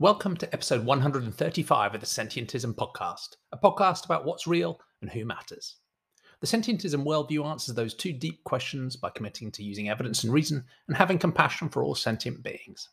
Welcome 0.00 0.36
to 0.38 0.52
episode 0.52 0.84
135 0.84 1.94
of 1.94 2.00
the 2.00 2.04
Sentientism 2.04 2.74
Podcast, 2.74 3.36
a 3.52 3.56
podcast 3.56 4.04
about 4.04 4.24
what's 4.24 4.44
real 4.44 4.80
and 5.00 5.08
who 5.08 5.24
matters. 5.24 5.76
The 6.40 6.48
Sentientism 6.48 7.04
worldview 7.06 7.46
answers 7.46 7.76
those 7.76 7.94
two 7.94 8.12
deep 8.12 8.42
questions 8.42 8.96
by 8.96 9.10
committing 9.10 9.52
to 9.52 9.62
using 9.62 9.88
evidence 9.88 10.24
and 10.24 10.32
reason 10.32 10.64
and 10.88 10.96
having 10.96 11.16
compassion 11.16 11.68
for 11.68 11.84
all 11.84 11.94
sentient 11.94 12.42
beings. 12.42 12.88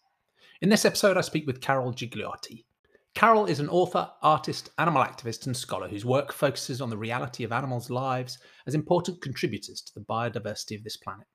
In 0.61 0.69
this 0.69 0.85
episode, 0.85 1.17
I 1.17 1.21
speak 1.21 1.47
with 1.47 1.59
Carol 1.59 1.91
Gigliotti. 1.91 2.65
Carol 3.15 3.47
is 3.47 3.59
an 3.59 3.70
author, 3.70 4.11
artist, 4.21 4.70
animal 4.77 5.04
activist, 5.04 5.47
and 5.47 5.57
scholar 5.57 5.88
whose 5.88 6.05
work 6.05 6.31
focuses 6.31 6.81
on 6.81 6.91
the 6.91 6.97
reality 6.97 7.43
of 7.43 7.52
animals' 7.52 7.89
lives 7.89 8.38
as 8.68 8.75
important 8.75 9.23
contributors 9.23 9.81
to 9.81 9.93
the 9.95 10.05
biodiversity 10.05 10.77
of 10.77 10.83
this 10.83 10.97
planet. 10.97 11.25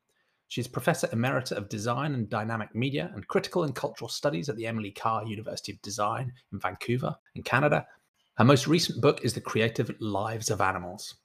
She 0.49 0.61
is 0.61 0.69
Professor 0.69 1.09
Emerita 1.09 1.53
of 1.53 1.69
Design 1.69 2.15
and 2.15 2.31
Dynamic 2.31 2.75
Media 2.75 3.11
and 3.15 3.27
Critical 3.27 3.65
and 3.65 3.75
Cultural 3.75 4.09
Studies 4.09 4.49
at 4.49 4.57
the 4.57 4.67
Emily 4.67 4.93
Carr 4.93 5.27
University 5.27 5.73
of 5.73 5.83
Design 5.83 6.33
in 6.53 6.61
Vancouver, 6.61 7.17
in 7.35 7.43
Canada. 7.43 7.87
Her 8.37 8.45
most 8.45 8.69
recent 8.69 9.01
book 9.01 9.25
is 9.25 9.35
The 9.35 9.41
Creative 9.41 9.91
Lives 9.99 10.51
of 10.51 10.61
Animals. 10.61 11.17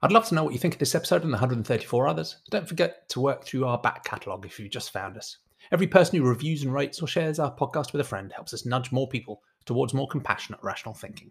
I'd 0.00 0.10
love 0.10 0.26
to 0.28 0.34
know 0.34 0.44
what 0.44 0.54
you 0.54 0.58
think 0.58 0.74
of 0.74 0.80
this 0.80 0.94
episode 0.94 1.22
and 1.22 1.32
the 1.32 1.36
134 1.36 2.08
others. 2.08 2.38
Don't 2.50 2.68
forget 2.68 3.08
to 3.10 3.20
work 3.20 3.44
through 3.44 3.66
our 3.66 3.78
back 3.78 4.04
catalogue 4.04 4.46
if 4.46 4.58
you've 4.58 4.70
just 4.70 4.90
found 4.90 5.18
us. 5.18 5.38
Every 5.70 5.86
person 5.86 6.18
who 6.18 6.24
reviews 6.24 6.62
and 6.62 6.72
rates 6.72 7.02
or 7.02 7.06
shares 7.06 7.38
our 7.38 7.54
podcast 7.54 7.92
with 7.92 8.00
a 8.00 8.04
friend 8.04 8.32
helps 8.32 8.54
us 8.54 8.64
nudge 8.64 8.90
more 8.90 9.06
people 9.06 9.42
towards 9.66 9.94
more 9.94 10.08
compassionate, 10.08 10.60
rational 10.62 10.94
thinking. 10.94 11.30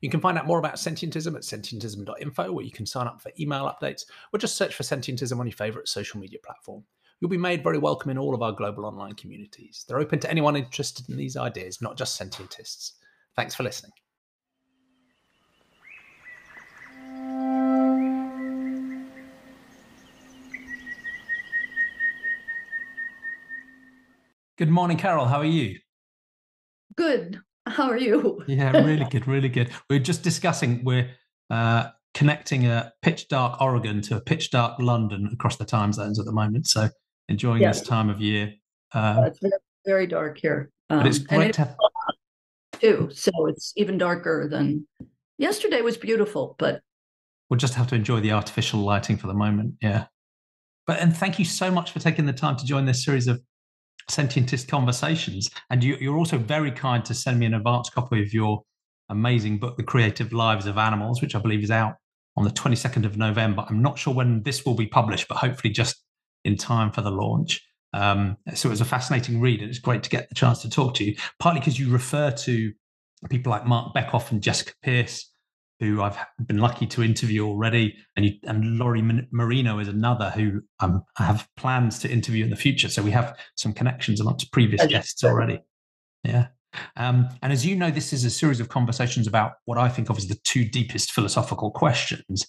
You 0.00 0.10
can 0.10 0.20
find 0.20 0.38
out 0.38 0.46
more 0.46 0.58
about 0.58 0.74
Sentientism 0.74 1.34
at 1.34 1.42
sentientism.info, 1.42 2.52
where 2.52 2.64
you 2.64 2.70
can 2.70 2.86
sign 2.86 3.06
up 3.06 3.22
for 3.22 3.32
email 3.38 3.64
updates, 3.64 4.04
or 4.32 4.38
just 4.38 4.56
search 4.56 4.74
for 4.74 4.82
Sentientism 4.82 5.38
on 5.38 5.46
your 5.46 5.56
favourite 5.56 5.88
social 5.88 6.20
media 6.20 6.38
platform. 6.44 6.84
You'll 7.20 7.30
be 7.30 7.38
made 7.38 7.62
very 7.62 7.78
welcome 7.78 8.10
in 8.10 8.18
all 8.18 8.34
of 8.34 8.42
our 8.42 8.52
global 8.52 8.84
online 8.84 9.14
communities. 9.14 9.84
They're 9.88 10.00
open 10.00 10.18
to 10.20 10.30
anyone 10.30 10.56
interested 10.56 11.08
in 11.08 11.16
these 11.16 11.36
ideas, 11.36 11.80
not 11.80 11.96
just 11.96 12.16
sentientists. 12.16 12.94
Thanks 13.36 13.54
for 13.54 13.62
listening. 13.62 13.92
Good 24.56 24.70
morning, 24.70 24.96
Carol. 24.96 25.26
How 25.26 25.38
are 25.38 25.44
you? 25.44 25.78
Good. 26.96 27.40
How 27.68 27.90
are 27.90 27.98
you? 27.98 28.44
yeah, 28.46 28.84
really 28.84 29.06
good, 29.06 29.26
really 29.26 29.48
good. 29.48 29.70
We 29.88 29.96
are 29.96 30.00
just 30.00 30.22
discussing 30.22 30.84
we're 30.84 31.10
uh, 31.50 31.88
connecting 32.12 32.66
a 32.66 32.92
pitch 33.02 33.28
dark 33.28 33.60
Oregon 33.60 34.02
to 34.02 34.16
a 34.16 34.20
pitch 34.20 34.50
dark 34.50 34.78
London 34.78 35.30
across 35.32 35.56
the 35.56 35.64
time 35.64 35.92
zones 35.92 36.18
at 36.18 36.26
the 36.26 36.32
moment. 36.32 36.66
So 36.66 36.88
enjoying 37.28 37.62
this 37.62 37.80
time 37.80 38.10
of 38.10 38.20
year. 38.20 38.52
Uh, 38.92 39.22
it's 39.26 39.38
very, 39.40 39.52
very, 39.86 40.06
dark 40.06 40.38
here. 40.38 40.70
Um, 40.90 40.98
but 40.98 41.06
it's 41.06 41.18
great 41.18 41.54
to 41.54 41.60
have 41.62 41.76
too. 42.80 43.08
So 43.12 43.30
it's 43.46 43.72
even 43.76 43.96
darker 43.96 44.46
than 44.48 44.86
yesterday 45.38 45.80
was 45.80 45.96
beautiful, 45.96 46.56
but 46.58 46.82
we'll 47.48 47.58
just 47.58 47.74
have 47.74 47.86
to 47.88 47.94
enjoy 47.94 48.20
the 48.20 48.32
artificial 48.32 48.80
lighting 48.80 49.16
for 49.16 49.26
the 49.26 49.34
moment. 49.34 49.74
Yeah. 49.80 50.06
But 50.86 51.00
and 51.00 51.16
thank 51.16 51.38
you 51.38 51.46
so 51.46 51.70
much 51.70 51.92
for 51.92 51.98
taking 51.98 52.26
the 52.26 52.32
time 52.34 52.56
to 52.56 52.66
join 52.66 52.84
this 52.84 53.02
series 53.02 53.26
of 53.26 53.40
Sentientist 54.08 54.68
Conversations. 54.68 55.50
And 55.70 55.82
you, 55.82 56.12
are 56.12 56.16
also 56.16 56.38
very 56.38 56.70
kind 56.70 57.04
to 57.04 57.14
send 57.14 57.38
me 57.38 57.46
an 57.46 57.54
advance 57.54 57.90
copy 57.90 58.22
of 58.22 58.32
your 58.32 58.62
amazing 59.08 59.58
book, 59.58 59.76
The 59.76 59.82
Creative 59.82 60.32
Lives 60.32 60.66
of 60.66 60.78
Animals, 60.78 61.20
which 61.20 61.34
I 61.34 61.38
believe 61.38 61.62
is 61.62 61.70
out 61.70 61.96
on 62.36 62.44
the 62.44 62.50
22nd 62.50 63.04
of 63.04 63.16
November. 63.16 63.64
I'm 63.68 63.82
not 63.82 63.98
sure 63.98 64.14
when 64.14 64.42
this 64.42 64.64
will 64.64 64.74
be 64.74 64.86
published, 64.86 65.28
but 65.28 65.38
hopefully 65.38 65.72
just 65.72 66.02
in 66.44 66.56
time 66.56 66.90
for 66.90 67.00
the 67.00 67.10
launch. 67.10 67.62
Um, 67.92 68.36
so 68.54 68.68
it 68.68 68.70
was 68.70 68.80
a 68.80 68.84
fascinating 68.84 69.40
read, 69.40 69.60
and 69.60 69.70
it's 69.70 69.78
great 69.78 70.02
to 70.02 70.10
get 70.10 70.28
the 70.28 70.34
chance 70.34 70.62
to 70.62 70.70
talk 70.70 70.94
to 70.94 71.04
you, 71.04 71.16
partly 71.38 71.60
because 71.60 71.78
you 71.78 71.90
refer 71.90 72.30
to 72.32 72.72
people 73.30 73.50
like 73.50 73.66
Marc 73.66 73.94
Bekoff 73.94 74.32
and 74.32 74.42
Jessica 74.42 74.72
Pierce 74.82 75.30
who 75.80 76.02
I've 76.02 76.16
been 76.46 76.58
lucky 76.58 76.86
to 76.88 77.02
interview 77.02 77.46
already, 77.46 77.96
and 78.16 78.26
you, 78.26 78.32
and 78.44 78.78
Lori 78.78 79.02
Marino 79.30 79.78
is 79.78 79.88
another 79.88 80.30
who 80.30 80.62
um, 80.80 81.02
I 81.18 81.24
have 81.24 81.48
plans 81.56 81.98
to 82.00 82.10
interview 82.10 82.44
in 82.44 82.50
the 82.50 82.56
future. 82.56 82.88
So 82.88 83.02
we 83.02 83.10
have 83.10 83.36
some 83.56 83.72
connections 83.72 84.20
amongst 84.20 84.52
previous 84.52 84.86
guests 84.86 85.24
already. 85.24 85.60
Yeah. 86.22 86.48
Um, 86.96 87.28
and 87.42 87.52
as 87.52 87.64
you 87.64 87.76
know, 87.76 87.90
this 87.90 88.12
is 88.12 88.24
a 88.24 88.30
series 88.30 88.60
of 88.60 88.68
conversations 88.68 89.26
about 89.26 89.54
what 89.64 89.78
I 89.78 89.88
think 89.88 90.10
of 90.10 90.18
as 90.18 90.26
the 90.26 90.34
two 90.44 90.64
deepest 90.64 91.12
philosophical 91.12 91.70
questions 91.70 92.46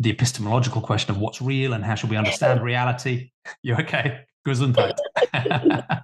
the 0.00 0.10
epistemological 0.10 0.80
question 0.80 1.10
of 1.10 1.18
what's 1.20 1.40
real 1.40 1.72
and 1.72 1.84
how 1.84 1.94
should 1.94 2.10
we 2.10 2.16
understand 2.16 2.62
reality. 2.64 3.30
You 3.62 3.74
okay? 3.74 4.20
Gesundheit. 4.46 4.96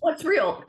what's 0.00 0.22
real? 0.22 0.62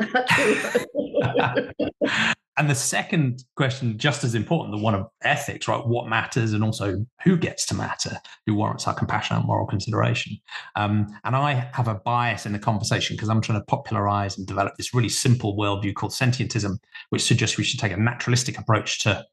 And 2.57 2.67
the 2.67 2.75
second 2.75 3.43
question, 3.55 3.97
just 3.99 4.23
as 4.23 4.33
important, 4.33 4.75
the 4.75 4.83
one 4.83 4.95
of 4.95 5.05
ethics, 5.21 5.67
right? 5.67 5.85
What 5.85 6.07
matters 6.07 6.53
and 6.53 6.63
also 6.63 7.05
who 7.23 7.37
gets 7.37 7.67
to 7.67 7.75
matter, 7.75 8.17
who 8.47 8.55
warrants 8.55 8.87
our 8.87 8.95
compassion 8.95 9.37
and 9.37 9.45
moral 9.45 9.67
consideration. 9.67 10.37
Um, 10.75 11.07
and 11.23 11.35
I 11.35 11.69
have 11.73 11.87
a 11.87 11.95
bias 11.95 12.47
in 12.47 12.53
the 12.53 12.59
conversation 12.59 13.15
because 13.15 13.29
I'm 13.29 13.41
trying 13.41 13.59
to 13.59 13.65
popularize 13.65 14.39
and 14.39 14.47
develop 14.47 14.75
this 14.75 14.93
really 14.93 15.09
simple 15.09 15.55
worldview 15.55 15.93
called 15.93 16.13
sentientism, 16.13 16.77
which 17.09 17.21
suggests 17.21 17.57
we 17.57 17.63
should 17.63 17.79
take 17.79 17.91
a 17.91 17.97
naturalistic 17.97 18.57
approach 18.57 19.03
to 19.03 19.23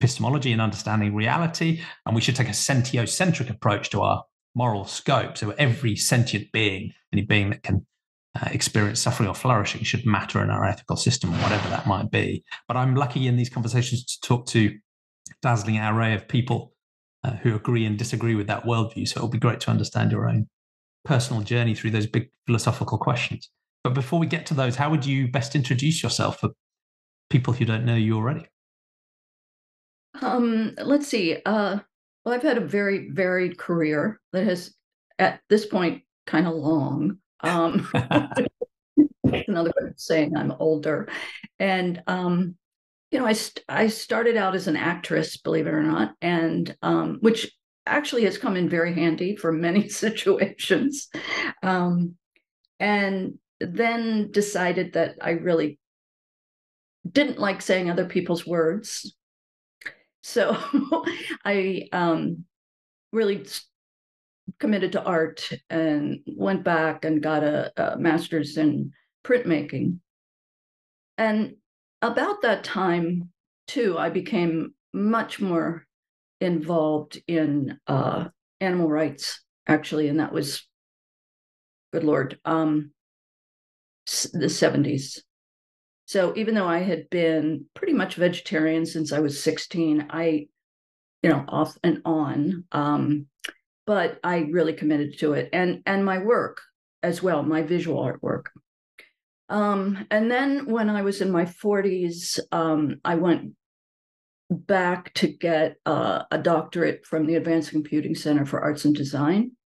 epistemology 0.00 0.50
and 0.50 0.62
understanding 0.62 1.14
reality. 1.14 1.82
And 2.06 2.14
we 2.14 2.22
should 2.22 2.36
take 2.36 2.48
a 2.48 2.52
sentiocentric 2.52 3.50
approach 3.50 3.90
to 3.90 4.00
our 4.00 4.24
moral 4.54 4.86
scope. 4.86 5.36
So 5.36 5.50
every 5.58 5.96
sentient 5.96 6.50
being, 6.50 6.94
any 7.12 7.22
being 7.22 7.50
that 7.50 7.62
can 7.62 7.86
uh, 8.38 8.48
experience 8.52 9.00
suffering 9.00 9.28
or 9.28 9.34
flourishing 9.34 9.82
should 9.82 10.06
matter 10.06 10.42
in 10.42 10.50
our 10.50 10.64
ethical 10.64 10.96
system, 10.96 11.30
or 11.30 11.38
whatever 11.38 11.68
that 11.68 11.86
might 11.86 12.10
be. 12.10 12.44
But 12.68 12.76
I'm 12.76 12.94
lucky 12.94 13.26
in 13.26 13.36
these 13.36 13.50
conversations 13.50 14.04
to 14.04 14.20
talk 14.20 14.46
to 14.48 14.72
dazzling 15.42 15.78
array 15.78 16.14
of 16.14 16.28
people 16.28 16.72
uh, 17.24 17.32
who 17.32 17.54
agree 17.54 17.84
and 17.84 17.98
disagree 17.98 18.34
with 18.34 18.46
that 18.46 18.64
worldview. 18.64 19.06
So 19.06 19.18
it'll 19.18 19.28
be 19.28 19.38
great 19.38 19.60
to 19.60 19.70
understand 19.70 20.12
your 20.12 20.28
own 20.28 20.48
personal 21.04 21.42
journey 21.42 21.74
through 21.74 21.90
those 21.90 22.06
big 22.06 22.28
philosophical 22.46 22.98
questions. 22.98 23.50
But 23.82 23.94
before 23.94 24.18
we 24.18 24.26
get 24.26 24.46
to 24.46 24.54
those, 24.54 24.76
how 24.76 24.90
would 24.90 25.06
you 25.06 25.28
best 25.28 25.54
introduce 25.54 26.02
yourself 26.02 26.40
for 26.40 26.50
people 27.30 27.54
who 27.54 27.64
don't 27.64 27.84
know 27.84 27.94
you 27.94 28.16
already? 28.16 28.46
Um, 30.20 30.74
let's 30.76 31.08
see. 31.08 31.38
Uh, 31.46 31.78
well, 32.24 32.34
I've 32.34 32.42
had 32.42 32.58
a 32.58 32.66
very 32.66 33.08
varied 33.10 33.56
career 33.56 34.20
that 34.32 34.44
has, 34.44 34.74
at 35.18 35.40
this 35.48 35.64
point, 35.64 36.02
kind 36.26 36.46
of 36.46 36.54
long. 36.54 37.18
Um, 37.42 37.88
another 39.24 39.72
way 39.80 39.88
of 39.88 40.00
saying 40.00 40.36
I'm 40.36 40.52
older. 40.52 41.08
And, 41.58 42.02
um, 42.06 42.56
you 43.10 43.18
know, 43.18 43.26
I, 43.26 43.32
st- 43.32 43.64
I 43.68 43.88
started 43.88 44.36
out 44.36 44.54
as 44.54 44.68
an 44.68 44.76
actress, 44.76 45.36
believe 45.36 45.66
it 45.66 45.74
or 45.74 45.82
not, 45.82 46.14
and 46.20 46.74
um, 46.82 47.18
which 47.20 47.50
actually 47.86 48.24
has 48.24 48.38
come 48.38 48.56
in 48.56 48.68
very 48.68 48.94
handy 48.94 49.36
for 49.36 49.52
many 49.52 49.88
situations. 49.88 51.08
Um, 51.62 52.16
and 52.78 53.38
then 53.60 54.30
decided 54.30 54.94
that 54.94 55.16
I 55.20 55.32
really 55.32 55.78
didn't 57.10 57.38
like 57.38 57.62
saying 57.62 57.90
other 57.90 58.06
people's 58.06 58.46
words. 58.46 59.14
So 60.22 60.56
I 61.44 61.88
um, 61.92 62.44
really 63.12 63.44
committed 64.58 64.92
to 64.92 65.02
art 65.02 65.48
and 65.68 66.20
went 66.26 66.64
back 66.64 67.04
and 67.04 67.22
got 67.22 67.42
a, 67.42 67.72
a 67.76 67.98
master's 67.98 68.56
in 68.56 68.92
printmaking. 69.24 69.98
And 71.18 71.56
about 72.02 72.42
that 72.42 72.64
time, 72.64 73.30
too, 73.66 73.98
I 73.98 74.10
became 74.10 74.74
much 74.92 75.40
more 75.40 75.86
involved 76.40 77.20
in 77.28 77.78
uh, 77.86 78.28
animal 78.60 78.88
rights, 78.88 79.42
actually, 79.66 80.08
and 80.08 80.20
that 80.20 80.32
was, 80.32 80.66
good 81.92 82.04
lord, 82.04 82.38
um, 82.44 82.92
the 84.32 84.46
70s. 84.46 85.20
So 86.06 86.32
even 86.36 86.54
though 86.54 86.66
I 86.66 86.78
had 86.78 87.08
been 87.10 87.66
pretty 87.74 87.92
much 87.92 88.16
vegetarian 88.16 88.84
since 88.84 89.12
I 89.12 89.20
was 89.20 89.42
16, 89.42 90.08
I, 90.10 90.48
you 91.22 91.30
know, 91.30 91.44
off 91.46 91.76
and 91.84 92.02
on, 92.04 92.64
um, 92.72 93.26
but 93.90 94.20
I 94.22 94.46
really 94.52 94.72
committed 94.72 95.18
to 95.18 95.32
it 95.32 95.48
and 95.52 95.82
and 95.84 96.04
my 96.04 96.18
work 96.18 96.60
as 97.02 97.24
well, 97.24 97.42
my 97.42 97.62
visual 97.62 98.00
artwork. 98.00 98.44
Um, 99.48 100.06
and 100.12 100.30
then 100.30 100.66
when 100.66 100.88
I 100.88 101.02
was 101.02 101.20
in 101.20 101.32
my 101.32 101.44
40s, 101.44 102.38
um, 102.52 103.00
I 103.04 103.16
went 103.16 103.54
back 104.48 105.12
to 105.14 105.26
get 105.26 105.74
uh, 105.86 106.22
a 106.30 106.38
doctorate 106.38 107.04
from 107.04 107.26
the 107.26 107.34
Advanced 107.34 107.72
Computing 107.72 108.14
Center 108.14 108.46
for 108.46 108.60
Arts 108.60 108.84
and 108.84 108.94
Design. 108.94 109.56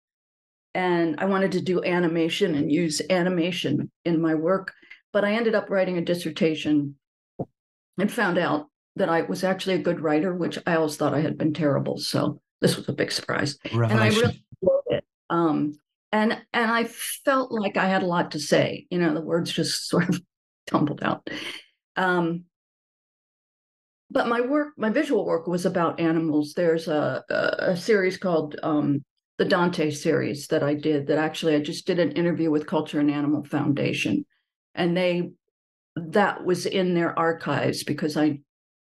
And 0.72 1.20
I 1.20 1.26
wanted 1.26 1.52
to 1.52 1.60
do 1.60 1.84
animation 1.84 2.54
and 2.54 2.72
use 2.72 3.02
animation 3.10 3.90
in 4.06 4.22
my 4.22 4.34
work. 4.34 4.72
But 5.12 5.26
I 5.26 5.34
ended 5.34 5.54
up 5.54 5.68
writing 5.68 5.98
a 5.98 6.02
dissertation 6.02 6.94
and 7.98 8.10
found 8.10 8.38
out 8.38 8.68
that 8.96 9.10
I 9.10 9.20
was 9.20 9.44
actually 9.44 9.74
a 9.74 9.86
good 9.86 10.00
writer, 10.00 10.34
which 10.34 10.58
I 10.66 10.76
always 10.76 10.96
thought 10.96 11.12
I 11.12 11.20
had 11.20 11.36
been 11.36 11.52
terrible. 11.52 11.98
So 11.98 12.40
this 12.64 12.78
was 12.78 12.88
a 12.88 12.94
big 12.94 13.12
surprise. 13.12 13.58
Revelation. 13.74 13.90
And 13.90 14.00
I 14.00 14.08
really 14.08 14.44
enjoyed 14.62 14.96
it. 14.96 15.04
Um, 15.28 15.78
and 16.12 16.40
and 16.54 16.70
I 16.70 16.84
felt 16.84 17.52
like 17.52 17.76
I 17.76 17.88
had 17.88 18.02
a 18.02 18.06
lot 18.06 18.30
to 18.30 18.40
say. 18.40 18.86
You 18.88 18.98
know, 18.98 19.12
the 19.12 19.20
words 19.20 19.52
just 19.52 19.86
sort 19.90 20.08
of 20.08 20.18
tumbled 20.66 21.02
out. 21.02 21.28
Um, 21.96 22.44
but 24.10 24.28
my 24.28 24.40
work, 24.40 24.68
my 24.78 24.88
visual 24.88 25.26
work 25.26 25.46
was 25.46 25.66
about 25.66 26.00
animals. 26.00 26.54
There's 26.54 26.88
a, 26.88 27.22
a, 27.28 27.72
a 27.72 27.76
series 27.76 28.16
called 28.16 28.56
um, 28.62 29.04
the 29.36 29.44
Dante 29.44 29.90
series 29.90 30.46
that 30.46 30.62
I 30.62 30.72
did 30.72 31.08
that 31.08 31.18
actually 31.18 31.56
I 31.56 31.60
just 31.60 31.86
did 31.86 31.98
an 31.98 32.12
interview 32.12 32.50
with 32.50 32.66
Culture 32.66 33.00
and 33.00 33.10
Animal 33.10 33.44
Foundation. 33.44 34.24
And 34.74 34.96
they 34.96 35.32
that 35.96 36.44
was 36.46 36.64
in 36.64 36.94
their 36.94 37.16
archives 37.18 37.84
because 37.84 38.16
I 38.16 38.40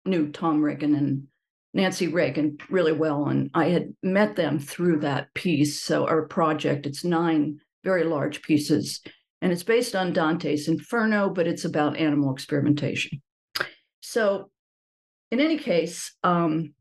knew 0.05 0.31
Tom 0.31 0.61
Regan 0.61 0.95
and 0.95 1.27
Nancy 1.73 2.07
Regan 2.07 2.57
really 2.69 2.91
well. 2.91 3.27
And 3.27 3.49
I 3.53 3.65
had 3.65 3.93
met 4.01 4.35
them 4.35 4.59
through 4.59 4.99
that 5.01 5.33
piece. 5.33 5.81
So 5.81 6.07
our 6.07 6.27
project, 6.27 6.85
it's 6.85 7.03
nine 7.03 7.59
very 7.83 8.03
large 8.03 8.41
pieces. 8.41 9.01
And 9.41 9.51
it's 9.51 9.63
based 9.63 9.95
on 9.95 10.13
Dante's 10.13 10.67
Inferno, 10.67 11.29
but 11.29 11.47
it's 11.47 11.65
about 11.65 11.97
animal 11.97 12.33
experimentation. 12.33 13.21
So 14.01 14.49
in 15.31 15.39
any 15.39 15.57
case, 15.57 16.13
um, 16.23 16.73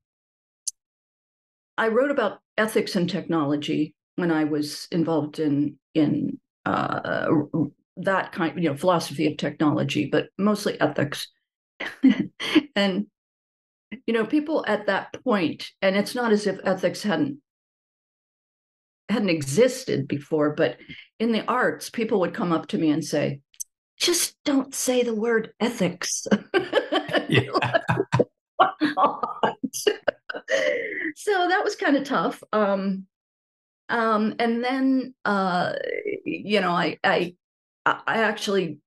I 1.77 1.89
wrote 1.89 2.11
about 2.11 2.41
ethics 2.57 2.97
and 2.97 3.09
technology 3.09 3.95
when 4.17 4.33
I 4.33 4.45
was 4.45 4.89
involved 4.91 5.39
in 5.39 5.79
in 5.95 6.41
uh, 6.67 7.29
that 7.99 8.33
kind, 8.33 8.61
you 8.63 8.71
know, 8.71 8.77
philosophy 8.77 9.27
of 9.27 9.37
technology, 9.37 10.07
but 10.11 10.29
mostly 10.39 10.81
ethics. 10.81 11.29
and 12.77 13.07
you 14.07 14.15
know, 14.15 14.27
people 14.27 14.65
at 14.67 14.87
that 14.87 15.13
point, 15.25 15.71
and 15.83 15.97
it's 15.97 16.15
not 16.15 16.33
as 16.33 16.47
if 16.47 16.59
ethics 16.65 17.03
hadn't 17.03 17.41
hadn't 19.09 19.31
existed 19.31 20.07
before, 20.07 20.51
but 20.51 20.77
in 21.19 21.33
the 21.33 21.45
arts, 21.47 21.89
people 21.89 22.21
would 22.21 22.35
come 22.35 22.53
up 22.53 22.67
to 22.69 22.79
me 22.79 22.91
and 22.91 23.05
say, 23.05 23.41
"Just 23.99 24.37
don't 24.45 24.75
say 24.75 25.03
the 25.03 25.15
word 25.15 25.53
ethics." 25.61 26.27
So 31.17 31.49
that 31.49 31.65
was 31.65 31.75
kind 31.75 31.97
of 31.97 32.05
tough. 32.05 32.43
Um, 32.53 33.07
um, 33.89 34.37
and 34.39 34.63
then, 34.63 35.15
uh, 35.25 35.73
you 36.25 36.61
know, 36.61 36.71
I, 36.71 36.99
I, 37.03 37.35
I 37.85 38.23
actually 38.23 38.79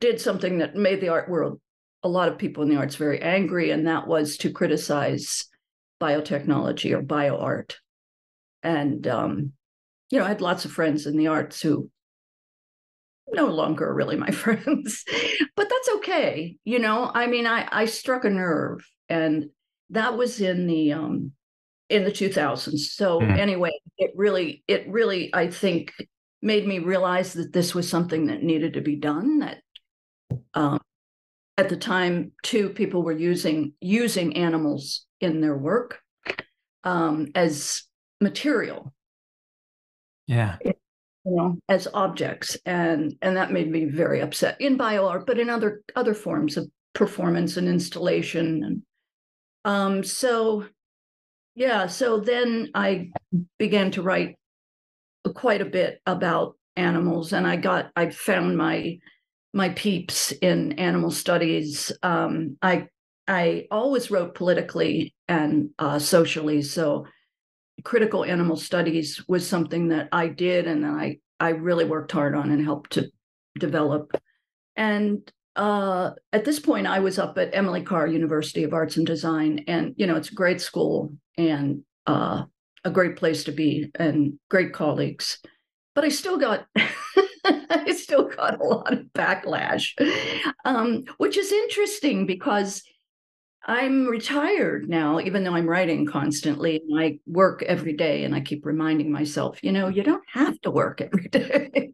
did 0.00 0.20
something 0.20 0.58
that 0.58 0.74
made 0.74 1.00
the 1.00 1.10
art 1.10 1.28
world, 1.28 1.60
a 2.02 2.08
lot 2.08 2.28
of 2.28 2.38
people 2.38 2.62
in 2.62 2.68
the 2.68 2.76
arts 2.76 2.96
very 2.96 3.20
angry, 3.20 3.70
and 3.70 3.86
that 3.86 4.06
was 4.06 4.36
to 4.38 4.50
criticize 4.50 5.46
biotechnology 6.00 6.92
or 6.92 7.02
bioart. 7.02 7.74
And, 8.62 9.06
um, 9.06 9.52
you 10.10 10.18
know, 10.18 10.24
I 10.24 10.28
had 10.28 10.40
lots 10.40 10.64
of 10.64 10.72
friends 10.72 11.06
in 11.06 11.16
the 11.16 11.28
arts 11.28 11.60
who 11.60 11.90
no 13.32 13.46
longer 13.46 13.88
are 13.88 13.94
really 13.94 14.16
my 14.16 14.30
friends, 14.30 15.04
but 15.56 15.68
that's 15.68 15.88
okay. 15.96 16.56
You 16.64 16.78
know, 16.78 17.10
I 17.14 17.26
mean, 17.26 17.46
I, 17.46 17.68
I 17.70 17.84
struck 17.84 18.24
a 18.24 18.30
nerve 18.30 18.84
and 19.10 19.50
that 19.90 20.16
was 20.16 20.40
in 20.40 20.66
the 20.66 20.92
um 20.92 21.32
in 21.90 22.04
the 22.04 22.10
2000s 22.10 22.78
so 22.78 23.20
mm. 23.20 23.36
anyway 23.36 23.72
it 23.98 24.12
really 24.14 24.62
it 24.68 24.88
really 24.88 25.34
i 25.34 25.48
think 25.48 25.92
made 26.40 26.66
me 26.66 26.78
realize 26.78 27.34
that 27.34 27.52
this 27.52 27.74
was 27.74 27.88
something 27.88 28.26
that 28.26 28.42
needed 28.42 28.74
to 28.74 28.80
be 28.80 28.96
done 28.96 29.40
that 29.40 29.58
um 30.54 30.80
at 31.60 31.68
the 31.68 31.76
time 31.76 32.32
too 32.42 32.70
people 32.70 33.02
were 33.02 33.12
using 33.12 33.72
using 33.80 34.36
animals 34.36 35.06
in 35.20 35.40
their 35.40 35.56
work 35.56 36.00
um 36.84 37.28
as 37.34 37.82
material. 38.20 38.92
Yeah. 40.26 40.56
You 40.64 40.74
know 41.24 41.58
as 41.68 41.86
objects 41.92 42.56
and 42.64 43.14
and 43.20 43.36
that 43.36 43.52
made 43.52 43.70
me 43.70 43.84
very 43.84 44.20
upset 44.20 44.60
in 44.60 44.76
bio 44.76 45.06
art 45.06 45.26
but 45.26 45.38
in 45.38 45.50
other 45.50 45.82
other 45.94 46.14
forms 46.14 46.56
of 46.56 46.70
performance 46.94 47.56
and 47.56 47.68
installation 47.68 48.64
and 48.64 48.82
um, 49.64 50.02
so, 50.04 50.66
yeah, 51.54 51.86
so 51.86 52.20
then 52.20 52.70
I 52.74 53.10
began 53.58 53.90
to 53.92 54.02
write 54.02 54.36
quite 55.34 55.60
a 55.60 55.66
bit 55.66 56.00
about 56.06 56.56
animals, 56.76 57.32
and 57.32 57.46
I 57.46 57.56
got 57.56 57.90
I 57.94 58.10
found 58.10 58.56
my 58.56 58.98
my 59.52 59.70
peeps 59.70 60.32
in 60.32 60.72
animal 60.72 61.10
studies. 61.10 61.92
Um, 62.02 62.56
I 62.62 62.88
I 63.26 63.66
always 63.70 64.10
wrote 64.10 64.34
politically 64.34 65.14
and 65.28 65.70
uh, 65.78 65.98
socially, 65.98 66.62
so 66.62 67.06
critical 67.84 68.24
animal 68.24 68.56
studies 68.56 69.22
was 69.28 69.46
something 69.46 69.88
that 69.88 70.08
I 70.12 70.28
did, 70.28 70.66
and 70.66 70.86
I 70.86 71.18
I 71.38 71.50
really 71.50 71.84
worked 71.84 72.12
hard 72.12 72.34
on 72.34 72.50
and 72.50 72.62
helped 72.62 72.92
to 72.92 73.10
develop. 73.58 74.12
And 74.76 75.30
uh, 75.56 76.12
at 76.32 76.44
this 76.44 76.60
point, 76.60 76.86
I 76.86 77.00
was 77.00 77.18
up 77.18 77.36
at 77.38 77.54
Emily 77.54 77.82
Carr 77.82 78.06
University 78.06 78.64
of 78.64 78.72
Arts 78.72 78.96
and 78.96 79.06
Design, 79.06 79.64
and 79.66 79.94
you 79.96 80.06
know 80.06 80.16
it's 80.16 80.30
a 80.30 80.34
great 80.34 80.60
school 80.60 81.12
and 81.36 81.82
uh, 82.06 82.44
a 82.84 82.90
great 82.90 83.16
place 83.16 83.44
to 83.44 83.52
be, 83.52 83.90
and 83.96 84.38
great 84.48 84.72
colleagues. 84.72 85.38
But 85.94 86.04
I 86.04 86.08
still 86.08 86.38
got, 86.38 86.66
I 87.70 87.92
still 87.92 88.28
got 88.28 88.60
a 88.60 88.64
lot 88.64 88.92
of 88.92 89.06
backlash, 89.14 89.94
um, 90.64 91.04
which 91.18 91.36
is 91.36 91.52
interesting 91.52 92.26
because 92.26 92.82
I'm 93.64 94.06
retired 94.06 94.88
now, 94.88 95.20
even 95.20 95.44
though 95.44 95.54
I'm 95.54 95.68
writing 95.68 96.06
constantly 96.06 96.82
and 96.88 96.98
I 96.98 97.18
work 97.26 97.62
every 97.62 97.92
day. 97.92 98.24
And 98.24 98.34
I 98.34 98.40
keep 98.40 98.64
reminding 98.64 99.12
myself, 99.12 99.62
you 99.62 99.72
know, 99.72 99.88
you 99.88 100.02
don't 100.02 100.24
have 100.32 100.60
to 100.62 100.70
work 100.70 101.00
every 101.00 101.28
day. 101.28 101.92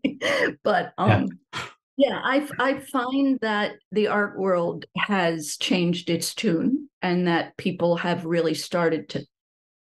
but 0.62 0.92
um, 0.98 1.28
yeah. 1.52 1.62
Yeah, 1.98 2.20
I 2.22 2.46
I 2.58 2.78
find 2.80 3.38
that 3.40 3.76
the 3.90 4.08
art 4.08 4.38
world 4.38 4.84
has 4.98 5.56
changed 5.56 6.10
its 6.10 6.34
tune 6.34 6.90
and 7.00 7.26
that 7.26 7.56
people 7.56 7.96
have 7.96 8.26
really 8.26 8.52
started 8.52 9.08
to 9.10 9.26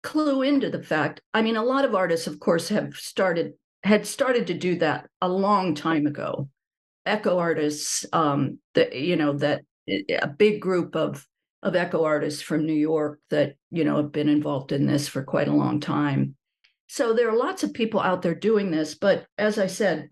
clue 0.05 0.43
into 0.43 0.71
the 0.71 0.83
fact. 0.83 1.21
I 1.33 1.43
mean, 1.43 1.57
a 1.57 1.65
lot 1.65 1.85
of 1.85 1.95
artists, 1.95 2.29
of 2.29 2.39
course, 2.39 2.69
have 2.69 2.95
started 2.95 3.55
had 3.85 4.07
started 4.07 4.47
to 4.49 4.55
do 4.55 4.77
that 4.77 5.09
a 5.21 5.29
long 5.29 5.75
time 5.75 6.07
ago. 6.07 6.49
Eco 7.07 7.39
artists, 7.39 8.07
um, 8.13 8.59
that 8.75 8.95
you 8.95 9.17
know, 9.17 9.35
that 9.35 9.63
a 9.87 10.27
big 10.27 10.61
group 10.61 10.97
of 10.97 11.27
of 11.63 11.77
eco 11.77 12.05
artists 12.05 12.43
from 12.43 12.67
New 12.67 12.75
York 12.75 13.21
that 13.31 13.57
you 13.71 13.85
know 13.85 13.97
have 13.97 14.13
been 14.13 14.29
involved 14.29 14.73
in 14.73 14.87
this 14.87 15.07
for 15.07 15.23
quite 15.23 15.49
a 15.49 15.53
long 15.55 15.81
time. 15.81 16.35
So 16.89 17.13
there 17.13 17.29
are 17.29 17.37
lots 17.37 17.63
of 17.63 17.75
people 17.75 18.01
out 18.01 18.23
there 18.23 18.35
doing 18.35 18.71
this, 18.71 18.95
but 18.95 19.27
as 19.39 19.59
I 19.59 19.67
said, 19.67 20.09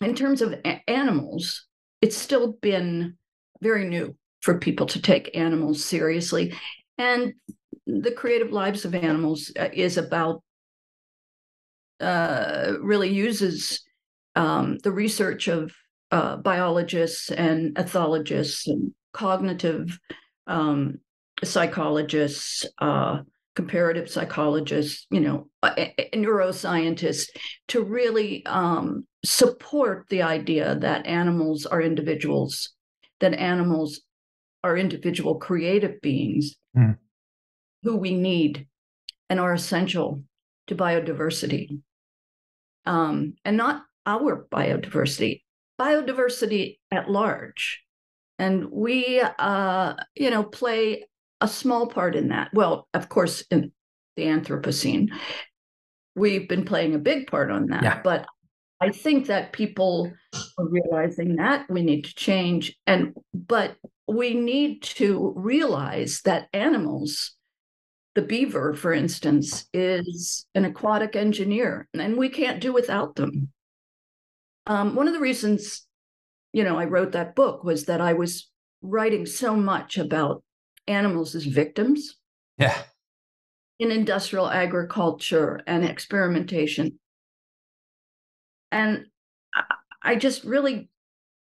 in 0.00 0.14
terms 0.14 0.42
of 0.42 0.52
a- 0.64 0.82
animals, 0.88 1.66
it's 2.00 2.16
still 2.16 2.52
been 2.52 3.16
very 3.62 3.88
new 3.88 4.16
for 4.42 4.58
people 4.58 4.86
to 4.86 5.02
take 5.02 5.36
animals 5.36 5.84
seriously. 5.84 6.54
And 6.98 7.34
the 7.86 8.12
creative 8.12 8.52
lives 8.52 8.84
of 8.84 8.94
animals 8.94 9.50
uh, 9.58 9.68
is 9.72 9.96
about 9.96 10.42
uh, 12.00 12.74
really 12.80 13.12
uses 13.12 13.82
um, 14.34 14.78
the 14.82 14.92
research 14.92 15.48
of 15.48 15.72
uh, 16.10 16.36
biologists 16.36 17.30
and 17.30 17.74
ethologists 17.76 18.66
and 18.66 18.92
cognitive 19.12 19.98
um, 20.46 20.98
psychologists, 21.42 22.64
uh, 22.80 23.18
comparative 23.54 24.10
psychologists, 24.10 25.06
you 25.10 25.20
know, 25.20 25.48
neuroscientists 26.14 27.28
to 27.68 27.82
really 27.82 28.44
um, 28.46 29.06
support 29.24 30.06
the 30.10 30.22
idea 30.22 30.76
that 30.76 31.06
animals 31.06 31.66
are 31.66 31.80
individuals, 31.80 32.74
that 33.20 33.34
animals 33.34 34.02
are 34.62 34.76
individual 34.76 35.36
creative 35.36 36.00
beings 36.02 36.56
mm. 36.76 36.96
who 37.82 37.96
we 37.96 38.14
need 38.14 38.66
and 39.30 39.40
are 39.40 39.54
essential 39.54 40.22
to 40.66 40.74
biodiversity. 40.74 41.80
Um, 42.84 43.34
and 43.44 43.56
not 43.56 43.82
our 44.04 44.46
biodiversity, 44.50 45.42
biodiversity 45.80 46.78
at 46.90 47.10
large. 47.10 47.82
And 48.38 48.70
we, 48.70 49.20
uh, 49.20 49.94
you 50.14 50.30
know, 50.30 50.44
play 50.44 51.06
a 51.40 51.48
small 51.48 51.86
part 51.86 52.14
in 52.14 52.28
that. 52.28 52.50
Well, 52.52 52.86
of 52.94 53.08
course, 53.08 53.44
in 53.50 53.72
the 54.16 54.24
Anthropocene, 54.24 55.10
we've 56.14 56.48
been 56.48 56.64
playing 56.64 56.94
a 56.94 56.98
big 56.98 57.26
part 57.26 57.50
on 57.50 57.66
that. 57.68 57.82
Yeah. 57.82 58.00
But 58.02 58.26
I 58.80 58.90
think 58.90 59.26
that 59.26 59.52
people 59.52 60.12
are 60.58 60.68
realizing 60.68 61.36
that 61.36 61.68
we 61.70 61.82
need 61.82 62.04
to 62.04 62.14
change 62.14 62.76
and 62.86 63.14
but 63.32 63.76
we 64.06 64.34
need 64.34 64.82
to 64.82 65.32
realize 65.34 66.20
that 66.24 66.48
animals 66.52 67.35
the 68.16 68.22
beaver 68.22 68.74
for 68.74 68.92
instance 68.92 69.66
is 69.72 70.46
an 70.56 70.64
aquatic 70.64 71.14
engineer 71.14 71.88
and 71.94 72.16
we 72.16 72.28
can't 72.28 72.60
do 72.60 72.72
without 72.72 73.14
them. 73.14 73.50
Um, 74.66 74.96
one 74.96 75.06
of 75.06 75.14
the 75.14 75.20
reasons 75.20 75.86
you 76.52 76.64
know 76.64 76.76
i 76.76 76.84
wrote 76.84 77.12
that 77.12 77.36
book 77.36 77.62
was 77.62 77.84
that 77.84 78.00
i 78.00 78.14
was 78.14 78.50
writing 78.82 79.26
so 79.26 79.54
much 79.54 79.98
about 79.98 80.42
animals 80.86 81.34
as 81.34 81.44
victims. 81.44 82.16
Yeah. 82.58 82.76
In 83.78 83.90
industrial 83.90 84.48
agriculture 84.48 85.60
and 85.66 85.84
experimentation. 85.84 86.98
And 88.72 89.06
I 90.02 90.16
just 90.16 90.44
really 90.44 90.88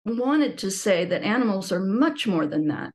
wanted 0.05 0.59
to 0.59 0.71
say 0.71 1.05
that 1.05 1.23
animals 1.23 1.73
are 1.73 1.81
much 1.81 2.26
more 2.26 2.47
than 2.47 2.69
that. 2.69 2.93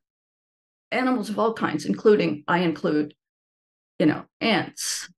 Animals 0.92 1.30
of 1.30 1.40
all 1.40 1.54
kinds, 1.54 1.86
including, 1.86 2.44
I 2.48 2.60
include, 2.60 3.14
you 4.00 4.06
know, 4.06 4.26
ants, 4.42 5.10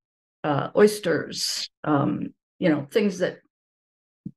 uh, 0.43 0.69
oysters, 0.75 1.69
um, 1.83 2.33
you 2.59 2.69
know, 2.69 2.87
things 2.91 3.19
that 3.19 3.39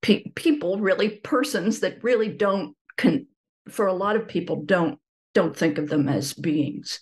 pe- 0.02 0.28
people 0.34 0.78
really, 0.78 1.10
persons 1.10 1.80
that 1.80 2.02
really 2.02 2.28
don't, 2.28 2.76
con- 2.96 3.26
for 3.68 3.86
a 3.86 3.92
lot 3.92 4.16
of 4.16 4.28
people, 4.28 4.62
don't 4.64 4.98
don't 5.32 5.56
think 5.56 5.78
of 5.78 5.88
them 5.88 6.08
as 6.08 6.32
beings 6.34 7.00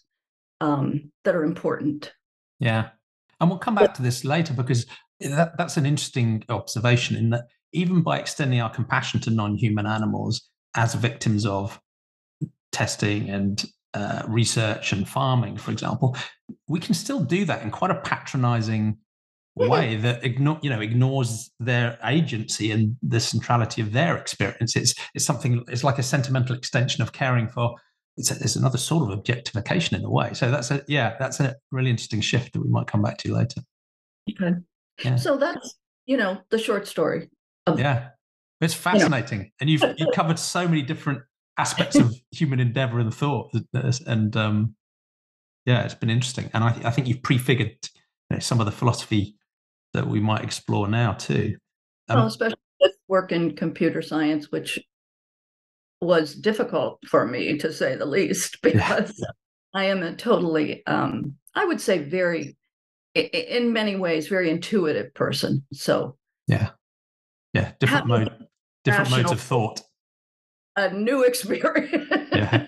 um, 0.60 1.10
that 1.24 1.34
are 1.34 1.44
important. 1.44 2.12
Yeah, 2.60 2.90
and 3.40 3.48
we'll 3.48 3.58
come 3.58 3.74
back 3.74 3.94
to 3.94 4.02
this 4.02 4.24
later 4.24 4.52
because 4.52 4.86
that, 5.20 5.56
that's 5.56 5.76
an 5.76 5.86
interesting 5.86 6.44
observation 6.48 7.16
in 7.16 7.30
that 7.30 7.44
even 7.72 8.02
by 8.02 8.18
extending 8.18 8.60
our 8.60 8.70
compassion 8.70 9.20
to 9.20 9.30
non-human 9.30 9.86
animals 9.86 10.48
as 10.74 10.94
victims 10.94 11.46
of 11.46 11.80
testing 12.72 13.28
and 13.30 13.64
uh, 13.94 14.22
research 14.26 14.92
and 14.92 15.08
farming, 15.08 15.56
for 15.56 15.70
example, 15.70 16.16
we 16.66 16.80
can 16.80 16.94
still 16.94 17.20
do 17.20 17.44
that 17.44 17.62
in 17.62 17.70
quite 17.70 17.90
a 17.90 18.00
patronizing 18.00 18.98
way 19.56 19.96
that 19.96 20.24
ignore, 20.24 20.58
you 20.62 20.70
know, 20.70 20.80
ignores 20.80 21.50
their 21.58 21.98
agency 22.04 22.70
and 22.70 22.96
the 23.02 23.18
centrality 23.18 23.82
of 23.82 23.92
their 23.92 24.16
experience. 24.16 24.76
It's, 24.76 24.94
it's 25.14 25.24
something, 25.24 25.64
it's 25.68 25.82
like 25.82 25.98
a 25.98 26.02
sentimental 26.02 26.54
extension 26.54 27.02
of 27.02 27.12
caring 27.12 27.48
for 27.48 27.74
it's, 28.18 28.32
a, 28.32 28.34
it's 28.34 28.56
another 28.56 28.78
sort 28.78 29.04
of 29.04 29.10
objectification 29.10 29.96
in 29.96 30.04
a 30.04 30.10
way. 30.10 30.34
So 30.34 30.50
that's 30.50 30.70
a 30.70 30.82
yeah, 30.88 31.14
that's 31.18 31.40
a 31.40 31.54
really 31.70 31.88
interesting 31.88 32.20
shift 32.20 32.52
that 32.52 32.60
we 32.60 32.68
might 32.68 32.88
come 32.88 33.00
back 33.00 33.16
to 33.18 33.32
later. 33.32 33.62
Okay. 34.30 34.56
Yeah. 35.04 35.16
So 35.16 35.38
that's 35.38 35.76
you 36.04 36.16
know 36.16 36.38
the 36.50 36.58
short 36.58 36.86
story. 36.88 37.30
Of, 37.66 37.78
yeah, 37.78 38.08
it's 38.60 38.74
fascinating, 38.74 39.38
you 39.38 39.44
know. 39.44 39.50
and 39.60 39.70
you've 39.70 39.84
you 39.96 40.10
covered 40.12 40.38
so 40.38 40.66
many 40.66 40.82
different 40.82 41.22
aspects 41.58 41.96
of 41.96 42.14
human 42.30 42.60
endeavor 42.60 43.00
and 43.00 43.12
thought, 43.12 43.52
and 44.06 44.36
um, 44.36 44.74
yeah, 45.66 45.84
it's 45.84 45.94
been 45.94 46.10
interesting. 46.10 46.50
And 46.54 46.64
I, 46.64 46.68
I 46.84 46.90
think 46.90 47.08
you've 47.08 47.22
prefigured 47.22 47.76
you 48.30 48.36
know, 48.36 48.38
some 48.38 48.60
of 48.60 48.66
the 48.66 48.72
philosophy 48.72 49.36
that 49.92 50.06
we 50.06 50.20
might 50.20 50.44
explore 50.44 50.88
now 50.88 51.12
too. 51.12 51.56
Um, 52.08 52.18
well, 52.18 52.26
especially 52.26 52.56
with 52.80 52.92
work 53.08 53.32
in 53.32 53.54
computer 53.54 54.00
science, 54.00 54.50
which 54.50 54.78
was 56.00 56.34
difficult 56.34 57.00
for 57.06 57.26
me 57.26 57.58
to 57.58 57.72
say 57.72 57.96
the 57.96 58.06
least 58.06 58.58
because 58.62 59.14
yeah. 59.18 59.26
I 59.74 59.84
am 59.84 60.02
a 60.02 60.14
totally, 60.14 60.86
um, 60.86 61.34
I 61.54 61.64
would 61.64 61.80
say, 61.80 61.98
very, 61.98 62.56
in 63.14 63.72
many 63.72 63.96
ways, 63.96 64.28
very 64.28 64.48
intuitive 64.48 65.12
person. 65.14 65.66
So 65.72 66.16
yeah, 66.46 66.70
yeah, 67.52 67.72
different 67.80 68.06
mode, 68.06 68.30
different 68.84 69.10
modes 69.10 69.32
of 69.32 69.40
thought. 69.40 69.82
A 70.78 70.90
new 70.92 71.24
experience. 71.26 72.06
yeah. 72.32 72.66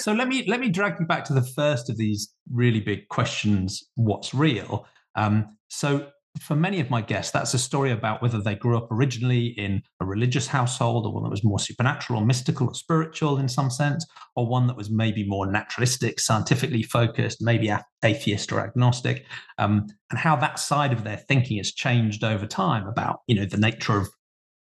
So 0.00 0.12
let 0.12 0.26
me 0.26 0.44
let 0.48 0.58
me 0.58 0.68
drag 0.68 0.98
you 0.98 1.06
back 1.06 1.24
to 1.26 1.32
the 1.32 1.42
first 1.42 1.88
of 1.88 1.96
these 1.96 2.34
really 2.50 2.80
big 2.80 3.08
questions: 3.08 3.88
What's 3.94 4.34
real? 4.34 4.86
Um, 5.14 5.56
so 5.68 6.08
for 6.40 6.56
many 6.56 6.80
of 6.80 6.90
my 6.90 7.02
guests, 7.02 7.30
that's 7.30 7.54
a 7.54 7.58
story 7.58 7.90
about 7.90 8.22
whether 8.22 8.40
they 8.40 8.54
grew 8.54 8.76
up 8.76 8.88
originally 8.90 9.48
in 9.58 9.82
a 10.00 10.04
religious 10.04 10.46
household 10.46 11.06
or 11.06 11.12
one 11.12 11.22
that 11.22 11.30
was 11.30 11.44
more 11.44 11.58
supernatural 11.58 12.20
or 12.20 12.26
mystical 12.26 12.68
or 12.68 12.74
spiritual 12.74 13.38
in 13.38 13.48
some 13.48 13.70
sense, 13.70 14.06
or 14.34 14.48
one 14.48 14.66
that 14.66 14.76
was 14.76 14.90
maybe 14.90 15.24
more 15.26 15.46
naturalistic, 15.46 16.18
scientifically 16.18 16.82
focused, 16.82 17.38
maybe 17.40 17.72
atheist 18.02 18.50
or 18.50 18.60
agnostic, 18.60 19.26
um, 19.58 19.86
and 20.10 20.18
how 20.18 20.34
that 20.34 20.58
side 20.58 20.92
of 20.92 21.04
their 21.04 21.18
thinking 21.18 21.58
has 21.58 21.72
changed 21.72 22.24
over 22.24 22.46
time 22.46 22.86
about 22.88 23.20
you 23.26 23.36
know 23.36 23.44
the 23.44 23.58
nature 23.58 23.98
of 23.98 24.08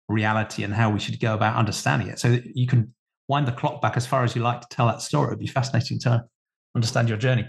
reality 0.08 0.64
and 0.64 0.74
how 0.74 0.90
we 0.90 1.00
should 1.00 1.20
go 1.20 1.34
about 1.34 1.56
understanding 1.56 2.08
it. 2.08 2.20
So 2.20 2.40
you 2.54 2.68
can 2.68 2.94
wind 3.28 3.48
the 3.48 3.52
clock 3.52 3.82
back 3.82 3.98
as 3.98 4.08
far 4.08 4.24
as 4.24 4.36
you 4.36 4.42
like 4.42 4.62
to 4.62 4.68
tell 4.70 4.88
that 4.88 5.02
story. 5.02 5.28
It'd 5.28 5.40
be 5.40 5.48
fascinating 5.48 6.00
to 6.02 6.24
understand 6.76 7.10
your 7.10 7.18
journey 7.18 7.46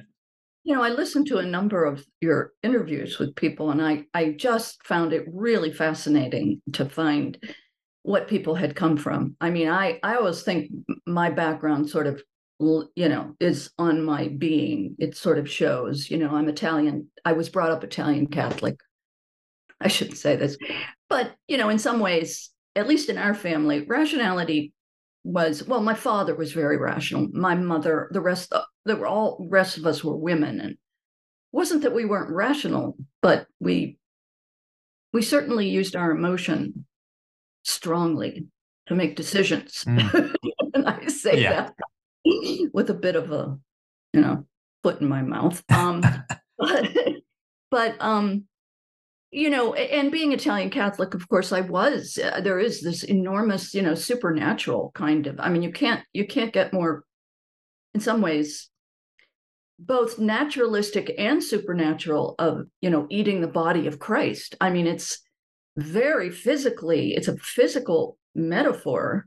you 0.68 0.74
know, 0.74 0.82
I 0.82 0.90
listened 0.90 1.26
to 1.28 1.38
a 1.38 1.46
number 1.46 1.86
of 1.86 2.04
your 2.20 2.52
interviews 2.62 3.18
with 3.18 3.34
people, 3.36 3.70
and 3.70 3.80
I, 3.80 4.04
I 4.12 4.32
just 4.32 4.86
found 4.86 5.14
it 5.14 5.24
really 5.32 5.72
fascinating 5.72 6.60
to 6.74 6.84
find 6.84 7.38
what 8.02 8.28
people 8.28 8.54
had 8.54 8.76
come 8.76 8.98
from. 8.98 9.34
I 9.40 9.48
mean, 9.48 9.70
I, 9.70 9.98
I 10.02 10.16
always 10.16 10.42
think 10.42 10.70
my 11.06 11.30
background 11.30 11.88
sort 11.88 12.06
of, 12.06 12.22
you 12.60 13.08
know, 13.08 13.34
is 13.40 13.70
on 13.78 14.04
my 14.04 14.28
being. 14.28 14.94
It 14.98 15.16
sort 15.16 15.38
of 15.38 15.50
shows, 15.50 16.10
you 16.10 16.18
know, 16.18 16.34
I'm 16.34 16.50
Italian. 16.50 17.08
I 17.24 17.32
was 17.32 17.48
brought 17.48 17.70
up 17.70 17.82
Italian 17.82 18.26
Catholic. 18.26 18.76
I 19.80 19.88
shouldn't 19.88 20.18
say 20.18 20.36
this, 20.36 20.58
but, 21.08 21.34
you 21.46 21.56
know, 21.56 21.68
in 21.68 21.78
some 21.78 22.00
ways, 22.00 22.50
at 22.76 22.88
least 22.88 23.08
in 23.08 23.18
our 23.18 23.34
family, 23.34 23.84
rationality 23.86 24.72
was 25.28 25.66
well 25.66 25.82
my 25.82 25.94
father 25.94 26.34
was 26.34 26.52
very 26.52 26.78
rational 26.78 27.28
my 27.32 27.54
mother 27.54 28.08
the 28.12 28.20
rest 28.20 28.52
of, 28.52 28.64
were 28.86 29.06
all 29.06 29.46
rest 29.50 29.76
of 29.76 29.84
us 29.84 30.02
were 30.02 30.16
women 30.16 30.58
and 30.60 30.76
wasn't 31.52 31.82
that 31.82 31.94
we 31.94 32.06
weren't 32.06 32.30
rational 32.30 32.96
but 33.20 33.46
we 33.60 33.98
we 35.12 35.20
certainly 35.20 35.68
used 35.68 35.94
our 35.96 36.12
emotion 36.12 36.86
strongly 37.64 38.46
to 38.86 38.94
make 38.94 39.16
decisions 39.16 39.84
mm. 39.86 40.34
and 40.74 40.88
i 40.88 41.06
say 41.06 41.42
yeah. 41.42 41.68
that 42.24 42.70
with 42.72 42.88
a 42.88 42.94
bit 42.94 43.16
of 43.16 43.30
a 43.30 43.58
you 44.14 44.20
know 44.22 44.46
foot 44.82 45.00
in 45.02 45.08
my 45.08 45.20
mouth 45.20 45.62
um 45.70 46.00
but 46.58 46.88
but 47.70 47.96
um 48.00 48.44
you 49.30 49.50
know 49.50 49.74
and 49.74 50.10
being 50.10 50.32
italian 50.32 50.70
catholic 50.70 51.14
of 51.14 51.28
course 51.28 51.52
i 51.52 51.60
was 51.60 52.18
uh, 52.22 52.40
there 52.40 52.58
is 52.58 52.80
this 52.80 53.02
enormous 53.02 53.74
you 53.74 53.82
know 53.82 53.94
supernatural 53.94 54.90
kind 54.94 55.26
of 55.26 55.38
i 55.38 55.48
mean 55.48 55.62
you 55.62 55.72
can't 55.72 56.02
you 56.12 56.26
can't 56.26 56.52
get 56.52 56.72
more 56.72 57.04
in 57.94 58.00
some 58.00 58.22
ways 58.22 58.70
both 59.78 60.18
naturalistic 60.18 61.14
and 61.18 61.42
supernatural 61.42 62.34
of 62.38 62.66
you 62.80 62.90
know 62.90 63.06
eating 63.10 63.40
the 63.40 63.48
body 63.48 63.86
of 63.86 63.98
christ. 63.98 64.56
I 64.60 64.70
mean 64.70 64.86
it's 64.86 65.20
very 65.76 66.30
physically 66.30 67.14
it's 67.14 67.28
a 67.28 67.36
physical 67.36 68.18
metaphor 68.34 69.26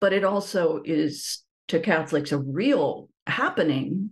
but 0.00 0.12
it 0.12 0.24
also 0.24 0.80
is 0.84 1.42
to 1.68 1.80
catholics 1.80 2.32
a 2.32 2.38
real 2.38 3.08
happening. 3.26 4.10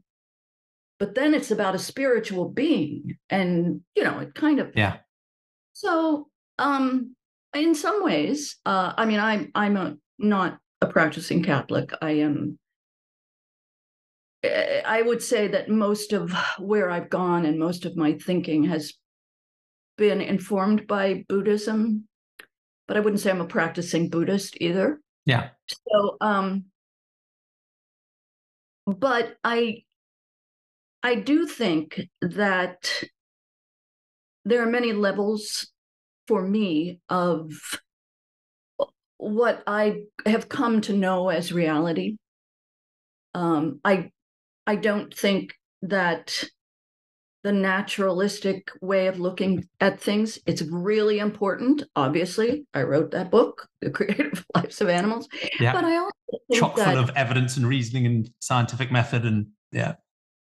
But 0.99 1.14
then 1.14 1.32
it's 1.32 1.52
about 1.52 1.76
a 1.76 1.78
spiritual 1.78 2.49
being 2.49 3.16
and 3.30 3.82
you 3.94 4.02
know 4.02 4.18
it 4.18 4.35
kind 4.35 4.58
of 4.58 4.73
yeah 4.75 4.97
so, 5.78 6.26
um, 6.58 7.14
in 7.54 7.73
some 7.76 8.02
ways, 8.02 8.56
uh, 8.66 8.94
I 8.97 9.06
mean, 9.06 9.20
I'm 9.20 9.52
I'm 9.54 9.76
a, 9.76 9.97
not 10.18 10.58
a 10.80 10.88
practicing 10.88 11.40
Catholic. 11.44 11.92
I 12.02 12.11
am. 12.26 12.58
Eh, 14.42 14.82
I 14.85 15.02
would 15.02 15.23
say 15.23 15.47
that 15.47 15.68
most 15.68 16.12
of 16.12 16.32
where 16.58 16.90
I've 16.90 17.08
gone 17.08 17.47
and 17.47 17.61
most 17.61 17.85
of 17.85 17.97
my 17.97 18.14
thinking 18.14 18.64
has 18.64 18.94
been 19.97 20.20
informed 20.20 20.88
by 20.88 21.25
Buddhism, 21.28 22.08
but 22.88 22.97
I 22.97 23.00
wouldn't 23.00 23.20
say 23.20 23.30
I'm 23.30 23.40
a 23.40 23.47
practicing 23.47 24.08
Buddhist 24.08 24.56
either. 24.61 25.00
Yeah. 25.26 25.50
So, 25.68 26.16
um, 26.20 26.64
but 28.85 29.37
I, 29.44 29.85
I 31.04 31.14
do 31.14 31.47
think 31.47 32.00
that 32.20 33.04
there 34.49 34.62
are 34.62 34.71
many 34.71 34.93
levels 34.93 35.69
for 36.26 36.43
me 36.43 37.00
of 37.09 37.52
what 39.19 39.62
I 39.67 40.05
have 40.25 40.49
come 40.49 40.81
to 40.83 40.93
know 40.93 41.28
as 41.28 41.52
reality. 41.52 42.17
Um, 43.35 43.81
I 43.85 44.11
I 44.67 44.76
don't 44.76 45.14
think 45.14 45.55
that 45.83 46.45
the 47.45 47.52
naturalistic 47.52 48.71
way 48.81 49.07
of 49.07 49.21
looking 49.21 49.64
at 49.81 50.00
things 50.00 50.40
it's 50.45 50.61
really 50.62 51.21
important 51.21 51.85
obviously 51.95 52.67
i 52.75 52.83
wrote 52.83 53.12
that 53.12 53.31
book 53.31 53.69
the 53.81 53.90
creative 53.90 54.45
lives 54.57 54.81
of 54.81 54.88
animals 54.88 55.28
yeah. 55.61 55.73
but 55.73 55.85
i 55.85 55.97
also 55.97 56.11
chock 56.52 56.75
full 56.75 56.99
of 56.99 57.11
evidence 57.14 57.57
and 57.57 57.67
reasoning 57.67 58.07
and 58.07 58.31
scientific 58.40 58.90
method 58.90 59.25
and 59.25 59.47
yeah 59.71 59.95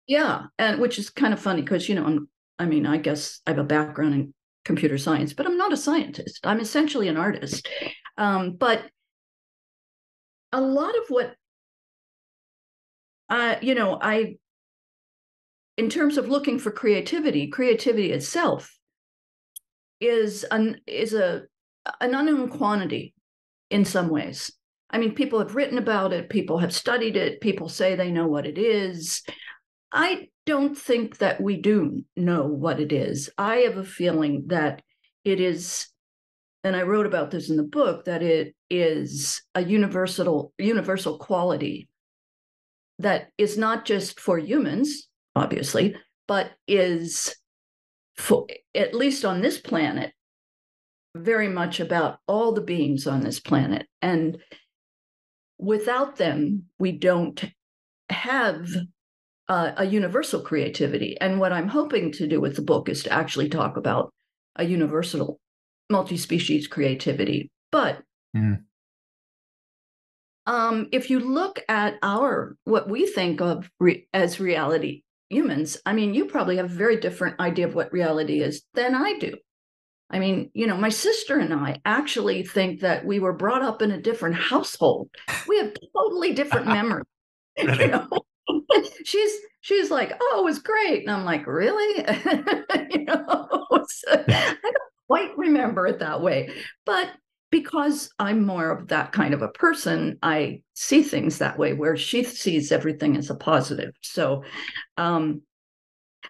yeah 0.07 0.43
and 0.59 0.81
which 0.81 0.99
is 0.99 1.09
kind 1.09 1.33
of 1.33 1.41
funny 1.41 1.63
because 1.63 1.89
you 1.89 1.95
know 1.95 2.05
i'm 2.05 2.29
I 2.59 2.67
mean, 2.67 2.87
I 2.87 2.97
guess 2.99 3.41
I 3.47 3.51
have 3.51 3.59
a 3.59 3.65
background 3.65 4.15
in 4.15 4.35
computer 4.65 4.99
science, 4.99 5.33
but 5.33 5.47
I'm 5.47 5.57
not 5.57 5.73
a 5.73 5.77
scientist. 5.77 6.47
I'm 6.47 6.61
essentially 6.61 7.09
an 7.09 7.17
artist. 7.17 7.69
Um, 8.17 8.53
but 8.53 8.85
a 10.53 10.61
lot 10.61 10.95
of 10.97 11.05
what, 11.09 11.35
you 13.63 13.75
know, 13.75 13.99
I, 14.01 14.37
in 15.77 15.89
terms 15.89 16.19
of 16.19 16.29
looking 16.29 16.59
for 16.59 16.71
creativity, 16.71 17.49
creativity 17.49 18.13
itself 18.13 18.77
is 20.01 20.45
an 20.51 20.81
is 20.87 21.15
a 21.15 21.43
an 22.01 22.15
unknown 22.15 22.49
quantity 22.49 23.15
in 23.71 23.85
some 23.85 24.09
ways. 24.09 24.53
I 24.91 24.99
mean, 24.99 25.15
people 25.15 25.39
have 25.39 25.55
written 25.55 25.79
about 25.79 26.13
it, 26.13 26.29
people 26.29 26.59
have 26.59 26.75
studied 26.75 27.17
it, 27.17 27.41
people 27.41 27.69
say 27.69 27.95
they 27.95 28.11
know 28.11 28.27
what 28.27 28.47
it 28.47 28.59
is. 28.59 29.23
I 29.93 30.29
don't 30.47 30.77
think 30.77 31.19
that 31.19 31.41
we 31.41 31.61
do 31.61 32.05
know 32.17 32.47
what 32.47 32.81
it 32.81 32.93
is. 32.93 33.31
I 33.37 33.57
have 33.57 33.77
a 33.77 33.85
feeling 33.85 34.45
that 34.49 34.83
it 35.25 35.41
is 35.41 35.89
and 36.65 36.77
I 36.77 36.83
wrote 36.83 37.07
about 37.07 37.33
this 37.33 37.51
in 37.51 37.57
the 37.57 37.65
book, 37.65 38.05
that 38.05 38.23
it 38.23 38.55
is 38.71 39.43
a 39.55 39.63
universal 39.63 40.53
universal 40.59 41.19
quality 41.19 41.89
that 42.99 43.31
is 43.37 43.59
not 43.59 43.85
just 43.85 44.21
for 44.21 44.39
humans, 44.39 45.09
obviously, 45.35 45.97
but 46.29 46.53
is 46.69 47.35
for 48.17 48.47
at 48.75 48.95
least 48.95 49.25
on 49.25 49.41
this 49.41 49.59
planet 49.59 50.13
very 51.15 51.49
much 51.49 51.81
about 51.81 52.19
all 52.27 52.53
the 52.53 52.61
beings 52.61 53.07
on 53.07 53.21
this 53.21 53.41
planet 53.41 53.87
and 54.01 54.39
without 55.59 56.17
them 56.17 56.65
we 56.79 56.93
don't 56.93 57.45
have 58.09 58.67
uh, 59.49 59.73
a 59.77 59.87
universal 59.87 60.41
creativity 60.41 61.17
and 61.21 61.41
what 61.41 61.53
i'm 61.53 61.69
hoping 61.69 62.13
to 62.13 62.27
do 62.27 62.41
with 62.41 62.57
the 62.57 62.63
book 62.63 62.89
is 62.89 63.03
to 63.03 63.13
actually 63.13 63.49
talk 63.49 63.77
about 63.77 64.13
a 64.57 64.65
universal 64.65 65.39
multi-species 65.91 66.67
creativity 66.67 67.51
but 67.71 68.03
mm. 68.37 68.59
um, 70.47 70.89
if 70.93 71.11
you 71.11 71.21
look 71.21 71.61
at 71.69 71.95
our 72.03 72.57
what 72.65 72.89
we 72.89 73.07
think 73.07 73.41
of 73.41 73.71
re- 73.81 74.07
as 74.13 74.41
reality 74.41 75.03
humans 75.29 75.77
i 75.87 75.93
mean 75.93 76.15
you 76.15 76.25
probably 76.27 76.57
have 76.57 76.67
a 76.67 76.75
very 76.75 76.99
different 76.99 77.39
idea 77.41 77.67
of 77.67 77.75
what 77.75 77.93
reality 77.93 78.41
is 78.41 78.63
than 78.75 78.95
i 78.95 79.19
do 79.19 79.35
I 80.13 80.19
mean, 80.19 80.51
you 80.53 80.67
know, 80.67 80.77
my 80.77 80.91
sister 80.91 81.39
and 81.39 81.55
I 81.55 81.81
actually 81.87 82.43
think 82.45 82.81
that 82.81 83.05
we 83.07 83.19
were 83.19 83.33
brought 83.33 83.63
up 83.63 83.81
in 83.81 83.91
a 83.91 84.01
different 84.01 84.37
household. 84.37 85.09
We 85.49 85.57
have 85.57 85.73
totally 85.97 86.35
different 86.35 86.67
memories. 86.79 87.07
you 87.57 87.65
know? 87.67 88.09
she's 89.05 89.33
she's 89.61 89.91
like, 89.91 90.13
oh, 90.21 90.41
it 90.41 90.45
was 90.45 90.59
great. 90.59 91.03
And 91.03 91.11
I'm 91.11 91.25
like, 91.25 91.47
really? 91.47 92.05
you 92.91 93.05
know, 93.05 93.49
so 93.89 94.25
I 94.29 94.57
don't 94.63 94.77
quite 95.07 95.37
remember 95.37 95.87
it 95.87 95.99
that 96.01 96.21
way. 96.21 96.51
But 96.85 97.11
because 97.51 98.11
I'm 98.19 98.45
more 98.45 98.71
of 98.71 98.89
that 98.89 99.13
kind 99.13 99.35
of 99.35 99.43
a 99.43 99.49
person, 99.49 100.19
I 100.23 100.63
see 100.75 101.03
things 101.03 101.39
that 101.39 101.59
way, 101.59 101.75
where 101.75 101.97
she 101.97 102.25
sees 102.25 102.73
everything 102.73 103.17
as 103.17 103.29
a 103.29 103.35
positive. 103.35 103.93
So, 104.01 104.43
um, 104.97 105.43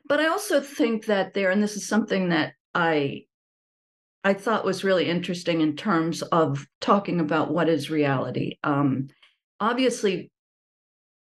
but 0.09 0.21
I 0.21 0.26
also 0.26 0.61
think 0.61 1.07
that 1.07 1.33
there, 1.33 1.50
and 1.50 1.62
this 1.62 1.76
is 1.76 1.87
something 1.87 2.31
that 2.31 2.54
I 2.75 3.25
I 4.25 4.35
thought 4.35 4.64
was 4.64 4.85
really 4.85 5.09
interesting 5.09 5.61
in 5.61 5.76
terms 5.76 6.23
of 6.23 6.66
talking 6.81 7.21
about 7.21 7.52
what 7.52 7.69
is 7.69 7.90
reality. 7.90 8.59
Um, 8.62 9.09
obviously, 9.59 10.31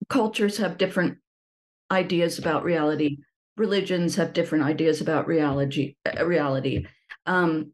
cultures 0.09 0.57
have 0.57 0.77
different 0.77 1.17
ideas 1.91 2.39
about 2.39 2.63
reality. 2.63 3.17
Religions 3.57 4.15
have 4.15 4.33
different 4.33 4.63
ideas 4.63 5.01
about 5.01 5.27
reality. 5.27 5.95
Uh, 6.05 6.25
reality. 6.25 6.85
Um, 7.25 7.71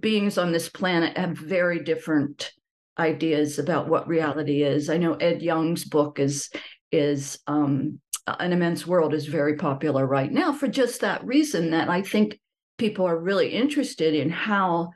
beings 0.00 0.38
on 0.38 0.52
this 0.52 0.68
planet 0.68 1.16
have 1.16 1.36
very 1.36 1.82
different 1.82 2.52
ideas 2.98 3.58
about 3.58 3.88
what 3.88 4.08
reality 4.08 4.62
is. 4.62 4.90
I 4.90 4.98
know 4.98 5.14
Ed 5.14 5.42
Yong's 5.42 5.84
book 5.84 6.18
is 6.18 6.50
is 6.90 7.38
um, 7.46 8.00
an 8.26 8.52
immense 8.52 8.86
world 8.86 9.14
is 9.14 9.26
very 9.26 9.56
popular 9.56 10.06
right 10.06 10.30
now 10.30 10.52
for 10.52 10.68
just 10.68 11.00
that 11.00 11.24
reason 11.24 11.70
that 11.70 11.88
I 11.88 12.02
think 12.02 12.38
people 12.78 13.06
are 13.06 13.18
really 13.18 13.48
interested 13.48 14.14
in 14.14 14.28
how 14.30 14.90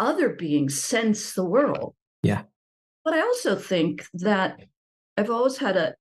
other 0.00 0.30
beings 0.30 0.82
sense 0.82 1.32
the 1.34 1.44
world. 1.44 1.94
Yeah. 2.22 2.42
But 3.04 3.14
I 3.14 3.20
also 3.20 3.56
think 3.56 4.06
that 4.14 4.58
I've 5.18 5.30
always 5.30 5.58
had 5.58 5.76
a, 5.76 5.94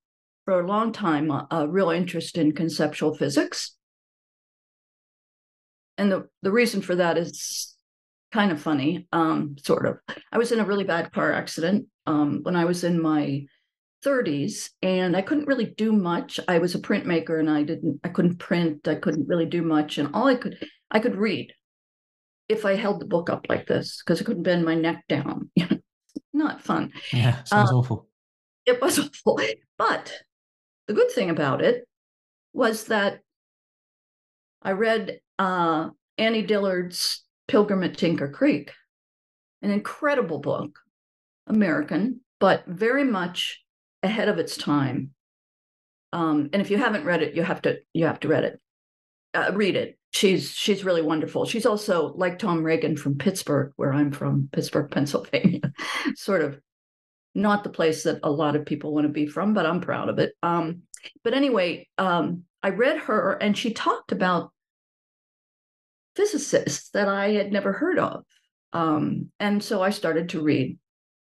for 0.46 0.60
a 0.60 0.68
long 0.68 0.92
time, 0.92 1.32
a, 1.32 1.48
a 1.50 1.68
real 1.68 1.90
interest 1.90 2.38
in 2.38 2.52
conceptual 2.52 3.16
physics. 3.16 3.76
And 5.98 6.12
the, 6.12 6.28
the 6.44 6.52
reason 6.52 6.84
for 6.84 6.96
that 6.96 7.18
is 7.18 7.76
kind 8.32 8.52
of 8.52 8.62
funny, 8.62 9.08
um, 9.12 9.56
sort 9.60 9.88
of. 9.88 9.98
I 10.32 10.38
was 10.38 10.52
in 10.52 10.60
a 10.60 10.66
really 10.66 10.84
bad 10.84 11.12
car 11.12 11.34
accident 11.34 11.88
um, 12.06 12.42
when 12.44 12.56
I 12.56 12.66
was 12.66 12.84
in 12.84 13.02
my 13.02 13.46
30s 14.06 14.70
and 14.84 15.18
I 15.18 15.24
couldn't 15.24 15.48
really 15.48 15.66
do 15.66 15.92
much. 15.92 16.40
I 16.48 16.60
was 16.60 16.76
a 16.76 16.80
printmaker 16.80 17.40
and 17.40 17.50
I 17.50 17.64
didn't 17.64 18.00
I 18.04 18.10
couldn't 18.10 18.38
print, 18.38 18.88
I 18.88 18.96
couldn't 18.96 19.28
really 19.28 19.48
do 19.48 19.64
much 19.64 19.98
and 19.98 20.14
all 20.14 20.28
I 20.28 20.36
could 20.36 20.64
I 20.92 21.00
could 21.00 21.16
read 21.16 21.52
if 22.48 22.64
I 22.64 22.76
held 22.76 23.02
the 23.02 23.06
book 23.06 23.32
up 23.32 23.48
like 23.50 23.66
this 23.66 24.04
because 24.06 24.22
I 24.22 24.26
couldn't 24.26 24.44
bend 24.44 24.64
my 24.64 24.76
neck 24.76 25.06
down. 25.10 25.50
Not 26.34 26.62
fun. 26.62 26.94
Yeah, 27.12 27.44
sounds 27.44 27.72
um, 27.72 27.78
awful. 27.78 28.08
It 28.68 28.82
was 28.82 29.00
awful. 29.00 29.40
But 29.78 30.12
the 30.88 30.94
good 30.94 31.12
thing 31.12 31.30
about 31.30 31.62
it 31.62 31.88
was 32.52 32.86
that 32.86 33.20
I 34.64 34.72
read 34.72 35.20
uh, 35.38 35.90
Annie 36.18 36.42
Dillard's 36.42 37.24
Pilgrim 37.48 37.84
at 37.84 37.98
Tinker 37.98 38.28
Creek, 38.28 38.72
an 39.62 39.70
incredible 39.70 40.40
book, 40.40 40.80
American, 41.46 42.22
but 42.40 42.66
very 42.66 43.04
much 43.04 43.64
ahead 44.02 44.30
of 44.30 44.40
its 44.40 44.58
time. 44.58 45.12
Um, 46.12 46.50
and 46.54 46.62
if 46.62 46.72
you 46.72 46.78
haven't 46.78 47.06
read 47.06 47.22
it, 47.22 47.36
you 47.36 47.44
have 47.44 47.62
to 47.64 47.78
you 47.94 48.06
have 48.06 48.20
to 48.22 48.28
read 48.28 48.46
it, 48.46 48.60
uh, 49.36 49.52
read 49.54 49.76
it. 49.76 50.00
She's 50.12 50.52
she's 50.52 50.84
really 50.84 51.04
wonderful. 51.04 51.46
She's 51.46 51.66
also 51.68 52.14
like 52.16 52.40
Tom 52.40 52.64
Regan 52.64 52.98
from 52.98 53.18
Pittsburgh, 53.18 53.74
where 53.76 53.94
I'm 53.94 54.12
from, 54.12 54.50
Pittsburgh, 54.52 54.90
Pennsylvania, 54.90 55.62
sort 56.16 56.42
of 56.42 56.60
not 57.36 57.64
the 57.64 57.70
place 57.70 58.04
that 58.04 58.20
a 58.24 58.32
lot 58.32 58.56
of 58.56 58.66
people 58.66 58.94
want 58.94 59.06
to 59.06 59.14
be 59.14 59.28
from, 59.28 59.54
but 59.54 59.66
I'm 59.66 59.82
proud 59.82 60.10
of 60.10 60.20
it. 60.20 60.34
Um, 60.42 60.84
but 61.24 61.34
anyway, 61.34 61.88
um, 61.98 62.44
I 62.64 62.70
read 62.70 62.98
her, 63.00 63.34
and 63.34 63.58
she 63.58 63.74
talked 63.74 64.12
about 64.12 64.52
physicists 66.16 66.90
that 66.90 67.08
I 67.08 67.32
had 67.32 67.52
never 67.52 67.72
heard 67.72 68.00
of. 68.00 68.24
Um, 68.74 69.32
and 69.40 69.64
so 69.64 69.82
I 69.82 69.92
started 69.92 70.30
to 70.30 70.42
read 70.42 70.78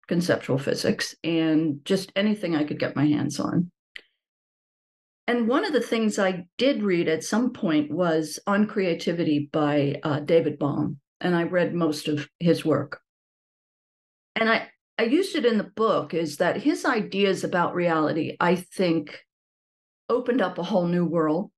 conceptual 0.08 0.58
physics 0.58 1.14
and 1.22 1.80
just 1.84 2.12
anything 2.16 2.56
I 2.56 2.64
could 2.64 2.78
get 2.78 2.96
my 2.96 3.06
hands 3.06 3.38
on. 3.38 3.70
And 5.28 5.48
one 5.48 5.64
of 5.64 5.72
the 5.72 5.80
things 5.80 6.18
I 6.18 6.46
did 6.56 6.82
read 6.82 7.08
at 7.08 7.24
some 7.24 7.52
point 7.52 7.90
was 7.90 8.38
On 8.46 8.66
Creativity 8.66 9.48
by 9.52 10.00
uh, 10.02 10.20
David 10.20 10.58
Bohm, 10.58 10.98
and 11.20 11.34
I 11.34 11.42
read 11.42 11.74
most 11.74 12.06
of 12.06 12.28
his 12.38 12.64
work. 12.64 13.00
And 14.36 14.48
I, 14.48 14.68
I 14.98 15.04
used 15.04 15.36
it 15.36 15.44
in 15.44 15.58
the 15.58 15.64
book 15.64 16.14
is 16.14 16.38
that 16.38 16.62
his 16.62 16.84
ideas 16.84 17.44
about 17.44 17.74
reality, 17.74 18.36
I 18.40 18.56
think, 18.56 19.24
opened 20.08 20.40
up 20.40 20.58
a 20.58 20.62
whole 20.62 20.86
new 20.86 21.04
world 21.04 21.50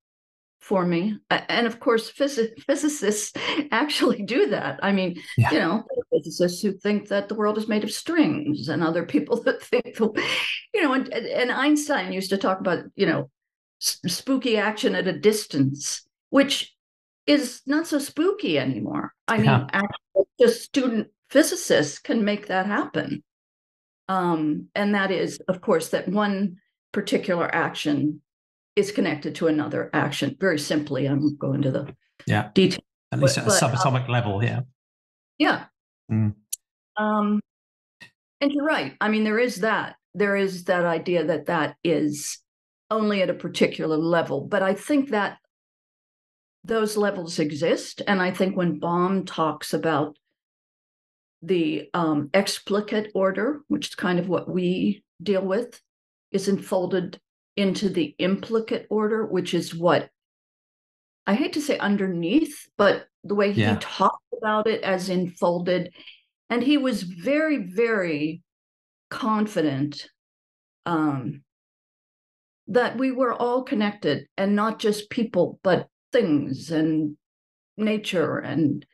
for 0.60 0.84
me. 0.84 1.16
And 1.30 1.66
of 1.66 1.80
course, 1.80 2.10
phys- 2.10 2.60
physicists 2.66 3.32
actually 3.70 4.22
do 4.22 4.48
that. 4.48 4.80
I 4.82 4.92
mean, 4.92 5.20
yeah. 5.36 5.50
you 5.52 5.58
know, 5.58 5.84
physicists 6.12 6.60
who 6.62 6.72
think 6.72 7.08
that 7.08 7.28
the 7.28 7.34
world 7.34 7.58
is 7.58 7.68
made 7.68 7.84
of 7.84 7.92
strings, 7.92 8.68
and 8.68 8.82
other 8.82 9.04
people 9.04 9.40
that 9.44 9.62
think, 9.62 9.96
the, 9.96 10.10
you 10.74 10.82
know, 10.82 10.92
and, 10.92 11.12
and 11.12 11.52
Einstein 11.52 12.12
used 12.12 12.30
to 12.30 12.38
talk 12.38 12.60
about, 12.60 12.84
you 12.96 13.06
know, 13.06 13.30
spooky 13.78 14.56
action 14.56 14.94
at 14.94 15.06
a 15.06 15.18
distance, 15.18 16.06
which 16.30 16.74
is 17.26 17.60
not 17.66 17.86
so 17.86 17.98
spooky 17.98 18.58
anymore. 18.58 19.12
I 19.28 19.36
yeah. 19.36 19.58
mean, 19.58 19.66
actually, 19.72 20.24
just 20.40 20.62
student 20.62 21.08
physicists 21.30 21.98
can 21.98 22.24
make 22.24 22.48
that 22.48 22.66
happen. 22.66 23.22
Um, 24.08 24.68
and 24.74 24.94
that 24.94 25.10
is, 25.10 25.38
of 25.48 25.60
course, 25.60 25.90
that 25.90 26.08
one 26.08 26.56
particular 26.92 27.54
action 27.54 28.22
is 28.76 28.92
connected 28.92 29.34
to 29.36 29.48
another 29.48 29.90
action. 29.92 30.36
Very 30.40 30.58
simply, 30.58 31.06
I'm 31.06 31.36
going 31.36 31.62
to 31.62 31.70
the 31.70 31.94
yeah 32.26 32.50
detail. 32.54 32.80
At 33.12 33.20
least 33.20 33.36
but, 33.36 33.46
at 33.46 33.62
a 33.62 33.66
subatomic 33.66 34.08
uh, 34.08 34.12
level, 34.12 34.44
yeah. 34.44 34.60
Yeah. 35.38 35.64
Mm. 36.10 36.34
Um, 36.96 37.40
and 38.40 38.52
you're 38.52 38.64
right. 38.64 38.94
I 39.00 39.08
mean, 39.08 39.24
there 39.24 39.38
is 39.38 39.56
that. 39.56 39.96
There 40.14 40.36
is 40.36 40.64
that 40.64 40.84
idea 40.84 41.24
that 41.24 41.46
that 41.46 41.76
is 41.84 42.38
only 42.90 43.22
at 43.22 43.30
a 43.30 43.34
particular 43.34 43.96
level. 43.96 44.40
But 44.40 44.62
I 44.62 44.74
think 44.74 45.10
that 45.10 45.38
those 46.64 46.96
levels 46.96 47.38
exist. 47.38 48.02
And 48.06 48.20
I 48.20 48.30
think 48.30 48.56
when 48.56 48.78
Bohm 48.78 49.24
talks 49.24 49.74
about 49.74 50.16
the 51.42 51.88
um, 51.94 52.30
explicate 52.34 53.10
order, 53.14 53.60
which 53.68 53.88
is 53.88 53.94
kind 53.94 54.18
of 54.18 54.28
what 54.28 54.48
we 54.48 55.02
deal 55.22 55.42
with, 55.42 55.80
is 56.32 56.48
enfolded 56.48 57.20
into 57.56 57.88
the 57.88 58.14
implicate 58.18 58.86
order, 58.90 59.26
which 59.26 59.54
is 59.54 59.74
what 59.74 60.10
I 61.26 61.34
hate 61.34 61.52
to 61.54 61.60
say 61.60 61.76
underneath, 61.78 62.68
but 62.78 63.06
the 63.22 63.34
way 63.34 63.52
he 63.52 63.60
yeah. 63.60 63.76
talked 63.80 64.24
about 64.36 64.66
it 64.66 64.82
as 64.82 65.10
enfolded. 65.10 65.92
And 66.48 66.62
he 66.62 66.78
was 66.78 67.02
very, 67.02 67.58
very 67.58 68.42
confident 69.10 70.08
um, 70.86 71.42
that 72.68 72.96
we 72.96 73.10
were 73.10 73.34
all 73.34 73.62
connected 73.62 74.26
and 74.36 74.56
not 74.56 74.78
just 74.78 75.10
people, 75.10 75.60
but 75.62 75.88
things 76.12 76.70
and 76.70 77.16
nature 77.76 78.38
and 78.38 78.86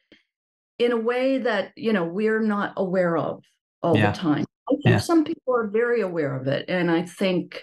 in 0.85 0.93
a 0.93 0.97
way 0.97 1.39
that, 1.39 1.73
you 1.77 1.93
know, 1.93 2.05
we're 2.05 2.41
not 2.41 2.75
aware 2.77 3.17
of 3.17 3.43
all 3.83 3.97
yeah. 3.97 4.11
the 4.11 4.19
time. 4.19 4.45
I 4.69 4.73
think 4.73 4.85
yeah. 4.85 4.99
some 4.99 5.25
people 5.25 5.55
are 5.55 5.67
very 5.67 6.01
aware 6.01 6.37
of 6.37 6.47
it. 6.47 6.67
And 6.69 6.91
I 6.91 7.03
think 7.03 7.63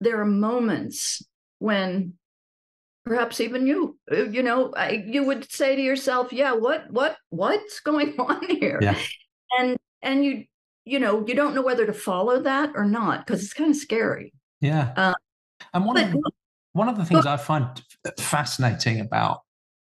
there 0.00 0.20
are 0.20 0.26
moments 0.26 1.22
when 1.58 2.14
perhaps 3.04 3.40
even 3.40 3.66
you, 3.66 3.98
uh, 4.10 4.24
you 4.24 4.42
know, 4.42 4.72
I, 4.76 5.04
you 5.06 5.24
would 5.24 5.50
say 5.50 5.76
to 5.76 5.82
yourself, 5.82 6.32
"Yeah, 6.32 6.52
what, 6.52 6.90
what, 6.90 7.16
what's 7.30 7.80
going 7.84 8.18
on 8.18 8.46
here?" 8.48 8.78
Yeah. 8.80 8.98
And 9.58 9.76
and 10.02 10.24
you, 10.24 10.44
you 10.84 10.98
know, 10.98 11.24
you 11.26 11.34
don't 11.34 11.54
know 11.54 11.62
whether 11.62 11.86
to 11.86 11.92
follow 11.92 12.42
that 12.42 12.72
or 12.74 12.84
not 12.84 13.26
because 13.26 13.42
it's 13.42 13.54
kind 13.54 13.70
of 13.70 13.76
scary. 13.76 14.32
Yeah. 14.60 14.92
Uh, 14.96 15.14
and 15.72 15.84
one 15.84 15.94
but, 15.94 16.04
of 16.04 16.12
the, 16.12 16.30
one 16.72 16.88
of 16.88 16.96
the 16.96 17.04
things 17.04 17.24
but, 17.24 17.32
I 17.32 17.36
find 17.36 17.82
fascinating 18.18 19.00
about 19.00 19.40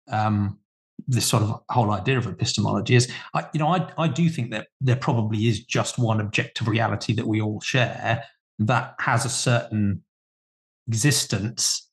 um, 0.09 0.59
this 1.07 1.27
sort 1.27 1.43
of 1.43 1.61
whole 1.69 1.91
idea 1.91 2.19
of 2.19 2.27
epistemology 2.27 2.95
is, 2.95 3.11
I, 3.35 3.47
you 3.53 3.61
know, 3.61 3.69
I, 3.69 3.91
I 3.99 4.09
do 4.09 4.29
think 4.29 4.51
that 4.53 4.69
there 4.81 4.97
probably 4.97 5.47
is 5.49 5.65
just 5.65 5.99
one 5.99 6.21
objective 6.21 6.69
reality 6.69 7.13
that 7.15 7.27
we 7.27 7.41
all 7.41 7.61
share 7.61 8.25
that 8.61 8.95
has 9.01 9.25
a 9.25 9.29
certain 9.29 10.03
existence 10.89 11.91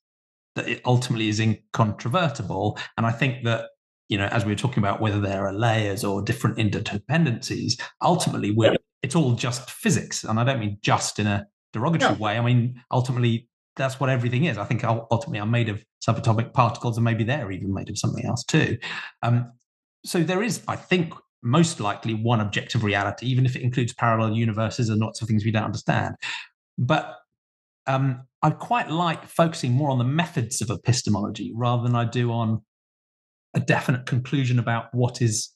that 0.56 0.68
it 0.68 0.82
ultimately 0.86 1.30
is 1.30 1.40
incontrovertible. 1.40 2.78
And 2.98 3.06
I 3.06 3.12
think 3.12 3.44
that, 3.46 3.70
you 4.10 4.18
know, 4.18 4.28
as 4.28 4.46
we 4.46 4.52
were 4.52 4.58
talking 4.58 4.80
about 4.84 5.02
whether 5.02 5.20
there 5.20 5.46
are 5.46 5.54
layers 5.54 6.04
or 6.04 6.22
different 6.22 6.58
interdependencies, 6.58 7.82
ultimately 8.02 8.52
we're, 8.52 8.76
it's 9.02 9.16
all 9.16 9.34
just 9.34 9.72
physics. 9.72 10.24
And 10.24 10.40
I 10.40 10.44
don't 10.44 10.60
mean 10.60 10.78
just 10.82 11.20
in 11.20 11.28
a 11.28 11.48
derogatory 11.74 12.16
way. 12.16 12.38
I 12.38 12.42
mean, 12.42 12.82
ultimately 12.92 13.48
that's 13.78 14.00
what 14.00 14.10
everything 14.10 14.46
is. 14.46 14.58
I 14.58 14.66
think 14.66 14.84
ultimately 14.84 15.40
I'm 15.40 15.52
made 15.52 15.70
of 15.70 15.84
subatomic 16.08 16.54
particles, 16.54 16.98
and 16.98 17.04
maybe 17.04 17.24
they're 17.24 17.52
even 17.52 17.74
made 17.74 17.90
of 17.90 17.98
something 17.98 18.26
else 18.26 18.44
too. 18.44 18.78
Um, 19.24 19.52
so 20.04 20.24
there 20.24 20.42
is, 20.44 20.64
I 20.68 20.76
think, 20.76 21.14
most 21.44 21.80
likely 21.80 22.14
one 22.14 22.40
objective 22.40 22.84
reality, 22.84 23.28
even 23.28 23.46
if 23.46 23.56
it 23.56 23.62
includes 23.62 23.94
parallel 23.94 24.34
universes 24.34 24.90
and 24.90 25.00
lots 25.00 25.22
of 25.22 25.28
things 25.28 25.44
we 25.44 25.52
don't 25.52 25.64
understand. 25.64 26.16
But 26.78 27.18
um, 27.88 28.24
I 28.42 28.52
quite 28.52 28.90
like 28.90 29.26
focusing 29.26 29.72
more 29.72 29.90
on 29.90 29.98
the 29.98 30.04
methods 30.04 30.62
of 30.62 30.70
epistemology 30.70 31.52
rather 31.56 31.84
than 31.84 31.96
I 31.96 32.06
do 32.06 32.32
on 32.32 32.62
a 33.54 33.60
definite 33.60 34.06
conclusion 34.06 34.60
about 34.60 34.86
what 34.94 35.22
is 35.22 35.52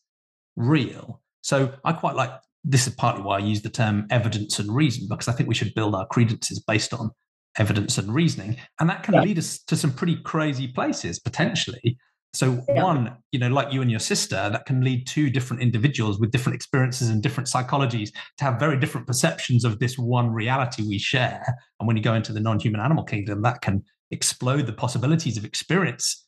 real. 0.56 1.22
So 1.42 1.74
I 1.84 1.94
quite 1.94 2.16
like 2.16 2.32
this 2.64 2.88
is 2.88 2.96
partly 2.96 3.22
why 3.22 3.38
I 3.38 3.40
use 3.40 3.62
the 3.62 3.70
term 3.70 4.08
evidence 4.10 4.58
and 4.58 4.74
reason 4.76 5.08
because 5.08 5.28
I 5.28 5.34
think 5.34 5.48
we 5.48 5.56
should 5.56 5.74
build 5.76 5.94
our 5.94 6.08
credences 6.08 6.60
based 6.60 6.94
on 6.94 7.12
evidence 7.58 7.98
and 7.98 8.14
reasoning 8.14 8.58
and 8.80 8.90
that 8.90 9.04
can 9.04 9.14
yeah. 9.14 9.22
lead 9.22 9.38
us 9.38 9.60
to 9.60 9.76
some 9.76 9.92
pretty 9.92 10.16
crazy 10.18 10.68
places 10.68 11.20
potentially 11.20 11.98
so 12.34 12.62
yeah. 12.68 12.84
one 12.84 13.16
you 13.32 13.40
know 13.40 13.48
like 13.48 13.72
you 13.72 13.82
and 13.82 13.90
your 13.90 14.00
sister 14.00 14.50
that 14.52 14.66
can 14.66 14.82
lead 14.82 15.08
two 15.08 15.30
different 15.30 15.62
individuals 15.62 16.20
with 16.20 16.32
different 16.32 16.56
experiences 16.56 17.10
and 17.10 17.24
different 17.24 17.48
psychologies 17.48 18.10
to 18.38 18.44
have 18.44 18.60
very 18.60 18.78
different 18.78 19.08
perceptions 19.08 19.64
of 19.64 19.80
this 19.80 19.98
one 19.98 20.30
reality 20.32 20.84
we 20.88 21.00
share 21.00 21.44
and 21.80 21.88
when 21.88 21.96
you 21.96 22.04
go 22.04 22.14
into 22.14 22.34
the 22.34 22.40
non-human 22.40 22.82
animal 22.82 23.04
kingdom 23.04 23.42
that 23.42 23.62
can 23.62 23.84
explode 24.12 24.68
the 24.68 24.74
possibilities 24.74 25.38
of 25.38 25.46
experience 25.46 26.26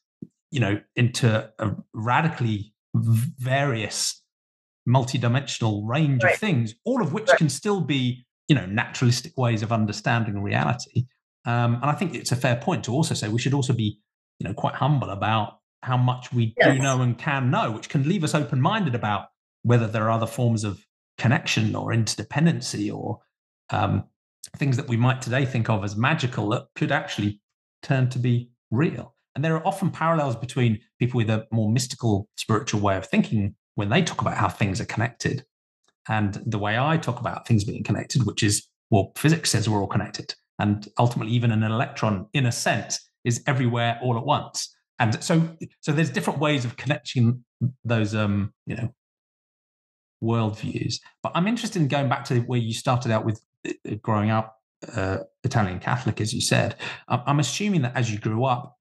you 0.51 0.59
know 0.59 0.79
into 0.95 1.49
a 1.59 1.71
radically 1.93 2.73
various 2.95 4.21
multidimensional 4.87 5.81
range 5.85 6.23
right. 6.23 6.33
of 6.33 6.39
things 6.39 6.73
all 6.85 7.01
of 7.01 7.11
which 7.11 7.27
right. 7.27 7.37
can 7.37 7.49
still 7.49 7.81
be 7.81 8.25
you 8.47 8.55
know 8.55 8.65
naturalistic 8.65 9.37
ways 9.37 9.61
of 9.61 9.71
understanding 9.71 10.41
reality 10.41 11.05
um, 11.47 11.75
and 11.75 11.85
I 11.85 11.93
think 11.93 12.13
it's 12.13 12.33
a 12.33 12.35
fair 12.35 12.57
point 12.57 12.83
to 12.83 12.91
also 12.91 13.15
say 13.15 13.29
we 13.29 13.39
should 13.39 13.53
also 13.53 13.71
be, 13.71 13.97
you 14.37 14.47
know, 14.47 14.53
quite 14.53 14.75
humble 14.75 15.09
about 15.09 15.59
how 15.81 15.95
much 15.95 16.33
we 16.33 16.53
yes. 16.57 16.75
do 16.75 16.83
know 16.83 17.01
and 17.01 17.17
can 17.17 17.49
know, 17.49 17.71
which 17.71 17.87
can 17.87 18.07
leave 18.07 18.25
us 18.25 18.35
open-minded 18.35 18.93
about 18.93 19.27
whether 19.63 19.87
there 19.87 20.03
are 20.03 20.11
other 20.11 20.27
forms 20.27 20.65
of 20.65 20.85
connection 21.17 21.73
or 21.73 21.91
interdependency 21.91 22.93
or 22.93 23.19
um, 23.69 24.03
things 24.57 24.75
that 24.75 24.89
we 24.89 24.97
might 24.97 25.21
today 25.21 25.45
think 25.45 25.69
of 25.69 25.85
as 25.85 25.95
magical 25.95 26.49
that 26.49 26.65
could 26.75 26.91
actually 26.91 27.39
turn 27.81 28.09
to 28.09 28.19
be 28.19 28.51
real. 28.69 29.15
And 29.33 29.45
there 29.45 29.55
are 29.55 29.65
often 29.65 29.89
parallels 29.89 30.35
between 30.35 30.79
people 30.99 31.17
with 31.17 31.29
a 31.29 31.47
more 31.51 31.71
mystical 31.71 32.27
spiritual 32.35 32.81
way 32.81 32.97
of 32.97 33.05
thinking 33.05 33.55
when 33.75 33.87
they 33.87 34.01
talk 34.01 34.19
about 34.19 34.35
how 34.35 34.49
things 34.49 34.81
are 34.81 34.85
connected 34.85 35.45
and 36.09 36.41
the 36.45 36.59
way 36.59 36.77
I 36.77 36.97
talk 36.97 37.21
about 37.21 37.47
things 37.47 37.63
being 37.63 37.83
connected, 37.83 38.25
which 38.25 38.43
is, 38.43 38.67
well, 38.89 39.13
physics 39.15 39.51
says 39.51 39.69
we're 39.69 39.79
all 39.79 39.87
connected 39.87 40.33
and 40.59 40.87
ultimately 40.97 41.33
even 41.33 41.51
an 41.51 41.63
electron 41.63 42.27
in 42.33 42.45
a 42.45 42.51
sense 42.51 42.99
is 43.23 43.43
everywhere 43.47 43.99
all 44.01 44.17
at 44.17 44.25
once. 44.25 44.73
And 44.99 45.23
so 45.23 45.55
so 45.81 45.91
there's 45.91 46.09
different 46.09 46.39
ways 46.39 46.65
of 46.65 46.77
connecting 46.77 47.43
those 47.83 48.15
um 48.15 48.53
you 48.65 48.75
know 48.75 48.93
worldviews. 50.23 50.95
But 51.21 51.31
i'm 51.35 51.47
interested 51.47 51.81
in 51.81 51.87
going 51.87 52.09
back 52.09 52.25
to 52.25 52.39
where 52.41 52.59
you 52.59 52.73
started 52.73 53.11
out 53.11 53.25
with 53.25 53.41
uh, 53.67 53.95
growing 54.01 54.31
up 54.31 54.55
uh, 54.95 55.17
italian 55.43 55.79
catholic 55.79 56.21
as 56.21 56.33
you 56.33 56.41
said. 56.41 56.75
I'm 57.07 57.39
assuming 57.39 57.81
that 57.83 57.95
as 57.95 58.11
you 58.11 58.19
grew 58.19 58.45
up 58.45 58.75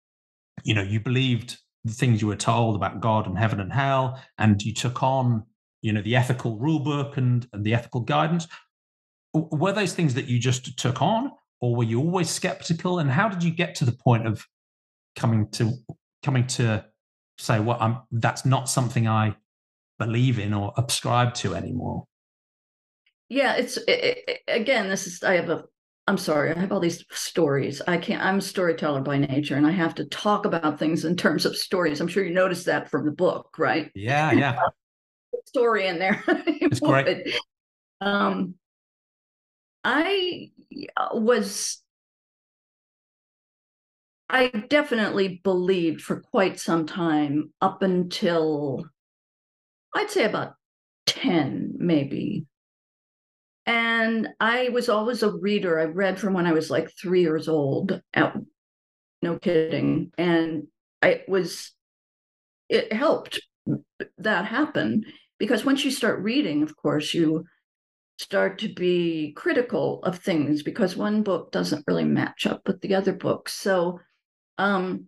you 0.65 0.75
know 0.75 0.83
you 0.83 1.01
believed 1.01 1.59
the 1.85 1.93
things 1.93 2.21
you 2.23 2.29
were 2.29 2.37
told 2.37 2.75
about 2.77 3.01
god 3.01 3.27
and 3.27 3.39
heaven 3.39 3.61
and 3.61 3.73
hell 3.73 4.21
and 4.39 4.63
you 4.63 4.73
took 4.73 5.03
on 5.03 5.45
you 5.87 5.93
know 5.93 6.03
the 6.03 6.17
ethical 6.17 6.59
rule 6.59 6.81
book 6.81 7.17
and, 7.17 7.47
and 7.53 7.65
the 7.65 7.73
ethical 7.73 8.01
guidance. 8.01 8.49
Were 9.33 9.73
those 9.73 9.93
things 9.93 10.15
that 10.15 10.27
you 10.27 10.39
just 10.41 10.77
took 10.79 11.01
on 11.01 11.31
or 11.61 11.77
were 11.77 11.85
you 11.85 12.01
always 12.01 12.31
skeptical? 12.31 12.99
And 12.99 13.11
how 13.11 13.29
did 13.29 13.43
you 13.43 13.51
get 13.51 13.75
to 13.77 13.85
the 13.85 13.93
point 13.93 14.27
of 14.27 14.45
coming 15.17 15.49
to 15.53 15.73
coming 16.23 16.47
to 16.47 16.85
say, 17.39 17.61
well, 17.61 17.79
I'm, 17.81 17.99
that's 18.11 18.45
not 18.45 18.69
something 18.69 19.07
I 19.07 19.37
believe 19.99 20.39
in 20.39 20.53
or 20.53 20.73
subscribe 20.77 21.35
to 21.35 21.55
anymore? 21.55 22.05
Yeah, 23.29 23.57
it's 23.57 23.77
it, 23.77 24.25
it, 24.29 24.41
again. 24.49 24.89
This 24.89 25.07
is 25.07 25.23
I 25.23 25.35
have 25.35 25.51
a. 25.51 25.65
I'm 26.09 26.19
sorry, 26.19 26.55
I 26.55 26.59
have 26.61 26.71
all 26.71 26.79
these 26.79 27.05
stories. 27.11 27.83
I 27.89 27.97
can't. 27.97 28.23
I'm 28.23 28.39
a 28.39 28.43
storyteller 28.43 29.01
by 29.01 29.19
nature, 29.19 29.57
and 29.57 29.67
I 29.67 29.73
have 29.73 29.97
to 29.97 30.05
talk 30.05 30.47
about 30.47 30.79
things 30.79 31.05
in 31.05 31.17
terms 31.17 31.45
of 31.45 31.57
stories. 31.57 32.01
I'm 32.01 32.07
sure 32.07 32.25
you 32.25 32.33
noticed 32.33 32.67
that 32.67 32.89
from 32.89 33.05
the 33.05 33.11
book, 33.11 33.57
right? 33.59 33.91
Yeah, 33.95 34.31
yeah. 34.31 34.61
story 35.47 35.87
in 35.89 35.99
there. 35.99 36.23
it's 36.29 36.81
great. 36.81 37.35
Um, 38.01 38.55
I 39.83 40.51
was 41.13 41.83
I 44.29 44.49
definitely 44.49 45.41
believed 45.45 46.03
for 46.03 46.21
quite 46.21 46.59
some 46.59 46.87
time 46.87 47.53
up 47.61 47.83
until 47.83 48.87
I'd 49.95 50.11
say 50.11 50.25
about 50.25 50.55
10 51.07 51.75
maybe. 51.79 52.47
And 53.67 54.29
I 54.41 54.69
was 54.71 54.89
always 54.89 55.23
a 55.23 55.33
reader. 55.33 55.79
I 55.79 55.85
read 55.85 56.19
from 56.19 56.35
when 56.35 56.47
I 56.47 56.53
was 56.53 56.71
like 56.71 56.91
3 57.01 57.21
years 57.21 57.49
old. 57.49 58.01
No 59.23 59.39
kidding. 59.41 60.13
And 60.19 60.69
I 61.03 61.23
was 61.29 61.73
it 62.69 62.93
helped 62.93 63.41
that 64.19 64.45
happen 64.45 65.05
because 65.39 65.65
once 65.65 65.85
you 65.85 65.91
start 65.91 66.23
reading, 66.23 66.63
of 66.63 66.77
course, 66.77 67.15
you 67.15 67.45
start 68.19 68.59
to 68.59 68.69
be 68.69 69.33
critical 69.37 70.03
of 70.03 70.19
things 70.19 70.63
because 70.63 70.97
one 70.97 71.23
book 71.23 71.53
doesn't 71.53 71.85
really 71.87 72.05
match 72.05 72.47
up 72.47 72.67
with 72.67 72.81
the 72.81 72.95
other 72.95 73.13
books. 73.13 73.53
So 73.53 74.01
um, 74.59 75.07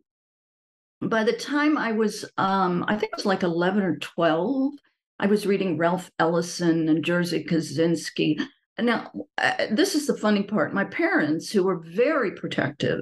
by 1.01 1.25
the 1.25 1.33
time 1.33 1.79
I 1.79 1.93
was, 1.93 2.25
um, 2.37 2.85
I 2.87 2.97
think 2.97 3.13
it 3.13 3.17
was 3.17 3.27
like 3.27 3.43
11 3.43 3.83
or 3.83 3.97
12, 3.97 4.73
I 5.19 5.27
was 5.27 5.47
reading 5.47 5.79
Ralph 5.79 6.11
Ellison 6.19 6.89
and 6.89 7.05
Jerzy 7.05 7.49
Kosinski. 7.49 8.41
And 8.77 8.87
now, 8.87 9.11
uh, 9.39 9.67
this 9.71 9.95
is 9.95 10.07
the 10.07 10.17
funny 10.17 10.45
part. 10.45 10.75
My 10.75 10.85
parents, 10.85 11.51
who 11.51 11.65
were 11.65 11.79
very 11.79 12.33
protective, 12.33 13.01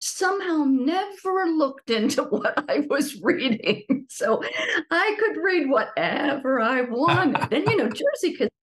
somehow 0.00 0.64
never 0.64 1.46
looked 1.46 1.90
into 1.90 2.22
what 2.30 2.64
I 2.68 2.86
was 2.88 3.20
reading. 3.22 4.06
So 4.08 4.42
I 4.90 5.16
could 5.18 5.42
read 5.42 5.68
whatever 5.68 6.60
I 6.60 6.80
wanted. 6.90 7.52
and, 7.52 7.66
you 7.66 7.76
know, 7.76 7.88
Jerzy 7.88 8.36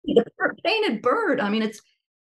the 0.07 0.53
painted 0.63 1.01
bird. 1.01 1.39
I 1.39 1.49
mean, 1.49 1.63
it's 1.63 1.81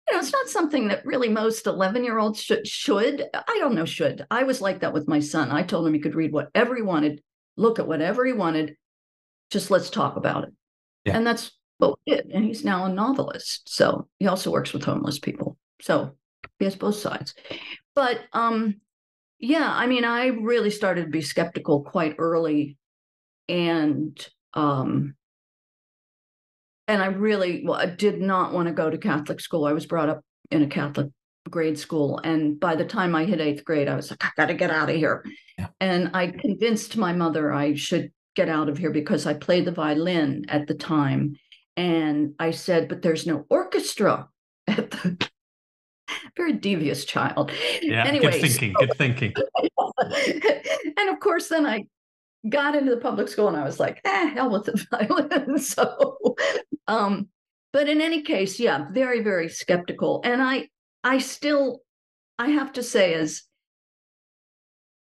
you 0.09 0.15
know, 0.15 0.21
it's 0.21 0.33
not 0.33 0.49
something 0.49 0.89
that 0.89 1.05
really 1.05 1.29
most 1.29 1.67
11 1.67 2.03
year 2.05 2.19
olds 2.19 2.41
should, 2.41 2.67
should. 2.67 3.25
I 3.35 3.59
don't 3.59 3.75
know, 3.75 3.85
should. 3.85 4.25
I 4.31 4.45
was 4.45 4.61
like 4.61 4.81
that 4.81 4.93
with 4.93 5.09
my 5.09 5.21
son. 5.21 5.51
I 5.51 5.63
told 5.63 5.87
him 5.87 5.95
he 5.95 6.01
could 6.01 6.15
read 6.15 6.33
whatever 6.33 6.75
he 6.75 6.83
wanted, 6.83 7.23
look 7.57 7.79
at 7.79 7.87
whatever 7.87 8.25
he 8.25 8.33
wanted. 8.33 8.77
Just 9.51 9.71
let's 9.71 9.91
talk 9.91 10.17
about 10.17 10.45
it. 10.45 10.55
Yeah. 11.05 11.17
And 11.17 11.27
that's 11.27 11.53
what 11.79 11.99
we 12.07 12.15
did. 12.15 12.27
And 12.33 12.45
he's 12.45 12.65
now 12.65 12.87
a 12.87 12.89
novelist. 12.89 13.69
So 13.69 14.09
he 14.19 14.27
also 14.27 14.51
works 14.51 14.73
with 14.73 14.85
homeless 14.85 15.19
people. 15.19 15.59
So 15.83 16.17
he 16.59 16.65
has 16.65 16.77
both 16.77 16.97
sides. 16.97 17.35
But 17.95 18.21
um, 18.33 18.81
yeah, 19.39 19.71
I 19.71 19.87
mean, 19.87 20.05
I 20.05 20.27
really 20.27 20.71
started 20.71 21.03
to 21.05 21.11
be 21.11 21.23
skeptical 21.23 21.83
quite 21.83 22.17
early. 22.19 22.79
And 23.49 24.19
um, 24.55 25.15
and 26.89 27.03
I 27.03 27.07
really 27.07 27.63
well, 27.65 27.79
I 27.79 27.87
did 27.87 28.21
not 28.21 28.53
want 28.53 28.67
to 28.67 28.75
go 28.75 28.91
to 28.91 28.99
Catholic 28.99 29.41
school. 29.41 29.67
I 29.67 29.73
was 29.73 29.87
brought 29.87 30.09
up 30.09 30.23
in 30.51 30.63
a 30.63 30.67
Catholic 30.67 31.09
grade 31.51 31.79
school. 31.79 32.19
And 32.25 32.59
by 32.59 32.75
the 32.75 32.85
time 32.85 33.15
I 33.15 33.25
hit 33.25 33.41
eighth 33.41 33.65
grade, 33.65 33.89
I 33.89 33.97
was 33.97 34.11
like, 34.11 34.25
I 34.25 34.31
got 34.37 34.47
to 34.47 34.55
get 34.55 34.71
out 34.71 34.91
of 34.91 34.97
here. 34.97 35.25
Yeah. 35.59 35.69
And 35.81 36.11
I 36.15 36.29
convinced 36.29 36.97
my 36.97 37.13
mother 37.13 37.53
I 37.53 37.75
should 37.75 38.13
get 38.35 38.49
out 38.49 38.69
of 38.69 38.79
here 38.79 38.91
because 38.91 39.27
I 39.27 39.35
played 39.35 39.65
the 39.65 39.73
violin 39.73 40.45
at 40.49 40.67
the 40.67 40.75
time. 40.75 41.37
And 41.77 42.35
I 42.39 42.51
said, 42.51 42.89
but 42.89 43.03
there's 43.03 43.27
no 43.27 43.47
orchestra 43.51 44.29
at 44.67 44.91
the 44.91 45.29
very 46.37 46.55
devious 46.55 47.05
child. 47.05 47.51
Yeah, 47.83 48.05
anyway, 48.05 48.41
good 48.41 48.51
thinking, 48.51 48.75
so, 48.79 48.87
good 48.87 48.97
thinking. 48.97 49.35
and 50.97 51.09
of 51.09 51.21
course, 51.21 51.49
then 51.49 51.67
I 51.67 51.85
got 52.49 52.75
into 52.75 52.95
the 52.95 53.01
public 53.01 53.29
school 53.29 53.49
and 53.49 53.57
I 53.57 53.65
was 53.65 53.81
like, 53.81 54.01
eh, 54.05 54.27
hell 54.31 54.51
with 54.51 54.65
the 54.65 54.87
violence. 54.91 55.69
so, 55.75 56.37
um, 56.87 57.29
but 57.73 57.89
in 57.89 58.01
any 58.01 58.23
case, 58.23 58.59
yeah, 58.59 58.87
very, 58.93 59.23
very 59.23 59.49
skeptical. 59.49 60.21
And 60.25 60.43
I, 60.43 60.69
I 61.05 61.19
still, 61.19 61.81
I 62.39 62.49
have 62.49 62.73
to 62.75 62.83
say, 62.83 63.15
as 63.15 63.43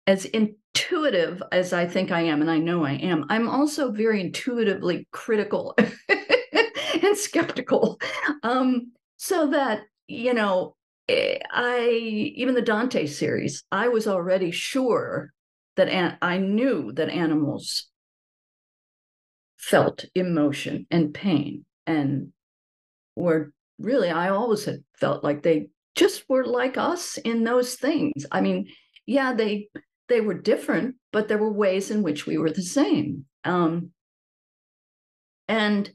as 0.06 0.24
intuitive 0.24 1.40
as 1.52 1.72
I 1.72 1.86
think 1.86 2.10
I 2.10 2.22
am, 2.22 2.40
and 2.40 2.50
I 2.50 2.58
know 2.58 2.84
I 2.84 2.94
am, 2.94 3.26
I'm 3.28 3.48
also 3.48 3.92
very 3.92 4.20
intuitively 4.20 5.06
critical 5.12 5.76
and 6.08 7.16
skeptical. 7.16 8.00
Um, 8.42 8.92
so 9.18 9.48
that, 9.48 9.82
you 10.08 10.34
know, 10.34 10.74
eh, 11.08 11.38
I, 11.52 11.88
even 12.34 12.54
the 12.54 12.62
Dante 12.62 13.06
series, 13.06 13.62
I 13.70 13.86
was 13.88 14.08
already 14.08 14.50
sure 14.50 15.32
that 15.80 15.88
an- 15.88 16.18
I 16.20 16.36
knew 16.36 16.92
that 16.92 17.08
animals 17.08 17.88
felt 19.56 20.04
emotion 20.14 20.86
and 20.90 21.14
pain 21.14 21.64
and 21.86 22.34
were 23.16 23.52
really, 23.78 24.10
I 24.10 24.28
always 24.28 24.66
had 24.66 24.84
felt 24.98 25.24
like 25.24 25.42
they 25.42 25.68
just 25.94 26.28
were 26.28 26.44
like 26.44 26.76
us 26.76 27.16
in 27.18 27.44
those 27.44 27.76
things. 27.76 28.26
I 28.30 28.42
mean, 28.42 28.68
yeah, 29.06 29.32
they 29.32 29.70
they 30.08 30.20
were 30.20 30.34
different, 30.34 30.96
but 31.12 31.28
there 31.28 31.38
were 31.38 31.52
ways 31.52 31.90
in 31.90 32.02
which 32.02 32.26
we 32.26 32.36
were 32.36 32.50
the 32.50 32.62
same. 32.62 33.24
Um, 33.44 33.92
and 35.48 35.90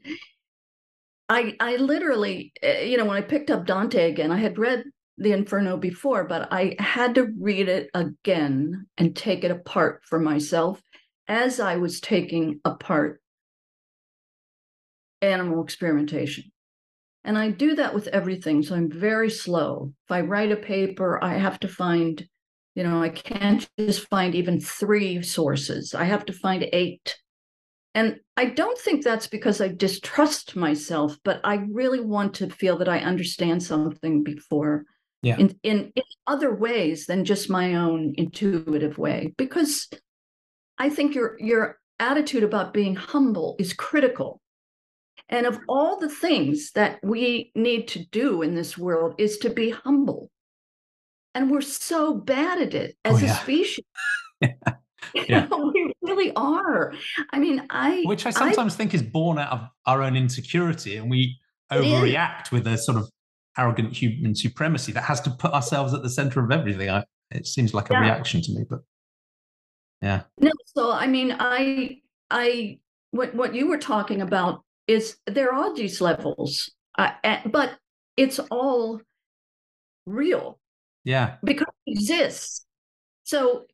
I 1.29 1.55
I 1.59 1.75
literally, 1.77 2.53
eh, 2.61 2.83
you 2.83 2.97
know, 2.97 3.05
when 3.05 3.17
I 3.17 3.21
picked 3.21 3.49
up 3.51 3.65
Dante 3.65 4.09
again, 4.09 4.31
I 4.31 4.37
had 4.37 4.57
read 4.57 4.83
the 5.17 5.31
Inferno 5.31 5.77
before, 5.77 6.25
but 6.25 6.51
I 6.51 6.75
had 6.79 7.15
to 7.15 7.31
read 7.39 7.69
it 7.69 7.89
again 7.93 8.87
and 8.97 9.15
take 9.15 9.43
it 9.43 9.51
apart 9.51 10.03
for 10.03 10.19
myself 10.19 10.81
as 11.27 11.59
I 11.59 11.77
was 11.77 12.01
taking 12.01 12.59
apart 12.65 13.21
animal 15.21 15.63
experimentation. 15.63 16.51
And 17.23 17.37
I 17.37 17.49
do 17.49 17.75
that 17.75 17.95
with 17.95 18.07
everything. 18.07 18.61
So 18.61 18.75
I'm 18.75 18.91
very 18.91 19.29
slow. 19.29 19.93
If 20.05 20.11
I 20.11 20.21
write 20.21 20.51
a 20.51 20.57
paper, 20.57 21.23
I 21.23 21.35
have 21.35 21.59
to 21.61 21.67
find, 21.67 22.27
you 22.75 22.83
know, 22.83 23.01
I 23.01 23.09
can't 23.09 23.67
just 23.79 24.07
find 24.09 24.35
even 24.35 24.59
three 24.59 25.23
sources. 25.23 25.95
I 25.95 26.03
have 26.03 26.25
to 26.25 26.33
find 26.33 26.67
eight. 26.71 27.17
And 27.95 28.19
I 28.35 28.45
don't 28.45 28.77
think 28.77 29.03
that's 29.03 29.27
because 29.27 29.61
I 29.61 29.69
distrust 29.69 30.55
myself, 30.55 31.17
but 31.23 31.39
I 31.43 31.63
really 31.71 32.01
want 32.01 32.35
to 32.35 32.49
feel 32.49 32.77
that 32.79 32.89
I 32.89 32.99
understand 32.99 33.63
something 33.63 34.21
before 34.21 34.85
yeah. 35.25 35.37
in, 35.37 35.57
in, 35.63 35.91
in 35.95 36.03
other 36.27 36.55
ways 36.55 37.05
than 37.05 37.25
just 37.25 37.49
my 37.49 37.75
own 37.75 38.13
intuitive 38.17 38.97
way. 38.97 39.33
Because 39.37 39.89
I 40.77 40.89
think 40.89 41.15
your 41.15 41.37
your 41.39 41.79
attitude 41.99 42.43
about 42.43 42.73
being 42.73 42.95
humble 42.95 43.55
is 43.57 43.73
critical 43.73 44.41
and 45.29 45.45
of 45.45 45.59
all 45.67 45.99
the 45.99 46.09
things 46.09 46.71
that 46.73 46.99
we 47.03 47.51
need 47.55 47.87
to 47.89 48.05
do 48.11 48.41
in 48.41 48.55
this 48.55 48.77
world 48.77 49.15
is 49.17 49.37
to 49.39 49.49
be 49.49 49.71
humble. 49.71 50.29
And 51.33 51.49
we're 51.49 51.61
so 51.61 52.13
bad 52.13 52.61
at 52.61 52.73
it 52.73 52.95
as 53.03 53.15
oh, 53.15 53.25
yeah. 53.25 53.33
a 53.33 53.35
species. 53.41 53.85
yeah. 55.13 55.47
we 55.47 55.93
really 56.01 56.31
are. 56.35 56.93
I 57.31 57.39
mean, 57.39 57.65
I 57.69 58.03
which 58.05 58.25
I 58.25 58.31
sometimes 58.31 58.73
I, 58.73 58.77
think 58.77 58.93
is 58.93 59.03
born 59.03 59.37
out 59.37 59.51
of 59.51 59.67
our 59.85 60.01
own 60.01 60.15
insecurity, 60.15 60.97
and 60.97 61.09
we 61.09 61.37
overreact 61.71 62.51
with 62.51 62.65
a 62.65 62.77
sort 62.77 62.97
of 62.97 63.09
arrogant 63.57 63.93
human 63.93 64.35
supremacy 64.35 64.91
that 64.91 65.03
has 65.03 65.21
to 65.21 65.29
put 65.29 65.53
ourselves 65.53 65.93
at 65.93 66.03
the 66.03 66.09
center 66.09 66.43
of 66.43 66.51
everything. 66.51 66.89
I, 66.89 67.03
it 67.31 67.47
seems 67.47 67.73
like 67.73 67.89
a 67.89 67.93
yeah. 67.93 68.01
reaction 68.01 68.41
to 68.41 68.51
me, 68.53 68.65
but 68.69 68.79
yeah. 70.01 70.23
No, 70.39 70.51
so 70.65 70.91
I 70.91 71.07
mean, 71.07 71.35
I, 71.39 72.01
I, 72.29 72.79
what 73.11 73.33
what 73.33 73.55
you 73.55 73.67
were 73.67 73.77
talking 73.77 74.21
about 74.21 74.63
is 74.87 75.17
there 75.25 75.53
are 75.53 75.73
these 75.73 76.01
levels, 76.01 76.71
uh, 76.97 77.11
but 77.45 77.77
it's 78.17 78.39
all 78.51 79.01
real. 80.05 80.59
Yeah. 81.03 81.35
Because 81.43 81.67
it 81.85 81.97
exists. 81.99 82.65
So, 83.23 83.65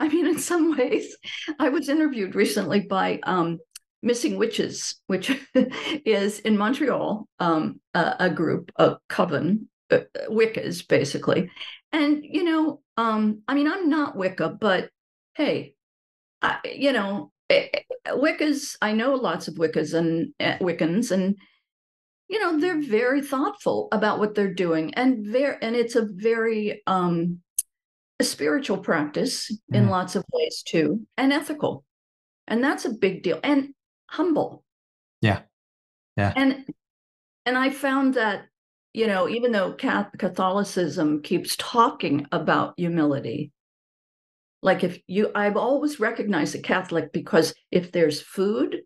I 0.00 0.08
mean, 0.08 0.26
in 0.26 0.38
some 0.38 0.76
ways, 0.76 1.16
I 1.58 1.68
was 1.68 1.88
interviewed 1.88 2.34
recently 2.34 2.80
by 2.80 3.20
um, 3.24 3.58
Missing 4.02 4.36
Witches, 4.38 4.96
which 5.06 5.30
is 6.04 6.38
in 6.40 6.56
Montreal, 6.56 7.28
um, 7.40 7.80
a, 7.94 8.16
a, 8.20 8.30
group, 8.30 8.70
a 8.76 8.96
coven, 9.08 9.68
uh, 9.90 10.00
Wiccas, 10.28 10.86
basically. 10.86 11.50
And, 11.92 12.24
you 12.24 12.44
know, 12.44 12.80
um, 12.96 13.42
I 13.48 13.54
mean, 13.54 13.70
I'm 13.70 13.88
not 13.88 14.16
Wicca, 14.16 14.50
but 14.60 14.90
hey, 15.34 15.74
I, 16.42 16.58
you 16.64 16.92
know, 16.92 17.32
Eh, 17.50 17.68
eh, 17.72 18.12
Wiccas, 18.12 18.76
I 18.82 18.92
know 18.92 19.14
lots 19.14 19.48
of 19.48 19.54
Wiccas 19.54 19.94
and 19.94 20.34
uh, 20.38 20.58
Wiccans, 20.58 21.10
and 21.10 21.36
you 22.28 22.38
know 22.38 22.58
they're 22.58 22.82
very 22.82 23.22
thoughtful 23.22 23.88
about 23.90 24.18
what 24.18 24.34
they're 24.34 24.52
doing, 24.52 24.92
and 24.94 25.26
very 25.26 25.56
and 25.62 25.74
it's 25.74 25.96
a 25.96 26.06
very 26.10 26.82
um, 26.86 27.38
a 28.20 28.24
spiritual 28.24 28.78
practice 28.78 29.50
mm. 29.50 29.76
in 29.76 29.88
lots 29.88 30.14
of 30.14 30.24
ways 30.32 30.62
too, 30.66 31.06
and 31.16 31.32
ethical, 31.32 31.84
and 32.46 32.62
that's 32.62 32.84
a 32.84 32.90
big 32.90 33.22
deal, 33.22 33.40
and 33.42 33.70
humble. 34.08 34.64
Yeah, 35.20 35.40
yeah, 36.16 36.32
and 36.36 36.64
and 37.46 37.56
I 37.56 37.70
found 37.70 38.14
that 38.14 38.46
you 38.92 39.06
know 39.06 39.28
even 39.28 39.52
though 39.52 39.72
Catholicism 39.72 41.22
keeps 41.22 41.56
talking 41.56 42.26
about 42.32 42.74
humility, 42.76 43.52
like 44.62 44.82
if 44.82 44.98
you, 45.06 45.30
I've 45.34 45.56
always 45.56 46.00
recognized 46.00 46.54
a 46.54 46.60
Catholic 46.60 47.12
because 47.12 47.54
if 47.70 47.92
there's 47.92 48.20
food 48.20 48.78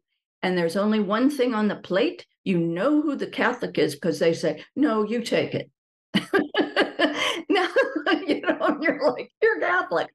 and 0.42 0.56
there's 0.56 0.76
only 0.76 1.00
one 1.00 1.30
thing 1.30 1.54
on 1.54 1.68
the 1.68 1.76
plate, 1.76 2.26
you 2.44 2.58
know 2.58 3.00
who 3.00 3.16
the 3.16 3.26
Catholic 3.26 3.78
is 3.78 3.94
because 3.94 4.18
they 4.18 4.34
say, 4.34 4.64
no, 4.76 5.04
you 5.04 5.22
take 5.22 5.54
it. 5.54 5.70
now, 7.48 7.68
you 8.26 8.40
know, 8.42 8.78
you're 8.80 9.12
like, 9.12 9.32
you're 9.42 9.60
Catholic. 9.60 10.08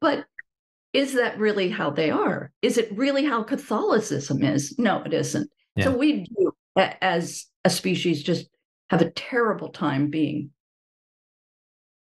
But 0.00 0.24
is 0.92 1.14
that 1.14 1.38
really 1.38 1.68
how 1.68 1.90
they 1.90 2.10
are? 2.10 2.52
Is 2.62 2.78
it 2.78 2.96
really 2.96 3.24
how 3.24 3.42
Catholicism 3.42 4.42
is? 4.42 4.78
No, 4.78 5.02
it 5.02 5.14
isn't. 5.14 5.50
Yeah. 5.76 5.84
So 5.84 5.96
we 5.96 6.24
do, 6.24 6.52
as 6.76 7.46
a 7.64 7.70
species, 7.70 8.22
just 8.22 8.48
have 8.90 9.00
a 9.00 9.10
terrible 9.10 9.70
time 9.70 10.10
being 10.10 10.50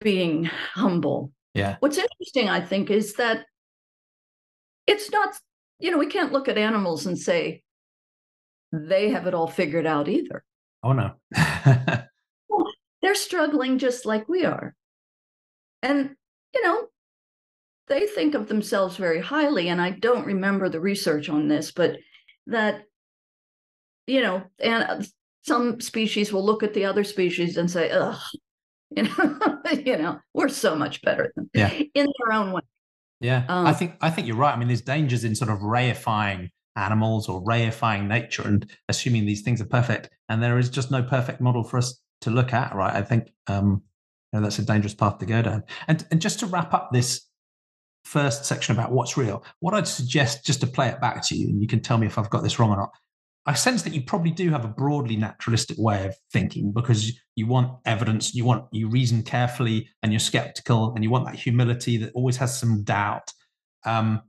being 0.01 0.43
humble 0.43 1.31
yeah. 1.55 1.77
What's 1.79 1.97
interesting, 1.97 2.49
I 2.49 2.59
think, 2.59 2.91
is 2.91 3.13
that 3.13 3.45
it's 4.85 5.09
not, 5.09 5.39
you 5.79 5.89
know, 5.89 5.97
we 5.97 6.07
can't 6.07 6.33
look 6.33 6.49
at 6.49 6.57
animals 6.57 7.05
and 7.05 7.17
say 7.17 7.63
they 8.73 9.09
have 9.09 9.25
it 9.25 9.33
all 9.33 9.47
figured 9.47 9.85
out 9.85 10.09
either. 10.09 10.43
Oh, 10.83 10.91
no. 10.91 11.13
well, 12.49 12.71
they're 13.01 13.15
struggling 13.15 13.79
just 13.79 14.05
like 14.05 14.27
we 14.27 14.43
are. 14.43 14.75
And, 15.81 16.15
you 16.53 16.61
know, 16.61 16.87
they 17.87 18.07
think 18.07 18.33
of 18.33 18.47
themselves 18.47 18.97
very 18.97 19.21
highly. 19.21 19.69
And 19.69 19.81
I 19.81 19.91
don't 19.91 20.25
remember 20.25 20.69
the 20.69 20.79
research 20.79 21.29
on 21.29 21.47
this, 21.47 21.71
but 21.71 21.97
that, 22.47 22.83
you 24.07 24.21
know, 24.21 24.43
and 24.59 25.07
some 25.43 25.79
species 25.79 26.33
will 26.33 26.43
look 26.45 26.63
at 26.63 26.73
the 26.73 26.85
other 26.85 27.03
species 27.03 27.57
and 27.57 27.69
say, 27.69 27.89
ugh, 27.91 28.19
you 28.95 29.03
know, 29.03 29.59
you 29.73 29.97
know, 29.97 30.19
we're 30.33 30.49
so 30.49 30.75
much 30.75 31.01
better 31.01 31.31
than 31.35 31.49
yeah. 31.53 31.71
in 31.93 32.07
their 32.19 32.33
own 32.33 32.51
way. 32.51 32.61
Yeah, 33.21 33.45
um, 33.47 33.65
I 33.65 33.73
think 33.73 33.95
I 34.01 34.09
think 34.09 34.27
you're 34.27 34.35
right. 34.35 34.53
I 34.53 34.57
mean, 34.57 34.67
there's 34.67 34.81
dangers 34.81 35.23
in 35.23 35.35
sort 35.35 35.49
of 35.49 35.59
reifying 35.59 36.49
animals 36.75 37.29
or 37.29 37.41
reifying 37.43 38.07
nature 38.07 38.45
and 38.45 38.69
assuming 38.89 39.25
these 39.25 39.41
things 39.41 39.61
are 39.61 39.65
perfect, 39.65 40.09
and 40.29 40.43
there 40.43 40.59
is 40.59 40.69
just 40.69 40.91
no 40.91 41.01
perfect 41.01 41.41
model 41.41 41.63
for 41.63 41.77
us 41.77 41.99
to 42.21 42.29
look 42.29 42.53
at, 42.53 42.75
right? 42.75 42.93
I 42.93 43.01
think 43.01 43.31
um, 43.47 43.81
you 44.31 44.39
know, 44.39 44.43
that's 44.43 44.59
a 44.59 44.65
dangerous 44.65 44.93
path 44.93 45.17
to 45.19 45.25
go 45.25 45.41
down. 45.41 45.63
And 45.87 46.05
and 46.11 46.21
just 46.21 46.39
to 46.41 46.45
wrap 46.45 46.73
up 46.73 46.91
this 46.91 47.24
first 48.05 48.45
section 48.45 48.75
about 48.75 48.91
what's 48.91 49.17
real, 49.17 49.43
what 49.59 49.73
I'd 49.73 49.87
suggest 49.87 50.45
just 50.45 50.61
to 50.61 50.67
play 50.67 50.87
it 50.87 51.01
back 51.01 51.25
to 51.27 51.35
you, 51.35 51.49
and 51.49 51.61
you 51.61 51.67
can 51.67 51.81
tell 51.81 51.97
me 51.97 52.07
if 52.07 52.17
I've 52.17 52.29
got 52.29 52.43
this 52.43 52.59
wrong 52.59 52.71
or 52.71 52.77
not, 52.77 52.91
I 53.47 53.53
sense 53.53 53.83
that 53.83 53.93
you 53.93 54.01
probably 54.01 54.31
do 54.31 54.49
have 54.49 54.65
a 54.65 54.69
broadly 54.69 55.15
naturalistic 55.15 55.77
way 55.77 56.05
of 56.05 56.15
thinking 56.33 56.71
because 56.71 57.11
you 57.35 57.45
want 57.45 57.77
evidence, 57.85 58.33
you 58.33 58.43
want 58.43 58.65
you 58.71 58.89
reason 58.89 59.21
carefully, 59.21 59.89
and 60.01 60.11
you're 60.11 60.19
skeptical, 60.19 60.93
and 60.95 61.03
you 61.03 61.09
want 61.09 61.25
that 61.25 61.35
humility 61.35 61.97
that 61.97 62.11
always 62.13 62.37
has 62.37 62.57
some 62.57 62.83
doubt. 62.83 63.31
Um, 63.85 64.21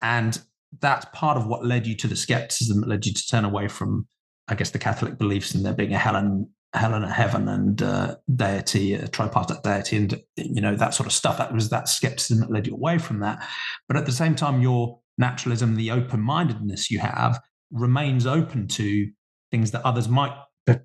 and 0.00 0.40
that's 0.80 1.06
part 1.12 1.36
of 1.36 1.46
what 1.46 1.66
led 1.66 1.86
you 1.86 1.96
to 1.96 2.06
the 2.06 2.16
skepticism 2.16 2.80
that 2.80 2.88
led 2.88 3.04
you 3.04 3.12
to 3.12 3.26
turn 3.26 3.44
away 3.44 3.68
from, 3.68 4.06
I 4.48 4.54
guess, 4.54 4.70
the 4.70 4.78
Catholic 4.78 5.18
beliefs 5.18 5.54
and 5.54 5.64
there 5.64 5.74
being 5.74 5.92
a 5.92 5.98
hell 5.98 6.16
and 6.16 6.46
hell 6.72 6.94
and 6.94 7.04
heaven 7.04 7.48
and 7.48 7.82
uh, 7.82 8.16
deity, 8.34 8.94
a 8.94 9.08
tripartite 9.08 9.62
deity, 9.62 9.96
and 9.96 10.22
you 10.36 10.60
know 10.60 10.76
that 10.76 10.94
sort 10.94 11.06
of 11.06 11.12
stuff. 11.12 11.38
That 11.38 11.52
was 11.52 11.70
that 11.70 11.88
skepticism 11.88 12.40
that 12.40 12.50
led 12.50 12.66
you 12.66 12.74
away 12.74 12.98
from 12.98 13.20
that. 13.20 13.46
But 13.88 13.96
at 13.96 14.06
the 14.06 14.12
same 14.12 14.34
time, 14.34 14.60
your 14.60 15.00
naturalism, 15.18 15.76
the 15.76 15.90
open 15.90 16.20
mindedness 16.20 16.90
you 16.90 16.98
have, 17.00 17.40
remains 17.70 18.26
open 18.26 18.68
to 18.68 19.08
things 19.50 19.72
that 19.72 19.84
others 19.84 20.08
might 20.08 20.36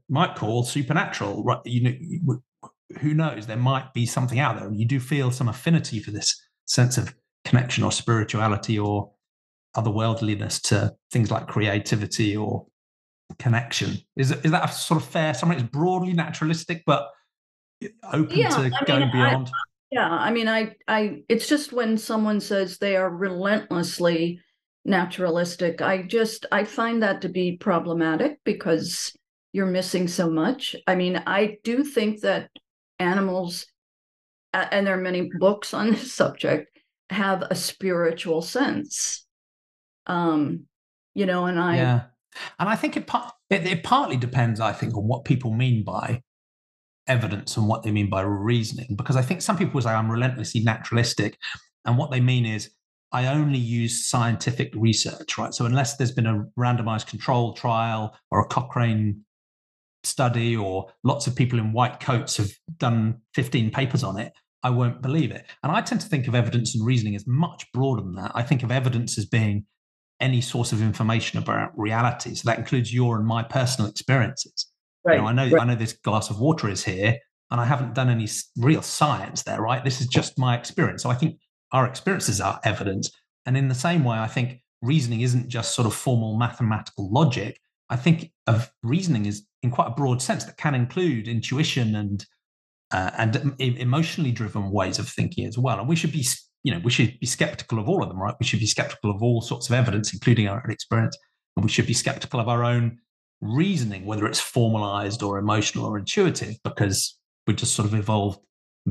might 0.09 0.35
call 0.35 0.63
supernatural. 0.63 1.43
Right? 1.43 1.59
You 1.65 1.83
know, 1.83 2.41
who 2.99 3.13
knows? 3.13 3.47
There 3.47 3.57
might 3.57 3.93
be 3.93 4.05
something 4.05 4.39
out 4.39 4.57
there, 4.57 4.67
and 4.67 4.79
you 4.79 4.85
do 4.85 4.99
feel 4.99 5.31
some 5.31 5.47
affinity 5.47 5.99
for 5.99 6.11
this 6.11 6.41
sense 6.65 6.97
of 6.97 7.15
connection 7.43 7.83
or 7.83 7.91
spirituality 7.91 8.79
or 8.79 9.11
otherworldliness 9.77 10.61
to 10.61 10.95
things 11.11 11.29
like 11.29 11.47
creativity 11.47 12.35
or 12.35 12.65
connection. 13.39 13.97
Is 14.15 14.31
is 14.31 14.51
that 14.51 14.69
a 14.69 14.73
sort 14.73 15.01
of 15.01 15.07
fair? 15.07 15.33
Something 15.33 15.59
It's 15.59 15.69
broadly 15.69 16.13
naturalistic, 16.13 16.83
but 16.85 17.09
open 18.11 18.37
yeah, 18.37 18.49
to 18.49 18.61
I 18.61 18.85
going 18.85 19.01
mean, 19.01 19.11
beyond. 19.11 19.47
I, 19.47 19.51
yeah, 19.91 20.09
I 20.09 20.31
mean, 20.31 20.47
I, 20.47 20.75
I, 20.87 21.21
it's 21.29 21.47
just 21.47 21.71
when 21.71 21.97
someone 21.97 22.39
says 22.39 22.77
they 22.77 22.95
are 22.95 23.09
relentlessly 23.09 24.41
naturalistic, 24.83 25.81
I 25.81 26.03
just, 26.03 26.45
I 26.51 26.63
find 26.63 27.03
that 27.03 27.21
to 27.21 27.29
be 27.29 27.57
problematic 27.57 28.39
because 28.43 29.15
you're 29.53 29.65
missing 29.65 30.07
so 30.07 30.29
much. 30.29 30.75
I 30.87 30.95
mean, 30.95 31.21
I 31.25 31.57
do 31.63 31.83
think 31.83 32.21
that 32.21 32.49
animals, 32.99 33.67
and 34.53 34.85
there 34.85 34.97
are 34.97 35.01
many 35.01 35.29
books 35.39 35.73
on 35.73 35.91
this 35.91 36.13
subject, 36.13 36.69
have 37.09 37.43
a 37.43 37.55
spiritual 37.55 38.41
sense. 38.41 39.25
Um, 40.07 40.65
you 41.13 41.25
know, 41.25 41.45
and 41.45 41.59
I, 41.59 41.75
yeah, 41.77 42.01
and 42.59 42.69
I 42.69 42.75
think 42.75 42.97
it, 42.97 43.09
it, 43.49 43.65
it 43.65 43.83
partly 43.83 44.17
depends, 44.17 44.59
I 44.59 44.73
think, 44.73 44.95
on 44.97 45.07
what 45.07 45.25
people 45.25 45.53
mean 45.53 45.83
by 45.83 46.21
evidence 47.07 47.57
and 47.57 47.67
what 47.67 47.83
they 47.83 47.91
mean 47.91 48.09
by 48.09 48.21
reasoning. 48.21 48.95
Because 48.95 49.15
I 49.15 49.21
think 49.21 49.41
some 49.41 49.57
people 49.57 49.81
say 49.81 49.89
I'm 49.89 50.11
relentlessly 50.11 50.61
naturalistic, 50.61 51.37
and 51.85 51.97
what 51.97 52.11
they 52.11 52.19
mean 52.19 52.45
is 52.45 52.71
I 53.11 53.27
only 53.27 53.59
use 53.59 54.07
scientific 54.07 54.73
research, 54.75 55.37
right? 55.37 55.53
So 55.53 55.65
unless 55.65 55.95
there's 55.95 56.11
been 56.11 56.25
a 56.25 56.45
randomized 56.59 57.07
control 57.07 57.53
trial 57.53 58.15
or 58.31 58.41
a 58.41 58.47
Cochrane 58.47 59.21
study 60.03 60.55
or 60.55 60.91
lots 61.03 61.27
of 61.27 61.35
people 61.35 61.59
in 61.59 61.71
white 61.71 61.99
coats 61.99 62.37
have 62.37 62.51
done 62.77 63.21
15 63.33 63.71
papers 63.71 64.03
on 64.03 64.19
it, 64.19 64.33
I 64.63 64.69
won't 64.69 65.01
believe 65.01 65.31
it. 65.31 65.45
And 65.63 65.71
I 65.71 65.81
tend 65.81 66.01
to 66.01 66.07
think 66.07 66.27
of 66.27 66.35
evidence 66.35 66.75
and 66.75 66.85
reasoning 66.85 67.15
as 67.15 67.27
much 67.27 67.71
broader 67.71 68.01
than 68.01 68.15
that. 68.15 68.31
I 68.33 68.41
think 68.41 68.63
of 68.63 68.71
evidence 68.71 69.17
as 69.17 69.25
being 69.25 69.65
any 70.25 70.41
source 70.41 70.71
of 70.73 70.81
information 70.81 71.39
about 71.39 71.77
reality. 71.77 72.35
So 72.35 72.49
that 72.49 72.59
includes 72.59 72.93
your 72.93 73.17
and 73.17 73.25
my 73.25 73.43
personal 73.43 73.89
experiences. 73.89 74.67
Right. 75.03 75.15
You 75.15 75.21
know, 75.21 75.27
I 75.27 75.33
know 75.33 75.49
right. 75.49 75.61
I 75.61 75.65
know 75.65 75.75
this 75.75 75.93
glass 75.93 76.29
of 76.29 76.39
water 76.39 76.67
is 76.67 76.83
here, 76.83 77.11
and 77.51 77.61
I 77.61 77.65
haven't 77.65 77.93
done 77.93 78.09
any 78.09 78.27
real 78.57 78.81
science 78.81 79.43
there, 79.43 79.61
right? 79.61 79.83
This 79.83 80.01
is 80.01 80.07
just 80.07 80.39
my 80.39 80.57
experience. 80.57 81.03
So 81.03 81.09
I 81.09 81.15
think 81.15 81.37
our 81.71 81.85
experiences 81.85 82.41
are 82.41 82.59
evidence. 82.63 83.11
And 83.45 83.55
in 83.55 83.67
the 83.67 83.75
same 83.75 84.03
way, 84.03 84.17
I 84.17 84.27
think 84.27 84.61
reasoning 84.81 85.21
isn't 85.21 85.47
just 85.47 85.75
sort 85.75 85.85
of 85.85 85.93
formal 85.93 86.37
mathematical 86.37 87.11
logic. 87.11 87.59
I 87.89 87.97
think 87.97 88.31
of 88.47 88.71
reasoning 88.81 89.25
is 89.27 89.45
in 89.61 89.69
quite 89.71 89.89
a 89.89 89.95
broad 90.01 90.21
sense 90.21 90.43
that 90.45 90.57
can 90.57 90.73
include 90.73 91.27
intuition 91.27 91.95
and 91.95 92.25
uh, 92.91 93.11
and 93.17 93.55
emotionally 93.59 94.31
driven 94.31 94.71
ways 94.71 94.99
of 94.99 95.07
thinking 95.07 95.45
as 95.45 95.57
well. 95.57 95.79
And 95.79 95.89
we 95.89 95.95
should 95.95 96.11
be, 96.11 96.25
you 96.65 96.73
know, 96.73 96.81
we 96.83 96.89
should 96.89 97.19
be 97.19 97.27
skeptical 97.27 97.77
of 97.77 97.87
all 97.87 98.01
of 98.01 98.09
them, 98.09 98.19
right? 98.19 98.33
We 98.39 98.45
should 98.45 98.59
be 98.59 98.65
skeptical 98.65 99.11
of 99.11 99.21
all 99.21 99.39
sorts 99.39 99.69
of 99.69 99.75
evidence, 99.75 100.11
including 100.11 100.47
our 100.47 100.63
own 100.65 100.71
experience, 100.71 101.15
and 101.55 101.63
we 101.63 101.69
should 101.69 101.85
be 101.85 101.93
skeptical 101.93 102.39
of 102.39 102.49
our 102.49 102.63
own 102.63 102.97
reasoning, 103.39 104.03
whether 104.03 104.25
it's 104.25 104.39
formalized 104.39 105.21
or 105.21 105.37
emotional 105.37 105.85
or 105.85 105.95
intuitive, 105.95 106.55
because 106.63 107.19
we're 107.45 107.53
just 107.53 107.75
sort 107.75 107.87
of 107.87 107.93
evolved 107.93 108.39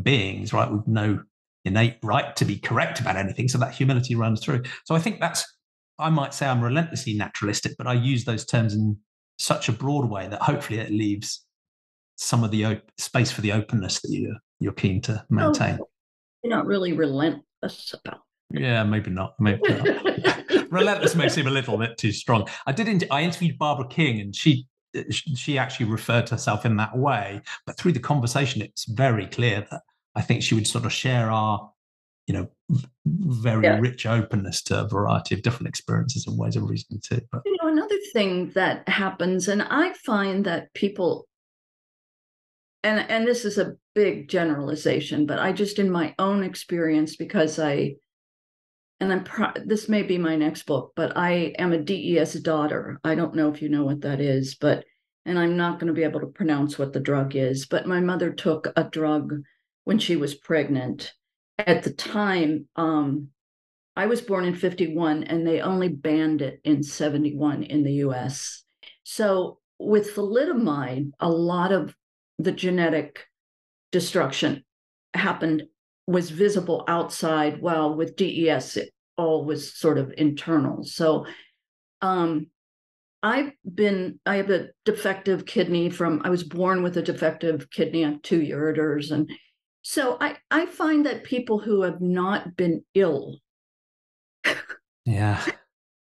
beings, 0.01 0.53
right? 0.53 0.71
With 0.71 0.87
no 0.87 1.25
innate 1.65 1.97
right 2.05 2.37
to 2.37 2.45
be 2.45 2.59
correct 2.59 3.01
about 3.01 3.17
anything. 3.17 3.49
So 3.49 3.59
that 3.59 3.75
humility 3.75 4.15
runs 4.15 4.41
through. 4.41 4.63
So 4.85 4.95
I 4.95 5.01
think 5.01 5.19
that's, 5.19 5.45
I 5.99 6.11
might 6.11 6.33
say 6.33 6.47
I'm 6.47 6.63
relentlessly 6.63 7.15
naturalistic, 7.15 7.73
but 7.77 7.89
I 7.89 7.95
use 7.95 8.25
those 8.25 8.47
terms 8.47 8.75
in 8.75 8.97
such 9.41 9.69
a 9.69 9.73
broad 9.73 10.09
way 10.09 10.29
that 10.29 10.41
hopefully 10.41 10.79
it 10.79 10.93
leaves 10.93 11.45
some 12.15 12.45
of 12.45 12.53
the 12.53 12.67
op- 12.67 12.93
space 12.99 13.33
for 13.33 13.41
the 13.41 13.51
openness 13.51 14.01
that 14.03 14.13
you're, 14.13 14.37
you're 14.61 14.73
keen 14.73 15.01
to 15.01 15.25
maintain. 15.29 15.81
you're 16.45 16.57
not 16.57 16.67
really 16.67 16.93
about 17.95 18.21
yeah, 18.51 18.85
maybe 18.85 19.11
not. 19.11 19.35
Maybe 19.41 19.63
not. 19.69 20.71
Relentless 20.71 21.15
may 21.15 21.29
seem 21.29 21.47
a 21.47 21.51
little 21.51 21.79
bit 21.79 21.99
too 21.99 22.13
strong. 22.13 22.49
I 22.67 22.73
did. 22.73 23.07
I 23.11 23.23
interviewed 23.23 23.59
Barbara 23.59 23.89
King, 23.89 24.21
and 24.21 24.35
she 24.35 24.67
she 25.19 25.59
actually 25.59 25.87
referred 25.87 26.27
to 26.29 26.35
herself 26.35 26.65
in 26.65 26.77
that 26.77 26.97
way. 26.97 27.41
But 27.67 27.77
through 27.77 27.93
the 27.93 28.01
conversation, 28.01 28.63
it's 28.63 28.85
very 28.85 29.27
clear 29.27 29.67
that 29.71 29.83
I 30.15 30.23
think 30.23 30.43
she 30.43 30.55
would 30.55 30.67
sort 30.67 30.85
of 30.85 30.93
share 30.93 31.31
our, 31.31 31.71
you 32.27 32.35
know, 32.35 32.49
very 33.07 33.65
yeah. 33.65 33.79
rich 33.79 34.07
openness 34.07 34.63
to 34.65 34.83
a 34.83 34.89
variety 34.89 35.35
of 35.35 35.43
different 35.43 35.69
experiences 35.69 36.27
and 36.27 36.39
ways 36.39 36.57
of 36.57 36.65
reasoning 36.65 37.01
too. 37.01 37.21
But 37.33 37.43
you 37.45 37.57
know, 37.61 37.69
another 37.69 37.99
thing 38.13 38.51
that 38.51 38.89
happens, 38.89 39.49
and 39.49 39.63
I 39.63 39.95
find 39.95 40.45
that 40.45 40.73
people 40.75 41.27
and 42.85 43.11
and 43.11 43.27
this 43.27 43.45
is 43.45 43.59
a 43.59 43.77
big 43.95 44.29
generalization 44.29 45.27
but 45.27 45.39
i 45.39 45.53
just 45.53 45.79
in 45.79 45.91
my 45.91 46.15
own 46.19 46.43
experience 46.43 47.17
because 47.17 47.59
i 47.59 47.95
and 49.01 49.13
I'm 49.13 49.25
pro- 49.25 49.53
this 49.65 49.89
may 49.89 50.03
be 50.03 50.19
my 50.19 50.37
next 50.37 50.63
book, 50.65 50.93
but 50.95 51.17
I 51.17 51.53
am 51.59 51.73
a 51.73 51.79
DES 51.79 52.35
daughter. 52.35 53.01
I 53.05 53.15
don't 53.15 53.35
know 53.35 53.51
if 53.51 53.61
you 53.61 53.69
know 53.69 53.85
what 53.85 54.03
that 54.03 54.21
is, 54.21 54.55
but 54.55 54.85
and 55.27 55.39
I'm 55.39 55.57
not 55.57 55.79
going 55.79 55.89
to 55.89 55.95
be 55.95 56.05
able 56.05 56.21
to 56.21 56.27
pronounce 56.27 56.79
what 56.79 56.93
the 56.93 57.01
drug 57.01 57.35
is, 57.35 57.67
but 57.67 57.87
my 57.87 58.01
mother 58.01 58.31
took 58.31 58.69
a 58.77 58.85
drug 58.85 59.35
when 59.85 59.99
she 59.99 60.17
was 60.17 60.35
pregnant. 60.35 61.13
At 61.59 61.83
the 61.83 61.93
time, 61.93 62.69
um, 62.77 63.29
I 63.97 64.07
was 64.07 64.21
born 64.21 64.45
in 64.45 64.55
51 64.55 65.25
and 65.25 65.47
they 65.47 65.61
only 65.61 65.89
banned 65.89 66.43
it 66.43 66.61
in 66.65 66.83
71 66.83 67.63
in 67.63 67.85
the 67.85 67.93
US. 68.07 68.65
So 69.03 69.61
with 69.79 70.15
thalidomide, 70.15 71.13
a 71.21 71.29
lot 71.29 71.73
of 71.73 71.95
the 72.39 72.53
genetic 72.53 73.25
destruction 73.95 74.65
happened 75.15 75.63
was 76.09 76.29
visible 76.29 76.85
outside, 76.89 77.63
while 77.63 77.95
with 77.95 78.17
DES, 78.17 78.77
it 78.77 78.91
all 79.17 79.45
was 79.45 79.73
sort 79.73 79.99
of 79.99 80.13
internal. 80.19 80.83
So 80.83 81.27
um, 82.03 82.49
I've 83.23 83.53
been, 83.73 84.19
I 84.27 84.35
have 84.37 84.51
a 84.51 84.71
defective 84.85 85.47
kidney 85.47 85.91
from, 85.91 86.23
I 86.25 86.29
was 86.29 86.43
born 86.43 86.83
with 86.83 86.97
a 86.97 87.03
defective 87.03 87.71
kidney 87.71 88.05
on 88.05 88.19
two 88.21 88.41
ureters. 88.41 89.13
And 89.13 89.31
so 89.83 90.19
I, 90.21 90.39
I 90.51 90.67
find 90.67 91.07
that 91.07 91.23
people 91.23 91.61
who 91.61 91.83
have 91.83 92.01
not 92.01 92.57
been 92.57 92.85
ill. 92.95 93.39
yeah. 95.05 95.43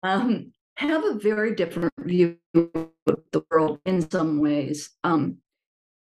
Um, 0.02 0.52
have 0.76 1.04
a 1.04 1.14
very 1.14 1.56
different 1.56 1.92
view 1.98 2.36
of 2.54 2.90
the 3.32 3.42
world 3.50 3.80
in 3.86 4.08
some 4.08 4.38
ways. 4.38 4.90
Um, 5.02 5.38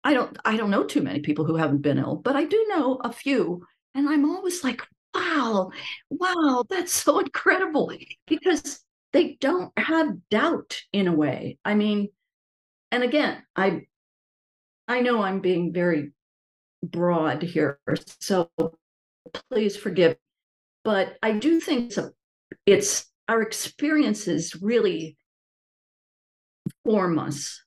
I 0.03 0.15
don't 0.15 0.37
I 0.45 0.57
don't 0.57 0.71
know 0.71 0.85
too 0.85 1.03
many 1.03 1.21
people 1.21 1.45
who 1.45 1.57
haven't 1.57 1.83
been 1.83 1.99
ill, 1.99 2.17
but 2.17 2.37
I 2.37 2.45
do 2.45 2.67
know 2.69 2.99
a 3.03 3.13
few. 3.13 3.65
And 3.95 4.09
I'm 4.09 4.29
always 4.31 4.63
like, 4.65 4.83
wow, 5.15 5.71
wow, 6.11 6.65
that's 6.69 6.93
so 6.93 7.19
incredible 7.19 7.93
because 8.27 8.81
they 9.13 9.37
don't 9.41 9.73
have 9.77 10.29
doubt 10.31 10.81
in 10.93 11.09
a 11.09 11.13
way. 11.13 11.59
I 11.65 11.75
mean, 11.75 12.09
and 12.91 13.03
again, 13.03 13.43
I 13.55 13.83
I 14.89 15.01
know 15.01 15.23
I'm 15.23 15.41
being 15.41 15.73
very 15.73 16.13
broad 16.83 17.43
here, 17.43 17.79
so 18.21 18.51
please 19.51 19.77
forgive. 19.77 20.17
But 20.83 21.17
I 21.23 21.33
do 21.33 21.61
think 21.61 21.89
it's, 21.89 21.99
a, 21.99 22.11
it's 22.65 23.07
our 23.29 23.43
experiences 23.43 24.57
really 24.63 25.19
form 26.85 27.19
us 27.19 27.63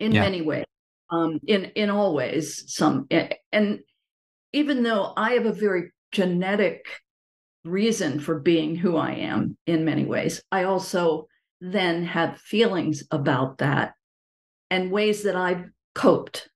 in 0.00 0.12
yeah. 0.12 0.22
many 0.22 0.42
ways 0.42 0.64
um, 1.10 1.40
in 1.46 1.66
in 1.76 1.90
all 1.90 2.14
ways. 2.14 2.64
Some 2.72 3.06
and 3.52 3.80
even 4.52 4.82
though 4.82 5.12
I 5.16 5.32
have 5.32 5.46
a 5.46 5.52
very 5.52 5.92
genetic 6.12 6.84
reason 7.64 8.20
for 8.20 8.40
being 8.40 8.74
who 8.74 8.96
I 8.96 9.12
am 9.12 9.56
in 9.66 9.84
many 9.84 10.04
ways, 10.04 10.42
I 10.50 10.64
also 10.64 11.26
then 11.60 12.04
have 12.04 12.40
feelings 12.40 13.04
about 13.10 13.58
that 13.58 13.92
and 14.70 14.90
ways 14.90 15.24
that 15.24 15.36
I've 15.36 15.64
coped. 15.94 16.48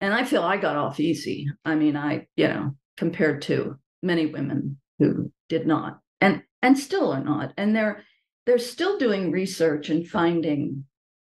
And 0.00 0.12
I 0.12 0.24
feel 0.24 0.42
I 0.42 0.56
got 0.56 0.76
off 0.76 0.98
easy. 0.98 1.48
I 1.64 1.74
mean, 1.74 1.96
I, 1.96 2.26
you 2.36 2.48
know, 2.48 2.76
compared 2.96 3.42
to 3.42 3.76
many 4.02 4.26
women 4.26 4.78
who 4.98 5.30
did 5.48 5.66
not 5.66 6.00
and 6.20 6.42
and 6.62 6.78
still 6.78 7.12
are 7.12 7.22
not. 7.22 7.52
And 7.56 7.74
they're 7.74 8.02
they're 8.46 8.58
still 8.58 8.98
doing 8.98 9.30
research 9.30 9.90
and 9.90 10.06
finding 10.06 10.84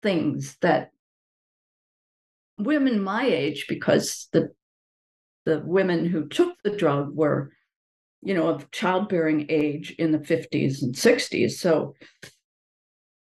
things 0.02 0.56
that 0.60 0.90
women 2.62 3.02
my 3.02 3.26
age, 3.26 3.66
because 3.68 4.28
the 4.32 4.50
the 5.46 5.60
women 5.60 6.04
who 6.06 6.28
took 6.28 6.54
the 6.62 6.76
drug 6.76 7.14
were, 7.14 7.52
you 8.22 8.34
know, 8.34 8.48
of 8.48 8.70
childbearing 8.70 9.46
age 9.48 9.92
in 9.98 10.12
the 10.12 10.18
50s 10.18 10.82
and 10.82 10.94
60s. 10.94 11.52
So, 11.52 11.94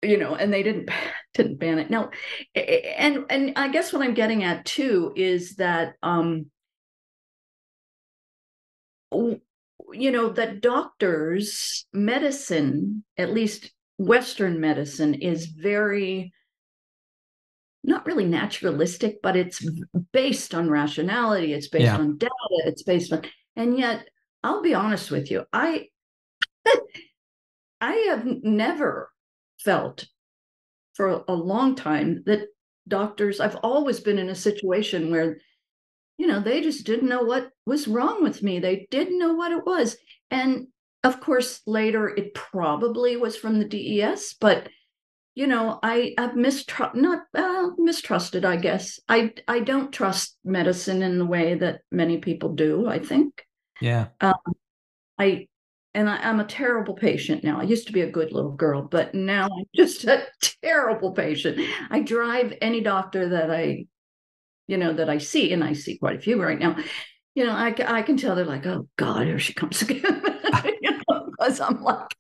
you 0.02 0.18
know, 0.18 0.36
and 0.36 0.54
they 0.54 0.64
didn't 0.64 0.90
didn't 1.34 1.60
ban 1.60 1.80
it. 1.80 1.90
Now, 1.90 2.12
and 2.56 3.26
and 3.30 3.54
I 3.56 3.70
guess 3.70 3.92
what 3.92 4.02
I'm 4.02 4.14
getting 4.14 4.44
at 4.44 4.66
too 4.66 5.14
is 5.16 5.56
that 5.56 5.94
um 6.04 6.48
you 9.12 10.12
know 10.12 10.30
that 10.30 10.62
doctors 10.62 11.86
medicine 11.94 13.04
at 13.18 13.34
least 13.34 13.72
western 13.98 14.60
medicine 14.60 15.14
is 15.14 15.46
very 15.46 16.34
not 17.86 18.06
really 18.06 18.26
naturalistic, 18.26 19.22
but 19.22 19.36
it's 19.36 19.66
based 20.12 20.54
on 20.54 20.70
rationality. 20.70 21.54
It's 21.54 21.68
based 21.68 21.86
yeah. 21.86 21.98
on 21.98 22.18
data. 22.18 22.32
It's 22.66 22.84
based 22.84 23.14
on, 23.14 23.22
and 23.56 23.78
yet 23.78 24.08
I'll 24.44 24.62
be 24.62 24.74
honest 24.74 25.12
with 25.12 25.32
you, 25.32 25.46
I 25.54 25.88
I 27.82 27.94
have 28.10 28.26
never 28.26 29.12
felt 29.64 30.06
for 30.94 31.24
a 31.28 31.34
long 31.34 31.76
time 31.76 32.24
that 32.26 32.48
doctors, 32.88 33.40
I've 33.40 33.58
always 33.58 34.00
been 34.00 34.18
in 34.18 34.30
a 34.30 34.36
situation 34.36 35.12
where, 35.12 35.38
you 36.18 36.28
know, 36.28 36.40
they 36.40 36.62
just 36.62 36.86
didn't 36.86 37.10
know 37.10 37.24
what 37.24 37.50
was 37.66 37.88
wrong 37.88 38.24
with 38.24 38.42
me. 38.42 38.60
They 38.60 38.88
didn't 38.92 39.20
know 39.20 39.34
what 39.34 39.52
it 39.52 39.66
was. 39.66 39.98
And 40.32 40.68
of 41.04 41.20
course, 41.20 41.62
later 41.68 42.08
it 42.10 42.34
probably 42.34 43.18
was 43.18 43.36
from 43.36 43.60
the 43.60 43.66
DES, 43.66 44.36
but 44.40 44.70
you 45.36 45.48
know, 45.48 45.80
I 45.84 46.14
I've 46.18 46.36
mistrust 46.36 46.96
not 46.96 47.24
uh, 47.34 47.70
mistrusted, 47.78 48.46
I 48.46 48.56
guess. 48.56 49.00
I 49.10 49.34
I 49.48 49.60
don't 49.60 49.92
trust 49.92 50.38
medicine 50.46 51.04
in 51.04 51.20
the 51.20 51.26
way 51.26 51.56
that 51.56 51.82
many 51.92 52.18
people 52.20 52.54
do. 52.54 52.88
I 52.88 53.00
think. 53.00 53.46
Yeah. 53.82 54.08
Um, 54.22 54.34
I 55.20 55.48
and 55.94 56.10
I, 56.10 56.30
am 56.30 56.40
a 56.40 56.46
terrible 56.46 56.94
patient 56.94 57.44
now. 57.44 57.60
I 57.60 57.64
used 57.64 57.88
to 57.88 57.94
be 57.94 58.02
a 58.02 58.12
good 58.12 58.32
little 58.32 58.52
girl, 58.52 58.82
but 58.82 59.14
now 59.14 59.46
I'm 59.46 59.66
just 59.76 60.06
a 60.06 60.26
terrible 60.62 61.12
patient. 61.12 61.60
I 61.90 62.00
drive 62.00 62.54
any 62.62 62.82
doctor 62.82 63.30
that 63.30 63.52
I, 63.52 63.86
you 64.68 64.78
know, 64.78 64.94
that 64.94 65.10
I 65.10 65.18
see, 65.18 65.52
and 65.52 65.64
I 65.64 65.74
see 65.74 65.98
quite 65.98 66.18
a 66.18 66.22
few 66.22 66.42
right 66.42 66.60
now. 66.60 66.78
You 67.34 67.46
know, 67.46 67.52
I, 67.52 67.76
I 67.86 68.02
can 68.04 68.16
tell 68.16 68.36
they're 68.36 68.46
like, 68.46 68.66
oh 68.66 68.88
God, 68.96 69.26
here 69.26 69.40
she 69.40 69.54
comes 69.54 69.82
again. 69.90 70.22
you 70.82 70.92
know, 70.92 71.30
because 71.32 71.60
I'm 71.60 71.82
like, 71.82 72.16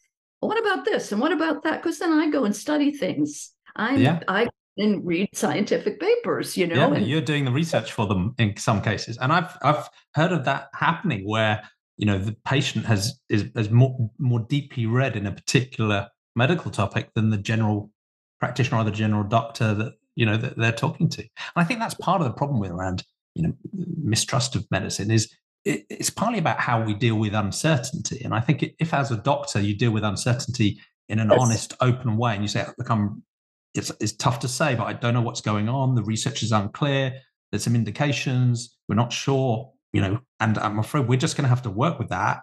what 0.45 0.59
about 0.59 0.85
this 0.85 1.11
and 1.11 1.21
what 1.21 1.31
about 1.31 1.63
that? 1.63 1.81
Because 1.81 1.99
then 1.99 2.13
I 2.13 2.29
go 2.29 2.45
and 2.45 2.55
study 2.55 2.91
things. 2.91 3.51
I 3.75 3.95
yeah. 3.95 4.19
I 4.27 4.47
and 4.77 5.05
read 5.05 5.29
scientific 5.33 5.99
papers. 5.99 6.57
You 6.57 6.67
know, 6.67 6.75
yeah, 6.75 6.93
and, 6.93 7.07
you're 7.07 7.21
doing 7.21 7.45
the 7.45 7.51
research 7.51 7.91
for 7.91 8.07
them 8.07 8.35
in 8.37 8.57
some 8.57 8.81
cases, 8.81 9.17
and 9.17 9.31
I've 9.31 9.57
I've 9.61 9.89
heard 10.13 10.31
of 10.31 10.45
that 10.45 10.69
happening 10.73 11.27
where 11.27 11.63
you 11.97 12.05
know 12.05 12.17
the 12.17 12.35
patient 12.45 12.85
has 12.85 13.19
is, 13.29 13.45
is 13.55 13.69
more 13.69 14.09
more 14.19 14.41
deeply 14.41 14.85
read 14.85 15.15
in 15.15 15.25
a 15.25 15.31
particular 15.31 16.09
medical 16.35 16.71
topic 16.71 17.09
than 17.13 17.29
the 17.29 17.37
general 17.37 17.91
practitioner 18.39 18.79
or 18.79 18.83
the 18.83 18.91
general 18.91 19.23
doctor 19.23 19.73
that 19.73 19.93
you 20.15 20.25
know 20.25 20.37
that 20.37 20.57
they're 20.57 20.71
talking 20.71 21.07
to 21.09 21.21
and 21.21 21.29
i 21.55 21.63
think 21.63 21.79
that's 21.79 21.93
part 21.95 22.21
of 22.21 22.27
the 22.27 22.33
problem 22.33 22.59
with 22.59 22.71
around 22.71 23.03
you 23.33 23.43
know 23.43 23.53
mistrust 24.01 24.55
of 24.55 24.65
medicine 24.71 25.09
is 25.09 25.33
it's 25.65 26.11
partly 26.11 26.37
about 26.37 26.59
how 26.59 26.83
we 26.83 26.93
deal 26.93 27.15
with 27.15 27.33
uncertainty 27.33 28.21
and 28.23 28.33
i 28.33 28.39
think 28.39 28.63
if 28.79 28.93
as 28.93 29.11
a 29.11 29.17
doctor 29.17 29.59
you 29.59 29.75
deal 29.75 29.91
with 29.91 30.03
uncertainty 30.03 30.79
in 31.09 31.19
an 31.19 31.29
yes. 31.29 31.39
honest 31.39 31.73
open 31.81 32.17
way 32.17 32.33
and 32.33 32.43
you 32.43 32.47
say 32.47 32.65
look 32.77 32.89
i'm 32.89 33.23
it's, 33.73 33.91
it's 33.99 34.13
tough 34.13 34.39
to 34.39 34.47
say 34.47 34.75
but 34.75 34.85
i 34.85 34.93
don't 34.93 35.13
know 35.13 35.21
what's 35.21 35.41
going 35.41 35.67
on 35.67 35.95
the 35.95 36.03
research 36.03 36.43
is 36.43 36.51
unclear 36.51 37.13
there's 37.51 37.63
some 37.63 37.75
indications 37.75 38.77
we're 38.87 38.95
not 38.95 39.11
sure 39.11 39.71
you 39.95 40.01
know, 40.01 40.19
and 40.41 40.57
I'm 40.57 40.77
afraid 40.77 41.07
we're 41.07 41.17
just 41.17 41.37
going 41.37 41.45
to 41.45 41.49
have 41.49 41.61
to 41.61 41.69
work 41.69 41.99
with 41.99 42.09
that. 42.09 42.41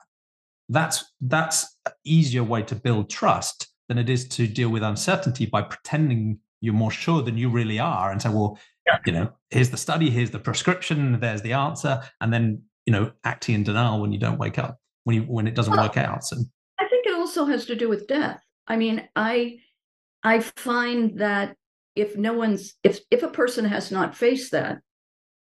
That's 0.71 1.05
that's 1.21 1.77
an 1.85 1.93
easier 2.03 2.43
way 2.43 2.63
to 2.63 2.75
build 2.75 3.11
trust 3.11 3.69
than 3.91 3.99
it 3.99 4.09
is 4.09 4.27
to 4.29 4.47
deal 4.47 4.71
with 4.71 4.83
uncertainty 4.83 5.45
by 5.45 5.61
pretending 5.61 6.39
you're 6.63 6.73
more 6.73 6.91
sure 6.91 7.21
than 7.21 7.37
you 7.37 7.51
really 7.51 7.79
are 7.79 8.11
and 8.11 8.23
say, 8.23 8.31
well, 8.31 8.59
yeah. 8.87 9.01
you 9.05 9.13
know, 9.13 9.31
here's 9.51 9.69
the 9.69 9.77
study, 9.77 10.09
here's 10.09 10.31
the 10.31 10.39
prescription, 10.39 11.21
there's 11.21 11.43
the 11.43 11.53
answer, 11.53 12.01
and 12.23 12.33
then 12.33 12.63
you 12.87 12.93
know, 12.93 13.13
acting 13.25 13.55
in 13.55 13.65
denial 13.65 14.01
when 14.01 14.13
you 14.13 14.19
don't 14.19 14.39
wake 14.39 14.59
up, 14.59 14.79
when 15.05 15.17
you 15.17 15.23
when 15.23 15.47
it 15.47 15.55
doesn't 15.55 15.75
well, 15.75 15.85
work 15.85 15.97
out. 15.97 16.25
So 16.25 16.37
I 16.79 16.89
think 16.89 17.07
it 17.07 17.15
also 17.15 17.45
has 17.47 17.67
to 17.67 17.77
do 17.77 17.89
with 17.89 18.07
death. 18.07 18.41
I 18.67 18.77
mean, 18.77 19.09
I 19.17 19.59
I 20.23 20.41
find 20.41 21.19
that 21.19 21.57
if 21.95 22.17
no 22.17 22.33
one's 22.33 22.75
if 22.83 23.01
if 23.11 23.23
a 23.23 23.29
person 23.29 23.65
has 23.65 23.91
not 23.91 24.17
faced 24.17 24.53
that 24.53 24.79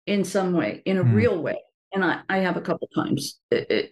in 0.08 0.24
some 0.24 0.54
way, 0.54 0.82
in 0.86 0.98
a 0.98 1.04
mm. 1.04 1.14
real 1.14 1.42
way, 1.42 1.58
and 1.94 2.04
I, 2.04 2.22
I 2.30 2.38
have 2.40 2.58
a 2.58 2.62
couple 2.62 2.88
times, 2.96 3.40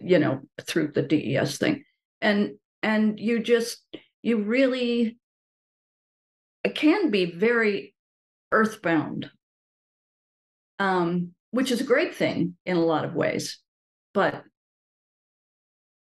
you 0.00 0.18
know, 0.18 0.40
through 0.62 0.92
the 0.92 1.02
DES 1.02 1.58
thing, 1.58 1.84
and 2.20 2.52
and 2.82 3.18
you 3.18 3.40
just 3.40 3.78
you 4.22 4.38
really 4.38 5.18
it 6.64 6.74
can 6.74 7.10
be 7.10 7.24
very 7.30 7.94
earthbound, 8.52 9.30
um, 10.78 11.34
which 11.50 11.70
is 11.70 11.80
a 11.80 11.84
great 11.84 12.14
thing 12.14 12.56
in 12.64 12.76
a 12.76 12.84
lot 12.84 13.04
of 13.04 13.14
ways, 13.14 13.58
but 14.14 14.44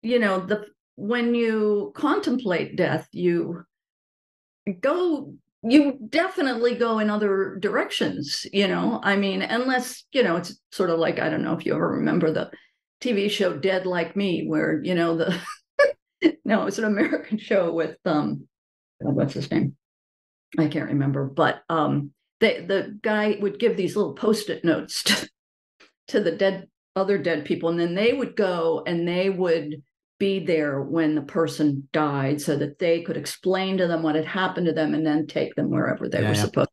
you 0.03 0.19
know 0.19 0.41
the 0.41 0.67
when 0.97 1.35
you 1.35 1.93
contemplate 1.95 2.77
death, 2.77 3.09
you 3.13 3.65
go 4.81 5.35
you 5.63 5.99
definitely 6.09 6.75
go 6.75 6.99
in 6.99 7.11
other 7.11 7.57
directions 7.61 8.47
you 8.53 8.69
know? 8.69 9.01
I 9.03 9.17
mean 9.17 9.43
unless 9.43 10.05
you 10.13 10.23
know 10.23 10.37
it's 10.37 10.59
sort 10.71 10.91
of 10.91 10.99
like 10.99 11.19
i 11.19 11.29
don't 11.29 11.43
know 11.43 11.55
if 11.55 11.67
you 11.67 11.75
ever 11.75 11.91
remember 11.93 12.31
the 12.33 12.51
tv 13.01 13.31
show 13.31 13.57
dead 13.57 13.87
like 13.87 14.15
me 14.15 14.47
where 14.47 14.81
you 14.83 14.95
know 14.95 15.17
the 15.17 15.37
no 16.45 16.67
it's 16.67 16.79
an 16.79 16.85
american 16.85 17.39
show 17.39 17.73
with 17.73 17.97
um 18.05 18.47
what's 19.01 19.35
his 19.35 19.51
name? 19.51 19.77
I 20.59 20.69
can't 20.69 20.91
remember 20.91 21.27
but 21.27 21.63
um 21.69 22.13
they, 22.41 22.61
the 22.61 22.97
guy 23.03 23.37
would 23.41 23.59
give 23.59 23.77
these 23.77 23.97
little 23.97 24.15
post-it 24.15 24.65
notes 24.65 25.03
to, 25.05 25.29
to 26.09 26.21
the 26.21 26.33
dead 26.33 26.69
other 26.97 27.19
dead 27.19 27.45
people 27.45 27.69
and 27.69 27.79
then 27.79 27.95
they 27.95 28.13
would 28.13 28.35
go 28.35 28.83
and 28.87 29.07
they 29.07 29.31
would 29.31 29.83
be 30.19 30.41
there 30.41 30.83
when 30.83 31.15
the 31.15 31.23
person 31.23 31.89
died 31.93 32.41
so 32.41 32.57
that 32.57 32.79
they 32.79 33.03
could 33.03 33.17
explain 33.17 33.79
to 33.79 33.87
them 33.87 34.03
what 34.03 34.17
had 34.17 34.25
happened 34.25 34.67
to 34.67 34.73
them 34.73 34.95
and 34.95 35.07
then 35.07 35.27
take 35.27 35.55
them 35.55 35.71
wherever 35.71 36.09
they 36.09 36.21
yeah, 36.21 36.29
were 36.29 36.35
yeah. 36.35 36.41
supposed. 36.41 36.71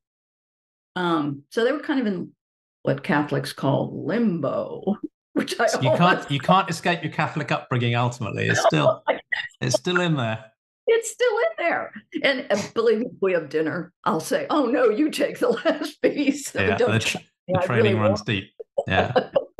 Um 0.96 1.44
so 1.50 1.64
they 1.64 1.72
were 1.72 1.80
kind 1.80 2.00
of 2.00 2.08
in 2.08 2.32
what 2.82 3.04
catholics 3.04 3.52
call 3.54 4.06
limbo 4.06 4.96
which 5.34 5.60
i 5.60 5.68
you 5.82 5.90
can't 5.98 6.32
you 6.32 6.40
can't 6.40 6.70
escape 6.70 7.04
your 7.04 7.12
catholic 7.12 7.52
upbringing 7.52 7.96
ultimately. 7.96 8.48
It's 8.48 8.62
still 8.68 9.04
it's 9.62 9.76
still 9.76 10.02
in 10.02 10.16
there. 10.16 10.44
It's 10.88 11.10
still 11.10 11.38
in 11.38 11.66
there. 11.66 11.92
And, 12.24 12.46
and 12.50 12.72
believe 12.74 13.00
me 13.00 13.08
we 13.22 13.34
have 13.34 13.50
dinner 13.50 13.94
i'll 14.06 14.20
say 14.20 14.48
oh 14.50 14.66
no 14.66 14.90
you 14.90 15.12
take 15.12 15.38
the 15.38 15.50
last 15.66 16.02
piece. 16.02 16.56
Yeah, 16.56 16.78
the, 17.48 17.54
tra- 17.54 17.68
training 17.68 17.94
really 17.94 18.00
runs 18.00 18.22
deep 18.22 18.46
yeah 18.88 19.12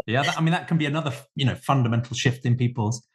yeah 0.08 0.24
that, 0.24 0.38
i 0.38 0.42
mean 0.42 0.52
that 0.52 0.68
can 0.68 0.78
be 0.78 0.86
another 0.86 1.14
you 1.36 1.46
know 1.46 1.56
fundamental 1.56 2.16
shift 2.16 2.46
in 2.46 2.56
people's 2.56 3.06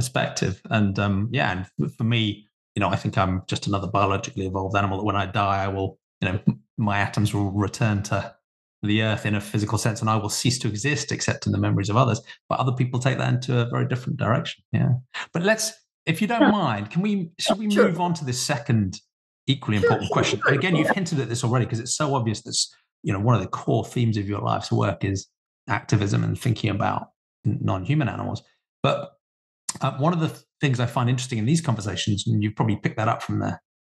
perspective. 0.00 0.60
And 0.70 0.98
um, 0.98 1.28
yeah, 1.30 1.66
and 1.78 1.92
for 1.96 2.04
me, 2.04 2.46
you 2.74 2.80
know, 2.80 2.88
I 2.88 2.96
think 2.96 3.18
I'm 3.18 3.42
just 3.46 3.66
another 3.66 3.86
biologically 3.86 4.46
evolved 4.46 4.76
animal 4.76 4.98
that 4.98 5.04
when 5.04 5.16
I 5.16 5.26
die, 5.26 5.64
I 5.64 5.68
will, 5.68 5.98
you 6.20 6.28
know, 6.28 6.40
my 6.78 6.98
atoms 6.98 7.34
will 7.34 7.50
return 7.50 8.02
to 8.04 8.34
the 8.82 9.02
earth 9.02 9.26
in 9.26 9.34
a 9.34 9.40
physical 9.40 9.76
sense 9.76 10.00
and 10.00 10.08
I 10.08 10.16
will 10.16 10.30
cease 10.30 10.58
to 10.60 10.68
exist 10.68 11.12
except 11.12 11.44
in 11.44 11.52
the 11.52 11.58
memories 11.58 11.90
of 11.90 11.98
others. 11.98 12.22
But 12.48 12.60
other 12.60 12.72
people 12.72 12.98
take 12.98 13.18
that 13.18 13.28
into 13.28 13.60
a 13.60 13.68
very 13.68 13.86
different 13.86 14.18
direction. 14.18 14.64
Yeah. 14.72 14.92
But 15.34 15.42
let's, 15.42 15.72
if 16.06 16.22
you 16.22 16.28
don't 16.28 16.40
yeah. 16.40 16.50
mind, 16.50 16.90
can 16.90 17.02
we, 17.02 17.30
should 17.38 17.58
we 17.58 17.70
sure. 17.70 17.88
move 17.88 18.00
on 18.00 18.14
to 18.14 18.24
this 18.24 18.40
second 18.40 18.98
equally 19.46 19.76
important 19.76 20.10
question? 20.10 20.40
Sure, 20.40 20.54
again, 20.54 20.76
you've 20.76 20.90
hinted 20.90 21.20
at 21.20 21.28
this 21.28 21.44
already 21.44 21.66
because 21.66 21.80
it's 21.80 21.94
so 21.94 22.14
obvious 22.14 22.42
that, 22.42 22.56
you 23.02 23.12
know, 23.12 23.20
one 23.20 23.34
of 23.34 23.40
the 23.40 23.48
core 23.48 23.84
themes 23.84 24.16
of 24.16 24.28
your 24.28 24.40
life's 24.40 24.70
work 24.70 25.04
is 25.04 25.28
activism 25.68 26.24
and 26.24 26.38
thinking 26.38 26.70
about 26.70 27.08
non-human 27.44 28.08
animals. 28.08 28.42
But 28.82 29.12
uh, 29.80 29.92
one 29.98 30.12
of 30.12 30.20
the 30.20 30.42
things 30.60 30.80
I 30.80 30.86
find 30.86 31.08
interesting 31.08 31.38
in 31.38 31.46
these 31.46 31.60
conversations, 31.60 32.26
and 32.26 32.42
you've 32.42 32.56
probably 32.56 32.76
picked 32.76 32.96
that 32.96 33.08
up 33.08 33.22
from 33.22 33.38
the 33.38 33.58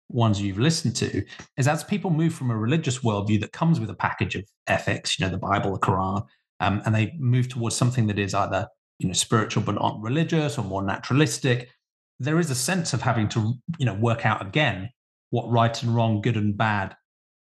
ones 0.09 0.41
you've 0.41 0.59
listened 0.59 0.97
to, 0.97 1.23
is 1.57 1.69
as 1.69 1.85
people 1.85 2.11
move 2.11 2.35
from 2.35 2.51
a 2.51 2.57
religious 2.57 2.99
worldview 2.99 3.41
that 3.41 3.53
comes 3.53 3.81
with 3.81 3.91
a 3.91 3.95
package 3.95 4.35
of 4.35 4.45
ethics, 4.67 5.19
you 5.19 5.25
know, 5.25 5.31
the 5.31 5.39
Bible, 5.39 5.73
the 5.73 5.79
Quran, 5.79 6.27
um, 6.61 6.83
and 6.85 6.95
they 6.95 7.15
move 7.19 7.49
towards 7.49 7.77
something 7.77 8.07
that 8.09 8.19
is 8.19 8.35
either 8.35 8.69
you 8.99 9.09
know 9.09 9.15
spiritual 9.15 9.63
but 9.63 9.77
not 9.77 10.01
religious 10.01 10.59
or 10.59 10.65
more 10.65 10.83
naturalistic. 10.83 11.71
There 12.19 12.39
is 12.39 12.51
a 12.51 12.55
sense 12.55 12.93
of 12.93 13.01
having 13.01 13.29
to 13.31 13.55
you 13.79 13.87
know 13.87 13.95
work 13.95 14.27
out 14.27 14.47
again 14.47 14.91
what 15.31 15.51
right 15.51 15.83
and 15.83 15.95
wrong, 15.95 16.21
good 16.21 16.37
and 16.37 16.57
bad 16.57 16.97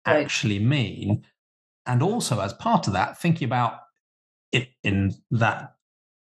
actually 0.06 0.58
mean, 0.58 1.24
and 1.88 2.02
also 2.02 2.40
as 2.40 2.52
part 2.52 2.86
of 2.86 2.92
that, 2.92 3.18
thinking 3.20 3.46
about 3.46 3.80
it 4.52 4.68
in 4.84 5.14
that 5.30 5.74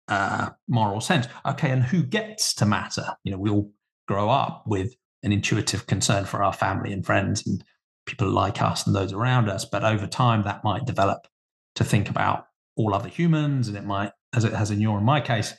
uh, 0.08 0.50
moral 0.68 1.02
sense. 1.02 1.28
Okay, 1.46 1.70
and 1.70 1.84
who 1.84 2.02
gets 2.02 2.54
to 2.56 2.66
matter? 2.66 3.06
You 3.24 3.34
know, 3.34 3.38
we 3.38 3.50
all 3.50 3.72
grow 4.08 4.30
up 4.30 4.64
with 4.66 4.96
an 5.24 5.34
intuitive 5.34 5.86
concern 5.86 6.26
for 6.26 6.42
our 6.42 6.54
family 6.54 6.94
and 6.94 7.06
friends 7.06 7.46
and 7.46 7.64
people 8.06 8.30
like 8.30 8.62
us 8.62 8.88
and 8.88 8.96
those 8.96 9.12
around 9.12 9.50
us. 9.50 9.66
But 9.66 9.84
over 9.84 10.08
time, 10.08 10.44
that 10.44 10.64
might 10.64 10.86
develop 10.86 11.28
to 11.76 11.84
think 11.84 12.10
about 12.10 12.48
all 12.78 12.94
other 12.94 13.10
humans, 13.10 13.68
and 13.68 13.76
it 13.76 13.84
might, 13.84 14.12
as 14.34 14.46
it 14.46 14.54
has 14.54 14.72
in 14.72 14.80
your 14.80 14.98
and 14.98 15.06
my 15.06 15.20
case, 15.20 15.54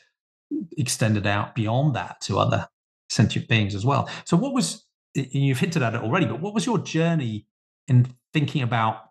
extended 0.78 1.26
out 1.26 1.54
beyond 1.54 1.94
that 1.94 2.20
to 2.22 2.38
other 2.38 2.66
sentient 3.10 3.48
beings 3.48 3.74
as 3.74 3.84
well. 3.84 4.08
So, 4.24 4.36
what 4.36 4.54
was 4.54 4.86
you've 5.14 5.58
hinted 5.58 5.82
at 5.82 5.94
it 5.94 6.00
already, 6.00 6.26
but 6.26 6.40
what 6.40 6.54
was 6.54 6.64
your 6.64 6.78
journey 6.78 7.46
in 7.88 8.06
thinking 8.32 8.62
about 8.62 9.07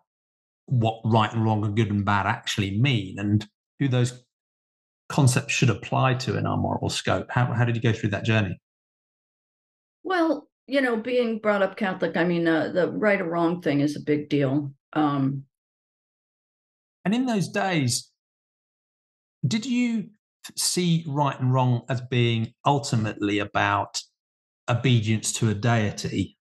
what 0.68 1.00
right 1.04 1.32
and 1.32 1.44
wrong 1.44 1.64
and 1.64 1.76
good 1.76 1.90
and 1.90 2.04
bad 2.04 2.26
actually 2.26 2.78
mean, 2.78 3.18
and 3.18 3.46
who 3.78 3.88
those 3.88 4.24
concepts 5.08 5.54
should 5.54 5.70
apply 5.70 6.14
to 6.14 6.36
in 6.36 6.46
our 6.46 6.56
moral 6.56 6.90
scope. 6.90 7.28
How, 7.30 7.46
how 7.52 7.64
did 7.64 7.74
you 7.74 7.82
go 7.82 7.92
through 7.92 8.10
that 8.10 8.24
journey? 8.24 8.60
Well, 10.04 10.48
you 10.66 10.82
know, 10.82 10.96
being 10.96 11.38
brought 11.38 11.62
up 11.62 11.76
Catholic, 11.76 12.16
I 12.16 12.24
mean, 12.24 12.46
uh, 12.46 12.70
the 12.72 12.90
right 12.90 13.20
or 13.20 13.24
wrong 13.24 13.62
thing 13.62 13.80
is 13.80 13.96
a 13.96 14.00
big 14.00 14.28
deal. 14.28 14.72
Um, 14.92 15.44
and 17.04 17.14
in 17.14 17.24
those 17.24 17.48
days, 17.48 18.10
did 19.46 19.64
you 19.64 20.10
see 20.56 21.04
right 21.08 21.38
and 21.40 21.52
wrong 21.52 21.82
as 21.88 22.02
being 22.02 22.52
ultimately 22.66 23.38
about 23.38 24.02
obedience 24.68 25.32
to 25.34 25.48
a 25.48 25.54
deity? 25.54 26.36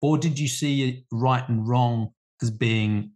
Or 0.00 0.18
did 0.18 0.38
you 0.38 0.46
see 0.46 1.04
right 1.10 1.48
and 1.48 1.66
wrong 1.66 2.10
as 2.42 2.50
being 2.50 3.12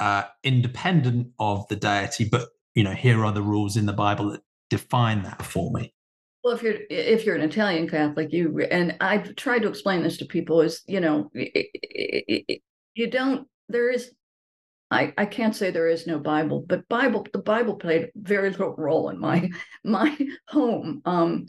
uh, 0.00 0.24
independent 0.42 1.28
of 1.38 1.68
the 1.68 1.76
deity, 1.76 2.28
but 2.28 2.48
you 2.74 2.82
know, 2.82 2.92
here 2.92 3.24
are 3.24 3.32
the 3.32 3.42
rules 3.42 3.76
in 3.76 3.86
the 3.86 3.92
Bible 3.92 4.30
that 4.30 4.40
define 4.70 5.22
that 5.24 5.42
for 5.42 5.70
me? 5.72 5.92
Well, 6.42 6.54
if 6.54 6.62
you're 6.62 6.76
if 6.88 7.26
you're 7.26 7.36
an 7.36 7.42
Italian 7.42 7.88
Catholic, 7.88 8.32
you 8.32 8.60
and 8.70 8.96
I've 9.00 9.36
tried 9.36 9.60
to 9.62 9.68
explain 9.68 10.02
this 10.02 10.16
to 10.18 10.24
people 10.24 10.62
is 10.62 10.82
you 10.86 11.00
know 11.00 11.30
you 11.34 13.10
don't 13.10 13.46
there 13.68 13.90
is 13.90 14.12
I, 14.90 15.12
I 15.16 15.26
can't 15.26 15.54
say 15.54 15.70
there 15.70 15.88
is 15.88 16.06
no 16.06 16.18
Bible, 16.18 16.64
but 16.66 16.88
Bible 16.88 17.26
the 17.32 17.40
Bible 17.40 17.74
played 17.76 18.10
very 18.16 18.50
little 18.50 18.74
role 18.76 19.10
in 19.10 19.20
my 19.20 19.50
my 19.84 20.16
home. 20.48 21.02
Um, 21.04 21.46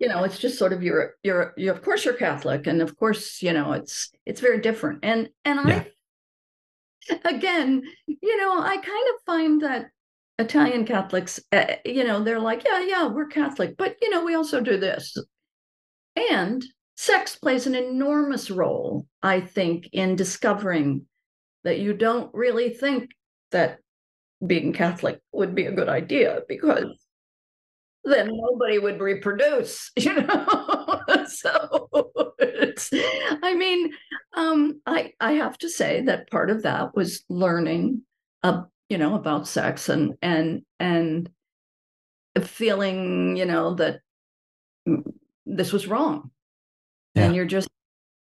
you 0.00 0.08
know, 0.08 0.24
it's 0.24 0.38
just 0.38 0.58
sort 0.58 0.72
of 0.72 0.82
you're 0.82 1.14
you're 1.22 1.54
you 1.56 1.70
of 1.70 1.82
course 1.82 2.04
you're 2.04 2.14
Catholic, 2.14 2.66
and 2.66 2.82
of 2.82 2.96
course 2.96 3.40
you 3.42 3.52
know 3.52 3.72
it's 3.72 4.10
it's 4.26 4.40
very 4.40 4.60
different. 4.60 5.00
And 5.04 5.28
and 5.44 5.68
yeah. 5.68 5.76
I 5.76 5.86
again, 7.24 7.82
you 8.06 8.36
know, 8.40 8.60
I 8.60 8.76
kind 8.76 8.86
of 8.86 9.22
find 9.26 9.60
that 9.62 9.86
Italian 10.38 10.84
Catholics, 10.84 11.40
uh, 11.52 11.74
you 11.84 12.04
know, 12.04 12.22
they're 12.22 12.40
like, 12.40 12.64
yeah, 12.64 12.80
yeah, 12.80 13.06
we're 13.06 13.26
Catholic, 13.26 13.76
but 13.76 13.96
you 14.00 14.10
know, 14.10 14.24
we 14.24 14.34
also 14.34 14.60
do 14.60 14.76
this, 14.76 15.16
and 16.16 16.64
sex 16.96 17.36
plays 17.36 17.66
an 17.66 17.74
enormous 17.74 18.50
role, 18.50 19.06
I 19.22 19.40
think, 19.40 19.88
in 19.92 20.16
discovering 20.16 21.06
that 21.64 21.78
you 21.78 21.94
don't 21.94 22.32
really 22.34 22.70
think 22.70 23.10
that 23.50 23.78
being 24.44 24.72
Catholic 24.72 25.20
would 25.32 25.54
be 25.54 25.66
a 25.66 25.72
good 25.72 25.88
idea 25.88 26.40
because 26.48 27.01
then 28.04 28.30
nobody 28.32 28.78
would 28.78 29.00
reproduce, 29.00 29.90
you 29.96 30.14
know. 30.14 30.46
so 31.26 31.88
it's, 32.38 32.90
I 33.42 33.54
mean, 33.54 33.92
um, 34.34 34.80
I 34.86 35.12
I 35.20 35.32
have 35.32 35.58
to 35.58 35.68
say 35.68 36.02
that 36.02 36.30
part 36.30 36.50
of 36.50 36.62
that 36.62 36.94
was 36.94 37.24
learning, 37.28 38.02
uh, 38.42 38.62
you 38.88 38.98
know, 38.98 39.14
about 39.14 39.46
sex 39.46 39.88
and 39.88 40.14
and 40.22 40.62
and 40.80 41.30
feeling, 42.42 43.36
you 43.36 43.46
know, 43.46 43.74
that 43.74 44.00
this 45.46 45.72
was 45.72 45.86
wrong, 45.86 46.30
yeah. 47.14 47.24
and 47.24 47.36
you're 47.36 47.44
just, 47.44 47.68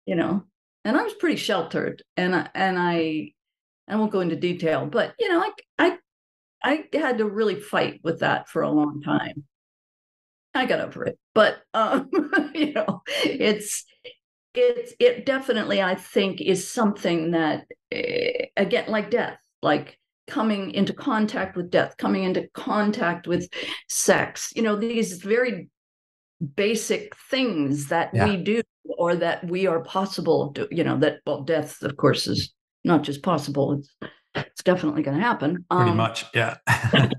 you 0.07 0.17
know, 0.17 0.45
and 0.85 0.97
I 0.97 1.03
was 1.03 1.15
pretty 1.15 1.37
sheltered, 1.37 2.03
and 2.17 2.35
I, 2.35 2.49
and 2.55 2.79
I 2.79 3.33
I 3.89 3.97
won't 3.97 4.13
go 4.13 4.21
into 4.21 4.37
detail, 4.37 4.87
but 4.87 5.15
you 5.19 5.29
know, 5.29 5.41
I 5.41 5.51
I 5.79 5.99
I 6.63 6.99
had 6.99 7.19
to 7.19 7.27
really 7.27 7.61
fight 7.61 8.01
with 8.03 8.21
that 8.21 8.49
for 8.49 8.63
a 8.63 8.71
long 8.71 9.01
time. 9.03 9.45
I 10.55 10.67
got 10.67 10.81
over 10.81 11.05
it, 11.05 11.19
but 11.35 11.59
um, 11.73 12.09
you 12.55 12.73
know, 12.73 13.03
it's 13.25 13.85
it's 14.55 14.95
it 15.01 15.27
definitely 15.27 15.83
I 15.83 15.95
think 15.95 16.41
is 16.41 16.71
something 16.71 17.33
that 17.33 17.67
uh, 17.95 18.47
again, 18.57 18.85
like 18.89 19.11
death, 19.11 19.39
like 19.63 19.99
coming 20.27 20.73
into 20.73 20.93
contact 20.93 21.57
with 21.57 21.71
death, 21.71 21.97
coming 21.97 22.25
into 22.25 22.49
contact 22.55 23.27
with 23.27 23.49
sex, 23.89 24.53
you 24.55 24.63
know, 24.63 24.77
these 24.77 25.15
very 25.15 25.69
basic 26.57 27.15
things 27.31 27.89
that 27.89 28.11
yeah. 28.13 28.27
we 28.27 28.37
do 28.37 28.63
or 28.99 29.17
that 29.17 29.47
we 29.49 29.67
are 29.67 29.83
possible 29.83 30.53
to, 30.53 30.69
you 30.71 30.85
know, 30.85 30.99
that, 30.99 31.19
well, 31.27 31.43
death, 31.43 31.83
of 31.83 31.97
course, 31.97 32.27
is 32.27 32.53
not 32.85 33.03
just 33.03 33.23
possible, 33.23 33.73
it's, 33.73 33.97
it's 34.35 34.63
definitely 34.63 35.03
going 35.03 35.17
to 35.17 35.23
happen. 35.23 35.65
Pretty 35.71 35.91
um, 35.91 35.97
much, 35.97 36.25
yeah. 36.35 36.57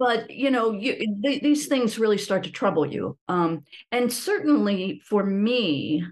but 0.00 0.30
you 0.30 0.50
know 0.50 0.72
you, 0.72 0.96
th- 1.22 1.42
these 1.42 1.68
things 1.68 1.98
really 1.98 2.18
start 2.18 2.42
to 2.44 2.50
trouble 2.50 2.86
you. 2.86 3.16
Um, 3.28 3.64
and 3.92 4.12
certainly 4.12 5.00
for 5.06 5.22
me 5.24 6.04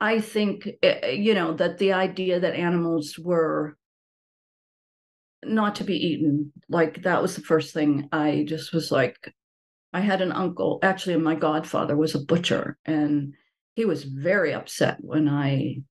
i 0.00 0.20
think 0.20 0.68
uh, 0.82 1.06
you 1.06 1.34
know 1.34 1.54
that 1.54 1.78
the 1.78 1.92
idea 1.92 2.40
that 2.40 2.54
animals 2.54 3.18
were 3.18 3.76
not 5.44 5.76
to 5.76 5.84
be 5.84 5.94
eaten 5.94 6.52
like 6.68 7.02
that 7.02 7.22
was 7.22 7.36
the 7.36 7.42
first 7.42 7.72
thing 7.74 8.08
i 8.10 8.44
just 8.48 8.72
was 8.72 8.90
like 8.90 9.32
i 9.92 10.00
had 10.00 10.20
an 10.20 10.32
uncle 10.32 10.80
actually 10.82 11.16
my 11.16 11.36
godfather 11.36 11.96
was 11.96 12.16
a 12.16 12.24
butcher 12.24 12.76
and 12.86 13.34
he 13.74 13.84
was 13.84 14.04
very 14.04 14.54
upset 14.54 14.98
when 15.00 15.28
I 15.28 15.82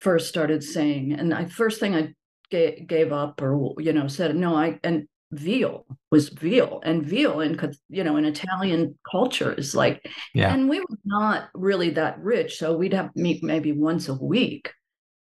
first 0.00 0.28
started 0.28 0.62
saying, 0.62 1.12
and 1.12 1.32
I 1.32 1.46
first 1.46 1.80
thing 1.80 1.94
I 1.94 2.14
gave 2.50 3.12
up 3.12 3.42
or 3.42 3.74
you 3.78 3.92
know 3.92 4.08
said 4.08 4.36
no, 4.36 4.54
I 4.54 4.78
and 4.82 5.06
veal 5.34 5.86
was 6.10 6.28
veal 6.28 6.80
and 6.84 7.04
veal 7.04 7.40
in 7.40 7.58
you 7.88 8.04
know 8.04 8.16
in 8.16 8.24
Italian 8.24 8.98
culture 9.10 9.52
is 9.52 9.74
like, 9.74 10.04
yeah. 10.34 10.52
and 10.52 10.68
we 10.68 10.80
were 10.80 10.98
not 11.04 11.48
really 11.54 11.90
that 11.90 12.18
rich, 12.20 12.58
so 12.58 12.76
we'd 12.76 12.94
have 12.94 13.14
meat 13.14 13.42
maybe 13.42 13.72
once 13.72 14.08
a 14.08 14.14
week, 14.14 14.72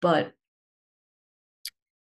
but 0.01 0.33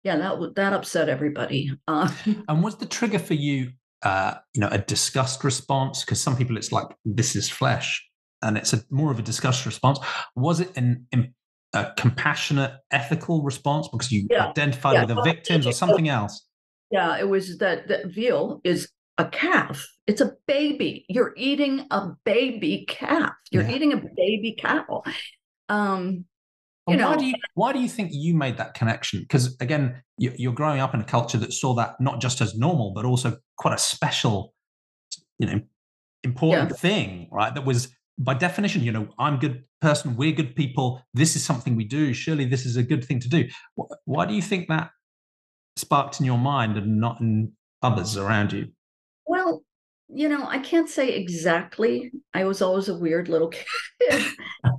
yeah, 0.07 0.17
that 0.19 0.39
would 0.39 0.55
that 0.55 0.73
upset 0.73 1.09
everybody. 1.09 1.73
Uh, 1.89 2.09
and 2.49 2.63
was 2.63 2.77
the 2.77 2.87
trigger 2.87 3.19
for 3.19 3.35
you, 3.35 3.73
uh, 4.03 4.35
you 4.55 4.61
know, 4.61 4.69
a 4.71 4.79
disgust 4.79 5.43
response? 5.43 6.05
Because 6.05 6.21
some 6.21 6.37
people, 6.37 6.57
it's 6.57 6.71
like 6.71 6.87
this 7.05 7.35
is 7.35 7.51
flesh, 7.51 8.07
and 8.41 8.57
it's 8.57 8.73
a 8.73 8.83
more 8.89 9.11
of 9.11 9.19
a 9.19 9.23
disgust 9.23 9.67
response. 9.67 9.99
Was 10.37 10.61
it 10.61 10.77
an, 10.77 11.07
an 11.13 11.35
a 11.73 11.93
compassionate, 11.97 12.73
ethical 12.91 13.43
response 13.43 13.89
because 13.89 14.11
you 14.11 14.27
yeah. 14.31 14.47
identified 14.47 14.95
yeah. 14.95 15.05
with 15.05 15.17
the 15.17 15.23
victims 15.23 15.67
or 15.67 15.73
something 15.73 16.09
else? 16.09 16.46
Yeah, 16.91 17.19
it 17.19 17.29
was 17.29 17.59
that, 17.59 17.89
that 17.89 18.07
veal 18.07 18.61
is 18.65 18.89
a 19.19 19.27
calf. 19.27 19.87
It's 20.07 20.21
a 20.21 20.33
baby. 20.47 21.05
You're 21.09 21.35
eating 21.37 21.87
a 21.91 22.11
baby 22.25 22.87
calf. 22.89 23.33
You're 23.51 23.65
yeah. 23.65 23.75
eating 23.75 23.93
a 23.93 23.97
baby 23.97 24.57
cow. 24.59 25.03
Um, 25.69 26.27
you 26.89 26.97
know, 26.97 27.11
why 27.11 27.17
do 27.17 27.27
you 27.27 27.35
why 27.55 27.73
do 27.73 27.81
you 27.81 27.89
think 27.89 28.11
you 28.13 28.35
made 28.35 28.59
that 28.59 28.75
connection? 28.75 29.21
Because 29.21 29.57
again, 29.59 30.03
you're 30.19 30.53
growing 30.53 30.79
up 30.79 30.95
in 30.95 31.01
a 31.01 31.05
culture 31.05 31.39
that 31.39 31.53
saw 31.53 31.75
that 31.75 32.01
not 32.01 32.21
just 32.21 32.41
as 32.41 32.55
normal, 32.55 32.93
but 32.95 33.05
also 33.05 33.37
quite 33.57 33.75
a 33.75 33.79
special, 33.79 34.55
you 35.39 35.49
know, 35.49 35.61
important 36.23 36.71
yeah. 36.71 36.77
thing, 36.77 37.29
right? 37.33 37.53
That 37.53 37.65
was 37.65 37.89
by 38.19 38.35
definition, 38.35 38.83
you 38.83 38.93
know, 38.93 39.09
I'm 39.19 39.39
good 39.39 39.65
person, 39.81 40.17
we're 40.17 40.33
good 40.33 40.55
people. 40.55 41.03
This 41.13 41.35
is 41.35 41.45
something 41.45 41.75
we 41.75 41.85
do. 41.85 42.15
Surely 42.15 42.45
this 42.45 42.65
is 42.65 42.77
a 42.77 42.85
good 42.85 43.05
thing 43.05 43.19
to 43.21 43.29
do. 43.29 43.49
Why 44.05 44.25
do 44.25 44.35
you 44.35 44.43
think 44.43 44.69
that 44.69 44.91
sparked 45.77 46.21
in 46.21 46.27
your 46.27 46.39
mind 46.39 46.77
and 46.77 47.01
not 47.01 47.21
in 47.21 47.53
others 47.83 48.17
around 48.17 48.53
you? 48.53 48.69
Well, 49.27 49.63
you 50.09 50.29
know, 50.29 50.47
I 50.47 50.59
can't 50.59 50.89
say 50.89 51.15
exactly. 51.15 52.13
I 52.33 52.45
was 52.45 52.63
always 52.63 52.89
a 52.89 52.97
weird 52.97 53.29
little 53.29 53.49
kid. 54.01 54.25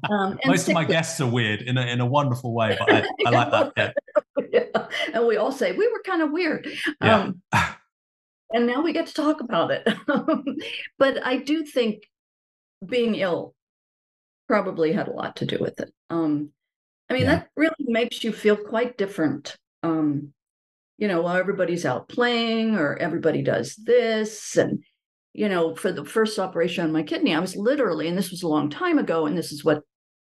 Um, 0.09 0.39
Most 0.45 0.67
of 0.67 0.73
my 0.73 0.85
guests 0.85 1.19
are 1.19 1.29
weird 1.29 1.61
in 1.61 1.77
a 1.77 1.81
in 1.81 1.99
a 1.99 2.05
wonderful 2.05 2.53
way, 2.53 2.77
but 2.79 2.91
I, 2.91 3.07
I 3.25 3.29
like 3.29 3.51
that. 3.75 3.93
Yeah. 4.47 4.63
yeah. 4.73 4.87
And 5.13 5.27
we 5.27 5.37
all 5.37 5.51
say 5.51 5.73
we 5.73 5.87
were 5.91 6.01
kind 6.05 6.21
of 6.21 6.31
weird. 6.31 6.67
Yeah. 7.01 7.19
Um, 7.19 7.41
and 8.53 8.65
now 8.65 8.81
we 8.81 8.93
get 8.93 9.07
to 9.07 9.13
talk 9.13 9.41
about 9.41 9.71
it. 9.71 9.87
but 10.97 11.25
I 11.25 11.37
do 11.37 11.65
think 11.65 12.03
being 12.85 13.15
ill 13.15 13.53
probably 14.47 14.93
had 14.93 15.07
a 15.07 15.13
lot 15.13 15.35
to 15.37 15.45
do 15.45 15.57
with 15.59 15.79
it. 15.79 15.91
Um, 16.09 16.51
I 17.09 17.13
mean, 17.13 17.23
yeah. 17.23 17.35
that 17.35 17.49
really 17.55 17.75
makes 17.79 18.23
you 18.23 18.31
feel 18.31 18.55
quite 18.55 18.97
different. 18.97 19.57
Um, 19.83 20.33
you 20.97 21.07
know, 21.07 21.21
while 21.21 21.37
everybody's 21.37 21.85
out 21.85 22.09
playing 22.09 22.75
or 22.75 22.97
everybody 22.97 23.41
does 23.41 23.75
this. 23.75 24.57
And, 24.57 24.83
you 25.33 25.47
know, 25.47 25.75
for 25.75 25.91
the 25.91 26.05
first 26.05 26.39
operation 26.39 26.83
on 26.83 26.91
my 26.91 27.03
kidney, 27.03 27.35
I 27.35 27.39
was 27.39 27.55
literally, 27.55 28.07
and 28.07 28.17
this 28.17 28.31
was 28.31 28.43
a 28.43 28.47
long 28.47 28.69
time 28.69 28.97
ago, 28.97 29.25
and 29.25 29.37
this 29.37 29.51
is 29.51 29.63
what 29.63 29.81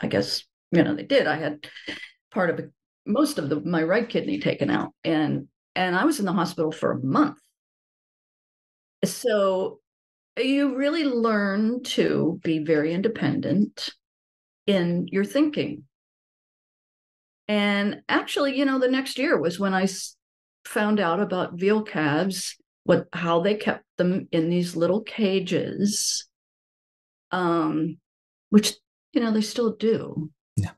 I 0.01 0.07
guess, 0.07 0.45
you 0.73 0.83
know, 0.83 0.95
they 0.95 1.05
did. 1.05 1.27
I 1.27 1.37
had 1.37 1.67
part 2.31 2.51
of 2.51 2.61
most 3.07 3.39
of 3.39 3.49
the 3.49 3.61
my 3.61 3.83
right 3.83 4.09
kidney 4.09 4.39
taken 4.39 4.71
out. 4.71 4.93
And 5.05 5.49
and 5.75 5.97
I 5.97 6.05
was 6.05 6.19
in 6.19 6.27
the 6.27 6.33
hospital 6.33 6.73
for 6.73 6.93
a 6.93 7.05
month. 7.05 7.39
So 9.05 9.81
you 10.37 10.77
really 10.77 11.05
learn 11.05 11.83
to 11.83 12.41
be 12.43 12.65
very 12.65 12.93
independent 12.93 13.91
in 14.67 15.07
your 15.11 15.25
thinking. 15.25 15.85
And 17.49 18.03
actually, 18.09 18.59
you 18.59 18.65
know, 18.65 18.79
the 18.79 18.89
next 18.89 19.19
year 19.19 19.41
was 19.41 19.59
when 19.59 19.73
I 19.73 19.87
found 20.69 21.01
out 21.01 21.19
about 21.19 21.55
veal 21.55 21.83
calves, 21.83 22.57
what 22.85 23.09
how 23.13 23.41
they 23.41 23.55
kept 23.55 23.85
them 23.97 24.29
in 24.31 24.51
these 24.51 24.77
little 24.77 25.01
cages, 25.01 26.29
um, 27.33 27.97
which 28.51 28.75
you 29.13 29.21
know 29.21 29.33
they 29.33 29.41
still 29.41 29.75
do. 29.77 30.31
Yeah. 30.57 30.73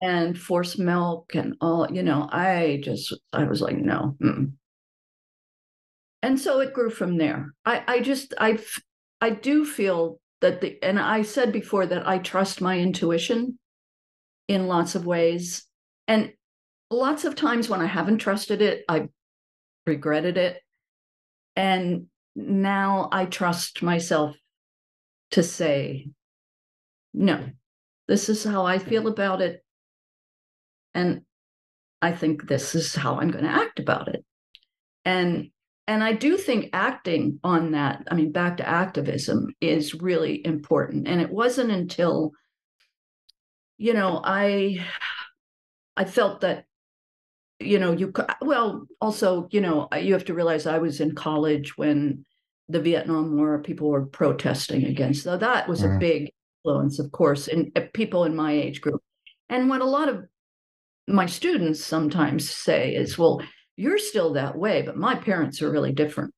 And 0.00 0.38
force 0.38 0.78
milk 0.78 1.34
and 1.34 1.56
all, 1.60 1.90
you 1.90 2.02
know, 2.02 2.28
I 2.30 2.80
just 2.84 3.14
I 3.32 3.44
was 3.44 3.60
like, 3.60 3.76
no. 3.76 4.16
Mm-mm. 4.22 4.52
And 6.22 6.38
so 6.38 6.60
it 6.60 6.72
grew 6.72 6.90
from 6.90 7.18
there. 7.18 7.52
I 7.64 7.82
I 7.88 8.00
just 8.00 8.34
I 8.38 8.60
I 9.20 9.30
do 9.30 9.64
feel 9.64 10.20
that 10.40 10.60
the, 10.60 10.78
and 10.82 11.00
I 11.00 11.22
said 11.22 11.52
before 11.52 11.86
that 11.86 12.06
I 12.06 12.18
trust 12.18 12.60
my 12.60 12.78
intuition 12.78 13.58
in 14.46 14.68
lots 14.68 14.94
of 14.94 15.04
ways. 15.04 15.66
And 16.06 16.32
lots 16.90 17.24
of 17.24 17.34
times 17.34 17.68
when 17.68 17.80
I 17.80 17.86
haven't 17.86 18.18
trusted 18.18 18.62
it, 18.62 18.84
I 18.88 19.08
regretted 19.86 20.36
it. 20.36 20.60
And 21.56 22.06
now 22.34 23.08
I 23.12 23.26
trust 23.26 23.82
myself 23.82 24.36
to 25.32 25.42
say, 25.42 26.08
no, 27.14 27.50
this 28.08 28.28
is 28.28 28.44
how 28.44 28.64
I 28.64 28.78
feel 28.78 29.06
about 29.06 29.42
it. 29.42 29.64
And 30.94 31.22
I 32.00 32.12
think 32.12 32.48
this 32.48 32.74
is 32.74 32.94
how 32.94 33.20
I'm 33.20 33.30
going 33.30 33.44
to 33.44 33.50
act 33.50 33.78
about 33.78 34.08
it. 34.08 34.24
And 35.04 35.50
and 35.88 36.02
I 36.02 36.12
do 36.12 36.36
think 36.36 36.70
acting 36.72 37.40
on 37.42 37.72
that, 37.72 38.04
I 38.08 38.14
mean, 38.14 38.30
back 38.30 38.58
to 38.58 38.68
activism 38.68 39.48
is 39.60 39.94
really 39.94 40.44
important. 40.46 41.08
And 41.08 41.20
it 41.20 41.30
wasn't 41.30 41.72
until, 41.72 42.30
you 43.78 43.92
know, 43.92 44.20
I 44.24 44.86
I 45.96 46.04
felt 46.04 46.42
that 46.42 46.66
you 47.62 47.78
know, 47.78 47.92
you 47.92 48.12
well, 48.40 48.86
also, 49.00 49.48
you 49.50 49.60
know, 49.60 49.88
you 49.98 50.12
have 50.12 50.24
to 50.26 50.34
realize 50.34 50.66
I 50.66 50.78
was 50.78 51.00
in 51.00 51.14
college 51.14 51.76
when 51.76 52.24
the 52.68 52.80
Vietnam 52.80 53.36
War 53.36 53.60
people 53.62 53.88
were 53.88 54.06
protesting 54.06 54.84
against. 54.84 55.24
So 55.24 55.36
that 55.36 55.68
was 55.68 55.82
mm. 55.82 55.96
a 55.96 55.98
big 55.98 56.32
influence, 56.64 56.98
of 56.98 57.12
course, 57.12 57.48
in 57.48 57.72
uh, 57.76 57.82
people 57.92 58.24
in 58.24 58.34
my 58.34 58.52
age 58.52 58.80
group. 58.80 59.02
And 59.48 59.68
what 59.68 59.80
a 59.80 59.86
lot 59.86 60.08
of 60.08 60.24
my 61.06 61.26
students 61.26 61.84
sometimes 61.84 62.48
say 62.48 62.94
is, 62.94 63.18
well, 63.18 63.42
you're 63.76 63.98
still 63.98 64.34
that 64.34 64.56
way, 64.56 64.82
but 64.82 64.96
my 64.96 65.14
parents 65.14 65.60
are 65.60 65.70
really 65.70 65.92
different. 65.92 66.32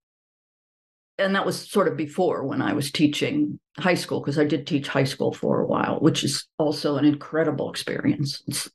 And 1.19 1.37
that 1.37 1.47
was 1.47 1.71
sort 1.71 1.87
of 1.87 1.97
before 1.97 2.45
when 2.45 2.61
I 2.61 2.73
was 2.73 2.91
teaching 2.91 3.61
high 3.79 3.95
school, 3.95 4.21
because 4.21 4.39
I 4.39 4.45
did 4.45 4.67
teach 4.67 4.89
high 4.89 5.05
school 5.05 5.33
for 5.33 5.61
a 5.61 5.67
while, 5.67 6.01
which 6.01 6.25
is 6.25 6.47
also 6.59 6.97
an 6.97 7.05
incredible 7.05 7.71
experience. 7.71 8.43
It's 8.49 8.69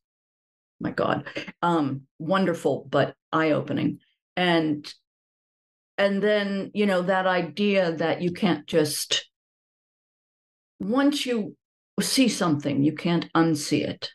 my 0.79 0.91
God, 0.91 1.25
um, 1.61 2.03
wonderful 2.17 2.87
but 2.89 3.15
eye 3.31 3.51
opening. 3.51 3.99
And 4.35 4.91
and 5.97 6.23
then 6.23 6.71
you 6.73 6.85
know 6.85 7.01
that 7.01 7.27
idea 7.27 7.91
that 7.93 8.21
you 8.21 8.31
can't 8.31 8.65
just 8.65 9.29
once 10.79 11.25
you 11.25 11.55
see 11.99 12.29
something, 12.29 12.83
you 12.83 12.93
can't 12.93 13.31
unsee 13.33 13.85
it, 13.85 14.09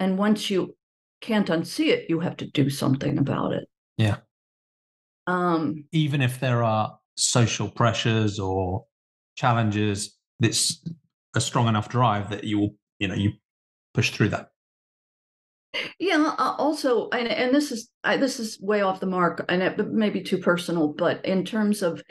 and 0.00 0.18
once 0.18 0.50
you 0.50 0.76
can't 1.20 1.48
unsee 1.48 1.88
it, 1.88 2.06
you 2.08 2.20
have 2.20 2.36
to 2.38 2.50
do 2.50 2.70
something 2.70 3.18
about 3.18 3.52
it. 3.52 3.68
Yeah. 3.96 4.16
Um, 5.26 5.84
Even 5.92 6.22
if 6.22 6.40
there 6.40 6.62
are 6.64 6.98
social 7.16 7.68
pressures 7.68 8.38
or 8.38 8.86
challenges, 9.36 10.16
it's 10.40 10.82
a 11.34 11.40
strong 11.40 11.68
enough 11.68 11.88
drive 11.88 12.30
that 12.30 12.44
you 12.44 12.58
will, 12.58 12.74
you 12.98 13.08
know, 13.08 13.14
you 13.14 13.32
push 13.94 14.10
through 14.10 14.30
that. 14.30 14.49
Yeah. 15.98 16.34
Uh, 16.38 16.54
also, 16.58 17.08
and, 17.10 17.28
and 17.28 17.54
this 17.54 17.72
is 17.72 17.90
I, 18.04 18.16
this 18.16 18.40
is 18.40 18.60
way 18.60 18.82
off 18.82 19.00
the 19.00 19.06
mark, 19.06 19.44
and 19.48 19.62
it 19.62 19.78
may 19.92 20.10
be 20.10 20.22
too 20.22 20.38
personal, 20.38 20.88
but 20.88 21.24
in 21.24 21.44
terms 21.44 21.82
of 21.82 22.02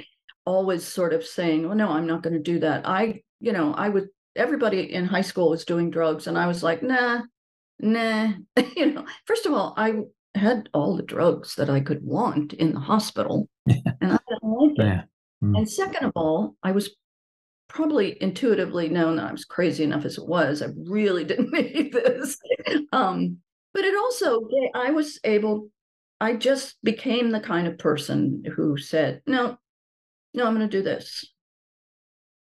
always 0.45 0.85
sort 0.85 1.13
of 1.13 1.25
saying, 1.25 1.65
"Oh 1.65 1.73
no, 1.73 1.89
I'm 1.89 2.07
not 2.07 2.23
going 2.23 2.33
to 2.33 2.39
do 2.39 2.59
that." 2.59 2.87
I, 2.87 3.21
you 3.39 3.51
know, 3.51 3.73
I 3.73 3.89
would. 3.89 4.09
Everybody 4.35 4.93
in 4.93 5.05
high 5.05 5.21
school 5.21 5.49
was 5.49 5.65
doing 5.65 5.89
drugs, 5.89 6.27
and 6.27 6.37
I 6.37 6.47
was 6.47 6.63
like, 6.63 6.83
"Nah, 6.83 7.21
nah." 7.79 8.33
you 8.75 8.93
know, 8.93 9.05
first 9.25 9.45
of 9.45 9.53
all, 9.53 9.73
I 9.77 9.95
had 10.35 10.69
all 10.73 10.95
the 10.95 11.03
drugs 11.03 11.55
that 11.55 11.69
I 11.69 11.79
could 11.81 12.03
want 12.03 12.53
in 12.53 12.73
the 12.73 12.79
hospital, 12.79 13.49
and 13.67 13.83
I 14.01 14.19
didn't 14.29 14.43
like 14.43 14.71
it. 14.71 14.85
Yeah. 14.85 15.03
Mm. 15.43 15.57
And 15.57 15.69
second 15.69 16.05
of 16.05 16.11
all, 16.15 16.55
I 16.63 16.71
was 16.71 16.95
probably 17.67 18.21
intuitively 18.21 18.89
known 18.89 19.15
that 19.15 19.29
I 19.29 19.31
was 19.31 19.45
crazy 19.45 19.83
enough 19.83 20.03
as 20.03 20.17
it 20.17 20.27
was. 20.27 20.61
I 20.61 20.67
really 20.75 21.23
didn't 21.25 21.51
need 21.51 21.93
this. 21.93 22.37
Um, 22.91 23.37
but 23.73 23.85
it 23.85 23.95
also, 23.95 24.47
I 24.73 24.91
was 24.91 25.19
able, 25.23 25.69
I 26.19 26.35
just 26.35 26.77
became 26.83 27.29
the 27.29 27.39
kind 27.39 27.67
of 27.67 27.77
person 27.77 28.43
who 28.55 28.77
said, 28.77 29.21
no, 29.27 29.57
no, 30.33 30.45
I'm 30.45 30.55
going 30.55 30.67
to 30.67 30.77
do 30.77 30.83
this. 30.83 31.25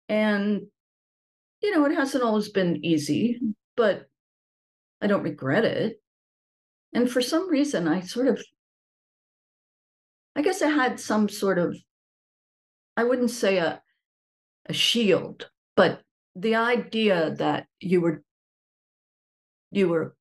And, 0.08 0.62
you 1.62 1.70
know, 1.70 1.84
it 1.84 1.94
hasn't 1.94 2.24
always 2.24 2.48
been 2.48 2.84
easy, 2.84 3.38
but 3.76 4.06
I 5.00 5.06
don't 5.06 5.22
regret 5.22 5.64
it. 5.64 6.00
And 6.92 7.10
for 7.10 7.22
some 7.22 7.48
reason, 7.48 7.86
I 7.86 8.00
sort 8.00 8.26
of, 8.26 8.42
I 10.34 10.42
guess 10.42 10.62
I 10.62 10.68
had 10.68 10.98
some 10.98 11.28
sort 11.28 11.58
of, 11.58 11.76
I 12.96 13.04
wouldn't 13.04 13.30
say 13.30 13.58
a, 13.58 13.80
a 14.66 14.72
shield, 14.72 15.48
but 15.76 16.02
the 16.34 16.56
idea 16.56 17.34
that 17.36 17.66
you 17.78 18.00
were, 18.00 18.22
you 19.70 19.88
were 19.88 20.16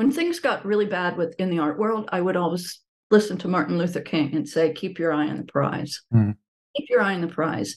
when 0.00 0.10
things 0.10 0.40
got 0.40 0.64
really 0.64 0.86
bad 0.86 1.18
within 1.18 1.50
the 1.50 1.58
art 1.58 1.78
world, 1.78 2.08
I 2.10 2.22
would 2.22 2.34
always 2.34 2.80
listen 3.10 3.36
to 3.36 3.48
Martin 3.48 3.76
Luther 3.76 4.00
King 4.00 4.34
and 4.34 4.48
say, 4.48 4.72
keep 4.72 4.98
your 4.98 5.12
eye 5.12 5.28
on 5.28 5.36
the 5.36 5.44
prize. 5.44 6.00
Mm. 6.10 6.36
Keep 6.74 6.88
your 6.88 7.02
eye 7.02 7.12
on 7.12 7.20
the 7.20 7.26
prize. 7.26 7.76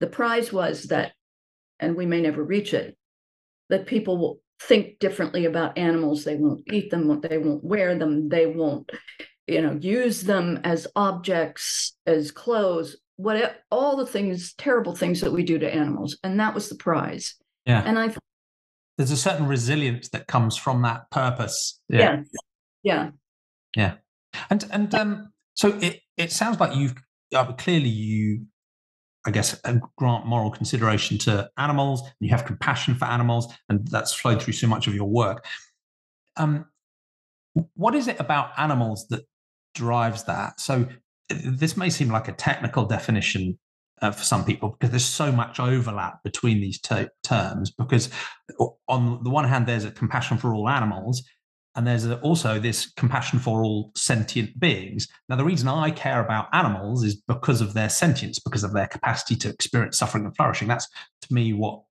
The 0.00 0.06
prize 0.06 0.52
was 0.52 0.82
that, 0.88 1.12
and 1.80 1.96
we 1.96 2.04
may 2.04 2.20
never 2.20 2.44
reach 2.44 2.74
it, 2.74 2.94
that 3.70 3.86
people 3.86 4.18
will 4.18 4.40
think 4.60 4.98
differently 4.98 5.46
about 5.46 5.78
animals. 5.78 6.24
They 6.24 6.36
won't 6.36 6.60
eat 6.70 6.90
them, 6.90 7.22
they 7.22 7.38
won't 7.38 7.64
wear 7.64 7.96
them, 7.96 8.28
they 8.28 8.44
won't, 8.44 8.92
you 9.46 9.62
know, 9.62 9.78
use 9.80 10.24
them 10.24 10.60
as 10.62 10.86
objects, 10.94 11.96
as 12.04 12.32
clothes, 12.32 12.98
what 13.16 13.62
all 13.70 13.96
the 13.96 14.06
things, 14.06 14.52
terrible 14.52 14.94
things 14.94 15.22
that 15.22 15.32
we 15.32 15.42
do 15.42 15.58
to 15.58 15.74
animals. 15.74 16.18
And 16.22 16.38
that 16.38 16.52
was 16.52 16.68
the 16.68 16.76
prize. 16.76 17.34
Yeah. 17.64 17.82
And 17.82 17.98
I 17.98 18.14
there's 18.96 19.10
a 19.10 19.16
certain 19.16 19.46
resilience 19.46 20.08
that 20.10 20.26
comes 20.26 20.56
from 20.56 20.82
that 20.82 21.10
purpose. 21.10 21.80
Yeah. 21.88 22.22
Yeah. 22.82 23.10
Yeah. 23.76 23.94
And 24.50 24.64
and 24.70 24.94
um 24.94 25.32
so 25.54 25.78
it 25.80 26.00
it 26.16 26.32
sounds 26.32 26.60
like 26.60 26.74
you've 26.74 26.94
uh, 27.34 27.52
clearly 27.52 27.88
you 27.88 28.46
I 29.26 29.30
guess 29.30 29.58
uh, 29.64 29.78
grant 29.96 30.26
moral 30.26 30.50
consideration 30.50 31.18
to 31.18 31.50
animals 31.58 32.00
and 32.02 32.12
you 32.20 32.30
have 32.30 32.44
compassion 32.44 32.94
for 32.94 33.06
animals 33.06 33.52
and 33.68 33.86
that's 33.88 34.12
flowed 34.12 34.42
through 34.42 34.54
so 34.54 34.66
much 34.66 34.86
of 34.86 34.94
your 34.94 35.08
work. 35.08 35.44
Um 36.36 36.66
what 37.74 37.94
is 37.94 38.08
it 38.08 38.20
about 38.20 38.50
animals 38.58 39.06
that 39.08 39.24
drives 39.74 40.24
that? 40.24 40.60
So 40.60 40.86
this 41.28 41.76
may 41.76 41.90
seem 41.90 42.08
like 42.08 42.28
a 42.28 42.32
technical 42.32 42.84
definition 42.84 43.58
uh, 44.02 44.10
for 44.10 44.24
some 44.24 44.44
people 44.44 44.70
because 44.70 44.90
there's 44.90 45.04
so 45.04 45.32
much 45.32 45.58
overlap 45.58 46.22
between 46.22 46.60
these 46.60 46.80
ter- 46.80 47.10
terms. 47.22 47.70
Because 47.70 48.10
on 48.88 49.22
the 49.22 49.30
one 49.30 49.48
hand, 49.48 49.66
there's 49.66 49.84
a 49.84 49.90
compassion 49.90 50.38
for 50.38 50.54
all 50.54 50.68
animals, 50.68 51.22
and 51.74 51.86
there's 51.86 52.06
a, 52.06 52.18
also 52.20 52.58
this 52.58 52.92
compassion 52.96 53.38
for 53.38 53.64
all 53.64 53.92
sentient 53.94 54.58
beings. 54.58 55.08
Now, 55.28 55.36
the 55.36 55.44
reason 55.44 55.68
I 55.68 55.90
care 55.90 56.24
about 56.24 56.48
animals 56.52 57.04
is 57.04 57.16
because 57.16 57.60
of 57.60 57.74
their 57.74 57.88
sentience, 57.88 58.38
because 58.38 58.64
of 58.64 58.72
their 58.72 58.86
capacity 58.86 59.36
to 59.36 59.50
experience 59.50 59.98
suffering 59.98 60.24
and 60.24 60.36
flourishing. 60.36 60.68
That's 60.68 60.88
to 61.22 61.34
me 61.34 61.52
what 61.52 61.82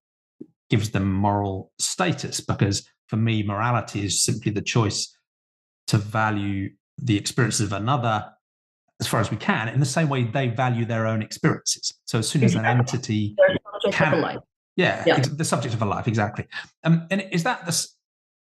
gives 0.69 0.91
them 0.91 1.11
moral 1.11 1.71
status. 1.79 2.39
Because 2.39 2.87
for 3.07 3.17
me, 3.17 3.43
morality 3.43 4.05
is 4.05 4.23
simply 4.23 4.51
the 4.51 4.61
choice 4.61 5.15
to 5.87 5.97
value 5.97 6.71
the 6.97 7.17
experiences 7.17 7.61
of 7.61 7.73
another 7.73 8.25
as 8.99 9.07
far 9.07 9.19
as 9.19 9.29
we 9.29 9.37
can, 9.37 9.67
in 9.69 9.79
the 9.79 9.85
same 9.85 10.09
way 10.09 10.23
they 10.23 10.47
value 10.47 10.85
their 10.85 11.05
own 11.05 11.21
experiences. 11.21 11.93
So 12.05 12.19
as 12.19 12.29
soon 12.29 12.43
as 12.43 12.55
an 12.55 12.65
entity 12.65 13.35
can, 13.91 14.39
yeah, 14.75 15.03
yeah. 15.05 15.19
the 15.19 15.43
subject 15.43 15.73
of 15.73 15.81
a 15.81 15.85
life, 15.85 16.07
exactly. 16.07 16.45
Um, 16.83 17.07
and 17.11 17.25
is 17.31 17.43
that 17.43 17.65
this, 17.65 17.95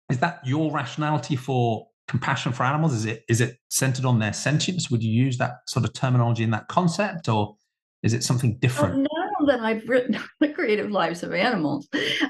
is 0.10 0.20
that 0.20 0.40
your 0.46 0.72
rationality 0.72 1.36
for 1.36 1.88
compassion 2.08 2.52
for 2.52 2.64
animals? 2.64 2.94
Is 2.94 3.06
it 3.06 3.24
is 3.30 3.42
it 3.42 3.58
centered 3.70 4.06
on 4.06 4.20
their 4.20 4.34
sentience? 4.34 4.92
Would 4.92 5.04
you 5.04 5.12
use 5.12 5.38
that 5.38 5.58
sort 5.68 5.86
of 5.86 5.94
terminology 5.94 6.44
in 6.44 6.52
that 6.52 6.68
concept, 6.68 7.30
or 7.30 7.56
is 8.04 8.14
it 8.14 8.24
something 8.24 8.58
different? 8.58 8.96
Well, 8.96 9.08
now 9.40 9.46
that 9.54 9.60
I've 9.62 9.88
written 9.88 10.20
the 10.40 10.50
creative 10.50 10.92
lives 10.92 11.24
of 11.24 11.34
animals, 11.34 11.88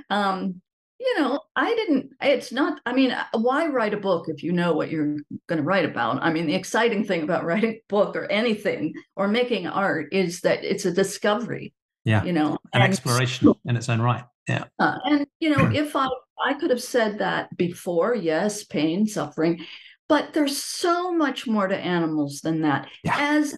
um, 0.10 0.62
you 1.04 1.20
know, 1.20 1.39
I 1.56 1.74
didn't, 1.76 2.12
it's 2.22 2.51
not, 2.51 2.80
I 2.86 2.93
mean, 2.93 3.12
uh, 3.12 3.26
why 3.34 3.68
write 3.68 3.93
a 3.93 3.97
book 3.97 4.30
if 4.30 4.41
you 4.41 4.54
know 4.54 4.74
what 4.74 4.89
you're 4.89 5.18
going 5.47 5.58
to 5.58 5.64
write 5.64 5.86
about? 5.86 6.24
I 6.24 6.32
mean, 6.32 6.47
the 6.47 6.56
exciting 6.56 7.04
thing 7.04 7.24
about 7.24 7.43
writing 7.45 7.72
a 7.72 7.82
book 7.89 8.16
or 8.16 8.26
anything 8.32 8.93
or 9.16 9.28
making 9.28 9.68
art 9.68 10.14
is 10.14 10.41
that 10.41 10.64
it's 10.64 10.86
a 10.86 10.91
discovery. 10.91 11.74
Yeah. 12.06 12.24
You 12.24 12.34
know, 12.34 12.58
an 12.74 12.82
and, 12.82 12.84
exploration 12.84 13.54
in 13.66 13.76
its 13.76 13.89
own 13.89 14.01
right. 14.01 14.24
Yeah. 14.47 14.66
Uh, 14.80 14.97
and, 15.06 15.28
you 15.39 15.49
know, 15.49 15.70
if 15.74 15.95
I, 15.95 16.08
I 16.43 16.54
could 16.54 16.70
have 16.70 16.84
said 16.84 17.20
that 17.20 17.56
before, 17.58 18.16
yes, 18.16 18.64
pain, 18.64 19.06
suffering, 19.06 19.66
but 20.08 20.34
there's 20.34 20.58
so 20.58 21.12
much 21.12 21.47
more 21.47 21.68
to 21.68 21.78
animals 21.78 22.41
than 22.41 22.62
that 22.62 22.88
yeah. 23.04 23.16
as, 23.18 23.58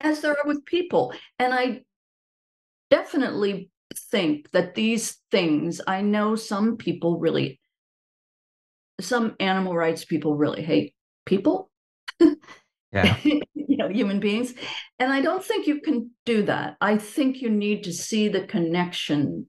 as 0.00 0.20
there 0.20 0.32
are 0.32 0.46
with 0.46 0.64
people. 0.64 1.12
And 1.38 1.54
I 1.54 1.82
definitely 2.90 3.70
think 3.96 4.50
that 4.52 4.74
these 4.74 5.18
things, 5.30 5.80
I 5.86 6.02
know 6.02 6.36
some 6.36 6.76
people 6.76 7.18
really, 7.18 7.60
some 9.00 9.36
animal 9.40 9.74
rights 9.74 10.04
people 10.04 10.36
really 10.36 10.62
hate 10.62 10.94
people. 11.24 11.70
Yeah. 12.92 13.16
you 13.24 13.76
know, 13.76 13.88
human 13.88 14.20
beings. 14.20 14.54
And 14.98 15.12
I 15.12 15.20
don't 15.20 15.44
think 15.44 15.66
you 15.66 15.80
can 15.80 16.10
do 16.24 16.44
that. 16.44 16.76
I 16.80 16.96
think 16.96 17.42
you 17.42 17.50
need 17.50 17.84
to 17.84 17.92
see 17.92 18.28
the 18.28 18.46
connection 18.46 19.48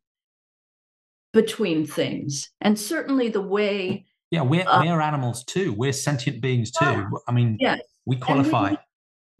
between 1.33 1.85
things. 1.85 2.49
And 2.61 2.77
certainly 2.77 3.29
the 3.29 3.41
way 3.41 4.05
Yeah, 4.31 4.41
we're 4.41 4.67
uh, 4.67 4.83
we're 4.83 4.99
animals 4.99 5.43
too. 5.43 5.73
We're 5.73 5.93
sentient 5.93 6.41
beings 6.41 6.71
too. 6.71 7.07
I 7.27 7.31
mean, 7.31 7.57
yes. 7.59 7.79
we 8.05 8.17
qualify. 8.17 8.71
We, 8.71 8.77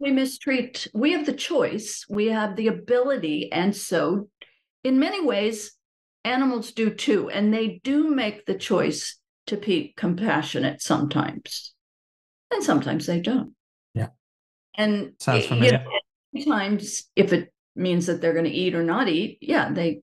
we 0.00 0.10
mistreat. 0.12 0.86
We 0.94 1.12
have 1.12 1.26
the 1.26 1.32
choice. 1.32 2.06
We 2.08 2.26
have 2.26 2.56
the 2.56 2.68
ability, 2.68 3.52
and 3.52 3.74
so, 3.74 4.28
in 4.84 4.98
many 4.98 5.24
ways, 5.24 5.72
animals 6.24 6.72
do 6.72 6.90
too, 6.90 7.30
and 7.30 7.52
they 7.52 7.80
do 7.84 8.10
make 8.10 8.46
the 8.46 8.54
choice 8.54 9.18
to 9.46 9.56
be 9.56 9.94
compassionate 9.96 10.82
sometimes, 10.82 11.74
and 12.50 12.62
sometimes 12.62 13.06
they 13.06 13.20
don't. 13.20 13.54
Yeah, 13.94 14.08
and 14.76 15.12
sounds 15.18 15.46
familiar. 15.46 15.84
You 16.32 16.42
know, 16.42 16.44
sometimes, 16.44 17.04
if 17.16 17.32
it 17.32 17.52
means 17.74 18.06
that 18.06 18.20
they're 18.20 18.34
going 18.34 18.44
to 18.44 18.50
eat 18.50 18.74
or 18.74 18.82
not 18.82 19.08
eat, 19.08 19.38
yeah, 19.40 19.72
they 19.72 20.00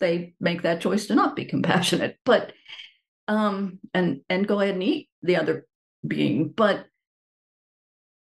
they 0.00 0.34
make 0.40 0.62
that 0.62 0.80
choice 0.80 1.06
to 1.06 1.14
not 1.14 1.36
be 1.36 1.44
compassionate. 1.44 2.18
But 2.24 2.52
um, 3.28 3.78
and 3.94 4.20
and 4.28 4.46
go 4.46 4.60
ahead 4.60 4.74
and 4.74 4.82
eat 4.82 5.08
the 5.22 5.36
other 5.36 5.66
being. 6.06 6.50
But 6.50 6.86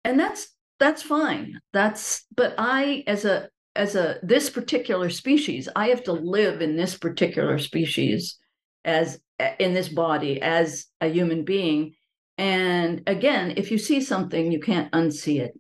and 0.05 0.19
that's 0.19 0.49
that's 0.79 1.03
fine. 1.03 1.61
That's 1.73 2.25
but 2.35 2.55
I 2.59 3.05
as 3.07 3.25
a 3.25 3.49
as 3.75 3.95
a 3.95 4.19
this 4.23 4.51
particular 4.51 5.11
species, 5.11 5.69
I 5.75 5.89
have 5.89 6.05
to 6.05 6.13
live 6.13 6.61
in 6.61 6.77
this 6.77 6.97
particular 6.97 7.59
species 7.59 8.39
as 8.85 9.21
in 9.59 9.75
this 9.75 9.89
body 9.89 10.41
as 10.43 10.87
a 11.01 11.09
human 11.09 11.45
being. 11.45 11.95
And 12.39 13.03
again, 13.07 13.55
if 13.57 13.71
you 13.71 13.79
see 13.79 14.01
something, 14.01 14.53
you 14.53 14.61
can't 14.61 14.93
unsee 14.93 15.41
it. 15.41 15.53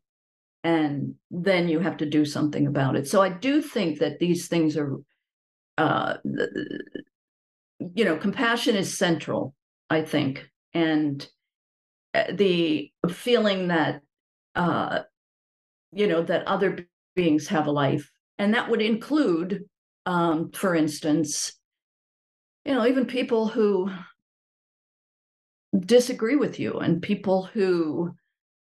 And 0.65 1.15
then 1.31 1.69
you 1.69 1.81
have 1.81 1.97
to 1.99 2.07
do 2.07 2.25
something 2.25 2.67
about 2.67 2.97
it. 2.97 3.09
So 3.09 3.21
I 3.21 3.31
do 3.31 3.61
think 3.61 3.99
that 3.99 4.19
these 4.21 4.47
things 4.49 4.77
are 4.77 4.99
uh, 5.79 6.15
you 7.95 8.05
know, 8.05 8.17
compassion 8.17 8.77
is 8.77 8.97
central, 8.97 9.55
I 9.91 10.03
think, 10.03 10.49
and 10.73 11.27
uh, 12.15 12.25
the 12.33 12.93
feeling 13.11 13.69
that, 13.69 14.03
uh, 14.55 15.01
you 15.93 16.07
know, 16.07 16.23
that 16.23 16.47
other 16.47 16.87
beings 17.15 17.49
have 17.49 17.67
a 17.67 17.73
life, 17.73 18.11
and 18.39 18.55
that 18.55 18.71
would 18.71 18.83
include, 18.83 19.65
um, 20.07 20.51
for 20.53 20.75
instance, 20.75 21.53
you 22.65 22.75
know, 22.75 22.87
even 22.87 23.07
people 23.07 23.49
who 23.49 23.91
disagree 25.79 26.37
with 26.37 26.61
you 26.61 26.79
and 26.79 27.03
people 27.03 27.45
who 27.45 28.15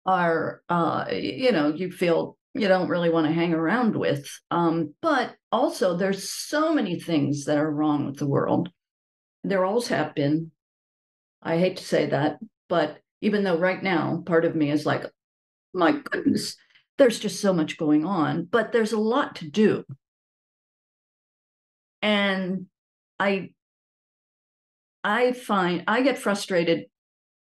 are, 0.05 0.61
uh, 0.69 1.05
you 1.11 1.51
know, 1.51 1.73
you 1.73 1.91
feel 1.91 2.37
you 2.53 2.67
don't 2.67 2.89
really 2.89 3.09
want 3.09 3.27
to 3.27 3.33
hang 3.33 3.53
around 3.53 3.95
with. 3.95 4.27
Um, 4.49 4.93
but 5.01 5.35
also, 5.51 5.95
there's 5.95 6.29
so 6.29 6.73
many 6.73 6.99
things 6.99 7.45
that 7.45 7.57
are 7.57 7.71
wrong 7.71 8.05
with 8.05 8.17
the 8.17 8.27
world 8.27 8.69
there 9.43 9.65
always 9.65 9.87
have 9.87 10.13
been. 10.15 10.51
I 11.41 11.57
hate 11.57 11.77
to 11.77 11.83
say 11.83 12.07
that, 12.07 12.37
but 12.69 12.99
even 13.21 13.43
though 13.43 13.57
right 13.57 13.81
now 13.81 14.23
part 14.25 14.45
of 14.45 14.55
me 14.55 14.71
is 14.71 14.85
like, 14.85 15.05
my 15.73 15.93
goodness, 15.93 16.55
there's 16.97 17.19
just 17.19 17.41
so 17.41 17.53
much 17.53 17.77
going 17.77 18.05
on, 18.05 18.45
but 18.45 18.71
there's 18.71 18.93
a 18.93 18.99
lot 18.99 19.35
to 19.37 19.49
do. 19.49 19.83
And 22.01 22.67
I 23.19 23.51
I 25.03 25.33
find 25.33 25.83
I 25.87 26.01
get 26.01 26.17
frustrated 26.17 26.85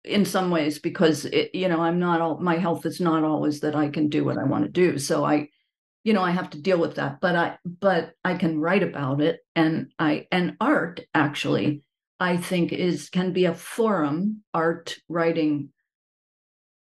in 0.05 0.25
some 0.25 0.51
ways 0.51 0.79
because 0.79 1.25
it, 1.25 1.55
you 1.55 1.69
know, 1.69 1.81
I'm 1.81 1.99
not 1.99 2.21
all 2.21 2.39
my 2.39 2.57
health 2.57 2.87
is 2.87 3.01
not 3.01 3.25
always 3.25 3.61
that 3.61 3.77
I 3.77 3.89
can 3.89 4.09
do 4.09 4.25
what 4.25 4.39
I 4.39 4.45
want 4.45 4.65
to 4.65 4.71
do. 4.71 4.99
So 4.99 5.25
I 5.25 5.49
you 6.05 6.15
know 6.15 6.23
i 6.23 6.31
have 6.31 6.49
to 6.49 6.63
deal 6.63 6.79
with 6.79 6.95
that 6.95 7.21
but 7.21 7.37
i 7.37 7.59
but 7.65 8.13
i 8.25 8.35
can 8.35 8.59
write 8.59 8.83
about 8.83 9.21
it 9.21 9.41
and 9.55 9.93
i 9.99 10.27
and 10.33 10.57
art 10.61 11.01
actually 11.15 11.83
i 12.19 12.37
think 12.37 12.73
is 12.73 13.11
can 13.11 13.33
be 13.33 13.45
a 13.45 13.55
forum 13.55 14.43
art 14.55 14.97
writing 15.09 15.71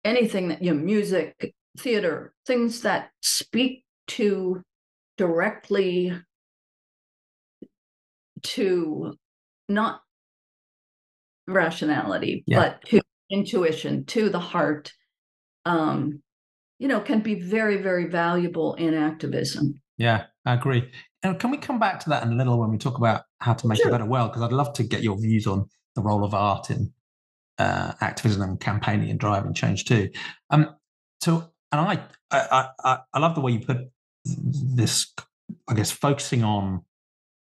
anything 0.04 0.50
that 0.50 0.62
you 0.62 0.72
know 0.72 0.80
music 0.80 1.56
theater 1.78 2.34
things 2.46 2.82
that 2.82 3.10
speak 3.22 3.84
to 4.08 4.62
directly 5.18 6.14
to 8.44 9.14
not 9.68 10.02
rationality 11.48 12.44
yeah. 12.48 12.60
but 12.60 12.86
to 12.86 13.02
intuition 13.30 14.06
to 14.06 14.30
the 14.30 14.40
heart 14.40 14.92
um 15.66 16.22
you 16.80 16.88
know, 16.88 17.00
can 17.00 17.22
be 17.22 17.36
very, 17.36 17.78
very 17.78 18.06
valuable 18.06 18.74
in 18.76 18.94
activism. 18.94 19.82
Yeah, 19.98 20.26
I 20.46 20.54
agree. 20.54 20.92
And 21.24 21.40
can 21.40 21.52
we 21.52 21.58
come 21.58 21.80
back 21.80 22.00
to 22.02 22.10
that 22.10 22.24
in 22.24 22.34
a 22.34 22.36
little 22.36 22.60
when 22.60 22.70
we 22.70 22.78
talk 22.78 22.98
about 22.98 23.24
how 23.40 23.54
to 23.54 23.68
make 23.68 23.78
sure. 23.78 23.88
a 23.88 23.92
better 23.92 24.06
world? 24.06 24.32
Because 24.32 24.44
I'd 24.44 24.52
love 24.52 24.74
to 24.74 24.84
get 24.84 25.02
your 25.02 25.18
views 25.20 25.48
on 25.48 25.68
the 25.96 26.02
role 26.02 26.24
of 26.24 26.34
art 26.34 26.70
in 26.70 26.92
uh, 27.58 27.94
activism 28.02 28.42
and 28.42 28.60
campaigning 28.60 29.10
and 29.10 29.20
driving 29.20 29.54
change 29.54 29.86
too. 29.86 30.10
Um, 30.50 30.76
so, 31.22 31.50
and 31.72 31.82
I, 31.82 32.04
I, 32.32 32.70
I, 32.84 32.98
I 33.14 33.20
love 33.20 33.36
the 33.36 33.42
way 33.42 33.54
you 33.54 33.60
put 33.60 33.78
this. 34.26 35.14
I 35.68 35.74
guess 35.74 35.92
focusing 35.92 36.44
on 36.44 36.84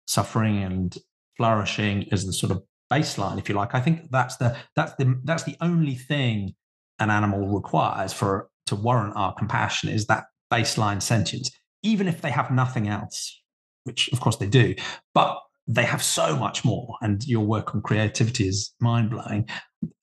suffering 0.08 0.62
and 0.62 0.96
flourishing 1.38 2.08
as 2.12 2.26
the 2.26 2.34
sort 2.34 2.52
of 2.52 2.64
baseline, 2.92 3.40
if 3.40 3.50
you 3.50 3.56
like. 3.56 3.74
I 3.74 3.82
think 3.82 4.12
that's 4.12 4.38
the 4.38 4.56
that's 4.76 4.94
the 4.96 5.20
that's 5.24 5.44
the 5.44 5.56
only 5.62 5.96
thing 5.96 6.54
an 7.00 7.10
animal 7.10 7.48
requires 7.48 8.14
for 8.14 8.50
to 8.68 8.76
warrant 8.76 9.16
our 9.16 9.34
compassion 9.34 9.90
is 9.90 10.08
that 10.08 10.26
baseline 10.52 11.02
sentience, 11.02 11.52
even 11.84 12.08
if 12.08 12.22
they 12.22 12.32
have 12.32 12.52
nothing 12.52 12.88
else, 12.88 13.42
which 13.84 14.10
of 14.12 14.20
course 14.20 14.38
they 14.38 14.48
do, 14.48 14.76
but 15.14 15.40
they 15.68 15.84
have 15.84 16.04
so 16.04 16.36
much 16.36 16.64
more. 16.64 16.96
And 17.02 17.26
your 17.26 17.44
work 17.44 17.74
on 17.74 17.82
creativity 17.82 18.48
is 18.48 18.74
mind 18.80 19.10
blowing. 19.10 19.48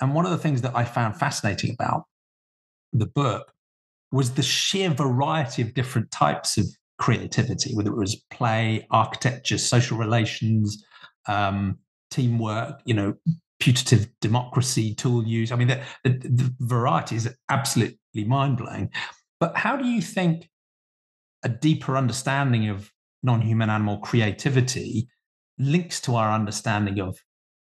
And 0.00 0.14
one 0.14 0.24
of 0.24 0.32
the 0.32 0.38
things 0.38 0.62
that 0.62 0.76
I 0.76 0.84
found 0.84 1.16
fascinating 1.16 1.72
about 1.72 2.04
the 2.92 3.06
book 3.06 3.52
was 4.12 4.32
the 4.32 4.42
sheer 4.42 4.90
variety 4.90 5.62
of 5.62 5.74
different 5.74 6.10
types 6.10 6.58
of 6.58 6.66
creativity, 6.98 7.74
whether 7.74 7.90
it 7.90 7.96
was 7.96 8.24
play, 8.30 8.86
architecture, 8.90 9.58
social 9.58 9.98
relations, 9.98 10.84
um, 11.26 11.78
teamwork, 12.10 12.80
you 12.84 12.94
know, 12.94 13.14
putative 13.58 14.08
democracy 14.20 14.94
tool 14.94 15.24
use. 15.24 15.50
I 15.50 15.56
mean, 15.56 15.68
the, 15.68 15.80
the, 16.04 16.10
the 16.10 16.54
variety 16.60 17.16
is 17.16 17.34
absolutely 17.48 18.24
mind 18.26 18.58
blowing. 18.58 18.90
But 19.40 19.56
how 19.56 19.76
do 19.76 19.86
you 19.86 20.00
think 20.00 20.48
a 21.42 21.48
deeper 21.48 21.96
understanding 21.96 22.68
of 22.68 22.90
non 23.22 23.40
human 23.40 23.70
animal 23.70 23.98
creativity 23.98 25.08
links 25.58 26.00
to 26.02 26.16
our 26.16 26.32
understanding 26.32 27.00
of 27.00 27.18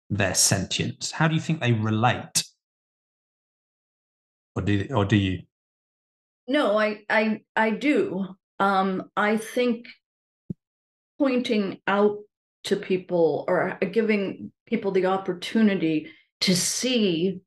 their 0.09 0.33
sentience? 0.33 1.11
How 1.11 1.27
do 1.27 1.35
you 1.35 1.41
think 1.41 1.59
they 1.59 1.73
relate? 1.73 2.43
Or 4.55 4.61
do, 4.61 4.87
or 4.93 5.05
do 5.05 5.15
you? 5.15 5.39
No, 6.49 6.79
I, 6.79 7.03
I, 7.07 7.41
I 7.55 7.69
do. 7.69 8.25
Um, 8.59 9.11
I 9.15 9.37
think 9.37 9.85
pointing 11.19 11.79
out 11.85 12.17
to 12.63 12.75
people 12.75 13.45
or 13.47 13.77
giving 13.91 14.51
people 14.65 14.91
the 14.91 15.05
opportunity 15.05 16.09
to 16.41 16.55
see 16.55 17.41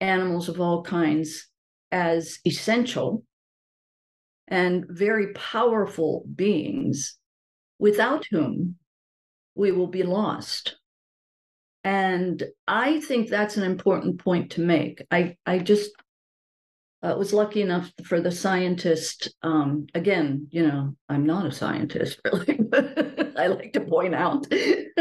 animals 0.00 0.48
of 0.48 0.58
all 0.58 0.82
kinds 0.82 1.48
as 1.92 2.38
essential 2.46 3.24
and 4.48 4.86
very 4.88 5.34
powerful 5.34 6.24
beings 6.34 7.18
without 7.78 8.24
whom 8.30 8.76
we 9.54 9.70
will 9.70 9.86
be 9.86 10.02
lost. 10.02 10.76
And 11.84 12.42
I 12.66 13.00
think 13.02 13.28
that's 13.28 13.58
an 13.58 13.64
important 13.64 14.18
point 14.18 14.52
to 14.52 14.62
make. 14.62 15.04
I, 15.10 15.36
I 15.44 15.58
just 15.58 15.90
uh, 17.06 17.16
was 17.16 17.32
lucky 17.32 17.62
enough 17.62 17.92
for 18.04 18.20
the 18.20 18.32
scientist. 18.32 19.32
Um, 19.42 19.86
again, 19.94 20.48
you 20.50 20.66
know, 20.66 20.96
I'm 21.08 21.24
not 21.24 21.46
a 21.46 21.52
scientist 21.52 22.20
really, 22.24 22.58
I 23.36 23.46
like 23.46 23.72
to 23.74 23.80
point 23.80 24.14
out. 24.14 24.46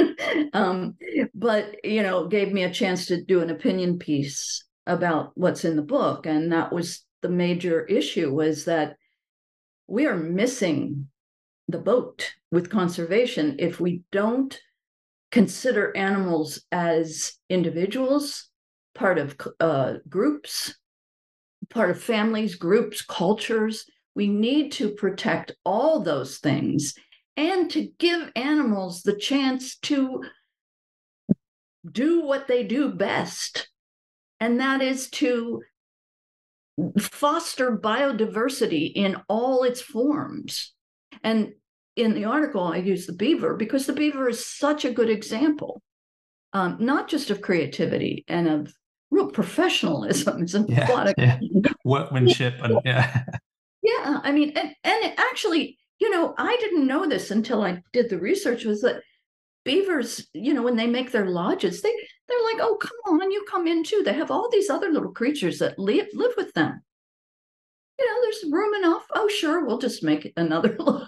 um, 0.53 0.95
but, 1.33 1.83
you 1.83 2.03
know, 2.03 2.27
gave 2.27 2.51
me 2.53 2.63
a 2.63 2.73
chance 2.73 3.07
to 3.07 3.23
do 3.23 3.41
an 3.41 3.49
opinion 3.49 3.97
piece 3.97 4.63
about 4.85 5.31
what's 5.33 5.65
in 5.65 5.75
the 5.75 5.81
book. 5.81 6.27
And 6.27 6.51
that 6.51 6.71
was 6.71 7.03
the 7.21 7.29
major 7.29 7.83
issue 7.85 8.31
was 8.31 8.65
that 8.65 8.97
we 9.87 10.05
are 10.05 10.17
missing 10.17 11.07
the 11.67 11.79
boat 11.79 12.33
with 12.51 12.69
conservation 12.69 13.55
if 13.57 13.79
we 13.79 14.03
don't 14.11 14.59
consider 15.31 15.95
animals 15.97 16.63
as 16.71 17.33
individuals, 17.49 18.49
part 18.93 19.17
of 19.17 19.35
uh, 19.59 19.95
groups, 20.07 20.75
part 21.69 21.89
of 21.89 22.01
families, 22.01 22.55
groups, 22.55 23.01
cultures. 23.01 23.85
We 24.15 24.27
need 24.27 24.71
to 24.73 24.91
protect 24.91 25.53
all 25.65 26.01
those 26.01 26.37
things 26.37 26.93
and 27.37 27.69
to 27.71 27.89
give 27.99 28.31
animals 28.35 29.03
the 29.03 29.15
chance 29.15 29.77
to 29.79 30.23
do 31.91 32.21
what 32.21 32.47
they 32.47 32.63
do 32.63 32.89
best, 32.91 33.69
and 34.39 34.59
that 34.59 34.81
is 34.81 35.09
to 35.09 35.61
foster 36.99 37.77
biodiversity 37.77 38.91
in 38.95 39.17
all 39.27 39.63
its 39.63 39.81
forms. 39.81 40.73
And 41.23 41.53
in 41.95 42.13
the 42.13 42.25
article, 42.25 42.63
I 42.63 42.77
use 42.77 43.05
the 43.05 43.13
beaver 43.13 43.55
because 43.55 43.85
the 43.85 43.93
beaver 43.93 44.27
is 44.29 44.45
such 44.45 44.85
a 44.85 44.91
good 44.91 45.09
example. 45.09 45.81
um, 46.55 46.77
not 46.79 47.09
just 47.09 47.29
of 47.31 47.41
creativity 47.41 48.23
and 48.29 48.47
of 48.47 48.73
real 49.15 49.31
professionalism. 49.31 50.43
It's 50.43 50.53
a 50.53 50.65
yeah, 50.67 50.91
lot 50.91 51.07
of 51.07 51.15
yeah. 51.17 51.39
workmanship 51.85 52.55
and 52.61 52.79
yeah. 52.85 53.23
Yeah, 53.81 54.19
I 54.23 54.31
mean, 54.31 54.51
and, 54.55 54.73
and 54.83 55.13
actually, 55.17 55.77
you 55.99 56.09
know, 56.09 56.33
I 56.37 56.57
didn't 56.59 56.87
know 56.87 57.07
this 57.07 57.31
until 57.31 57.61
I 57.61 57.81
did 57.93 58.09
the 58.09 58.17
research. 58.17 58.65
Was 58.65 58.81
that 58.81 59.01
beavers, 59.63 60.27
you 60.33 60.53
know, 60.53 60.63
when 60.63 60.75
they 60.75 60.87
make 60.87 61.11
their 61.11 61.27
lodges, 61.27 61.81
they 61.81 61.93
they're 62.27 62.43
like, 62.45 62.57
oh, 62.61 62.77
come 62.81 63.21
on, 63.21 63.31
you 63.31 63.45
come 63.49 63.67
in 63.67 63.83
too. 63.83 64.01
They 64.03 64.13
have 64.13 64.31
all 64.31 64.49
these 64.49 64.69
other 64.69 64.89
little 64.89 65.11
creatures 65.11 65.59
that 65.59 65.77
live 65.77 66.07
live 66.13 66.33
with 66.35 66.53
them. 66.53 66.81
You 67.99 68.05
know, 68.05 68.21
there's 68.23 68.51
room 68.51 68.73
enough. 68.73 69.05
Oh, 69.13 69.27
sure, 69.27 69.65
we'll 69.65 69.77
just 69.77 70.03
make 70.03 70.33
another 70.37 70.69
little. 70.79 71.07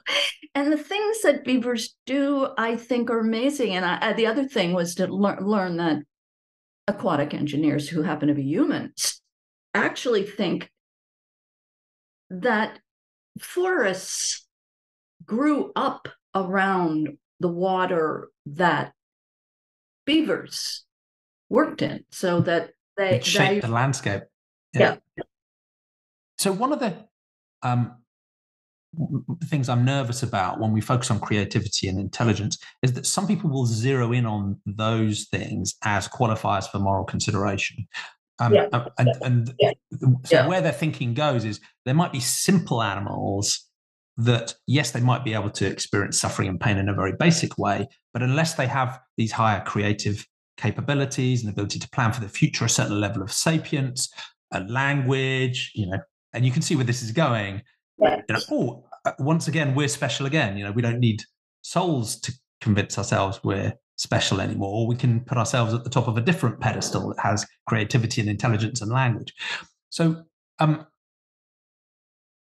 And 0.54 0.72
the 0.72 0.78
things 0.78 1.22
that 1.24 1.46
beavers 1.46 1.96
do, 2.06 2.50
I 2.58 2.76
think, 2.76 3.10
are 3.10 3.20
amazing. 3.20 3.76
And 3.76 3.86
I, 3.86 4.14
the 4.14 4.28
other 4.28 4.48
thing 4.48 4.74
was 4.74 4.96
to 4.96 5.08
learn 5.08 5.46
learn 5.46 5.78
that 5.78 5.98
aquatic 6.88 7.34
engineers 7.34 7.90
who 7.90 8.02
happen 8.02 8.28
to 8.28 8.34
be 8.34 8.44
humans 8.44 9.22
actually 9.74 10.24
think 10.24 10.72
that 12.30 12.80
forests 13.40 14.48
grew 15.26 15.72
up 15.76 16.08
around 16.34 17.18
the 17.40 17.48
water 17.48 18.30
that 18.46 18.94
beavers 20.06 20.86
worked 21.50 21.82
in 21.82 22.04
so 22.12 22.40
that 22.42 22.72
they 22.96 23.16
it 23.16 23.26
shaped 23.26 23.50
they, 23.50 23.60
the 23.60 23.68
landscape 23.68 24.24
yeah. 24.74 24.98
yeah. 25.16 25.24
so 26.38 26.52
one 26.52 26.72
of 26.74 26.80
the 26.80 26.96
um, 27.64 27.98
things 29.46 29.70
i'm 29.70 29.86
nervous 29.86 30.24
about 30.24 30.60
when 30.60 30.72
we 30.72 30.82
focus 30.82 31.12
on 31.12 31.20
creativity 31.20 31.88
and 31.88 32.00
intelligence 32.00 32.58
is 32.82 32.94
that 32.94 33.06
some 33.06 33.28
people 33.28 33.50
will 33.50 33.66
zero 33.66 34.12
in 34.12 34.26
on 34.26 34.60
those 34.66 35.28
things 35.32 35.76
as 35.84 36.08
qualifiers 36.08 36.70
for 36.70 36.80
moral 36.80 37.06
consideration 37.06 37.88
um, 38.40 38.54
yeah. 38.54 38.68
and, 39.00 39.10
and 39.22 39.54
yeah. 39.60 39.72
so 39.92 40.36
yeah. 40.36 40.48
where 40.48 40.62
their 40.62 40.72
thinking 40.72 41.14
goes 41.14 41.44
is 41.44 41.60
there 41.86 41.96
might 41.96 42.12
be 42.12 42.20
simple 42.20 42.84
animals 42.84 43.68
that 44.18 44.56
yes 44.66 44.92
they 44.92 45.00
might 45.00 45.24
be 45.24 45.34
able 45.34 45.50
to 45.50 45.66
experience 45.66 46.20
suffering 46.20 46.48
and 46.48 46.60
pain 46.60 46.78
in 46.78 46.90
a 46.90 46.94
very 46.94 47.14
basic 47.14 47.58
way 47.58 47.88
but 48.14 48.24
unless 48.24 48.56
they 48.56 48.68
have 48.68 49.00
these 49.16 49.32
higher 49.32 49.64
creative 49.64 50.26
capabilities 50.58 51.44
and 51.44 51.52
ability 51.52 51.78
to 51.78 51.90
plan 51.90 52.12
for 52.12 52.22
the 52.22 52.30
future 52.30 52.66
a 52.66 52.70
certain 52.70 53.00
level 53.00 53.22
of 53.22 53.32
sapience 53.32 54.12
a 54.52 54.62
language 54.62 55.72
you 55.76 55.88
know 55.88 56.00
and 56.34 56.46
you 56.46 56.52
can 56.52 56.62
see 56.62 56.76
where 56.76 56.86
this 56.86 57.04
is 57.04 57.12
going 57.12 57.62
you 58.00 58.36
know, 58.36 58.40
oh 58.52 58.87
once 59.20 59.48
again 59.48 59.76
we're 59.76 59.88
special 59.88 60.26
again. 60.26 60.58
You 60.58 60.66
know 60.66 60.72
we 60.72 60.82
don't 60.82 61.00
need 61.00 61.22
souls 61.62 62.20
to 62.22 62.34
convince 62.62 62.98
ourselves 62.98 63.40
we're 63.44 63.74
special 63.98 64.40
anymore. 64.40 64.88
We 64.88 64.96
can 64.96 65.22
put 65.22 65.38
ourselves 65.38 65.74
at 65.74 65.84
the 65.84 65.90
top 65.90 66.08
of 66.08 66.18
a 66.18 66.22
different 66.22 66.60
pedestal 66.60 67.10
that 67.10 67.20
has 67.20 67.46
creativity 67.68 68.22
and 68.22 68.30
intelligence 68.30 68.82
and 68.82 68.92
language. 68.92 69.34
So 69.90 70.24
um, 70.60 70.86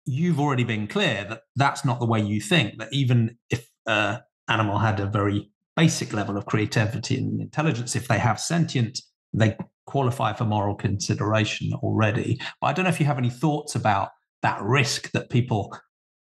you've 0.05 0.39
already 0.39 0.65
been 0.65 0.87
clear 0.87 1.25
that 1.25 1.43
that's 1.57 1.85
not 1.85 1.99
the 1.99 2.07
way 2.07 2.21
you 2.21 2.41
think 2.41 2.79
that 2.79 2.93
even 2.93 3.39
if 3.51 3.69
an 3.87 4.21
animal 4.49 4.79
had 4.79 5.01
a 5.01 5.07
very 5.07 5.51
basic 5.77 6.13
level 6.13 6.37
of 6.37 6.47
creativity 6.47 7.17
and 7.17 7.41
intelligence 7.41 7.97
if 7.97 8.09
they 8.09 8.19
have 8.19 8.39
sentience, 8.39 9.03
they 9.33 9.57
qualify 9.87 10.33
for 10.33 10.45
moral 10.45 10.75
consideration 10.75 11.73
already. 11.75 12.39
But 12.61 12.69
i 12.69 12.73
don't 12.73 12.85
know 12.85 12.91
if 12.91 13.01
you 13.01 13.07
have 13.07 13.19
any 13.19 13.31
thoughts 13.31 13.75
about 13.75 14.11
that 14.43 14.61
risk 14.63 15.11
that 15.13 15.31
people 15.31 15.77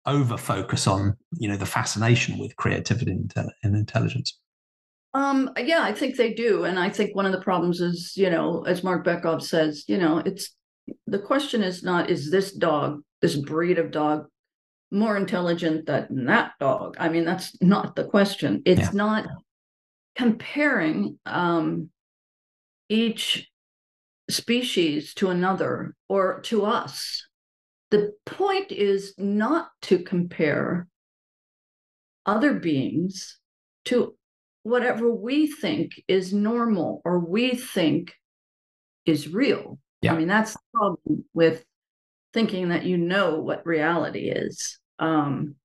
over 0.06 0.38
focus 0.38 0.88
on 0.88 1.16
you 1.38 1.48
know 1.48 1.58
the 1.58 1.66
fascination 1.66 2.38
with 2.38 2.56
creativity 2.56 3.12
and 3.12 3.76
intelligence? 3.76 4.38
Um 5.14 5.50
yeah 5.58 5.82
i 5.82 5.92
think 5.92 6.16
they 6.16 6.34
do 6.34 6.66
and 6.66 6.78
i 6.78 6.88
think 6.90 7.16
one 7.16 7.26
of 7.26 7.32
the 7.32 7.42
problems 7.42 7.82
is 7.82 8.14
you 8.16 8.30
know 8.30 8.64
as 8.68 8.84
Marc 8.84 9.06
Bekoff 9.06 9.42
says 9.42 9.84
you 9.88 9.98
know 9.98 10.20
it's 10.20 10.56
the 11.08 11.20
question 11.20 11.64
is 11.64 11.84
not 11.84 12.10
is 12.10 12.32
this 12.32 12.52
dog 12.52 13.02
this 13.22 13.36
breed 13.36 13.80
of 13.80 13.92
dog 13.92 14.26
more 14.92 15.18
intelligent 15.18 15.86
than 15.86 16.26
that 16.26 16.54
dog? 16.60 16.96
I 17.00 17.10
mean 17.10 17.26
that's 17.26 17.56
not 17.62 17.96
the 17.96 18.06
question. 18.06 18.62
It's 18.66 18.82
yeah. 18.82 18.90
not 18.94 19.28
comparing 20.16 21.20
um, 21.26 21.90
each 22.90 23.48
species 24.30 25.14
to 25.16 25.30
another 25.30 25.96
or 26.08 26.42
to 26.42 26.66
us 26.66 27.26
the 27.92 28.14
point 28.26 28.72
is 28.72 29.14
not 29.18 29.70
to 29.84 30.00
compare 30.00 30.88
other 32.26 32.54
beings 32.54 33.40
to 33.86 34.16
whatever 34.64 35.12
we 35.12 35.48
think 35.48 36.02
is 36.08 36.34
normal 36.34 37.02
or 37.04 37.20
we 37.20 37.56
think 37.56 38.14
is 39.06 39.28
real. 39.28 39.80
Yeah. 40.02 40.14
I 40.14 40.18
mean, 40.18 40.28
that's 40.28 40.54
the 40.54 40.60
problem 40.74 41.26
with 41.34 41.64
thinking 42.34 42.70
that 42.70 42.86
you 42.86 42.98
know 42.98 43.40
what 43.40 43.66
reality 43.66 44.30
is. 44.30 44.80
Um, 45.00 45.56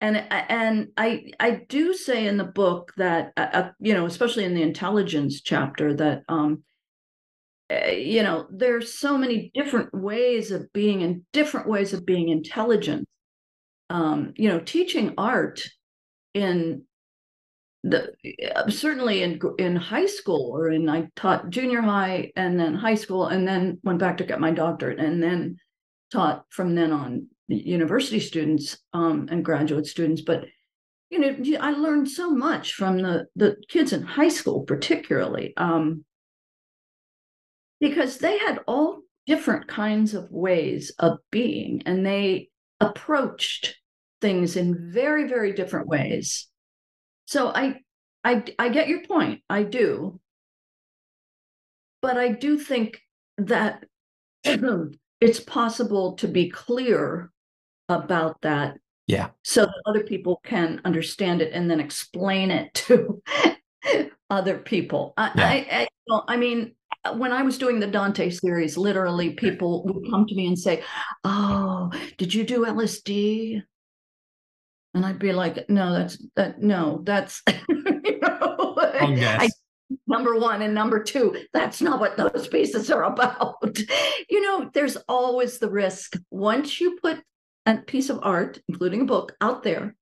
and 0.00 0.16
and 0.30 0.88
I 0.96 1.30
I 1.40 1.62
do 1.68 1.94
say 1.94 2.26
in 2.26 2.36
the 2.36 2.44
book 2.44 2.92
that 2.98 3.32
uh, 3.36 3.48
uh 3.52 3.70
you 3.80 3.94
know, 3.94 4.06
especially 4.06 4.44
in 4.44 4.54
the 4.54 4.62
intelligence 4.62 5.40
chapter, 5.40 5.94
that 5.94 6.24
um, 6.28 6.62
you 7.70 8.22
know, 8.22 8.46
there's 8.50 8.98
so 8.98 9.16
many 9.16 9.50
different 9.54 9.94
ways 9.94 10.50
of 10.50 10.72
being 10.72 11.02
and 11.02 11.22
different 11.32 11.68
ways 11.68 11.92
of 11.92 12.04
being 12.04 12.28
intelligent. 12.28 13.06
Um, 13.90 14.32
you 14.36 14.48
know, 14.48 14.60
teaching 14.60 15.14
art 15.16 15.62
in 16.34 16.82
the 17.84 18.12
uh, 18.54 18.68
certainly 18.70 19.22
in 19.22 19.38
in 19.58 19.76
high 19.76 20.06
school 20.06 20.50
or 20.54 20.70
in 20.70 20.88
I 20.88 21.08
taught 21.16 21.50
junior 21.50 21.82
high 21.82 22.32
and 22.34 22.58
then 22.58 22.74
high 22.74 22.94
school 22.94 23.26
and 23.26 23.46
then 23.46 23.78
went 23.82 23.98
back 23.98 24.16
to 24.18 24.24
get 24.24 24.40
my 24.40 24.50
doctorate 24.50 24.98
and 24.98 25.22
then 25.22 25.58
taught 26.10 26.44
from 26.48 26.74
then 26.74 26.92
on 26.92 27.28
university 27.48 28.20
students 28.20 28.78
um, 28.94 29.28
and 29.30 29.44
graduate 29.44 29.86
students. 29.86 30.22
But 30.22 30.44
you 31.10 31.18
know, 31.18 31.58
I 31.60 31.70
learned 31.72 32.08
so 32.10 32.30
much 32.30 32.74
from 32.74 33.02
the 33.02 33.26
the 33.36 33.56
kids 33.68 33.92
in 33.92 34.02
high 34.02 34.28
school, 34.28 34.62
particularly 34.62 35.52
um, 35.56 36.04
because 37.88 38.18
they 38.18 38.38
had 38.38 38.60
all 38.66 39.00
different 39.26 39.66
kinds 39.68 40.14
of 40.14 40.30
ways 40.30 40.92
of 40.98 41.18
being, 41.30 41.82
and 41.86 42.04
they 42.04 42.48
approached 42.80 43.76
things 44.20 44.56
in 44.56 44.90
very 44.92 45.28
very 45.28 45.52
different 45.52 45.86
ways 45.86 46.48
so 47.26 47.48
I, 47.48 47.80
I, 48.22 48.44
I 48.58 48.68
get 48.68 48.88
your 48.88 49.02
point. 49.02 49.42
I 49.48 49.62
do, 49.62 50.20
but 52.02 52.16
I 52.16 52.28
do 52.28 52.58
think 52.58 53.00
that 53.38 53.84
it's 54.44 55.40
possible 55.40 56.14
to 56.14 56.28
be 56.28 56.50
clear 56.50 57.30
about 57.88 58.40
that. 58.42 58.78
Yeah. 59.06 59.30
So 59.42 59.66
that 59.66 59.82
other 59.86 60.02
people 60.02 60.40
can 60.44 60.80
understand 60.84 61.42
it 61.42 61.52
and 61.52 61.70
then 61.70 61.80
explain 61.80 62.50
it 62.50 62.72
to 62.74 63.22
other 64.30 64.58
people. 64.58 65.12
I, 65.16 65.30
yeah. 65.34 65.46
I, 65.46 65.88
I, 66.10 66.34
I 66.34 66.36
mean, 66.36 66.74
when 67.12 67.32
I 67.32 67.42
was 67.42 67.58
doing 67.58 67.80
the 67.80 67.86
Dante 67.86 68.30
series, 68.30 68.76
literally 68.76 69.30
people 69.30 69.84
would 69.84 70.10
come 70.10 70.26
to 70.26 70.34
me 70.34 70.46
and 70.46 70.58
say, 70.58 70.82
"Oh, 71.24 71.90
did 72.18 72.32
you 72.32 72.44
do 72.44 72.64
LSD?" 72.64 73.62
And 74.94 75.04
I'd 75.04 75.18
be 75.18 75.32
like, 75.32 75.68
no, 75.68 75.92
that's 75.92 76.24
that 76.36 76.62
no, 76.62 77.02
that's 77.04 77.42
you 77.68 78.20
know, 78.20 78.74
I, 78.78 79.48
number 80.06 80.38
one 80.38 80.62
and 80.62 80.72
number 80.72 81.02
two, 81.02 81.36
that's 81.52 81.82
not 81.82 81.98
what 81.98 82.16
those 82.16 82.46
pieces 82.46 82.90
are 82.90 83.02
about. 83.02 83.56
you 84.30 84.40
know, 84.40 84.70
there's 84.72 84.96
always 85.08 85.58
the 85.58 85.70
risk. 85.70 86.16
Once 86.30 86.80
you 86.80 86.96
put 87.02 87.20
a 87.66 87.78
piece 87.78 88.08
of 88.08 88.20
art, 88.22 88.60
including 88.68 89.02
a 89.02 89.04
book, 89.04 89.34
out 89.40 89.64
there, 89.64 89.96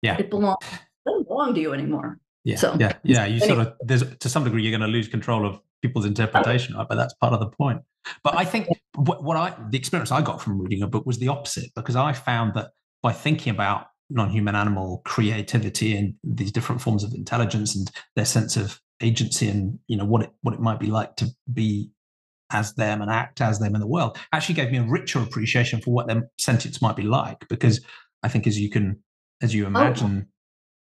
yeah, 0.00 0.16
it 0.16 0.30
belongs 0.30 0.58
doesn't 1.06 1.28
belong 1.28 1.54
to 1.54 1.60
you 1.60 1.72
anymore. 1.72 2.18
Yeah, 2.44 2.56
so, 2.56 2.76
yeah, 2.78 2.92
yeah. 3.02 3.24
You 3.24 3.42
anyway. 3.42 3.46
sort 3.46 3.60
of 3.60 3.74
there's 3.80 4.16
to 4.16 4.28
some 4.28 4.44
degree 4.44 4.62
you're 4.62 4.76
going 4.76 4.80
to 4.80 4.86
lose 4.86 5.08
control 5.08 5.46
of 5.46 5.60
people's 5.84 6.06
interpretation, 6.06 6.74
right? 6.74 6.86
But 6.88 6.94
that's 6.94 7.12
part 7.14 7.34
of 7.34 7.40
the 7.40 7.48
point. 7.48 7.82
But 8.22 8.38
I 8.38 8.44
think 8.44 8.68
what, 8.94 9.22
what 9.22 9.36
I 9.36 9.54
the 9.70 9.76
experience 9.76 10.10
I 10.10 10.22
got 10.22 10.40
from 10.40 10.58
reading 10.58 10.82
a 10.82 10.86
book 10.86 11.04
was 11.04 11.18
the 11.18 11.28
opposite 11.28 11.70
because 11.76 11.96
I 11.96 12.14
found 12.14 12.54
that 12.54 12.70
by 13.02 13.12
thinking 13.12 13.50
about 13.50 13.88
non-human 14.10 14.54
animal 14.54 15.02
creativity 15.04 15.96
and 15.96 16.14
these 16.22 16.52
different 16.52 16.80
forms 16.80 17.04
of 17.04 17.12
intelligence 17.14 17.76
and 17.76 17.90
their 18.16 18.24
sense 18.24 18.56
of 18.56 18.80
agency 19.02 19.48
and 19.48 19.78
you 19.88 19.96
know 19.96 20.04
what 20.04 20.22
it 20.22 20.30
what 20.42 20.54
it 20.54 20.60
might 20.60 20.80
be 20.80 20.86
like 20.86 21.16
to 21.16 21.26
be 21.52 21.90
as 22.50 22.74
them 22.74 23.02
and 23.02 23.10
act 23.10 23.40
as 23.40 23.58
them 23.58 23.74
in 23.74 23.80
the 23.80 23.86
world 23.86 24.16
actually 24.32 24.54
gave 24.54 24.70
me 24.70 24.78
a 24.78 24.84
richer 24.84 25.20
appreciation 25.20 25.80
for 25.80 25.92
what 25.92 26.06
their 26.06 26.22
sentience 26.38 26.80
might 26.80 26.94
be 26.94 27.02
like 27.02 27.46
because 27.48 27.84
i 28.22 28.28
think 28.28 28.46
as 28.46 28.58
you 28.58 28.70
can 28.70 29.02
as 29.42 29.54
you 29.54 29.64
oh, 29.64 29.66
imagine 29.66 30.26
oh, 30.28 30.30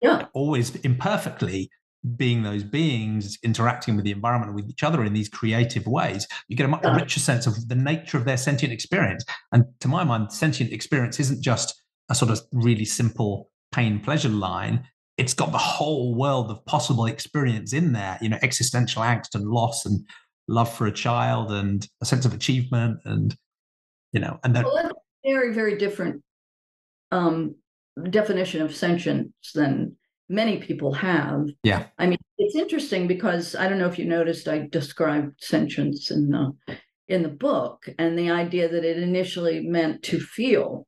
yeah 0.02 0.26
always 0.34 0.76
imperfectly 0.78 1.70
being 2.16 2.44
those 2.44 2.64
beings 2.64 3.38
interacting 3.44 3.96
with 3.96 4.06
the 4.06 4.12
environment 4.12 4.56
with 4.56 4.68
each 4.70 4.84
other 4.84 5.04
in 5.04 5.14
these 5.14 5.30
creative 5.30 5.86
ways 5.86 6.28
you 6.48 6.56
get 6.56 6.66
a 6.66 6.70
much 6.70 6.84
richer 6.84 7.20
sense 7.20 7.46
of 7.46 7.68
the 7.68 7.76
nature 7.76 8.18
of 8.18 8.26
their 8.26 8.38
sentient 8.38 8.74
experience 8.74 9.24
and 9.52 9.66
to 9.80 9.88
my 9.88 10.04
mind 10.04 10.32
sentient 10.32 10.72
experience 10.72 11.20
isn't 11.20 11.44
just 11.44 11.80
a 12.10 12.16
sort 12.16 12.32
of 12.32 12.42
really 12.52 12.86
simple 12.86 13.52
pain 13.72 14.00
pleasure 14.00 14.30
line 14.30 14.84
it's 15.18 15.36
got 15.36 15.52
the 15.52 15.58
whole 15.60 16.16
world 16.16 16.50
of 16.50 16.66
possible 16.66 17.06
experience 17.06 17.74
in 17.74 17.94
there. 17.94 18.18
You 18.22 18.30
know, 18.30 18.40
existential 18.42 19.04
angst 19.04 19.36
and 19.36 19.48
loss 19.48 19.86
and 19.86 20.04
love 20.48 20.74
for 20.74 20.88
a 20.88 20.92
child 20.92 21.52
and 21.52 21.88
a 22.02 22.06
sense 22.06 22.26
of 22.26 22.34
achievement 22.34 23.00
and 23.06 23.36
you 24.12 24.20
know 24.20 24.40
and 24.44 24.56
that 24.56 24.66
well, 24.66 24.92
very 25.24 25.54
very 25.54 25.78
different 25.78 26.22
um 27.12 27.56
definition 28.10 28.62
of 28.62 28.76
sentience 28.76 29.32
than 29.54 29.96
many 30.32 30.58
people 30.58 30.94
have 30.94 31.46
yeah 31.64 31.86
i 32.00 32.06
mean 32.08 32.18
it's 32.38 32.56
interesting 32.56 33.08
because 33.08 33.56
i 33.56 33.68
don't 33.68 33.78
know 33.78 33.88
if 33.88 34.00
you 34.00 34.06
noticed 34.06 34.48
i 34.48 34.68
described 34.72 35.34
sentience 35.40 36.10
in 36.10 36.30
the 36.30 36.78
in 37.08 37.24
the 37.24 37.30
book 37.30 37.88
and 38.00 38.18
the 38.18 38.30
idea 38.30 38.70
that 38.70 38.86
it 38.86 38.98
initially 38.98 39.60
meant 39.62 40.02
to 40.02 40.20
feel 40.20 40.88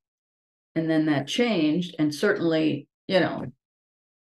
and 0.75 0.89
then 0.89 1.05
that 1.05 1.27
changed 1.27 1.95
and 1.99 2.15
certainly 2.15 2.87
you 3.07 3.19
know 3.19 3.45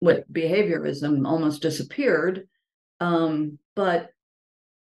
with 0.01 0.23
behaviorism 0.31 1.27
almost 1.27 1.61
disappeared 1.61 2.47
um 2.99 3.57
but 3.75 4.11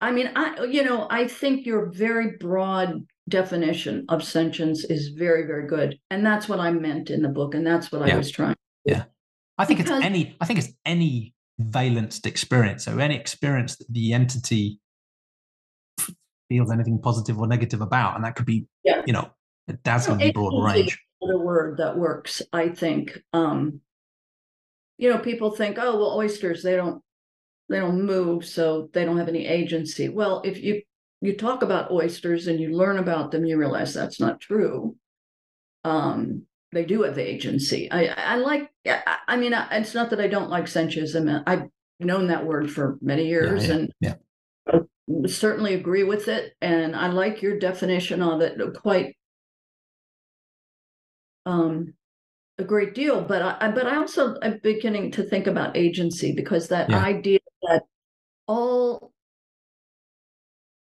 I 0.00 0.10
mean, 0.10 0.30
I 0.36 0.64
you 0.64 0.82
know, 0.82 1.06
I 1.10 1.26
think 1.26 1.64
your 1.64 1.86
very 1.86 2.36
broad 2.36 3.06
definition 3.28 4.04
of 4.08 4.22
sentience 4.22 4.84
is 4.84 5.08
very, 5.08 5.46
very 5.46 5.66
good. 5.66 5.98
And 6.10 6.24
that's 6.24 6.48
what 6.48 6.60
I 6.60 6.70
meant 6.70 7.10
in 7.10 7.22
the 7.22 7.28
book. 7.28 7.54
And 7.54 7.66
that's 7.66 7.90
what 7.90 8.06
yeah. 8.06 8.14
I 8.14 8.18
was 8.18 8.30
trying. 8.30 8.56
Yeah. 8.84 9.04
I 9.58 9.64
think 9.64 9.78
because, 9.78 9.98
it's 9.98 10.06
any 10.06 10.36
I 10.40 10.46
think 10.46 10.58
it's 10.58 10.72
any 10.84 11.34
valenced 11.58 12.26
experience. 12.26 12.84
So 12.84 12.98
any 12.98 13.16
experience 13.16 13.76
that 13.76 13.86
the 13.90 14.12
entity 14.12 14.80
feels 16.48 16.70
anything 16.70 17.00
positive 17.00 17.38
or 17.38 17.46
negative 17.46 17.80
about. 17.80 18.16
And 18.16 18.24
that 18.24 18.36
could 18.36 18.46
be, 18.46 18.66
yeah. 18.84 19.02
you 19.06 19.12
know, 19.12 19.30
a 19.68 19.72
dazzlingly 19.72 20.32
broad 20.32 20.64
range. 20.64 20.98
The 21.20 21.38
word 21.38 21.78
that 21.78 21.96
works, 21.96 22.42
I 22.52 22.68
think. 22.68 23.20
Um, 23.32 23.80
you 24.98 25.10
know, 25.10 25.18
people 25.18 25.50
think, 25.50 25.78
oh 25.78 25.96
well, 25.96 26.16
oysters, 26.16 26.62
they 26.62 26.76
don't 26.76 27.02
they 27.68 27.80
don't 27.80 28.02
move, 28.02 28.44
so 28.44 28.88
they 28.92 29.04
don't 29.04 29.18
have 29.18 29.28
any 29.28 29.46
agency. 29.46 30.08
Well, 30.08 30.42
if 30.44 30.62
you 30.62 30.82
you 31.20 31.36
talk 31.36 31.62
about 31.62 31.90
oysters 31.90 32.46
and 32.46 32.60
you 32.60 32.76
learn 32.76 32.98
about 32.98 33.30
them, 33.30 33.44
you 33.44 33.58
realize 33.58 33.92
that's 33.92 34.20
not 34.20 34.40
true. 34.40 34.96
Um, 35.84 36.42
they 36.76 36.84
do 36.84 37.02
have 37.02 37.18
agency. 37.18 37.90
I, 37.90 38.06
I 38.06 38.36
like. 38.36 38.70
I 39.26 39.36
mean, 39.36 39.54
it's 39.72 39.94
not 39.94 40.10
that 40.10 40.20
I 40.20 40.28
don't 40.28 40.50
like 40.50 40.66
sentientism. 40.66 41.42
I've 41.46 41.68
known 41.98 42.26
that 42.26 42.44
word 42.44 42.70
for 42.70 42.98
many 43.00 43.26
years, 43.26 43.66
yeah, 43.66 43.68
yeah, 43.68 43.74
and 43.74 43.92
yeah. 44.00 44.82
I 45.24 45.28
certainly 45.28 45.72
agree 45.72 46.04
with 46.04 46.28
it. 46.28 46.52
And 46.60 46.94
I 46.94 47.08
like 47.08 47.40
your 47.40 47.58
definition 47.58 48.22
of 48.22 48.42
it 48.42 48.58
quite 48.74 49.16
um, 51.46 51.94
a 52.58 52.64
great 52.64 52.94
deal. 52.94 53.22
But 53.22 53.40
I, 53.40 53.70
but 53.70 53.86
I 53.86 53.96
also 53.96 54.36
am 54.42 54.60
beginning 54.62 55.12
to 55.12 55.22
think 55.22 55.46
about 55.46 55.78
agency 55.78 56.34
because 56.34 56.68
that 56.68 56.92
idea 56.92 57.38
that 57.62 57.84
all 58.46 59.12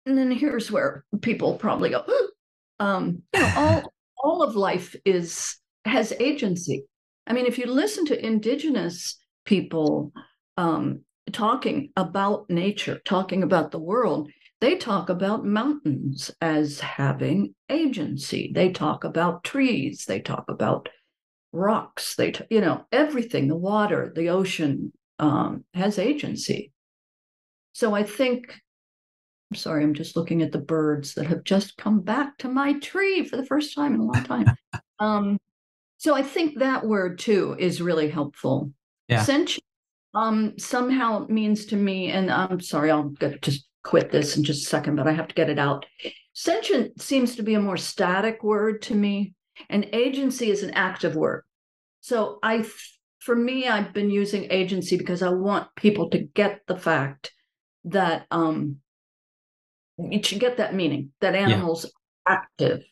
and 0.07 0.17
then 0.17 0.31
here's 0.31 0.71
where 0.71 1.05
people 1.21 1.55
probably 1.55 1.91
go 1.91 2.03
um 2.79 3.21
you 3.33 3.39
know 3.39 3.53
all 3.55 3.93
all 4.17 4.43
of 4.43 4.55
life 4.55 4.95
is 5.05 5.57
has 5.87 6.13
agency 6.19 6.85
i 7.27 7.33
mean 7.33 7.45
if 7.45 7.57
you 7.57 7.65
listen 7.65 8.05
to 8.05 8.25
indigenous 8.25 9.17
people 9.45 10.11
um 10.57 11.01
talking 11.31 11.89
about 11.95 12.49
nature 12.49 12.99
talking 13.05 13.43
about 13.43 13.71
the 13.71 13.79
world 13.79 14.29
they 14.59 14.75
talk 14.75 15.09
about 15.09 15.45
mountains 15.45 16.31
as 16.41 16.79
having 16.79 17.53
agency 17.69 18.51
they 18.53 18.71
talk 18.71 19.03
about 19.03 19.43
trees 19.43 20.05
they 20.07 20.19
talk 20.19 20.45
about 20.47 20.89
rocks 21.51 22.15
they 22.15 22.31
t- 22.31 22.45
you 22.49 22.61
know 22.61 22.85
everything 22.91 23.47
the 23.47 23.55
water 23.55 24.11
the 24.15 24.29
ocean 24.29 24.91
um, 25.19 25.63
has 25.73 25.99
agency. 25.99 26.71
So 27.73 27.93
I 27.93 28.03
think, 28.03 28.53
I'm 29.51 29.57
sorry, 29.57 29.83
I'm 29.83 29.93
just 29.93 30.15
looking 30.15 30.41
at 30.41 30.51
the 30.51 30.59
birds 30.59 31.13
that 31.15 31.27
have 31.27 31.43
just 31.43 31.77
come 31.77 32.01
back 32.01 32.37
to 32.39 32.49
my 32.49 32.73
tree 32.79 33.23
for 33.23 33.37
the 33.37 33.45
first 33.45 33.75
time 33.75 33.93
in 33.93 34.01
a 34.01 34.03
long 34.03 34.23
time. 34.23 34.45
um, 34.99 35.37
so 35.97 36.15
I 36.15 36.21
think 36.21 36.59
that 36.59 36.85
word 36.85 37.19
too 37.19 37.55
is 37.59 37.81
really 37.81 38.09
helpful. 38.09 38.71
Yeah. 39.07 39.23
Sentient 39.23 39.63
um, 40.13 40.57
somehow 40.57 41.25
means 41.29 41.65
to 41.67 41.75
me, 41.75 42.11
and 42.11 42.31
I'm 42.31 42.59
sorry, 42.59 42.91
I'll 42.91 43.09
get, 43.09 43.41
just 43.41 43.67
quit 43.83 44.11
this 44.11 44.37
in 44.37 44.43
just 44.43 44.65
a 44.65 44.69
second, 44.69 44.95
but 44.95 45.07
I 45.07 45.11
have 45.11 45.27
to 45.27 45.35
get 45.35 45.49
it 45.49 45.59
out. 45.59 45.85
Sentient 46.33 47.01
seems 47.01 47.35
to 47.35 47.43
be 47.43 47.55
a 47.55 47.59
more 47.59 47.77
static 47.77 48.43
word 48.43 48.81
to 48.83 48.95
me, 48.95 49.33
and 49.69 49.87
agency 49.93 50.49
is 50.49 50.63
an 50.63 50.71
active 50.71 51.15
word. 51.15 51.43
So 52.01 52.39
I 52.43 52.65
for 53.27 53.35
me, 53.35 53.67
I've 53.67 53.93
been 53.93 54.09
using 54.09 54.49
agency 54.51 54.97
because 54.97 55.21
I 55.21 55.29
want 55.29 55.67
people 55.75 56.09
to 56.11 56.19
get 56.19 56.61
the 56.65 56.77
fact 56.77 57.33
that 57.83 58.25
um, 58.31 58.77
you 59.97 60.23
should 60.23 60.39
get 60.39 60.57
that 60.57 60.73
meaning 60.73 61.11
that 61.19 61.35
animals 61.35 61.83
yeah. 61.83 62.35
active. 62.35 62.83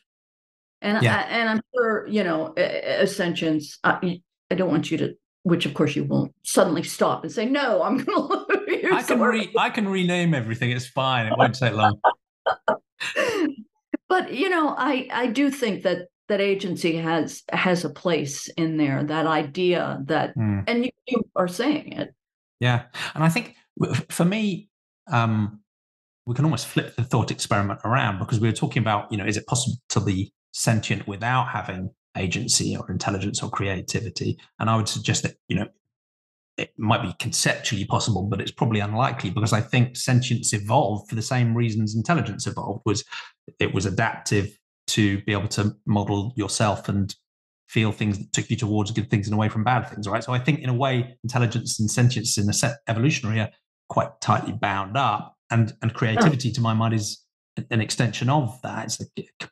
And 0.86 1.02
yeah. 1.02 1.16
I, 1.16 1.20
and 1.22 1.48
I'm 1.50 1.60
sure 1.74 2.06
you 2.06 2.22
know 2.22 2.54
ascensions. 2.56 3.78
I, 3.82 4.20
I 4.50 4.54
don't 4.54 4.70
want 4.70 4.90
you 4.90 4.98
to, 4.98 5.14
which 5.42 5.66
of 5.66 5.74
course 5.74 5.96
you 5.96 6.04
won't 6.04 6.32
suddenly 6.44 6.84
stop 6.84 7.24
and 7.24 7.32
say 7.32 7.44
no. 7.44 7.82
I'm 7.82 7.98
going 7.98 8.28
to. 8.48 8.90
I 8.92 9.02
can 9.02 9.20
re, 9.20 9.52
I 9.58 9.70
can 9.70 9.88
rename 9.88 10.32
everything. 10.32 10.70
It's 10.70 10.86
fine. 10.86 11.26
It 11.26 11.36
won't 11.36 11.58
take 11.58 11.72
long. 11.72 12.00
but 14.08 14.32
you 14.32 14.48
know, 14.48 14.76
I 14.78 15.08
I 15.12 15.26
do 15.26 15.50
think 15.50 15.82
that 15.82 16.06
that 16.28 16.40
agency 16.40 16.96
has 16.96 17.42
has 17.50 17.84
a 17.84 17.90
place 17.90 18.48
in 18.56 18.76
there 18.76 19.02
that 19.02 19.26
idea 19.26 20.00
that 20.04 20.36
mm. 20.36 20.64
and 20.66 20.84
you, 20.84 20.90
you, 21.06 21.22
are 21.36 21.46
saying 21.46 21.92
it 21.92 22.14
yeah 22.58 22.82
and 23.14 23.22
i 23.22 23.28
think 23.28 23.54
for 24.08 24.24
me 24.24 24.68
um 25.12 25.60
we 26.26 26.34
can 26.34 26.44
almost 26.44 26.66
flip 26.66 26.96
the 26.96 27.04
thought 27.04 27.30
experiment 27.30 27.78
around 27.84 28.18
because 28.18 28.40
we 28.40 28.48
were 28.48 28.54
talking 28.54 28.82
about 28.82 29.10
you 29.12 29.16
know 29.16 29.24
is 29.24 29.36
it 29.36 29.46
possible 29.46 29.76
to 29.88 30.00
be 30.00 30.32
sentient 30.56 31.06
without 31.06 31.48
having 31.48 31.90
agency 32.16 32.76
or 32.76 32.90
intelligence 32.90 33.42
or 33.42 33.50
creativity 33.50 34.38
and 34.58 34.70
i 34.70 34.76
would 34.76 34.88
suggest 34.88 35.22
that 35.22 35.34
you 35.48 35.56
know 35.56 35.66
it 36.56 36.72
might 36.78 37.02
be 37.02 37.14
conceptually 37.18 37.84
possible 37.84 38.22
but 38.22 38.40
it's 38.40 38.50
probably 38.50 38.80
unlikely 38.80 39.28
because 39.28 39.52
i 39.52 39.60
think 39.60 39.96
sentience 39.96 40.54
evolved 40.54 41.08
for 41.08 41.14
the 41.14 41.22
same 41.22 41.54
reasons 41.54 41.94
intelligence 41.94 42.46
evolved 42.46 42.80
was 42.86 43.04
it 43.58 43.74
was 43.74 43.84
adaptive 43.84 44.56
to 44.86 45.20
be 45.22 45.32
able 45.32 45.48
to 45.48 45.76
model 45.84 46.32
yourself 46.36 46.88
and 46.88 47.14
feel 47.68 47.92
things 47.92 48.18
that 48.18 48.32
took 48.32 48.48
you 48.48 48.56
towards 48.56 48.90
good 48.90 49.10
things 49.10 49.26
and 49.26 49.34
away 49.34 49.48
from 49.48 49.64
bad 49.64 49.88
things, 49.88 50.08
right? 50.08 50.22
So 50.22 50.32
I 50.32 50.38
think 50.38 50.60
in 50.60 50.68
a 50.68 50.74
way, 50.74 51.16
intelligence 51.24 51.80
and 51.80 51.90
sentience 51.90 52.38
in 52.38 52.48
a 52.48 52.52
set 52.52 52.76
evolutionary 52.88 53.40
are 53.40 53.50
quite 53.88 54.20
tightly 54.20 54.52
bound 54.52 54.96
up. 54.96 55.34
And 55.50 55.72
and 55.80 55.94
creativity, 55.94 56.50
to 56.52 56.60
my 56.60 56.74
mind, 56.74 56.94
is 56.94 57.24
an 57.70 57.80
extension 57.80 58.28
of 58.28 58.60
that. 58.62 58.84
It's 58.86 59.00
a, 59.00 59.48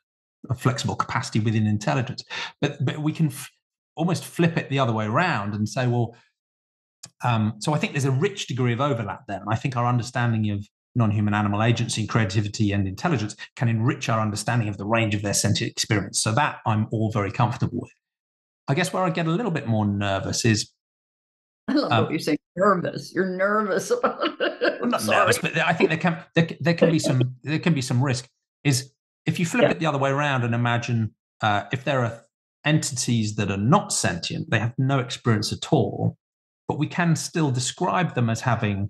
a 0.49 0.55
flexible 0.55 0.95
capacity 0.95 1.39
within 1.39 1.67
intelligence. 1.67 2.23
But 2.61 2.83
but 2.83 2.99
we 2.99 3.11
can 3.11 3.27
f- 3.27 3.49
almost 3.95 4.25
flip 4.25 4.57
it 4.57 4.69
the 4.69 4.79
other 4.79 4.93
way 4.93 5.05
around 5.05 5.53
and 5.53 5.67
say, 5.67 5.87
well, 5.87 6.15
um, 7.23 7.53
so 7.59 7.73
I 7.73 7.77
think 7.77 7.93
there's 7.93 8.05
a 8.05 8.11
rich 8.11 8.47
degree 8.47 8.73
of 8.73 8.81
overlap 8.81 9.21
there. 9.27 9.39
And 9.39 9.49
I 9.49 9.55
think 9.55 9.77
our 9.77 9.85
understanding 9.85 10.49
of 10.51 10.65
non-human 10.95 11.33
animal 11.33 11.61
agency, 11.61 12.07
creativity, 12.07 12.71
and 12.71 12.87
intelligence 12.87 13.35
can 13.55 13.67
enrich 13.67 14.09
our 14.09 14.21
understanding 14.21 14.67
of 14.69 14.77
the 14.77 14.85
range 14.85 15.13
of 15.13 15.21
their 15.21 15.33
sentient 15.33 15.71
experience. 15.71 16.21
So 16.21 16.31
that 16.33 16.59
I'm 16.65 16.87
all 16.91 17.11
very 17.11 17.31
comfortable 17.31 17.81
with. 17.81 17.91
I 18.67 18.73
guess 18.73 18.91
where 18.93 19.03
I 19.03 19.09
get 19.09 19.27
a 19.27 19.31
little 19.31 19.51
bit 19.51 19.67
more 19.67 19.85
nervous 19.85 20.45
is. 20.45 20.71
I 21.67 21.73
love 21.73 21.91
um, 21.91 22.03
what 22.05 22.13
you 22.13 22.19
say. 22.19 22.37
Nervous. 22.55 23.13
You're 23.13 23.35
nervous 23.35 23.91
about 23.91 24.19
it. 24.39 24.81
Well, 24.81 24.89
not 24.89 25.01
Sorry. 25.01 25.17
nervous, 25.17 25.37
but 25.37 25.57
I 25.57 25.73
think 25.73 25.89
there 25.89 25.99
can 25.99 26.23
there, 26.33 26.47
there 26.59 26.73
can 26.73 26.91
be 26.91 26.99
some 26.99 27.35
there 27.43 27.59
can 27.59 27.73
be 27.73 27.81
some 27.81 28.01
risk. 28.03 28.27
Is 28.63 28.91
if 29.25 29.39
you 29.39 29.45
flip 29.45 29.63
yeah. 29.63 29.71
it 29.71 29.79
the 29.79 29.85
other 29.85 29.97
way 29.97 30.09
around 30.09 30.43
and 30.43 30.53
imagine 30.53 31.15
uh, 31.41 31.63
if 31.71 31.83
there 31.83 32.01
are 32.01 32.21
entities 32.65 33.35
that 33.35 33.51
are 33.51 33.57
not 33.57 33.91
sentient, 33.91 34.49
they 34.49 34.59
have 34.59 34.73
no 34.77 34.99
experience 34.99 35.51
at 35.53 35.71
all, 35.71 36.17
but 36.67 36.79
we 36.79 36.87
can 36.87 37.15
still 37.15 37.51
describe 37.51 38.15
them 38.15 38.29
as 38.29 38.41
having 38.41 38.89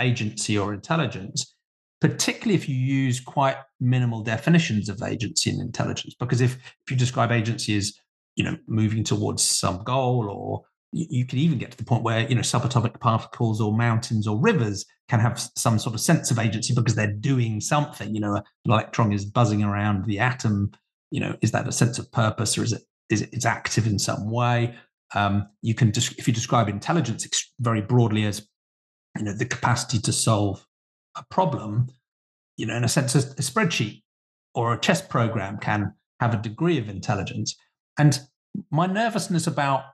agency 0.00 0.58
or 0.58 0.74
intelligence, 0.74 1.54
particularly 2.00 2.54
if 2.54 2.68
you 2.68 2.76
use 2.76 3.20
quite 3.20 3.56
minimal 3.80 4.22
definitions 4.22 4.88
of 4.88 5.02
agency 5.02 5.50
and 5.50 5.60
intelligence. 5.60 6.14
Because 6.18 6.40
if, 6.40 6.56
if 6.56 6.90
you 6.90 6.96
describe 6.96 7.32
agency 7.32 7.76
as, 7.76 7.94
you 8.34 8.44
know, 8.44 8.56
moving 8.66 9.02
towards 9.02 9.42
some 9.42 9.82
goal, 9.84 10.28
or 10.30 10.64
you, 10.92 11.06
you 11.10 11.26
could 11.26 11.38
even 11.38 11.58
get 11.58 11.70
to 11.72 11.76
the 11.76 11.84
point 11.84 12.02
where, 12.02 12.28
you 12.28 12.34
know, 12.34 12.42
subatomic 12.42 13.00
particles 13.00 13.60
or 13.60 13.76
mountains 13.76 14.26
or 14.26 14.38
rivers 14.40 14.84
can 15.08 15.20
have 15.20 15.38
some 15.56 15.78
sort 15.78 15.94
of 15.94 16.00
sense 16.00 16.30
of 16.30 16.38
agency 16.38 16.74
because 16.74 16.94
they're 16.94 17.12
doing 17.12 17.60
something. 17.60 18.14
You 18.14 18.20
know, 18.20 18.34
an 18.36 18.42
electron 18.66 19.12
is 19.12 19.24
buzzing 19.24 19.62
around 19.62 20.04
the 20.04 20.18
atom. 20.18 20.72
You 21.10 21.20
know, 21.20 21.36
is 21.40 21.52
that 21.52 21.68
a 21.68 21.72
sense 21.72 21.98
of 21.98 22.10
purpose 22.10 22.58
or 22.58 22.64
is 22.64 22.72
it 22.72 22.82
is 23.08 23.22
it, 23.22 23.30
it's 23.32 23.46
active 23.46 23.86
in 23.86 23.98
some 23.98 24.30
way? 24.30 24.74
Um, 25.14 25.48
you 25.62 25.74
can, 25.74 25.92
just 25.92 26.18
if 26.18 26.26
you 26.26 26.34
describe 26.34 26.68
intelligence 26.68 27.26
very 27.60 27.80
broadly 27.80 28.24
as 28.24 28.46
you 29.16 29.24
know, 29.24 29.32
the 29.32 29.44
capacity 29.44 29.98
to 30.00 30.12
solve 30.12 30.66
a 31.16 31.24
problem, 31.30 31.88
you 32.56 32.66
know, 32.66 32.76
in 32.76 32.84
a 32.84 32.88
sense, 32.88 33.14
a, 33.14 33.18
a 33.18 33.42
spreadsheet 33.42 34.02
or 34.54 34.72
a 34.72 34.80
chess 34.80 35.00
program 35.00 35.58
can 35.58 35.94
have 36.20 36.34
a 36.34 36.38
degree 36.38 36.78
of 36.78 36.88
intelligence. 36.88 37.56
And 37.98 38.18
my 38.70 38.86
nervousness 38.86 39.46
about, 39.46 39.84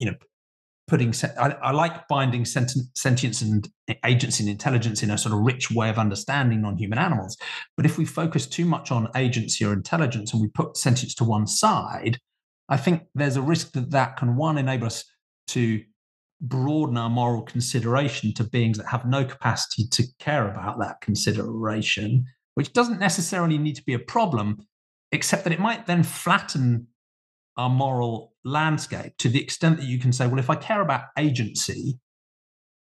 you 0.00 0.10
know, 0.10 0.16
putting 0.88 1.14
I, 1.38 1.50
I 1.62 1.70
like 1.70 2.08
binding 2.08 2.44
sentience 2.44 3.42
and 3.42 3.68
agency 4.04 4.42
and 4.42 4.50
intelligence 4.50 5.04
in 5.04 5.10
a 5.10 5.18
sort 5.18 5.32
of 5.32 5.40
rich 5.40 5.70
way 5.70 5.88
of 5.88 5.98
understanding 5.98 6.62
non-human 6.62 6.98
animals. 6.98 7.36
But 7.76 7.86
if 7.86 7.96
we 7.96 8.04
focus 8.04 8.48
too 8.48 8.64
much 8.64 8.90
on 8.90 9.06
agency 9.14 9.64
or 9.64 9.72
intelligence 9.72 10.32
and 10.32 10.42
we 10.42 10.48
put 10.48 10.76
sentience 10.76 11.14
to 11.14 11.24
one 11.24 11.46
side 11.46 12.18
i 12.70 12.76
think 12.76 13.02
there's 13.14 13.36
a 13.36 13.42
risk 13.42 13.72
that 13.72 13.90
that 13.90 14.16
can 14.16 14.36
one 14.36 14.56
enable 14.56 14.86
us 14.86 15.04
to 15.48 15.82
broaden 16.40 16.96
our 16.96 17.10
moral 17.10 17.42
consideration 17.42 18.32
to 18.32 18.44
beings 18.44 18.78
that 18.78 18.86
have 18.86 19.04
no 19.04 19.24
capacity 19.24 19.86
to 19.90 20.04
care 20.18 20.48
about 20.50 20.78
that 20.78 21.00
consideration 21.02 22.24
which 22.54 22.72
doesn't 22.72 22.98
necessarily 22.98 23.58
need 23.58 23.76
to 23.76 23.84
be 23.84 23.92
a 23.92 23.98
problem 23.98 24.56
except 25.12 25.44
that 25.44 25.52
it 25.52 25.60
might 25.60 25.86
then 25.86 26.02
flatten 26.02 26.86
our 27.56 27.68
moral 27.68 28.34
landscape 28.44 29.16
to 29.18 29.28
the 29.28 29.42
extent 29.42 29.78
that 29.78 29.86
you 29.86 29.98
can 29.98 30.12
say, 30.12 30.26
well, 30.26 30.38
if 30.38 30.50
I 30.50 30.56
care 30.56 30.80
about 30.80 31.04
agency 31.18 31.98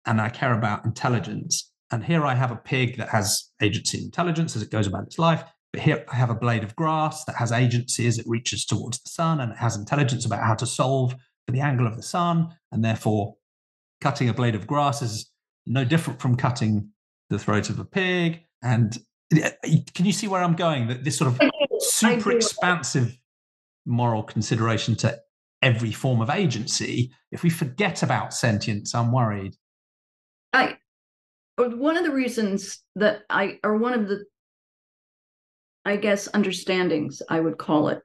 and 0.07 0.21
I 0.21 0.29
care 0.29 0.53
about 0.53 0.85
intelligence, 0.85 1.71
and 1.91 2.05
here 2.05 2.25
I 2.25 2.35
have 2.35 2.51
a 2.51 2.57
pig 2.57 2.97
that 2.99 3.11
has 3.11 3.51
agency 3.63 3.99
and 3.99 4.07
intelligence 4.07 4.57
as 4.57 4.63
it 4.63 4.71
goes 4.71 4.87
about 4.87 5.05
its 5.05 5.19
life, 5.19 5.45
but 5.73 5.83
here 5.83 6.05
I 6.11 6.17
have 6.17 6.31
a 6.31 6.35
blade 6.35 6.65
of 6.65 6.75
grass 6.75 7.25
that 7.27 7.37
has 7.37 7.53
agency 7.53 8.07
as 8.07 8.19
it 8.19 8.27
reaches 8.27 8.65
towards 8.65 9.01
the 9.03 9.11
sun 9.11 9.41
and 9.41 9.53
it 9.53 9.59
has 9.59 9.77
intelligence 9.77 10.25
about 10.25 10.43
how 10.43 10.55
to 10.55 10.67
solve 10.67 11.15
for 11.47 11.53
the 11.53 11.61
angle 11.61 11.87
of 11.87 11.97
the 11.97 12.03
sun, 12.03 12.49
and 12.73 12.85
therefore 12.85 13.37
cutting 14.01 14.29
a 14.29 14.35
blade 14.35 14.57
of 14.57 14.67
grass 14.67 15.01
is 15.01 15.31
no 15.65 15.85
different 15.85 16.21
from 16.21 16.37
cutting 16.37 16.89
the 17.31 17.39
throat 17.39 17.71
of 17.71 17.79
a 17.79 17.85
pig. 17.85 18.43
And 18.63 18.99
can 19.95 20.07
you 20.07 20.13
see 20.13 20.27
where 20.27 20.43
I'm 20.43 20.57
going? 20.57 20.89
That 20.89 21.05
this 21.05 21.17
sort 21.17 21.33
of 21.33 21.41
super 21.81 22.33
expansive 22.33 23.17
moral 23.87 24.23
consideration 24.23 24.95
to 24.97 25.19
every 25.63 25.93
form 25.93 26.21
of 26.21 26.31
agency, 26.31 27.11
if 27.31 27.43
we 27.43 27.51
forget 27.51 28.03
about 28.03 28.35
sentience, 28.35 28.95
I'm 28.95 29.13
worried. 29.13 29.55
I 30.53 30.77
one 31.59 31.97
of 31.97 32.05
the 32.05 32.13
reasons 32.13 32.83
that 32.97 33.23
I 33.31 33.59
or 33.65 33.79
one 33.79 33.95
of 33.95 34.09
the 34.09 34.25
I 35.85 35.97
guess 35.97 36.29
understandings 36.29 37.23
I 37.29 37.41
would 37.41 37.59
call 37.59 37.89
it 37.89 38.03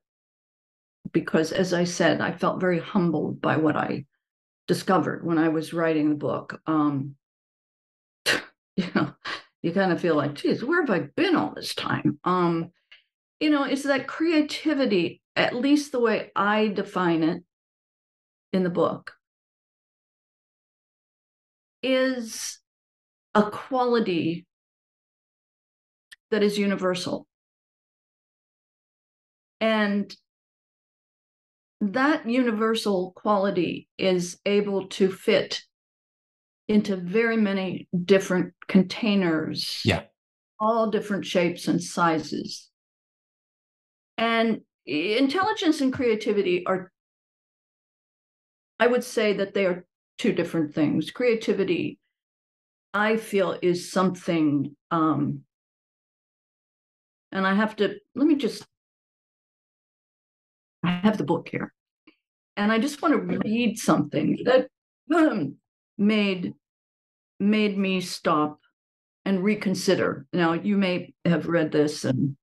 because 1.12 1.52
as 1.52 1.74
I 1.74 1.84
said, 1.84 2.22
I 2.22 2.32
felt 2.32 2.62
very 2.62 2.80
humbled 2.80 3.42
by 3.42 3.58
what 3.58 3.76
I 3.76 4.06
discovered 4.68 5.26
when 5.26 5.38
I 5.38 5.50
was 5.50 5.74
writing 5.74 6.10
the 6.10 6.16
book. 6.16 6.62
Um, 6.68 7.16
you 8.26 8.86
know, 8.96 9.14
you 9.62 9.72
kind 9.72 9.92
of 9.92 10.02
feel 10.02 10.16
like, 10.16 10.36
geez, 10.36 10.64
where 10.64 10.82
have 10.82 10.90
I 10.90 11.08
been 11.16 11.36
all 11.36 11.54
this 11.56 11.76
time? 11.76 12.20
Um, 12.24 12.72
you 13.40 13.50
know, 13.50 13.64
it's 13.64 13.84
that 13.84 14.08
creativity, 14.08 15.21
at 15.36 15.56
least 15.56 15.92
the 15.92 16.00
way 16.00 16.32
I 16.36 16.68
define 16.68 17.24
it 17.24 17.44
in 18.54 18.64
the 18.64 18.70
book, 18.70 19.14
is 21.84 22.60
a 23.34 23.50
quality 23.50 24.46
that 26.30 26.44
is 26.44 26.58
universal. 26.58 27.28
And 29.60 30.16
that 31.82 32.30
universal 32.30 33.12
quality 33.16 33.88
is 33.98 34.40
able 34.46 34.88
to 34.90 35.12
fit 35.12 35.62
into 36.68 36.96
very 36.96 37.38
many 37.38 37.88
different 38.06 38.54
containers. 38.68 39.82
Yeah. 39.84 40.04
All 40.60 40.92
different 40.92 41.26
shapes 41.26 41.68
and 41.68 41.82
sizes. 41.82 42.70
And 44.18 44.62
intelligence 44.86 45.82
and 45.82 45.94
creativity 45.94 46.66
are, 46.66 46.92
I 48.80 48.88
would 48.88 49.04
say 49.04 49.34
that 49.34 49.54
they 49.54 49.66
are 49.66 49.86
two 50.18 50.34
different 50.34 50.74
things. 50.74 51.12
Creativity, 51.12 52.00
I 52.94 53.18
feel, 53.18 53.58
is 53.62 53.92
something, 53.92 54.76
um, 54.90 55.42
and 57.32 57.48
I 57.48 57.54
have 57.54 57.76
to, 57.78 57.96
let 58.16 58.28
me 58.28 58.36
just, 58.36 58.66
I 60.84 60.92
have 60.92 61.18
the 61.18 61.24
book 61.24 61.48
here. 61.50 61.74
And 62.58 62.72
I 62.72 62.80
just 62.80 63.02
want 63.02 63.14
to 63.14 63.40
read 63.40 63.80
something 63.80 64.40
that 64.46 64.68
um, 65.16 65.56
made 65.98 66.54
made 67.40 67.78
me 67.78 68.02
stop 68.02 68.60
and 69.26 69.44
reconsider. 69.44 70.28
Now, 70.32 70.54
you 70.54 70.78
may 70.78 71.14
have 71.26 71.48
read 71.48 71.72
this 71.72 72.06
and 72.06 72.38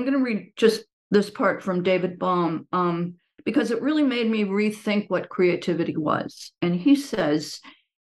I'm 0.00 0.06
going 0.06 0.16
to 0.16 0.24
read 0.24 0.54
just 0.56 0.84
this 1.10 1.28
part 1.28 1.62
from 1.62 1.82
David 1.82 2.18
Bohm 2.18 2.66
um, 2.72 3.16
because 3.44 3.70
it 3.70 3.82
really 3.82 4.02
made 4.02 4.30
me 4.30 4.44
rethink 4.46 5.10
what 5.10 5.28
creativity 5.28 5.94
was. 5.94 6.52
And 6.62 6.74
he 6.74 6.96
says 6.96 7.60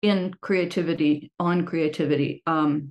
in 0.03 0.35
creativity, 0.39 1.31
on 1.39 1.65
creativity, 1.65 2.43
um, 2.45 2.89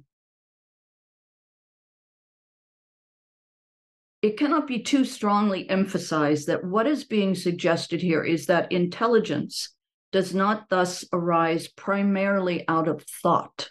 it 4.20 4.36
cannot 4.36 4.66
be 4.66 4.82
too 4.82 5.05
strongly 5.05 5.70
emphasized 5.70 6.49
that 6.49 6.64
what 6.64 6.88
is 6.88 7.05
being 7.05 7.36
suggested 7.36 8.03
here 8.03 8.24
is 8.24 8.46
that 8.46 8.72
intelligence 8.72 9.76
does 10.11 10.34
not 10.34 10.68
thus 10.70 11.05
arise 11.12 11.68
primarily 11.68 12.64
out 12.66 12.88
of 12.88 13.05
thought 13.22 13.70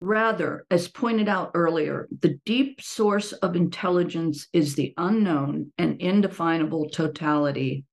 Rather, 0.00 0.64
as 0.70 0.88
pointed 0.88 1.28
out 1.28 1.50
earlier, 1.54 2.08
the 2.20 2.38
deep 2.46 2.80
source 2.80 3.32
of 3.32 3.54
intelligence 3.54 4.48
is 4.52 4.74
the 4.74 4.94
unknown 4.96 5.72
and 5.76 6.00
indefinable 6.00 6.88
totality 6.88 7.84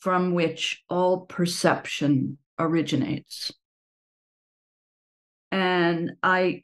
from 0.00 0.32
which 0.32 0.82
all 0.88 1.26
perception 1.26 2.38
originates. 2.58 3.52
And 5.50 6.12
I 6.22 6.62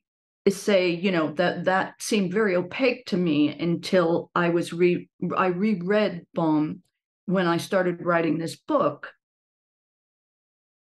say, 0.49 0.91
you 0.91 1.13
know, 1.13 1.33
that 1.33 1.65
that 1.65 2.01
seemed 2.01 2.33
very 2.33 2.57
opaque 2.57 3.05
to 3.07 3.17
me 3.19 3.49
until 3.51 4.31
I 4.35 4.49
was 4.49 4.73
re 4.73 5.09
I 5.37 5.49
reread 5.49 6.27
Bohm 6.33 6.83
when 7.27 7.47
I 7.47 7.59
started 7.59 8.05
writing 8.05 8.39
this 8.39 8.57
book. 8.57 9.13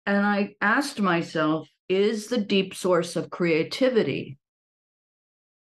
And 0.06 0.24
I 0.24 0.56
asked 0.62 1.02
myself, 1.02 1.68
is 1.90 2.28
the 2.28 2.38
deep 2.38 2.74
source 2.74 3.16
of 3.16 3.30
creativity, 3.30 4.38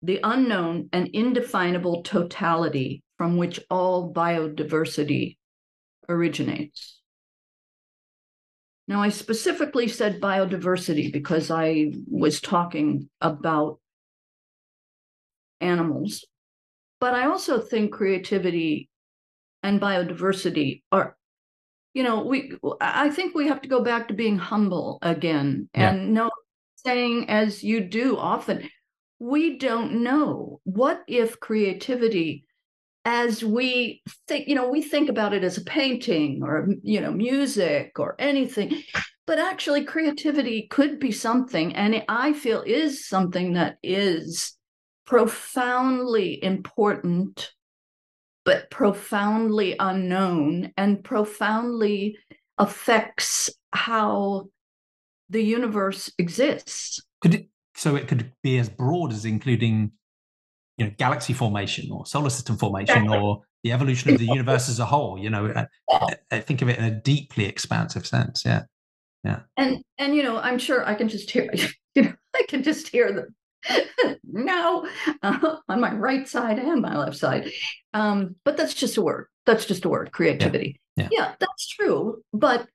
the 0.02 0.20
unknown 0.22 0.88
and 0.92 1.08
indefinable 1.08 2.02
totality 2.02 3.02
from 3.18 3.36
which 3.36 3.60
all 3.70 4.12
biodiversity 4.12 5.36
originates. 6.08 7.00
Now, 8.86 9.00
I 9.00 9.08
specifically 9.08 9.88
said 9.88 10.20
biodiversity 10.20 11.10
because 11.10 11.50
I 11.50 11.92
was 12.06 12.40
talking 12.40 13.08
about 13.20 13.80
animals, 15.60 16.26
but 17.00 17.14
I 17.14 17.26
also 17.26 17.60
think 17.60 17.92
creativity 17.92 18.90
and 19.62 19.80
biodiversity 19.80 20.82
are 20.92 21.16
you 21.94 22.02
know, 22.02 22.24
we 22.24 22.52
I 22.80 23.08
think 23.08 23.34
we 23.34 23.48
have 23.48 23.62
to 23.62 23.68
go 23.68 23.80
back 23.80 24.08
to 24.08 24.14
being 24.14 24.36
humble 24.36 24.98
again 25.00 25.68
and 25.72 25.98
yeah. 26.00 26.12
no 26.22 26.30
saying 26.84 27.30
as 27.30 27.64
you 27.64 27.80
do 27.80 28.18
often, 28.18 28.68
we 29.18 29.58
don't 29.58 30.02
know. 30.02 30.60
What 30.64 31.02
if 31.06 31.40
creativity 31.40 32.44
as 33.06 33.44
we 33.44 34.02
think, 34.28 34.48
you 34.48 34.54
know, 34.54 34.68
we 34.68 34.82
think 34.82 35.08
about 35.08 35.32
it 35.32 35.44
as 35.44 35.56
a 35.56 35.64
painting 35.64 36.42
or 36.42 36.68
you 36.82 37.00
know, 37.00 37.12
music 37.12 37.98
or 37.98 38.16
anything, 38.18 38.82
but 39.26 39.38
actually 39.38 39.84
creativity 39.84 40.66
could 40.70 40.98
be 40.98 41.12
something 41.12 41.74
and 41.76 42.02
I 42.08 42.32
feel 42.32 42.62
is 42.66 43.08
something 43.08 43.54
that 43.54 43.78
is 43.82 44.56
profoundly 45.06 46.42
important 46.42 47.52
but 48.44 48.70
profoundly 48.70 49.74
unknown 49.78 50.72
and 50.76 51.02
profoundly 51.02 52.18
affects 52.58 53.50
how 53.72 54.48
the 55.30 55.42
universe 55.42 56.12
exists. 56.18 57.00
Could 57.20 57.34
it, 57.34 57.48
so 57.74 57.96
it 57.96 58.06
could 58.06 58.32
be 58.42 58.58
as 58.58 58.68
broad 58.68 59.12
as 59.12 59.24
including, 59.24 59.92
you 60.76 60.86
know, 60.86 60.92
galaxy 60.98 61.32
formation 61.32 61.90
or 61.90 62.06
solar 62.06 62.30
system 62.30 62.56
formation 62.56 63.08
or 63.08 63.42
the 63.64 63.72
evolution 63.72 64.12
of 64.12 64.18
the 64.18 64.26
universe 64.26 64.68
as 64.68 64.78
a 64.78 64.84
whole. 64.84 65.18
You 65.18 65.30
know, 65.30 65.46
uh, 65.46 65.64
I, 65.90 66.16
I 66.30 66.38
uh, 66.38 66.40
think 66.42 66.62
of 66.62 66.68
it 66.68 66.78
in 66.78 66.84
a 66.84 66.90
deeply 66.90 67.46
expansive 67.46 68.06
sense. 68.06 68.44
Yeah, 68.44 68.62
yeah. 69.24 69.40
And 69.56 69.82
and 69.98 70.14
you 70.14 70.22
know, 70.22 70.38
I'm 70.38 70.58
sure 70.58 70.86
I 70.86 70.94
can 70.94 71.08
just 71.08 71.30
hear. 71.30 71.52
You 71.96 72.02
know, 72.02 72.14
I 72.34 72.44
can 72.48 72.64
just 72.64 72.88
hear 72.88 73.12
the 73.12 73.28
no, 74.24 74.86
uh, 75.22 75.56
on 75.68 75.80
my 75.80 75.94
right 75.94 76.28
side 76.28 76.58
and 76.58 76.82
my 76.82 76.96
left 76.96 77.16
side. 77.16 77.50
Um, 77.92 78.36
but 78.44 78.56
that's 78.56 78.74
just 78.74 78.96
a 78.96 79.02
word. 79.02 79.26
That's 79.46 79.66
just 79.66 79.84
a 79.84 79.88
word, 79.88 80.12
creativity. 80.12 80.80
Yeah. 80.96 81.08
yeah. 81.10 81.18
yeah, 81.20 81.34
that's 81.38 81.68
true. 81.68 82.22
But 82.32 82.66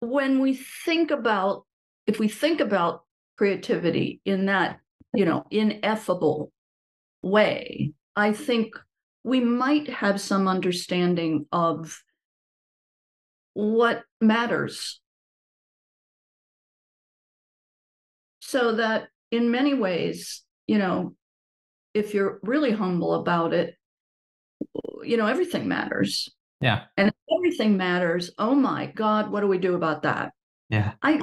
when 0.00 0.40
we 0.40 0.54
think 0.54 1.10
about, 1.10 1.64
if 2.06 2.18
we 2.18 2.28
think 2.28 2.60
about 2.60 3.04
creativity 3.36 4.20
in 4.24 4.46
that, 4.46 4.80
you 5.14 5.24
know, 5.24 5.44
ineffable 5.50 6.52
way, 7.22 7.92
I 8.16 8.32
think 8.32 8.74
we 9.22 9.40
might 9.40 9.88
have 9.88 10.20
some 10.20 10.48
understanding 10.48 11.46
of 11.52 12.02
what 13.54 14.02
matters. 14.20 15.00
So 18.40 18.72
that 18.76 19.08
in 19.30 19.50
many 19.50 19.74
ways, 19.74 20.42
you 20.66 20.78
know, 20.78 21.14
if 21.94 22.14
you're 22.14 22.40
really 22.42 22.70
humble 22.70 23.14
about 23.14 23.52
it, 23.52 23.74
you 25.02 25.16
know, 25.16 25.26
everything 25.26 25.68
matters. 25.68 26.28
Yeah. 26.60 26.84
And 26.96 27.12
everything 27.36 27.76
matters. 27.76 28.30
Oh 28.38 28.54
my 28.54 28.86
God, 28.86 29.30
what 29.30 29.40
do 29.40 29.46
we 29.46 29.58
do 29.58 29.74
about 29.74 30.02
that? 30.02 30.32
Yeah. 30.68 30.92
I 31.02 31.20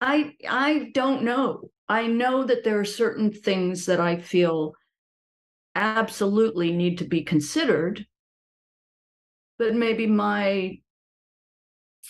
I 0.00 0.34
I 0.48 0.90
don't 0.94 1.22
know. 1.22 1.70
I 1.88 2.06
know 2.06 2.44
that 2.44 2.64
there 2.64 2.80
are 2.80 2.84
certain 2.84 3.32
things 3.32 3.86
that 3.86 4.00
I 4.00 4.16
feel 4.16 4.74
absolutely 5.74 6.72
need 6.72 6.98
to 6.98 7.04
be 7.04 7.22
considered, 7.22 8.06
but 9.58 9.74
maybe 9.74 10.06
my 10.06 10.80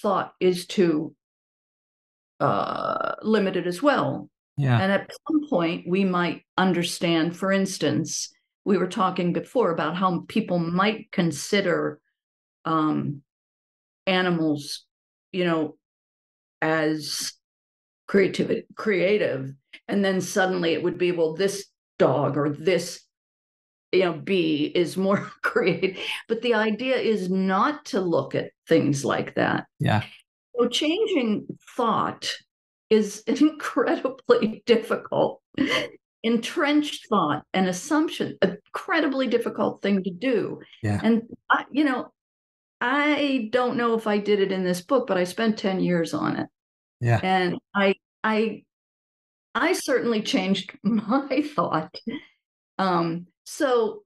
thought 0.01 0.33
is 0.41 0.67
too 0.67 1.15
uh, 2.41 3.15
limited 3.23 3.67
as 3.67 3.83
well. 3.83 4.29
Yeah. 4.57 4.79
And 4.79 4.93
at 4.93 5.11
some 5.27 5.49
point, 5.49 5.87
we 5.89 6.05
might 6.05 6.43
understand, 6.59 7.37
for 7.37 7.51
instance, 7.53 8.33
we 8.65 8.77
were 8.77 8.87
talking 8.87 9.33
before 9.33 9.71
about 9.71 9.97
how 9.97 10.25
people 10.29 10.59
might 10.59 11.11
consider 11.11 12.01
um, 12.65 13.23
animals, 14.07 14.85
you 15.33 15.45
know, 15.45 15.77
as 16.61 17.33
creativity, 18.07 18.65
creative, 18.77 19.53
and 19.89 20.05
then 20.05 20.21
suddenly 20.21 20.75
it 20.75 20.83
would 20.83 20.99
be, 20.99 21.13
well, 21.13 21.35
this 21.35 21.67
dog 21.99 22.37
or 22.37 22.51
this, 22.51 23.01
you 23.91 24.01
know, 24.01 24.13
bee 24.13 24.71
is 24.75 24.97
more 24.97 25.31
creative. 25.43 25.99
But 26.29 26.43
the 26.43 26.55
idea 26.55 26.97
is 26.97 27.31
not 27.31 27.87
to 27.87 28.01
look 28.01 28.35
at 28.35 28.51
things 28.69 29.05
like 29.05 29.35
that. 29.35 29.65
Yeah. 29.81 30.03
So 30.57 30.69
changing 30.69 31.47
thought 31.77 32.31
is 32.93 33.21
incredibly 33.27 34.63
difficult. 34.67 35.41
Entrenched 36.23 37.09
thought 37.09 37.43
and 37.53 37.67
assumption, 37.67 38.39
incredibly 38.43 39.27
difficult 39.27 39.83
thing 39.83 40.05
to 40.05 40.11
do. 40.11 40.61
Yeah. 40.83 41.01
And 41.03 41.23
I, 41.51 41.65
you 41.73 41.83
know, 41.83 42.13
I 42.81 43.49
don't 43.51 43.77
know 43.77 43.95
if 43.95 44.07
I 44.07 44.19
did 44.19 44.39
it 44.39 44.53
in 44.53 44.63
this 44.63 44.83
book, 44.83 45.09
but 45.09 45.17
I 45.17 45.25
spent 45.25 45.59
10 45.59 45.81
years 45.81 46.15
on 46.15 46.37
it. 46.37 46.49
Yeah. 47.01 47.19
And 47.23 47.59
I 47.75 47.95
I 48.23 48.63
I 49.55 49.73
certainly 49.73 50.23
changed 50.23 50.79
my 50.85 51.43
thought. 51.57 51.93
Um, 52.79 53.27
so 53.45 54.03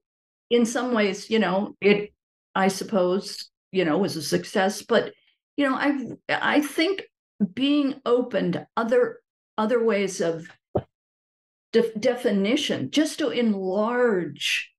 in 0.49 0.65
some 0.65 0.93
ways, 0.95 1.29
you 1.29 1.39
know, 1.39 1.75
it 1.83 2.15
I 2.55 2.69
suppose, 2.69 3.51
you 3.73 3.85
know, 3.85 3.99
was 3.99 4.17
a 4.17 4.23
success, 4.23 4.81
but 4.81 5.13
you 5.59 5.69
know, 5.69 5.75
I 5.75 5.99
I 6.31 6.61
think 6.63 7.03
being 7.55 8.01
open 8.05 8.53
to 8.53 8.67
other 8.77 9.21
other 9.59 9.83
ways 9.83 10.21
of 10.21 10.49
de- 11.73 11.99
definition 11.99 12.91
just 12.91 13.19
to 13.19 13.31
enlarge 13.31 14.73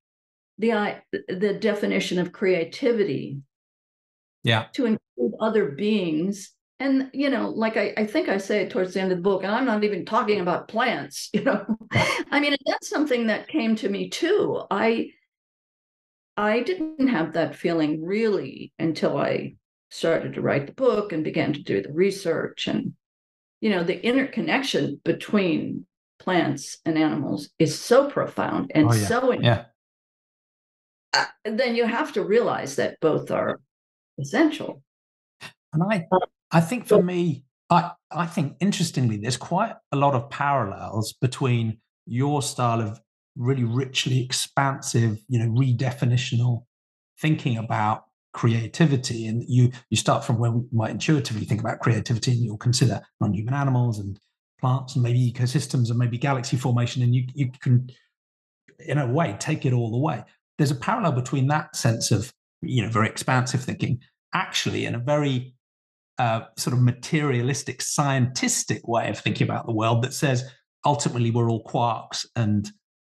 the 0.58 1.00
the 1.28 1.54
definition 1.54 2.18
of 2.18 2.32
creativity. 2.32 3.38
Yeah. 4.44 4.66
To 4.74 4.86
include 4.86 5.32
other 5.40 5.70
beings. 5.70 6.52
And 6.80 7.10
you 7.12 7.28
know 7.28 7.48
like 7.48 7.76
I, 7.76 7.92
I 7.96 8.06
think 8.06 8.28
i 8.28 8.38
say 8.38 8.62
it 8.62 8.70
towards 8.70 8.94
the 8.94 9.00
end 9.00 9.10
of 9.10 9.18
the 9.18 9.22
book 9.22 9.42
and 9.42 9.52
i'm 9.52 9.64
not 9.64 9.82
even 9.82 10.04
talking 10.04 10.40
about 10.40 10.68
plants 10.68 11.28
you 11.34 11.42
know. 11.42 11.66
I 12.30 12.38
mean 12.38 12.54
that's 12.66 12.88
something 12.88 13.26
that 13.26 13.48
came 13.48 13.74
to 13.76 13.88
me 13.88 14.10
too. 14.10 14.62
I 14.70 15.10
i 16.36 16.60
didn't 16.60 17.08
have 17.08 17.32
that 17.32 17.56
feeling 17.56 18.04
really 18.04 18.72
until 18.78 19.18
i 19.18 19.56
started 19.90 20.34
to 20.34 20.40
write 20.40 20.66
the 20.66 20.72
book 20.72 21.12
and 21.12 21.24
began 21.24 21.52
to 21.52 21.62
do 21.62 21.82
the 21.82 21.92
research 21.92 22.66
and 22.66 22.92
you 23.60 23.70
know 23.70 23.82
the 23.82 24.04
interconnection 24.04 25.00
between 25.04 25.86
plants 26.18 26.78
and 26.84 26.98
animals 26.98 27.50
is 27.58 27.78
so 27.78 28.08
profound 28.10 28.70
and 28.74 28.88
oh, 28.88 28.94
yeah. 28.94 29.06
so 29.06 29.32
yeah 29.32 29.64
uh, 31.14 31.24
then 31.44 31.74
you 31.74 31.86
have 31.86 32.12
to 32.12 32.22
realize 32.22 32.76
that 32.76 32.98
both 33.00 33.30
are 33.30 33.60
essential 34.18 34.82
and 35.72 35.82
i 35.90 36.04
i 36.50 36.60
think 36.60 36.86
for 36.86 37.02
me 37.02 37.44
i 37.70 37.90
i 38.10 38.26
think 38.26 38.56
interestingly 38.60 39.16
there's 39.16 39.36
quite 39.36 39.74
a 39.92 39.96
lot 39.96 40.14
of 40.14 40.28
parallels 40.28 41.14
between 41.14 41.78
your 42.06 42.42
style 42.42 42.80
of 42.80 43.00
really 43.36 43.64
richly 43.64 44.22
expansive 44.22 45.18
you 45.28 45.38
know 45.38 45.50
redefinitional 45.58 46.64
thinking 47.20 47.56
about 47.56 48.07
creativity. 48.38 49.26
And 49.26 49.42
you 49.48 49.72
you 49.90 49.96
start 49.96 50.24
from 50.24 50.38
where 50.38 50.52
we 50.52 50.62
might 50.70 50.92
intuitively 50.92 51.44
think 51.44 51.60
about 51.60 51.80
creativity 51.80 52.30
and 52.30 52.40
you'll 52.40 52.56
consider 52.56 53.00
non-human 53.20 53.52
animals 53.52 53.98
and 53.98 54.16
plants 54.60 54.94
and 54.94 55.02
maybe 55.02 55.32
ecosystems 55.32 55.90
and 55.90 55.98
maybe 55.98 56.18
galaxy 56.18 56.56
formation 56.56 57.02
and 57.02 57.16
you 57.16 57.26
you 57.34 57.50
can 57.60 57.88
in 58.78 58.98
a 58.98 59.06
way 59.06 59.36
take 59.40 59.66
it 59.66 59.72
all 59.72 59.90
the 59.90 59.98
way 59.98 60.22
there's 60.56 60.70
a 60.70 60.76
parallel 60.76 61.12
between 61.12 61.46
that 61.46 61.74
sense 61.76 62.10
of 62.10 62.32
you 62.62 62.82
know 62.82 62.88
very 62.88 63.08
expansive 63.08 63.62
thinking 63.62 64.00
actually 64.34 64.84
in 64.84 64.96
a 64.96 64.98
very 64.98 65.54
uh, 66.18 66.40
sort 66.56 66.74
of 66.74 66.82
materialistic 66.82 67.78
scientistic 67.80 68.80
way 68.88 69.08
of 69.08 69.18
thinking 69.18 69.46
about 69.48 69.66
the 69.66 69.74
world 69.74 70.02
that 70.02 70.12
says 70.12 70.48
ultimately 70.84 71.30
we're 71.30 71.50
all 71.50 71.64
quarks 71.64 72.24
and 72.34 72.70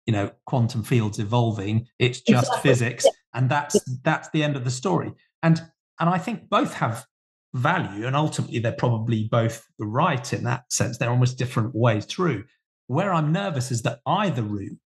you 0.06 0.14
know 0.14 0.32
quantum 0.46 0.84
fields 0.84 1.20
evolving. 1.20 1.88
It's 2.00 2.22
just 2.22 2.48
exactly. 2.48 2.70
physics 2.70 3.06
and 3.34 3.50
that's 3.50 3.80
that's 4.04 4.30
the 4.30 4.44
end 4.44 4.56
of 4.56 4.64
the 4.64 4.72
story. 4.72 5.12
And 5.44 5.62
and 6.00 6.10
i 6.10 6.18
think 6.18 6.50
both 6.50 6.74
have 6.74 7.06
value 7.54 8.08
and 8.08 8.16
ultimately 8.16 8.60
they're 8.60 8.72
probably 8.72 9.28
both 9.30 9.66
right 9.80 10.34
in 10.34 10.44
that 10.46 10.72
sense. 10.72 10.98
They're 10.98 11.10
almost 11.10 11.38
different 11.38 11.76
ways 11.76 12.06
through. 12.06 12.46
Where 12.88 13.14
i'm 13.14 13.32
nervous 13.32 13.72
is 13.72 13.84
that 13.84 14.00
either 14.06 14.44
route 14.44 14.78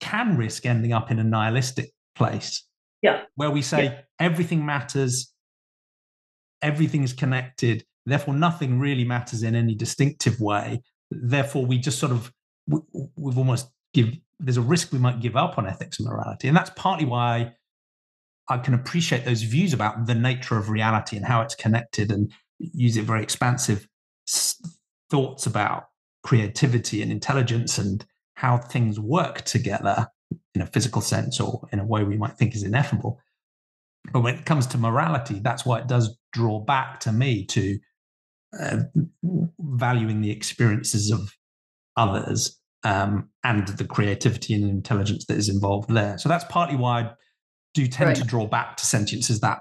can 0.00 0.36
risk 0.36 0.66
ending 0.66 0.92
up 0.92 1.10
in 1.10 1.18
a 1.18 1.24
nihilistic 1.24 1.90
place 2.16 2.66
yeah. 3.02 3.22
where 3.36 3.50
we 3.50 3.62
say 3.62 3.84
yeah. 3.84 4.00
everything 4.18 4.66
matters 4.66 5.32
everything 6.60 7.04
is 7.04 7.12
connected 7.12 7.84
therefore 8.06 8.34
nothing 8.34 8.78
really 8.78 9.04
matters 9.04 9.42
in 9.42 9.54
any 9.54 9.74
distinctive 9.74 10.40
way. 10.40 10.82
Therefore 11.10 11.64
we 11.64 11.78
just 11.78 11.98
sort 11.98 12.12
of 12.12 12.32
we've 12.66 13.38
almost 13.38 13.68
give 13.92 14.14
there's 14.40 14.56
a 14.56 14.62
risk 14.62 14.92
we 14.92 14.98
might 14.98 15.20
give 15.20 15.36
up 15.36 15.58
on 15.58 15.66
ethics 15.66 15.98
and 15.98 16.08
morality. 16.08 16.48
And 16.48 16.56
that's 16.56 16.70
partly 16.76 17.06
why 17.06 17.54
i 18.48 18.58
can 18.58 18.74
appreciate 18.74 19.24
those 19.24 19.42
views 19.42 19.72
about 19.72 20.06
the 20.06 20.14
nature 20.14 20.56
of 20.56 20.68
reality 20.68 21.16
and 21.16 21.24
how 21.24 21.40
it's 21.40 21.54
connected 21.54 22.10
and 22.10 22.32
use 22.58 22.96
it 22.96 23.04
very 23.04 23.22
expansive 23.22 23.88
thoughts 25.10 25.46
about 25.46 25.88
creativity 26.22 27.02
and 27.02 27.10
intelligence 27.12 27.78
and 27.78 28.06
how 28.34 28.56
things 28.56 28.98
work 28.98 29.42
together 29.42 30.08
in 30.54 30.62
a 30.62 30.66
physical 30.66 31.00
sense 31.00 31.40
or 31.40 31.68
in 31.72 31.78
a 31.78 31.86
way 31.86 32.02
we 32.04 32.16
might 32.16 32.36
think 32.36 32.54
is 32.54 32.62
ineffable. 32.62 33.20
But 34.12 34.20
when 34.20 34.34
it 34.34 34.44
comes 34.44 34.66
to 34.68 34.78
morality 34.78 35.40
that's 35.40 35.64
why 35.64 35.80
it 35.80 35.86
does 35.86 36.16
draw 36.32 36.60
back 36.60 37.00
to 37.00 37.12
me 37.12 37.44
to 37.46 37.78
uh, 38.58 38.78
valuing 39.58 40.20
the 40.20 40.30
experiences 40.30 41.10
of 41.10 41.32
others 41.96 42.58
um, 42.84 43.30
and 43.42 43.66
the 43.68 43.84
creativity 43.84 44.54
and 44.54 44.68
intelligence 44.68 45.24
that 45.26 45.36
is 45.36 45.48
involved 45.48 45.90
there. 45.90 46.18
So 46.18 46.28
that's 46.28 46.44
partly 46.44 46.76
why 46.76 47.00
I 47.00 47.10
do 47.72 47.86
tend 47.86 48.08
right. 48.08 48.16
to 48.16 48.24
draw 48.24 48.46
back 48.46 48.76
to 48.76 48.86
sentience 48.86 49.30
as 49.30 49.40
that 49.40 49.60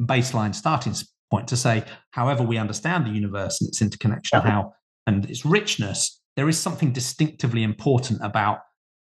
baseline 0.00 0.54
starting 0.54 0.94
point 1.30 1.48
to 1.48 1.56
say, 1.56 1.84
however 2.12 2.42
we 2.42 2.58
understand 2.58 3.06
the 3.06 3.10
universe 3.10 3.60
and 3.60 3.68
its 3.68 3.82
interconnection, 3.82 4.40
how 4.40 4.72
and 5.06 5.28
its 5.28 5.44
richness, 5.44 6.20
there 6.36 6.48
is 6.48 6.58
something 6.58 6.92
distinctively 6.92 7.62
important 7.62 8.20
about 8.22 8.60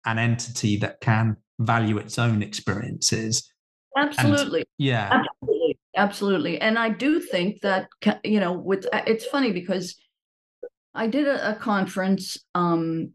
an 0.06 0.20
entity 0.20 0.78
that 0.78 1.00
can 1.02 1.38
value 1.60 1.98
its 1.98 2.20
own 2.20 2.44
experiences. 2.44 3.50
Absolutely. 3.98 4.60
And, 4.60 4.68
yeah. 4.78 5.24
Absolutely. 5.42 5.80
Absolutely. 5.96 6.62
And 6.62 6.80
I 6.80 6.90
do 6.90 7.20
think 7.20 7.62
that 7.62 7.88
you 8.24 8.40
know, 8.40 8.52
with 8.52 8.88
it's 8.94 9.26
funny 9.26 9.52
because 9.52 9.96
I 10.96 11.08
did 11.08 11.28
a, 11.28 11.52
a 11.52 11.56
conference 11.56 12.38
um, 12.56 13.14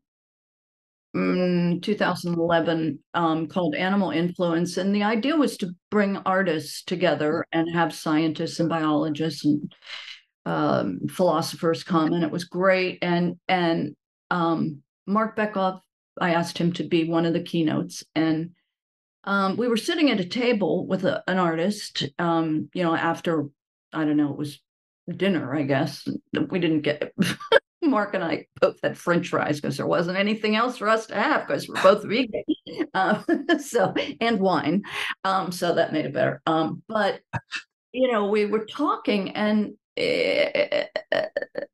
Mm, 1.17 1.83
2011 1.83 2.99
um, 3.15 3.47
called 3.47 3.75
Animal 3.75 4.11
Influence. 4.11 4.77
And 4.77 4.95
the 4.95 5.05
idea 5.05 5.37
was 5.37 5.57
to 5.59 5.75
bring 5.91 6.19
artists 6.19 6.83
together 6.83 7.47
and 7.51 7.67
have 7.75 7.95
scientists 7.95 8.61
and 8.61 8.69
biologists 8.69 9.45
and 9.45 9.75
um, 10.45 11.01
philosophers 11.09 11.83
come. 11.83 12.13
And 12.13 12.23
it 12.23 12.31
was 12.31 12.45
great. 12.45 12.99
And, 13.01 13.37
and 13.49 13.97
um, 14.31 14.83
Marc 15.07 15.37
Bekoff, 15.37 15.81
I 16.21 16.35
asked 16.35 16.59
him 16.59 16.73
to 16.75 16.85
be 16.85 17.09
one 17.09 17.25
of 17.25 17.33
the 17.33 17.43
keynotes. 17.43 18.05
And 18.15 18.51
um, 19.25 19.57
we 19.57 19.69
were 19.69 19.77
sitting 19.79 20.11
at 20.11 20.21
a 20.21 20.25
table 20.25 20.87
with 20.87 21.05
a, 21.05 21.23
an 21.27 21.39
artist, 21.39 22.07
um, 22.19 22.69
you 22.75 22.83
know, 22.83 22.95
after, 22.95 23.47
I 23.95 24.05
don't 24.05 24.17
know, 24.17 24.31
it 24.31 24.39
was 24.39 24.61
dinner, 25.17 25.55
I 25.57 25.63
guess. 25.63 26.07
We 26.51 26.59
didn't 26.59 26.83
get 26.83 27.15
Marc 27.83 28.15
and 28.15 28.25
I 28.25 28.47
both 28.61 28.79
had 28.83 28.99
French 28.99 29.29
fries 29.29 29.61
because 29.61 29.77
there 29.77 29.87
wasn't 29.87 30.19
anything 30.19 30.57
else 30.57 30.77
for 30.77 30.89
us 30.89 31.07
to 31.07 31.15
have 31.15 31.47
because 31.47 31.69
we're 31.69 31.83
both 31.83 32.05
vegan. 32.05 32.43
Uh, 32.95 33.23
so 33.59 33.95
and 34.21 34.41
wine, 34.41 34.83
um, 35.25 35.51
so 35.51 35.75
that 35.75 35.93
made 35.93 36.05
it 36.05 36.13
better. 36.13 36.41
Um, 36.47 36.83
but 36.89 37.21
you 37.93 38.11
know, 38.11 38.29
we 38.29 38.45
were 38.45 38.67
talking, 38.67 39.31
and 39.31 39.73
uh, 39.99 40.85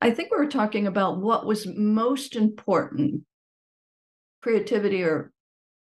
I 0.00 0.10
think 0.10 0.30
we 0.30 0.38
were 0.38 0.48
talking 0.48 0.86
about 0.86 1.18
what 1.18 1.46
was 1.46 1.66
most 1.66 2.36
important: 2.36 3.22
creativity 4.42 5.02
or 5.02 5.32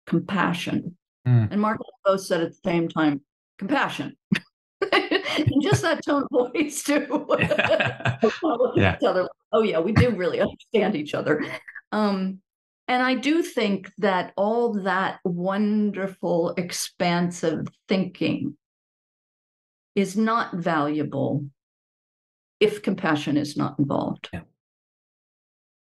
compassion. 0.07 0.97
Mm. 1.27 1.49
And 1.51 1.61
Marc 1.61 1.79
and 1.79 1.87
I 2.07 2.13
both 2.13 2.25
said 2.25 2.41
at 2.41 2.51
the 2.51 2.59
same 2.65 2.89
time, 2.89 3.21
compassion. 3.59 4.17
and 4.93 5.63
just 5.63 5.83
that 5.83 6.05
tone 6.05 6.25
of 6.31 6.53
voice 6.53 6.83
too. 6.83 7.27
yeah. 8.77 8.99
Other, 9.07 9.29
oh 9.53 9.63
yeah, 9.63 9.81
we 9.81 9.93
do 9.93 10.11
really 10.11 10.41
understand 10.41 10.97
each 10.97 11.15
other. 11.15 11.45
Um, 11.93 12.39
and 12.89 13.03
I 13.03 13.15
do 13.15 13.43
think 13.43 13.91
that 13.99 14.33
all 14.37 14.75
that 14.83 15.21
wonderful, 15.25 16.55
expansive 16.57 17.67
thinking 17.89 18.57
is 19.95 20.17
not 20.17 20.55
valuable 20.55 21.47
if 22.61 22.83
compassion 22.83 23.37
is 23.37 23.57
not 23.57 23.79
involved. 23.79 24.29
Yeah. 24.33 24.41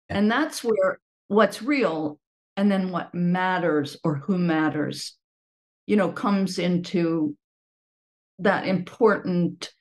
Yeah. 0.10 0.18
And 0.18 0.32
that's 0.32 0.64
where 0.64 1.00
what's 1.28 1.62
real 1.62 2.20
and 2.58 2.72
then 2.72 2.92
what 2.92 3.14
matters 3.14 3.98
or 4.04 4.16
who 4.16 4.38
matters, 4.38 5.18
you 5.88 5.96
know, 5.96 6.12
comes 6.12 6.60
into 6.60 7.36
that 8.40 8.68
important 8.68 9.72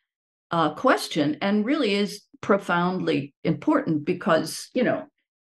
uh, 0.51 0.75
question 0.75 1.37
and 1.43 1.65
really 1.65 1.95
is 1.95 2.23
profoundly 2.45 3.33
important 3.43 4.05
because 4.05 4.69
you 4.75 4.85
know 4.85 5.07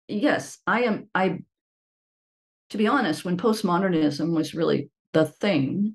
yes 0.08 0.58
i 0.66 0.82
am 0.82 1.08
i 1.14 1.38
to 2.68 2.76
be 2.76 2.88
honest 2.88 3.24
when 3.24 3.36
postmodernism 3.36 4.34
was 4.34 4.54
really 4.54 4.90
the 5.12 5.24
thing 5.24 5.94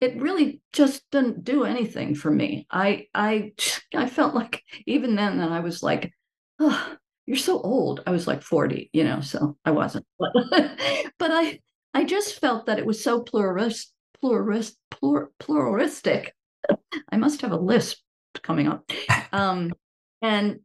it 0.00 0.20
really 0.20 0.60
just 0.72 1.08
didn't 1.12 1.44
do 1.44 1.62
anything 1.62 2.16
for 2.16 2.32
me 2.32 2.66
i 2.68 3.06
i 3.14 3.52
i 3.94 4.08
felt 4.08 4.34
like 4.34 4.60
even 4.86 5.14
then 5.14 5.38
that 5.38 5.52
i 5.52 5.60
was 5.60 5.84
like 5.84 6.10
oh 6.58 6.94
you're 7.26 7.36
so 7.36 7.60
old 7.60 8.02
i 8.04 8.10
was 8.10 8.26
like 8.26 8.42
40 8.42 8.90
you 8.92 9.04
know 9.04 9.20
so 9.20 9.56
i 9.64 9.70
wasn't 9.70 10.04
but, 10.18 11.30
i 11.30 11.60
i 11.94 12.02
just 12.02 12.40
felt 12.40 12.66
that 12.66 12.80
it 12.80 12.86
was 12.86 13.04
so 13.04 13.20
pluralist 13.20 13.94
pluralist, 14.20 14.76
plur, 14.90 15.30
pluralistic. 15.38 16.34
I 17.12 17.16
must 17.16 17.42
have 17.42 17.52
a 17.52 17.56
lisp 17.56 17.98
coming 18.42 18.66
up. 18.66 18.90
Um, 19.32 19.72
and 20.22 20.60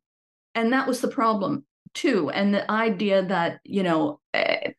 and 0.56 0.74
that 0.74 0.88
was 0.88 1.02
the 1.02 1.08
problem 1.08 1.66
too. 1.94 2.30
And 2.30 2.54
the 2.54 2.70
idea 2.70 3.26
that, 3.26 3.60
you 3.64 3.84
know, 3.84 4.20
uh, 4.34 4.72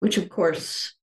which 0.00 0.16
of 0.18 0.28
course, 0.28 0.94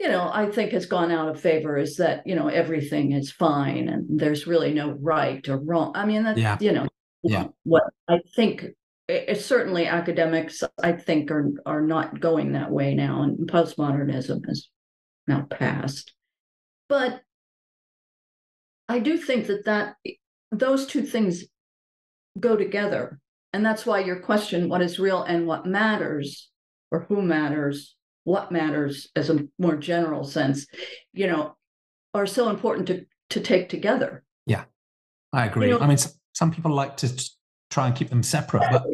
you 0.00 0.08
know, 0.08 0.30
I 0.32 0.50
think 0.50 0.72
has 0.72 0.86
gone 0.86 1.10
out 1.10 1.28
of 1.28 1.40
favor 1.40 1.76
is 1.76 1.96
that, 1.96 2.26
you 2.26 2.34
know, 2.34 2.48
everything 2.48 3.12
is 3.12 3.32
fine 3.32 3.88
and 3.88 4.18
there's 4.18 4.46
really 4.46 4.72
no 4.72 4.92
right 5.00 5.46
or 5.48 5.58
wrong. 5.58 5.92
I 5.94 6.06
mean, 6.06 6.24
that's, 6.24 6.38
yeah. 6.38 6.56
you 6.60 6.72
know, 6.72 6.88
yeah. 7.22 7.46
what 7.64 7.84
I 8.08 8.18
think 8.36 8.66
it's 9.08 9.44
certainly 9.44 9.86
academics 9.86 10.62
I 10.82 10.92
think 10.92 11.30
are 11.30 11.50
are 11.64 11.80
not 11.80 12.20
going 12.20 12.52
that 12.52 12.70
way 12.70 12.94
now, 12.94 13.22
and 13.22 13.48
postmodernism 13.50 14.48
is 14.48 14.68
now 15.26 15.46
passed. 15.48 16.12
But 16.88 17.22
I 18.88 18.98
do 18.98 19.16
think 19.16 19.46
that 19.46 19.64
that 19.64 19.96
those 20.50 20.86
two 20.86 21.02
things 21.02 21.44
go 22.38 22.56
together. 22.56 23.18
And 23.52 23.64
that's 23.64 23.86
why 23.86 24.00
your 24.00 24.20
question, 24.20 24.68
what 24.68 24.82
is 24.82 24.98
real 24.98 25.22
and 25.22 25.46
what 25.46 25.66
matters, 25.66 26.50
or 26.90 27.06
who 27.08 27.22
matters, 27.22 27.96
what 28.24 28.52
matters 28.52 29.08
as 29.16 29.30
a 29.30 29.46
more 29.58 29.76
general 29.76 30.24
sense, 30.24 30.66
you 31.12 31.26
know, 31.26 31.56
are 32.14 32.26
so 32.26 32.50
important 32.50 32.86
to, 32.88 33.06
to 33.30 33.40
take 33.40 33.68
together. 33.68 34.22
Yeah, 34.46 34.64
I 35.32 35.46
agree. 35.46 35.68
You 35.68 35.78
know, 35.78 35.80
I 35.80 35.86
mean, 35.86 35.98
some 36.34 36.50
people 36.50 36.74
like 36.74 36.96
to 36.98 37.30
try 37.70 37.86
and 37.86 37.96
keep 37.96 38.10
them 38.10 38.22
separate, 38.22 38.64
but 38.70 38.86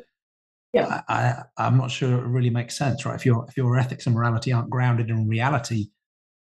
yeah. 0.72 1.02
I, 1.08 1.44
am 1.58 1.76
not 1.78 1.90
sure 1.90 2.18
it 2.18 2.26
really 2.26 2.50
makes 2.50 2.76
sense, 2.76 3.06
right? 3.06 3.14
If 3.14 3.24
your 3.24 3.46
if 3.48 3.56
your 3.56 3.78
ethics 3.78 4.06
and 4.06 4.14
morality 4.14 4.52
aren't 4.52 4.70
grounded 4.70 5.08
in 5.10 5.28
reality, 5.28 5.90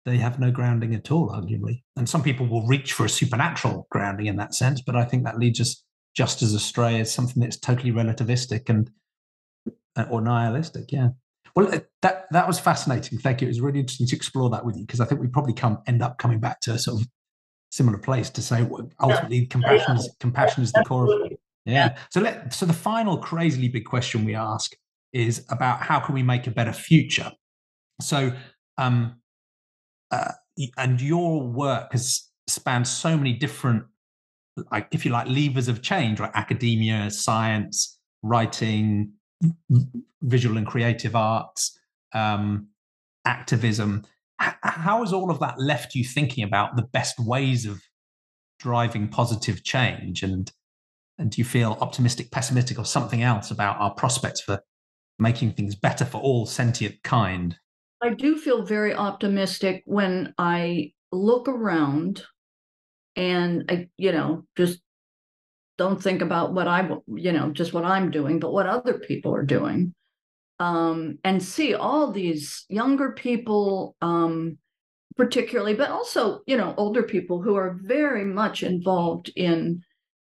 they 0.05 0.17
have 0.17 0.39
no 0.39 0.51
grounding 0.51 0.95
at 0.95 1.11
all, 1.11 1.29
arguably. 1.29 1.83
And 1.95 2.07
some 2.07 2.23
people 2.23 2.47
will 2.47 2.65
reach 2.65 2.93
for 2.93 3.05
a 3.05 3.09
supernatural 3.09 3.87
grounding 3.91 4.27
in 4.27 4.37
that 4.37 4.55
sense, 4.55 4.81
but 4.81 4.95
I 4.95 5.05
think 5.05 5.23
that 5.23 5.39
leads 5.39 5.59
us 5.59 5.83
just 6.15 6.41
as 6.41 6.53
astray 6.53 6.99
as 6.99 7.11
something 7.11 7.41
that's 7.41 7.57
totally 7.57 7.91
relativistic 7.91 8.69
and 8.69 8.89
uh, 9.95 10.05
or 10.09 10.21
nihilistic. 10.21 10.91
Yeah. 10.91 11.09
Well, 11.55 11.73
uh, 11.73 11.79
that 12.01 12.25
that 12.31 12.47
was 12.47 12.59
fascinating. 12.59 13.19
Thank 13.19 13.41
you. 13.41 13.47
It 13.47 13.49
was 13.49 13.61
really 13.61 13.79
interesting 13.79 14.07
to 14.07 14.15
explore 14.15 14.49
that 14.51 14.65
with 14.65 14.77
you 14.77 14.85
because 14.85 15.01
I 15.01 15.05
think 15.05 15.21
we 15.21 15.27
probably 15.27 15.53
come 15.53 15.79
end 15.87 16.01
up 16.01 16.17
coming 16.17 16.39
back 16.39 16.61
to 16.61 16.73
a 16.73 16.79
sort 16.79 17.01
of 17.01 17.07
similar 17.71 17.97
place 17.97 18.29
to 18.31 18.41
say 18.41 18.67
ultimately 18.99 19.45
compassion 19.45 19.95
is 19.95 20.09
compassion 20.19 20.63
is 20.63 20.71
the 20.71 20.83
core 20.85 21.13
of 21.13 21.31
it. 21.31 21.39
yeah. 21.65 21.97
So 22.11 22.21
let 22.21 22.53
so 22.53 22.65
the 22.65 22.73
final 22.73 23.17
crazily 23.17 23.67
big 23.67 23.85
question 23.85 24.25
we 24.25 24.35
ask 24.35 24.73
is 25.13 25.45
about 25.49 25.81
how 25.81 25.99
can 25.99 26.15
we 26.15 26.23
make 26.23 26.47
a 26.47 26.51
better 26.51 26.73
future. 26.73 27.31
So 28.01 28.33
um, 28.77 29.19
uh, 30.11 30.31
and 30.77 31.01
your 31.01 31.41
work 31.41 31.91
has 31.91 32.29
spanned 32.47 32.87
so 32.87 33.15
many 33.17 33.33
different, 33.33 33.83
like 34.71 34.87
if 34.91 35.05
you 35.05 35.11
like, 35.11 35.27
levers 35.27 35.67
of 35.67 35.81
change, 35.81 36.19
like 36.19 36.31
academia, 36.35 37.09
science, 37.11 37.99
writing, 38.23 39.13
visual 40.21 40.57
and 40.57 40.67
creative 40.67 41.15
arts, 41.15 41.79
um, 42.13 42.67
activism. 43.25 44.05
H- 44.41 44.53
how 44.63 44.99
has 44.99 45.13
all 45.13 45.31
of 45.31 45.39
that 45.39 45.59
left 45.59 45.95
you 45.95 46.03
thinking 46.03 46.43
about 46.43 46.75
the 46.75 46.83
best 46.83 47.19
ways 47.19 47.65
of 47.65 47.81
driving 48.59 49.07
positive 49.07 49.63
change? 49.63 50.23
And 50.23 50.51
and 51.17 51.31
do 51.31 51.41
you 51.41 51.45
feel 51.45 51.77
optimistic, 51.81 52.31
pessimistic, 52.31 52.79
or 52.79 52.85
something 52.85 53.21
else 53.21 53.51
about 53.51 53.77
our 53.79 53.93
prospects 53.93 54.39
for 54.39 54.63
making 55.19 55.51
things 55.51 55.75
better 55.75 56.05
for 56.05 56.19
all 56.19 56.45
sentient 56.45 57.03
kind? 57.03 57.57
I 58.01 58.09
do 58.09 58.37
feel 58.37 58.63
very 58.63 58.93
optimistic 58.93 59.83
when 59.85 60.33
I 60.37 60.93
look 61.11 61.47
around 61.47 62.23
and 63.15 63.65
I, 63.69 63.89
you 63.97 64.11
know, 64.11 64.45
just 64.55 64.79
don't 65.77 66.01
think 66.01 66.21
about 66.21 66.53
what 66.53 66.67
I, 66.67 66.89
you 67.07 67.31
know, 67.31 67.51
just 67.51 67.73
what 67.73 67.85
I'm 67.85 68.11
doing, 68.11 68.39
but 68.39 68.53
what 68.53 68.67
other 68.67 68.99
people 68.99 69.33
are 69.35 69.45
doing. 69.45 69.93
Um, 70.59 71.19
and 71.23 71.41
see 71.41 71.73
all 71.73 72.11
these 72.11 72.65
younger 72.67 73.11
people, 73.13 73.95
um, 74.01 74.57
particularly, 75.15 75.73
but 75.73 75.89
also, 75.89 76.41
you 76.47 76.57
know, 76.57 76.73
older 76.77 77.03
people 77.03 77.41
who 77.41 77.55
are 77.55 77.79
very 77.81 78.25
much 78.25 78.61
involved 78.61 79.31
in 79.37 79.81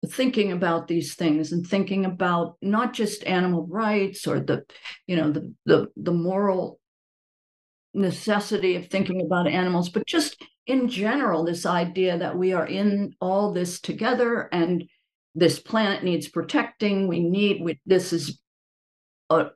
thinking 0.08 0.52
about 0.52 0.88
these 0.88 1.16
things 1.16 1.52
and 1.52 1.66
thinking 1.66 2.06
about 2.06 2.58
not 2.62 2.94
just 2.94 3.24
animal 3.26 3.68
rights 3.68 4.26
or 4.28 4.40
the, 4.40 4.64
you 5.08 5.16
know, 5.16 5.32
the 5.32 5.54
the 5.66 5.88
the 5.96 6.12
moral 6.12 6.80
necessity 7.95 8.76
of 8.76 8.88
thinking 8.88 9.22
about 9.22 9.47
animals, 9.47 9.89
but 9.89 10.05
just 10.05 10.41
in 10.67 10.89
general, 10.89 11.43
this 11.43 11.65
idea 11.65 12.17
that 12.17 12.38
we 12.38 12.53
are 12.53 12.65
in 12.65 13.15
all 13.22 13.51
this 13.53 13.80
together 13.80 14.49
and 14.51 14.84
this 15.34 15.59
planet 15.59 16.03
needs 16.03 16.27
protecting. 16.27 17.07
We 17.07 17.19
need, 17.19 17.61
we, 17.61 17.80
this 17.85 18.13
is 18.13 18.39
a, 19.30 19.47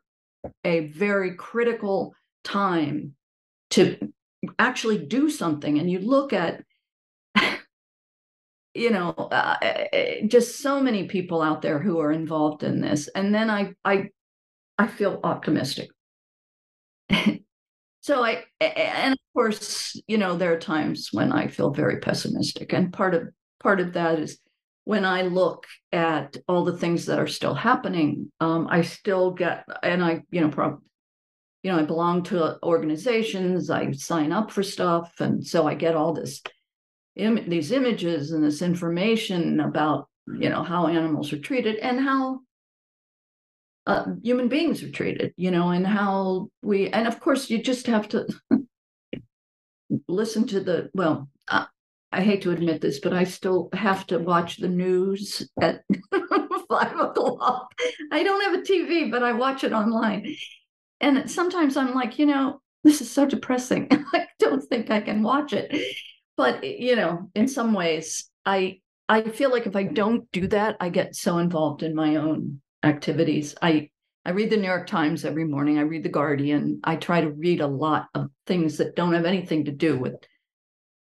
a 0.64 0.88
very 0.88 1.36
critical 1.36 2.14
time 2.44 3.16
to 3.72 4.12
actually 4.58 5.06
do 5.06 5.30
something. 5.30 5.80
And 5.80 5.90
you 5.90 6.00
look 6.00 6.34
at, 6.34 6.64
you 8.74 8.92
know, 8.92 9.12
uh, 9.12 9.58
just 10.28 10.60
so 10.60 10.82
many 10.82 11.08
people 11.08 11.42
out 11.42 11.62
there 11.62 11.80
who 11.80 12.00
are 12.00 12.12
involved 12.12 12.64
in 12.64 12.82
this. 12.82 13.08
And 13.10 13.34
then 13.34 13.50
I, 13.50 13.74
I, 13.84 14.10
I 14.78 14.88
feel 14.88 15.20
optimistic. 15.24 15.90
So 18.10 18.26
I, 18.26 18.44
and 18.60 19.14
of 19.14 19.20
course, 19.36 19.96
you 20.08 20.18
know, 20.18 20.36
there 20.36 20.52
are 20.52 20.60
times 20.60 21.10
when 21.12 21.32
I 21.32 21.46
feel 21.46 21.70
very 21.70 22.00
pessimistic, 22.00 22.74
and 22.74 22.92
part 22.92 23.14
of 23.14 23.30
part 23.60 23.80
of 23.80 23.94
that 23.94 24.18
is 24.18 24.40
when 24.86 25.06
I 25.06 25.22
look 25.22 25.68
at 25.92 26.36
all 26.48 26.66
the 26.66 26.76
things 26.76 27.06
that 27.06 27.20
are 27.20 27.28
still 27.28 27.54
happening. 27.54 28.32
Um, 28.40 28.68
I 28.68 28.82
still 28.82 29.30
get, 29.30 29.64
and 29.84 30.04
I, 30.04 30.24
you 30.32 30.42
know, 30.42 30.50
prob- 30.50 30.82
you 31.62 31.72
know, 31.72 31.78
I 31.78 31.84
belong 31.84 32.24
to 32.24 32.58
organizations. 32.64 33.70
I 33.70 33.92
sign 33.92 34.32
up 34.32 34.50
for 34.50 34.64
stuff, 34.64 35.14
and 35.20 35.46
so 35.46 35.68
I 35.68 35.76
get 35.76 35.96
all 35.96 36.16
this, 36.16 36.42
Im- 37.16 37.48
these 37.48 37.72
images 37.72 38.32
and 38.32 38.44
this 38.44 38.64
information 38.64 39.60
about, 39.60 40.10
you 40.26 40.50
know, 40.50 40.64
how 40.64 40.88
animals 40.88 41.32
are 41.32 41.38
treated 41.38 41.76
and 41.76 42.00
how 42.00 42.40
uh, 43.90 44.06
human 44.22 44.48
beings 44.48 44.84
are 44.84 44.92
treated, 44.92 45.34
you 45.36 45.50
know, 45.50 45.70
and 45.70 45.88
how 45.88 46.48
we, 46.62 46.90
and 46.90 47.08
of 47.08 47.20
course, 47.20 47.50
you 47.50 47.60
just 47.60 47.88
have 47.88 48.08
to 48.10 48.28
listen 50.08 50.46
to 50.46 50.60
the, 50.60 50.92
well, 50.94 51.28
uh, 51.48 51.66
I 52.12 52.22
hate 52.22 52.44
to 52.44 52.52
admit 52.52 52.82
this, 52.82 53.00
but 53.00 53.14
I 53.14 53.24
still 53.24 53.70
have 53.74 54.06
to 54.08 54.20
watch 54.20 54.58
the 54.58 54.68
news 54.68 55.50
at 55.60 55.82
five 56.70 57.00
o'clock. 57.00 57.74
I 58.12 58.22
don't 58.22 58.44
have 58.44 58.60
a 58.60 58.64
TV, 58.64 59.10
but 59.10 59.24
I 59.24 59.32
watch 59.32 59.64
it 59.64 59.74
online. 59.74 60.36
And 61.02 61.30
sometimes 61.30 61.76
I'm 61.76 61.96
like, 61.96 62.20
you 62.20 62.28
know, 62.28 62.62
this 62.84 63.02
is 63.02 63.10
so 63.10 63.26
depressing. 63.26 63.88
I 64.14 64.28
don't 64.38 64.62
think 64.62 64.92
I 64.92 65.02
can 65.02 65.24
watch 65.24 65.52
it. 65.52 65.96
But 66.38 66.64
you 66.64 66.96
know, 66.96 67.32
in 67.34 67.48
some 67.48 67.74
ways, 67.74 68.30
I 68.46 68.82
I 69.08 69.24
feel 69.24 69.50
like 69.52 69.66
if 69.66 69.76
I 69.76 69.84
don't 69.84 70.32
do 70.32 70.48
that, 70.48 70.78
I 70.80 70.90
get 70.90 71.16
so 71.16 71.40
involved 71.40 71.84
in 71.84 71.96
my 71.96 72.18
own 72.18 72.62
activities. 72.84 73.56
I 73.62 73.90
I 74.26 74.32
read 74.32 74.50
the 74.50 74.58
New 74.58 74.68
York 74.68 74.88
Times 74.88 75.26
every 75.26 75.46
morning. 75.46 75.78
I 75.78 75.82
read 75.82 76.04
the 76.04 76.10
Guardian. 76.10 76.80
I 76.84 76.96
try 76.98 77.22
to 77.22 77.32
read 77.32 77.62
a 77.62 77.68
lot 77.68 78.08
of 78.14 78.30
things 78.48 78.78
that 78.78 78.96
don't 78.96 79.14
have 79.14 79.26
anything 79.26 79.66
to 79.66 79.72
do 79.72 79.98
with 79.98 80.16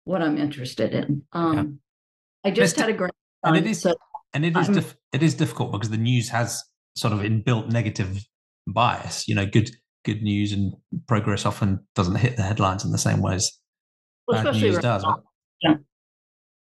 what 0.05 0.21
I'm 0.21 0.37
interested 0.37 0.93
in. 0.93 1.23
Um, 1.33 1.79
yeah. 2.43 2.49
I 2.49 2.53
just 2.53 2.79
had 2.79 2.89
a 2.89 2.93
grandson, 2.93 3.15
and 3.43 3.57
it 3.57 3.65
is 3.65 3.81
so 3.81 3.95
and 4.33 4.45
it 4.45 4.55
is 4.55 4.67
dif- 4.67 4.97
it 5.11 5.23
is 5.23 5.35
difficult 5.35 5.71
because 5.71 5.89
the 5.89 5.97
news 5.97 6.29
has 6.29 6.63
sort 6.95 7.13
of 7.13 7.19
inbuilt 7.19 7.69
negative 7.69 8.25
bias. 8.67 9.27
You 9.27 9.35
know, 9.35 9.45
good 9.45 9.69
good 10.03 10.23
news 10.23 10.51
and 10.51 10.73
progress 11.07 11.45
often 11.45 11.85
doesn't 11.95 12.15
hit 12.15 12.37
the 12.37 12.43
headlines 12.43 12.83
in 12.83 12.91
the 12.91 12.97
same 12.97 13.21
ways 13.21 13.61
well, 14.27 14.43
bad 14.43 14.55
news 14.55 14.77
does. 14.79 15.03
But... 15.03 15.19
Yeah. 15.61 15.75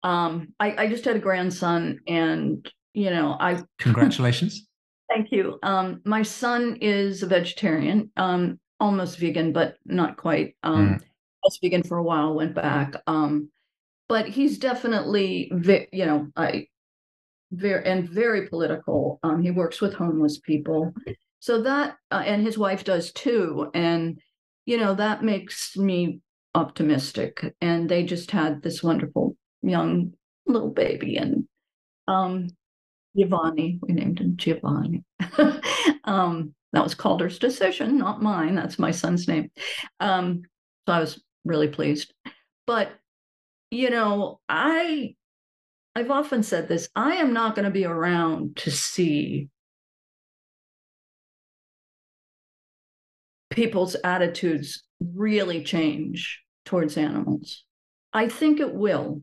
Um, 0.03 0.55
I, 0.61 0.85
I 0.85 0.89
just 0.89 1.05
had 1.05 1.17
a 1.17 1.21
grandson, 1.21 2.01
and 2.07 2.71
you 2.95 3.11
know, 3.11 3.37
I 3.39 3.63
congratulations. 3.79 4.66
Thank 5.09 5.31
you. 5.31 5.59
Um, 5.63 6.01
my 6.05 6.23
son 6.23 6.79
is 6.81 7.23
a 7.23 7.27
vegetarian, 7.27 8.11
um, 8.17 8.59
almost 8.81 9.19
vegan, 9.19 9.53
but 9.53 9.77
not 9.85 10.17
quite. 10.17 10.57
Um, 10.63 10.97
mm. 10.97 11.03
was 11.45 11.59
vegan 11.63 11.83
for 11.83 11.99
a 11.99 12.03
while, 12.03 12.35
went 12.35 12.55
back. 12.55 12.95
Um, 13.07 13.51
but 14.09 14.29
he's 14.29 14.59
definitely, 14.59 15.51
vi- 15.53 15.89
you 15.93 16.07
know, 16.07 16.29
I 16.37 16.67
very 17.53 17.85
and 17.85 18.09
very 18.09 18.49
political. 18.49 19.19
Um, 19.23 19.43
he 19.43 19.51
works 19.51 19.81
with 19.81 19.95
homeless 19.95 20.39
people, 20.39 20.93
so 21.39 21.63
that 21.63 21.97
uh, 22.11 22.23
and 22.25 22.43
his 22.43 22.59
wife 22.59 22.85
does 22.85 23.13
too, 23.13 23.71
and 23.75 24.19
you 24.65 24.77
know 24.77 24.95
that 24.95 25.23
makes 25.23 25.77
me 25.77 26.21
optimistic. 26.55 27.55
And 27.61 27.89
they 27.89 28.05
just 28.05 28.31
had 28.31 28.63
this 28.63 28.83
wonderful 28.83 29.37
young 29.63 30.13
little 30.47 30.71
baby, 30.71 31.17
and 31.17 31.47
um, 32.09 32.49
Giovanni, 33.17 33.79
we 33.83 33.95
named 33.95 34.19
him 34.21 34.37
Giovanni. 34.37 35.05
um, 36.05 36.55
that 36.73 36.83
was 36.85 36.95
Calder's 36.95 37.39
decision, 37.39 37.99
not 37.99 38.23
mine. 38.23 38.55
That's 38.55 38.79
my 38.79 38.91
son's 38.91 39.27
name. 39.29 39.51
Um, 40.01 40.43
so 40.87 40.95
I 40.95 41.01
was 41.01 41.23
really 41.45 41.69
pleased. 41.69 42.13
But 42.67 42.91
you 43.71 43.91
know, 43.91 44.41
I 44.49 45.15
I've 45.95 46.11
often 46.11 46.43
said 46.43 46.69
this, 46.69 46.89
I 46.95 47.15
am 47.15 47.33
not 47.33 47.55
going 47.55 47.65
to 47.65 47.71
be 47.71 47.87
around 47.87 48.57
to 48.57 48.71
see 48.71 49.49
people's 53.51 53.97
attitudes 54.05 54.85
really 55.01 55.65
change 55.65 56.43
towards 56.67 56.99
animals. 56.99 57.65
I 58.13 58.29
think 58.29 58.61
it 58.61 58.75
will. 58.75 59.23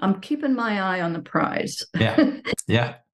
I'm 0.00 0.20
keeping 0.20 0.54
my 0.54 0.80
eye 0.80 1.00
on 1.00 1.12
the 1.12 1.20
prize. 1.20 1.84
Yeah. 1.98 2.38
Yeah. 2.66 2.94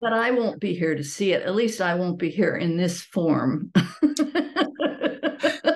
but 0.00 0.12
I 0.12 0.30
won't 0.30 0.60
be 0.60 0.74
here 0.74 0.94
to 0.94 1.02
see 1.02 1.32
it. 1.32 1.42
At 1.42 1.54
least 1.54 1.80
I 1.80 1.94
won't 1.94 2.18
be 2.18 2.30
here 2.30 2.56
in 2.56 2.76
this 2.76 3.02
form. 3.02 3.72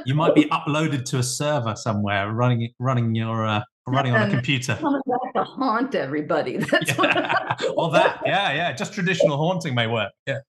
you 0.05 0.15
might 0.15 0.35
be 0.35 0.45
uploaded 0.47 1.05
to 1.07 1.19
a 1.19 1.23
server 1.23 1.75
somewhere 1.77 2.33
running 2.33 2.73
running 2.79 3.15
your 3.15 3.47
uh, 3.47 3.63
running 3.87 4.15
on 4.15 4.29
a 4.29 4.31
computer. 4.31 4.77
Coming 4.81 5.01
back 5.07 5.35
to 5.35 5.45
haunt 5.45 5.95
everybody. 5.95 6.59
That's 6.59 6.97
yeah. 6.97 7.57
well, 7.75 7.91
that 7.91 8.21
yeah, 8.27 8.53
yeah, 8.53 8.73
just 8.73 8.93
traditional 8.93 9.37
haunting 9.37 9.75
may 9.75 9.87
work. 9.87 10.13
Yeah. 10.27 10.41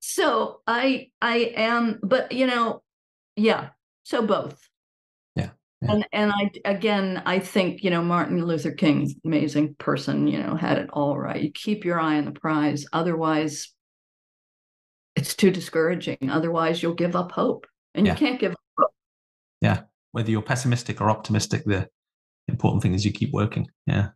So 0.00 0.60
I 0.66 1.08
I 1.20 1.52
am, 1.56 1.98
but 2.02 2.32
you 2.32 2.46
know, 2.46 2.82
yeah. 3.36 3.70
So 4.04 4.22
both. 4.22 4.69
Yeah. 5.82 5.92
And 5.92 6.06
and 6.12 6.32
I 6.32 6.50
again 6.64 7.22
I 7.24 7.38
think 7.38 7.82
you 7.82 7.90
know 7.90 8.02
Martin 8.02 8.44
Luther 8.44 8.72
King, 8.72 9.14
amazing 9.24 9.74
person, 9.76 10.26
you 10.26 10.38
know, 10.38 10.54
had 10.54 10.78
it 10.78 10.90
all 10.92 11.18
right. 11.18 11.42
You 11.42 11.50
keep 11.52 11.84
your 11.84 11.98
eye 11.98 12.16
on 12.16 12.26
the 12.26 12.32
prize, 12.32 12.84
otherwise 12.92 13.72
it's 15.16 15.34
too 15.34 15.50
discouraging. 15.50 16.28
Otherwise 16.30 16.82
you'll 16.82 16.94
give 16.94 17.16
up 17.16 17.32
hope, 17.32 17.66
and 17.94 18.06
yeah. 18.06 18.12
you 18.12 18.18
can't 18.18 18.40
give 18.40 18.52
up 18.52 18.60
hope. 18.78 18.90
Yeah, 19.62 19.82
whether 20.12 20.30
you're 20.30 20.42
pessimistic 20.42 21.00
or 21.00 21.10
optimistic, 21.10 21.64
the 21.64 21.88
important 22.48 22.82
thing 22.82 22.94
is 22.94 23.04
you 23.04 23.12
keep 23.12 23.32
working. 23.32 23.66
Yeah. 23.86 24.08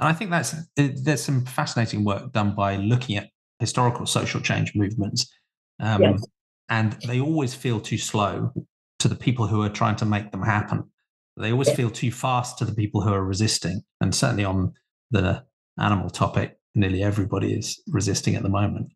And 0.00 0.08
I 0.08 0.12
think 0.12 0.30
that's 0.30 0.56
there's 0.76 1.22
some 1.22 1.44
fascinating 1.44 2.04
work 2.04 2.32
done 2.32 2.56
by 2.56 2.76
looking 2.76 3.16
at 3.16 3.28
historical 3.60 4.06
social 4.06 4.40
change 4.40 4.74
movements. 4.74 5.32
Um, 5.78 6.02
yes. 6.02 6.26
And 6.68 6.94
they 7.06 7.20
always 7.20 7.54
feel 7.54 7.80
too 7.80 7.98
slow 7.98 8.52
to 8.98 9.08
the 9.08 9.14
people 9.14 9.46
who 9.46 9.62
are 9.62 9.68
trying 9.68 9.96
to 9.96 10.04
make 10.04 10.32
them 10.32 10.42
happen. 10.42 10.90
They 11.36 11.52
always 11.52 11.72
feel 11.72 11.90
too 11.90 12.12
fast 12.12 12.58
to 12.58 12.64
the 12.64 12.74
people 12.74 13.00
who 13.00 13.12
are 13.12 13.24
resisting. 13.24 13.82
And 14.00 14.14
certainly 14.14 14.44
on 14.44 14.72
the 15.10 15.44
animal 15.78 16.10
topic, 16.10 16.58
nearly 16.74 17.02
everybody 17.02 17.54
is 17.54 17.80
resisting 17.88 18.34
at 18.34 18.42
the 18.42 18.48
moment. 18.48 18.88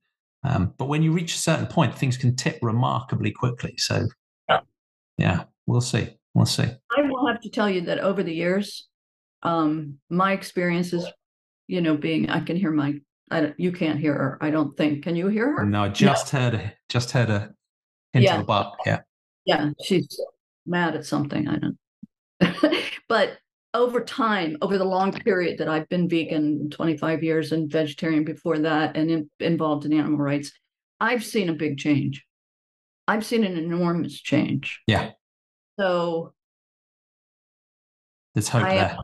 Um, 0.44 0.74
but 0.76 0.86
when 0.88 1.02
you 1.02 1.12
reach 1.12 1.34
a 1.34 1.38
certain 1.38 1.66
point, 1.66 1.96
things 1.96 2.16
can 2.16 2.36
tip 2.36 2.58
remarkably 2.62 3.32
quickly. 3.32 3.74
So, 3.78 4.06
yeah, 4.48 4.60
yeah 5.18 5.44
we'll 5.66 5.80
see. 5.80 6.16
We'll 6.34 6.46
see. 6.46 6.64
I 6.96 7.02
will 7.02 7.26
have 7.26 7.40
to 7.40 7.50
tell 7.50 7.70
you 7.70 7.80
that 7.82 8.00
over 8.00 8.22
the 8.22 8.34
years, 8.34 8.86
um, 9.42 9.98
my 10.10 10.32
experiences, 10.32 11.06
you 11.66 11.80
know, 11.80 11.96
being 11.96 12.28
I 12.28 12.40
can 12.40 12.56
hear 12.56 12.70
my 12.70 13.00
I 13.30 13.40
don't, 13.40 13.58
you 13.58 13.72
can't 13.72 13.98
hear 13.98 14.14
her. 14.14 14.38
I 14.40 14.50
don't 14.50 14.76
think. 14.76 15.02
Can 15.02 15.16
you 15.16 15.28
hear 15.28 15.56
her? 15.56 15.64
No, 15.64 15.84
I 15.84 15.88
just 15.88 16.32
no. 16.32 16.40
heard 16.40 16.54
a, 16.54 16.72
just 16.88 17.10
heard 17.10 17.30
a 17.30 17.52
hint 18.12 18.24
yeah. 18.24 18.36
of 18.36 18.42
a 18.42 18.44
bark. 18.44 18.74
Yeah. 18.86 19.00
Yeah, 19.44 19.70
she's 19.82 20.20
mad 20.64 20.94
at 20.94 21.04
something. 21.04 21.48
I 21.48 21.56
don't. 21.56 21.78
but 23.08 23.38
over 23.74 24.00
time, 24.00 24.56
over 24.62 24.78
the 24.78 24.84
long 24.84 25.12
period 25.12 25.58
that 25.58 25.68
I've 25.68 25.88
been 25.88 26.08
vegan, 26.08 26.70
25 26.70 27.22
years, 27.22 27.52
and 27.52 27.70
vegetarian 27.70 28.24
before 28.24 28.58
that, 28.60 28.96
and 28.96 29.10
in, 29.10 29.30
involved 29.38 29.84
in 29.84 29.92
animal 29.92 30.18
rights, 30.18 30.52
I've 31.00 31.24
seen 31.24 31.48
a 31.48 31.52
big 31.52 31.78
change. 31.78 32.24
I've 33.06 33.24
seen 33.24 33.44
an 33.44 33.56
enormous 33.56 34.20
change. 34.20 34.80
Yeah. 34.86 35.10
So 35.78 36.32
there's 38.34 38.48
hope 38.48 38.64
I 38.64 38.74
there. 38.74 38.90
Am, 38.90 39.02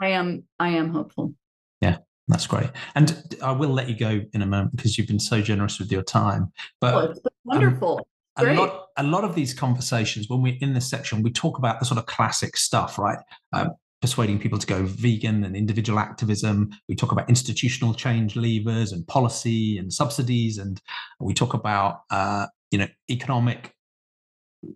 I 0.00 0.08
am 0.08 0.44
I 0.58 0.68
am 0.70 0.90
hopeful. 0.90 1.34
Yeah, 1.80 1.98
that's 2.28 2.46
great. 2.46 2.70
And 2.94 3.36
I 3.42 3.52
will 3.52 3.70
let 3.70 3.88
you 3.88 3.96
go 3.96 4.22
in 4.32 4.42
a 4.42 4.46
moment 4.46 4.76
because 4.76 4.96
you've 4.98 5.06
been 5.06 5.20
so 5.20 5.40
generous 5.40 5.78
with 5.78 5.92
your 5.92 6.02
time. 6.02 6.52
But 6.80 6.94
oh, 6.94 7.14
wonderful. 7.44 7.98
Um, 7.98 8.04
a 8.36 8.44
lot, 8.54 8.86
a 8.96 9.02
lot 9.02 9.24
of 9.24 9.34
these 9.34 9.54
conversations, 9.54 10.28
when 10.28 10.42
we're 10.42 10.56
in 10.60 10.74
this 10.74 10.88
section, 10.88 11.22
we 11.22 11.30
talk 11.30 11.58
about 11.58 11.78
the 11.78 11.86
sort 11.86 11.98
of 11.98 12.06
classic 12.06 12.56
stuff, 12.56 12.98
right? 12.98 13.18
Um, 13.52 13.72
persuading 14.00 14.38
people 14.38 14.58
to 14.58 14.66
go 14.66 14.84
vegan 14.84 15.44
and 15.44 15.56
individual 15.56 15.98
activism. 15.98 16.70
We 16.88 16.94
talk 16.94 17.10
about 17.10 17.28
institutional 17.28 17.94
change 17.94 18.36
levers 18.36 18.92
and 18.92 19.06
policy 19.06 19.78
and 19.78 19.92
subsidies, 19.92 20.58
and 20.58 20.80
we 21.20 21.32
talk 21.32 21.54
about 21.54 22.00
uh, 22.10 22.46
you 22.70 22.78
know 22.78 22.88
economic 23.10 23.72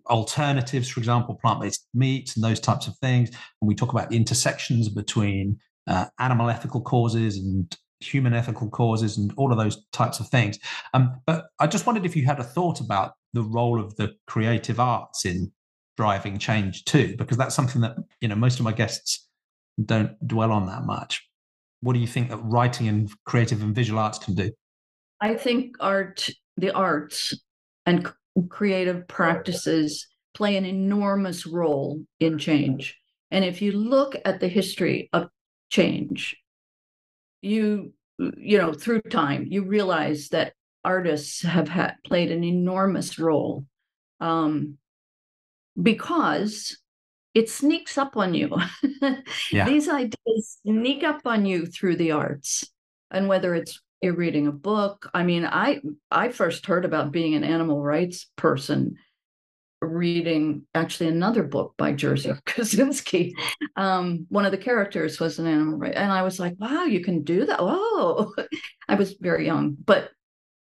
alternatives, 0.09 0.89
for 0.89 0.99
example, 0.99 1.35
plant-based 1.35 1.87
meats 1.93 2.35
and 2.35 2.43
those 2.43 2.59
types 2.59 2.87
of 2.87 2.95
things. 2.97 3.29
And 3.29 3.67
we 3.67 3.75
talk 3.75 3.91
about 3.91 4.09
the 4.09 4.17
intersections 4.17 4.89
between 4.89 5.59
uh, 5.87 6.05
animal 6.19 6.49
ethical 6.49 6.81
causes 6.81 7.37
and 7.37 7.75
human 7.99 8.33
ethical 8.33 8.69
causes 8.69 9.17
and 9.17 9.33
all 9.35 9.51
of 9.51 9.57
those 9.57 9.85
types 9.91 10.19
of 10.19 10.27
things. 10.29 10.57
Um, 10.93 11.19
but 11.25 11.47
I 11.59 11.67
just 11.67 11.85
wondered 11.85 12.05
if 12.05 12.15
you 12.15 12.25
had 12.25 12.39
a 12.39 12.43
thought 12.43 12.79
about 12.79 13.13
the 13.33 13.43
role 13.43 13.79
of 13.79 13.95
the 13.95 14.13
creative 14.27 14.79
arts 14.79 15.25
in 15.25 15.51
driving 15.97 16.37
change 16.37 16.85
too, 16.85 17.15
because 17.17 17.37
that's 17.37 17.55
something 17.55 17.81
that 17.81 17.95
you 18.21 18.27
know 18.27 18.35
most 18.35 18.59
of 18.59 18.65
my 18.65 18.71
guests 18.71 19.27
don't 19.83 20.15
dwell 20.27 20.51
on 20.51 20.65
that 20.67 20.83
much. 20.83 21.27
What 21.81 21.93
do 21.93 21.99
you 21.99 22.07
think 22.07 22.29
that 22.29 22.37
writing 22.37 22.87
and 22.87 23.09
creative 23.25 23.61
and 23.61 23.75
visual 23.75 23.99
arts 23.99 24.19
can 24.19 24.35
do? 24.35 24.51
I 25.21 25.35
think 25.35 25.75
art, 25.79 26.29
the 26.57 26.71
arts, 26.71 27.37
and 27.85 28.11
creative 28.49 29.07
practices 29.07 30.07
play 30.33 30.55
an 30.55 30.65
enormous 30.65 31.45
role 31.45 32.01
in 32.19 32.37
change. 32.37 32.97
And 33.31 33.43
if 33.43 33.61
you 33.61 33.73
look 33.73 34.15
at 34.25 34.39
the 34.39 34.47
history 34.47 35.09
of 35.13 35.29
change, 35.69 36.37
you 37.41 37.93
you 38.37 38.57
know 38.57 38.73
through 38.73 39.01
time 39.03 39.45
you 39.49 39.63
realize 39.63 40.27
that 40.29 40.53
artists 40.83 41.41
have 41.41 41.69
had 41.69 41.95
played 42.05 42.31
an 42.31 42.43
enormous 42.43 43.19
role 43.19 43.65
um, 44.19 44.77
because 45.81 46.77
it 47.33 47.49
sneaks 47.49 47.97
up 47.97 48.17
on 48.17 48.33
you. 48.33 48.55
yeah. 49.51 49.65
These 49.65 49.87
ideas 49.87 50.57
sneak 50.65 51.03
up 51.03 51.21
on 51.25 51.45
you 51.45 51.65
through 51.65 51.97
the 51.97 52.11
arts, 52.11 52.65
and 53.11 53.27
whether 53.27 53.53
it's 53.55 53.81
you're 54.01 54.15
reading 54.15 54.47
a 54.47 54.51
book. 54.51 55.09
I 55.13 55.23
mean, 55.23 55.45
I 55.45 55.81
I 56.09 56.29
first 56.29 56.65
heard 56.65 56.85
about 56.85 57.11
being 57.11 57.35
an 57.35 57.43
animal 57.43 57.81
rights 57.81 58.27
person 58.35 58.95
reading 59.81 60.63
actually 60.75 61.07
another 61.07 61.43
book 61.43 61.73
by 61.77 61.93
Jerzy 61.93 62.37
Kosinski. 62.45 63.31
Um, 63.75 64.25
one 64.29 64.45
of 64.45 64.51
the 64.51 64.57
characters 64.57 65.19
was 65.19 65.39
an 65.39 65.47
animal, 65.47 65.77
right, 65.77 65.95
and 65.95 66.11
I 66.11 66.23
was 66.23 66.39
like, 66.39 66.55
"Wow, 66.57 66.85
you 66.85 67.01
can 67.01 67.23
do 67.23 67.45
that!" 67.45 67.59
Oh, 67.59 68.33
I 68.87 68.95
was 68.95 69.13
very 69.19 69.45
young, 69.45 69.77
but 69.85 70.09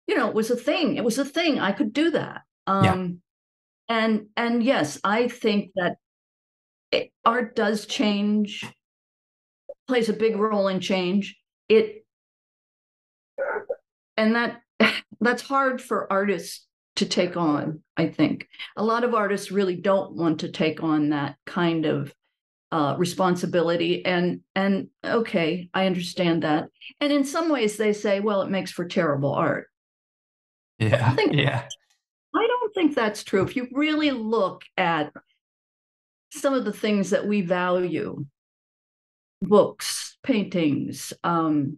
you 0.07 0.15
know, 0.15 0.27
it 0.27 0.36
was 0.36 0.52
a 0.52 0.56
thing. 0.56 0.95
It 0.95 1.03
was 1.03 1.18
a 1.18 1.26
thing. 1.26 1.60
I 1.60 1.72
could 1.72 1.94
do 1.94 2.11
that. 2.11 2.41
Um, 2.68 2.84
yeah. 2.84 3.07
And 3.88 4.27
and 4.36 4.64
yes, 4.64 4.99
I 5.03 5.27
think 5.27 5.72
that 5.76 5.98
it, 6.91 7.11
art 7.23 7.56
does 7.56 7.86
change, 7.86 8.65
plays 9.88 10.10
a 10.10 10.14
big 10.14 10.38
role 10.38 10.68
in 10.68 10.80
change. 10.80 11.38
It 11.69 12.06
and 14.18 14.36
that 14.36 14.61
that's 15.22 15.44
hard 15.44 15.82
for 15.82 16.11
artists 16.11 16.65
to 16.95 17.06
take 17.06 17.36
on. 17.36 17.82
I 17.98 18.07
think 18.07 18.48
a 18.76 18.84
lot 18.84 19.03
of 19.03 19.14
artists 19.14 19.52
really 19.52 19.76
don't 19.76 20.15
want 20.15 20.40
to 20.40 20.52
take 20.52 20.82
on 20.82 21.10
that 21.10 21.36
kind 21.45 21.86
of 21.86 22.14
uh, 22.72 22.95
responsibility 22.98 24.03
and 24.06 24.41
and 24.53 24.90
okay 25.06 25.69
i 25.73 25.86
understand 25.86 26.44
that 26.44 26.68
and 26.99 27.14
in 27.14 27.23
some 27.23 27.48
ways 27.48 27.77
they 27.77 27.94
say 27.94 28.19
well 28.19 28.41
it 28.41 28.49
makes 28.49 28.69
for 28.69 28.84
terrible 28.86 29.34
art 29.34 29.69
yeah. 30.80 31.10
I 31.11 31.15
think, 31.15 31.34
yeah. 31.34 31.68
I 32.35 32.47
don't 32.47 32.73
think 32.73 32.95
that's 32.95 33.23
true. 33.23 33.43
If 33.43 33.56
you 33.56 33.68
really 33.72 34.11
look 34.11 34.64
at 34.77 35.11
some 36.31 36.53
of 36.53 36.65
the 36.65 36.73
things 36.73 37.11
that 37.11 37.26
we 37.26 37.41
value, 37.41 38.26
books, 39.41 40.18
paintings, 40.23 41.14
um, 41.23 41.77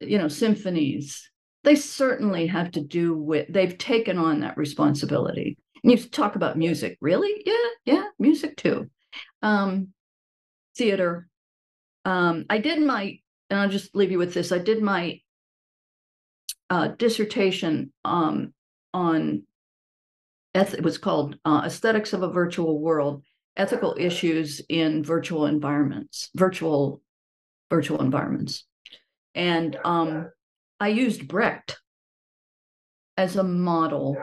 you 0.00 0.18
know, 0.18 0.28
symphonies, 0.28 1.30
they 1.64 1.74
certainly 1.74 2.46
have 2.46 2.70
to 2.72 2.80
do 2.80 3.14
with, 3.14 3.46
they've 3.52 3.76
taken 3.76 4.18
on 4.18 4.40
that 4.40 4.56
responsibility. 4.56 5.58
And 5.82 5.92
you 5.92 5.98
talk 5.98 6.36
about 6.36 6.58
music, 6.58 6.96
really? 7.00 7.42
Yeah, 7.44 7.94
yeah, 7.94 8.04
music 8.18 8.56
too. 8.56 8.90
Um, 9.42 9.88
theater. 10.76 11.28
Um, 12.04 12.46
I 12.48 12.58
did 12.58 12.80
my, 12.80 13.18
and 13.50 13.60
I'll 13.60 13.68
just 13.68 13.94
leave 13.94 14.10
you 14.10 14.18
with 14.18 14.32
this. 14.32 14.52
I 14.52 14.58
did 14.58 14.82
my 14.82 15.20
uh, 16.70 16.88
dissertation 16.88 17.92
um, 18.04 18.54
on 18.94 19.42
it 20.54 20.82
was 20.82 20.98
called 20.98 21.36
uh, 21.44 21.62
aesthetics 21.64 22.12
of 22.12 22.22
a 22.22 22.32
virtual 22.32 22.80
world 22.80 23.22
ethical 23.56 23.94
issues 23.98 24.60
in 24.68 25.04
virtual 25.04 25.46
environments 25.46 26.30
virtual 26.34 27.02
virtual 27.68 28.00
environments. 28.00 28.64
And 29.34 29.76
um, 29.84 30.30
i 30.80 30.88
used 30.88 31.28
brecht 31.28 31.78
as 33.16 33.36
a 33.36 33.44
model 33.44 34.16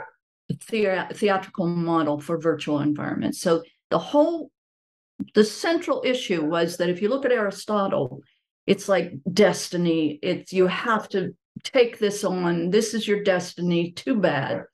a 0.49 0.53
the- 0.69 1.07
theatrical 1.13 1.67
model 1.67 2.19
for 2.19 2.39
virtual 2.39 2.79
environments. 2.79 3.39
So 3.41 3.63
the 3.89 3.99
whole 3.99 4.49
the 5.33 5.43
central 5.43 6.03
issue 6.05 6.43
was 6.43 6.77
that 6.77 6.89
if 6.89 7.01
you 7.01 7.09
look 7.09 7.25
at 7.25 7.31
aristotle 7.31 8.21
it's 8.67 8.87
like 8.87 9.13
destiny 9.33 10.19
it's 10.21 10.53
you 10.53 10.67
have 10.67 11.09
to 11.09 11.35
take 11.63 11.99
this 11.99 12.23
on. 12.23 12.69
This 12.69 12.93
is 12.93 13.07
your 13.07 13.23
destiny. 13.23 13.91
Too 13.91 14.15
bad. 14.15 14.65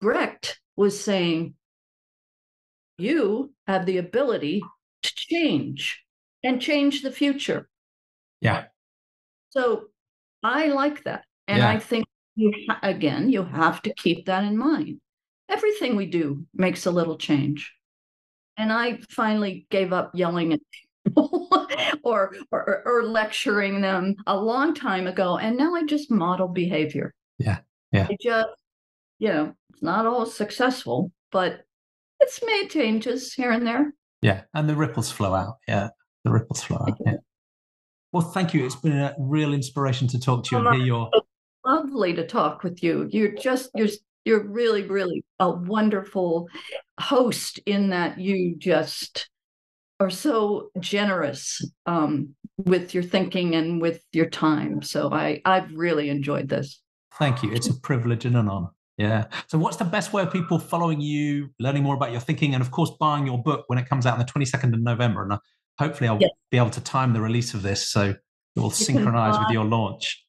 Brecht 0.00 0.60
was 0.76 0.98
saying, 1.00 1.54
you 2.98 3.52
have 3.66 3.86
the 3.86 3.98
ability 3.98 4.62
to 5.02 5.12
change 5.14 6.02
and 6.42 6.60
change 6.60 7.02
the 7.02 7.10
future. 7.10 7.68
Yeah. 8.40 8.64
So 9.50 9.86
I 10.42 10.68
like 10.68 11.04
that. 11.04 11.24
And 11.48 11.58
yeah. 11.58 11.70
I 11.70 11.78
think, 11.78 12.06
you 12.34 12.52
ha- 12.68 12.80
again, 12.82 13.30
you 13.30 13.42
have 13.42 13.82
to 13.82 13.94
keep 13.94 14.26
that 14.26 14.44
in 14.44 14.56
mind. 14.58 15.00
Everything 15.48 15.96
we 15.96 16.06
do 16.06 16.46
makes 16.54 16.86
a 16.86 16.90
little 16.90 17.16
change. 17.16 17.72
And 18.58 18.72
I 18.72 19.00
finally 19.10 19.66
gave 19.70 19.92
up 19.92 20.12
yelling 20.14 20.52
at 20.52 20.60
or, 22.02 22.34
or 22.50 22.82
or 22.84 23.02
lecturing 23.04 23.80
them 23.80 24.14
a 24.26 24.36
long 24.36 24.74
time 24.74 25.06
ago 25.06 25.38
and 25.38 25.56
now 25.56 25.74
i 25.74 25.84
just 25.84 26.10
model 26.10 26.48
behavior. 26.48 27.14
Yeah 27.38 27.58
yeah. 27.92 28.08
I 28.10 28.16
just 28.20 28.48
you 29.18 29.28
know 29.28 29.54
it's 29.70 29.82
not 29.82 30.06
all 30.06 30.26
successful 30.26 31.12
but 31.30 31.60
it's 32.20 32.40
made 32.44 32.68
changes 32.68 33.32
here 33.32 33.50
and 33.50 33.66
there. 33.66 33.92
Yeah 34.22 34.42
and 34.54 34.68
the 34.68 34.76
ripples 34.76 35.10
flow 35.10 35.34
out. 35.34 35.56
Yeah 35.68 35.88
the 36.24 36.30
ripples 36.30 36.62
flow 36.62 36.78
out 36.78 36.96
yeah. 37.04 37.14
Well 38.12 38.22
thank 38.22 38.54
you. 38.54 38.64
It's 38.64 38.76
been 38.76 38.98
a 38.98 39.14
real 39.18 39.52
inspiration 39.52 40.08
to 40.08 40.18
talk 40.18 40.44
to 40.44 40.56
you 40.56 40.66
and 40.66 40.76
hear 40.76 40.86
your 40.86 41.10
lovely 41.66 42.14
to 42.14 42.26
talk 42.26 42.62
with 42.62 42.82
you. 42.82 43.08
You're 43.10 43.34
just 43.34 43.70
you're 43.74 43.88
you're 44.24 44.44
really 44.44 44.82
really 44.82 45.24
a 45.38 45.50
wonderful 45.50 46.48
host 46.98 47.60
in 47.66 47.90
that 47.90 48.18
you 48.18 48.56
just 48.56 49.28
are 50.00 50.10
so 50.10 50.70
generous 50.80 51.62
um, 51.86 52.34
with 52.58 52.94
your 52.94 53.02
thinking 53.02 53.54
and 53.54 53.80
with 53.80 54.02
your 54.12 54.28
time. 54.28 54.82
So 54.82 55.10
I 55.12 55.40
I've 55.44 55.72
really 55.74 56.10
enjoyed 56.10 56.48
this. 56.48 56.80
Thank 57.18 57.42
you. 57.42 57.52
It's 57.52 57.68
a 57.68 57.74
privilege 57.80 58.24
and 58.24 58.36
an 58.36 58.48
honor. 58.48 58.68
Yeah. 58.98 59.26
So 59.48 59.58
what's 59.58 59.76
the 59.76 59.84
best 59.84 60.12
way 60.12 60.22
of 60.22 60.32
people 60.32 60.58
following 60.58 61.00
you, 61.00 61.50
learning 61.60 61.82
more 61.82 61.94
about 61.94 62.12
your 62.12 62.20
thinking, 62.20 62.54
and 62.54 62.62
of 62.62 62.70
course 62.70 62.90
buying 62.98 63.26
your 63.26 63.42
book 63.42 63.64
when 63.66 63.78
it 63.78 63.88
comes 63.88 64.06
out 64.06 64.14
on 64.14 64.18
the 64.18 64.24
22nd 64.24 64.72
of 64.72 64.80
November? 64.80 65.22
And 65.22 65.32
uh, 65.32 65.38
hopefully 65.78 66.08
I'll 66.08 66.18
yes. 66.20 66.30
be 66.50 66.56
able 66.56 66.70
to 66.70 66.80
time 66.80 67.12
the 67.12 67.20
release 67.20 67.52
of 67.54 67.62
this 67.62 67.88
so 67.88 68.10
it 68.10 68.60
will 68.60 68.64
you 68.64 68.70
synchronize 68.70 69.38
with 69.38 69.48
your 69.50 69.64
launch. 69.64 70.24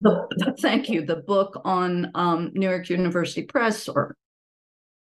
The, 0.00 0.56
thank 0.60 0.88
you. 0.88 1.04
The 1.04 1.16
book 1.16 1.60
on 1.64 2.10
um, 2.14 2.52
New 2.54 2.68
York 2.68 2.88
University 2.90 3.42
Press 3.42 3.88
or 3.88 4.16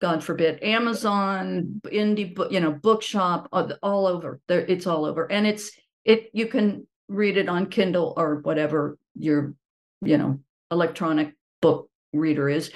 God 0.05 0.23
forbid, 0.23 0.61
Amazon, 0.61 1.81
indie 1.85 2.35
book, 2.35 2.51
you 2.51 2.59
know, 2.59 2.71
bookshop, 2.71 3.49
all 3.51 4.05
over. 4.05 4.39
There, 4.47 4.59
it's 4.59 4.85
all 4.85 5.03
over, 5.03 5.31
and 5.31 5.47
it's 5.47 5.71
it. 6.03 6.29
You 6.31 6.45
can 6.45 6.85
read 7.07 7.37
it 7.37 7.49
on 7.49 7.65
Kindle 7.71 8.13
or 8.15 8.35
whatever 8.41 8.99
your, 9.15 9.55
you 10.03 10.19
know, 10.19 10.41
electronic 10.69 11.33
book 11.59 11.89
reader 12.13 12.47
is, 12.47 12.69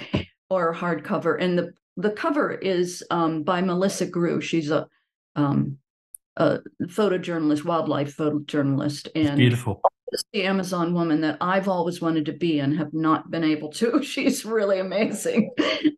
or 0.50 0.74
hardcover. 0.74 1.40
And 1.40 1.56
the 1.56 1.74
the 1.98 2.10
cover 2.10 2.52
is 2.52 3.04
um, 3.12 3.44
by 3.44 3.62
Melissa 3.62 4.08
Groo. 4.08 4.42
She's 4.42 4.72
a 4.72 4.88
um, 5.36 5.78
a 6.38 6.62
photojournalist, 6.86 7.64
wildlife 7.64 8.18
photojournalist, 8.18 9.08
and 9.14 9.38
beautiful. 9.38 9.82
The 10.34 10.46
Amazon 10.46 10.96
woman 10.96 11.22
that 11.22 11.38
I've 11.42 11.68
always 11.68 12.02
wanted 12.02 12.26
to 12.26 12.34
be 12.34 12.58
and 12.58 12.76
have 12.76 12.92
not 12.92 13.30
been 13.30 13.44
able 13.44 13.70
to. 13.74 14.02
She's 14.04 14.46
really 14.46 14.80
amazing. 14.80 15.52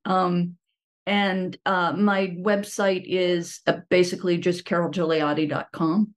Um, 0.04 0.58
and 1.06 1.58
uh, 1.66 1.94
my 1.94 2.36
website 2.40 3.04
is 3.06 3.62
uh, 3.68 3.78
basically 3.90 4.38
just 4.38 4.66
carolgigliotti.com. 4.66 6.14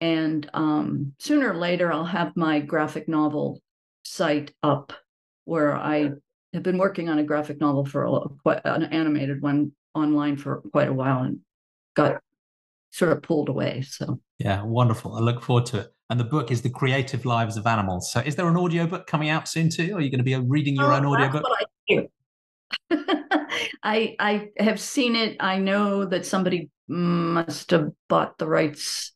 And 0.00 0.50
um, 0.52 1.14
sooner 1.18 1.52
or 1.52 1.56
later, 1.56 1.90
I'll 1.90 2.04
have 2.04 2.36
my 2.36 2.60
graphic 2.60 3.08
novel 3.08 3.62
site 4.04 4.52
up 4.62 4.92
where 5.46 5.74
I 5.74 6.10
have 6.52 6.62
been 6.62 6.78
working 6.78 7.08
on 7.08 7.18
a 7.18 7.24
graphic 7.24 7.60
novel 7.60 7.86
for 7.86 8.04
a, 8.04 8.60
an 8.64 8.84
animated 8.84 9.40
one 9.40 9.72
online 9.94 10.36
for 10.36 10.62
quite 10.72 10.88
a 10.88 10.92
while 10.92 11.22
and 11.22 11.40
got 11.94 12.20
sort 12.90 13.12
of 13.12 13.22
pulled 13.22 13.48
away. 13.48 13.82
So, 13.82 14.20
yeah, 14.38 14.62
wonderful. 14.62 15.14
I 15.14 15.20
look 15.20 15.42
forward 15.42 15.66
to 15.66 15.80
it. 15.80 15.92
And 16.08 16.20
the 16.20 16.24
book 16.24 16.50
is 16.50 16.62
The 16.62 16.70
Creative 16.70 17.24
Lives 17.24 17.56
of 17.56 17.66
Animals. 17.66 18.12
So, 18.12 18.20
is 18.20 18.36
there 18.36 18.48
an 18.48 18.56
audiobook 18.56 19.06
coming 19.06 19.30
out 19.30 19.48
soon 19.48 19.70
too? 19.70 19.92
Or 19.92 19.96
are 19.96 20.00
you 20.00 20.10
going 20.10 20.18
to 20.18 20.24
be 20.24 20.36
reading 20.36 20.76
your 20.76 20.92
oh, 20.92 20.96
own 20.96 21.06
audiobook? 21.06 21.44
I 23.82 24.16
I 24.18 24.48
have 24.58 24.80
seen 24.80 25.16
it. 25.16 25.36
I 25.40 25.58
know 25.58 26.04
that 26.04 26.26
somebody 26.26 26.70
must 26.88 27.70
have 27.70 27.90
bought 28.08 28.38
the 28.38 28.46
rights. 28.46 29.12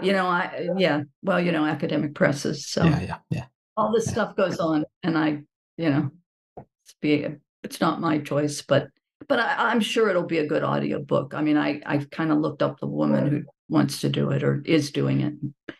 You 0.00 0.12
know, 0.12 0.26
I 0.26 0.68
yeah. 0.76 1.02
Well, 1.22 1.40
you 1.40 1.52
know, 1.52 1.64
academic 1.64 2.14
presses. 2.14 2.68
So 2.68 2.84
yeah, 2.84 3.00
yeah, 3.00 3.18
yeah. 3.30 3.44
All 3.76 3.92
this 3.92 4.06
yeah. 4.06 4.12
stuff 4.12 4.36
goes 4.36 4.58
on, 4.58 4.84
and 5.02 5.16
I, 5.16 5.42
you 5.76 5.90
know, 5.90 6.10
it's 6.56 6.94
be 7.00 7.26
it's 7.62 7.80
not 7.80 8.00
my 8.00 8.18
choice, 8.18 8.62
but 8.62 8.88
but 9.28 9.40
I, 9.40 9.72
am 9.72 9.80
sure 9.80 10.08
it'll 10.08 10.24
be 10.24 10.38
a 10.38 10.46
good 10.46 10.62
audio 10.62 11.02
book. 11.02 11.34
I 11.34 11.42
mean, 11.42 11.56
I 11.56 11.80
I've 11.84 12.10
kind 12.10 12.30
of 12.30 12.38
looked 12.38 12.62
up 12.62 12.78
the 12.78 12.86
woman 12.86 13.28
who 13.28 13.42
wants 13.68 14.00
to 14.00 14.08
do 14.08 14.30
it 14.30 14.42
or 14.42 14.62
is 14.64 14.90
doing 14.90 15.20
it. 15.20 15.34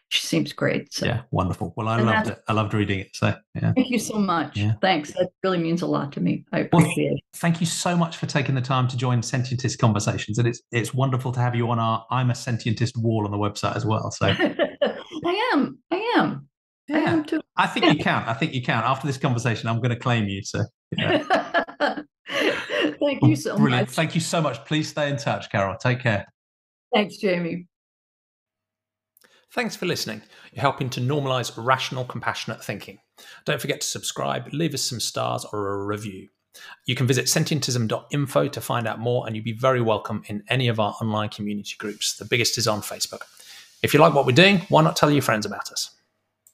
She 0.08 0.24
seems 0.24 0.52
great. 0.52 0.92
So. 0.92 1.06
Yeah, 1.06 1.22
wonderful. 1.32 1.74
Well, 1.76 1.88
I 1.88 1.98
and 1.98 2.06
loved 2.06 2.28
it. 2.28 2.38
I 2.46 2.52
loved 2.52 2.74
reading 2.74 3.00
it. 3.00 3.08
So, 3.14 3.34
yeah. 3.54 3.72
Thank 3.72 3.90
you 3.90 3.98
so 3.98 4.18
much. 4.18 4.56
Yeah. 4.56 4.74
Thanks. 4.80 5.12
That 5.12 5.30
really 5.42 5.58
means 5.58 5.82
a 5.82 5.86
lot 5.86 6.12
to 6.12 6.20
me. 6.20 6.44
I 6.52 6.60
appreciate 6.60 7.08
well, 7.08 7.16
it. 7.16 7.22
Thank 7.34 7.60
you 7.60 7.66
so 7.66 7.96
much 7.96 8.16
for 8.16 8.26
taking 8.26 8.54
the 8.54 8.60
time 8.60 8.86
to 8.88 8.96
join 8.96 9.20
Sentientist 9.20 9.78
Conversations. 9.78 10.38
And 10.38 10.46
it's 10.46 10.62
it's 10.70 10.94
wonderful 10.94 11.32
to 11.32 11.40
have 11.40 11.56
you 11.56 11.68
on 11.70 11.80
our 11.80 12.06
I'm 12.10 12.30
a 12.30 12.34
Sentientist 12.34 12.96
wall 12.96 13.24
on 13.24 13.32
the 13.32 13.36
website 13.36 13.74
as 13.74 13.84
well. 13.84 14.10
So 14.12 14.26
I 14.36 15.50
am. 15.52 15.78
I 15.90 16.14
am. 16.16 16.48
Yeah. 16.86 16.96
I 16.96 17.00
am 17.00 17.24
too. 17.24 17.40
I 17.56 17.66
think 17.66 17.86
you 17.86 17.98
can. 17.98 18.22
I 18.28 18.34
think 18.34 18.54
you 18.54 18.62
can. 18.62 18.84
After 18.84 19.08
this 19.08 19.18
conversation, 19.18 19.68
I'm 19.68 19.78
going 19.78 19.90
to 19.90 19.98
claim 19.98 20.28
you. 20.28 20.42
So 20.44 20.62
yeah. 20.96 21.24
Thank 22.28 23.22
you 23.22 23.32
oh, 23.32 23.34
so 23.34 23.56
Brilliant. 23.56 23.88
much. 23.88 23.94
Thank 23.94 24.14
you 24.14 24.20
so 24.20 24.40
much. 24.40 24.64
Please 24.64 24.88
stay 24.88 25.10
in 25.10 25.16
touch, 25.16 25.50
Carol. 25.50 25.76
Take 25.78 26.00
care. 26.00 26.26
Thanks, 26.94 27.16
Jamie. 27.16 27.66
Thanks 29.52 29.77
for 29.77 29.86
listening. 29.86 30.23
You're 30.52 30.62
helping 30.62 30.90
to 30.90 31.01
normalize 31.01 31.52
rational, 31.56 32.05
compassionate 32.05 32.62
thinking. 32.62 32.98
Don't 33.44 33.60
forget 33.60 33.81
to 33.81 33.86
subscribe, 33.86 34.52
leave 34.52 34.74
us 34.74 34.82
some 34.82 35.01
stars 35.01 35.47
or 35.52 35.74
a 35.74 35.86
review. 35.86 36.28
You 36.86 36.94
can 36.94 37.06
visit 37.06 37.27
sentientism.info 37.27 38.48
to 38.48 38.60
find 38.60 38.86
out 38.86 38.98
more, 38.98 39.27
and 39.27 39.36
you'd 39.36 39.44
be 39.44 39.52
very 39.52 39.81
welcome 39.81 40.23
in 40.27 40.43
any 40.48 40.68
of 40.68 40.81
our 40.81 40.94
online 41.01 41.28
community 41.28 41.74
groups. 41.78 42.16
The 42.16 42.24
biggest 42.24 42.59
is 42.59 42.66
on 42.66 42.81
Facebook. 42.81 43.23
If 43.82 43.93
you 43.94 44.01
like 44.01 44.14
what 44.14 44.27
we're 44.27 44.32
doing, 44.32 44.60
why 44.68 44.82
not 44.82 44.97
tell 44.97 45.10
your 45.10 45.23
friends 45.23 45.47
about 45.47 45.70
us? 45.70 45.95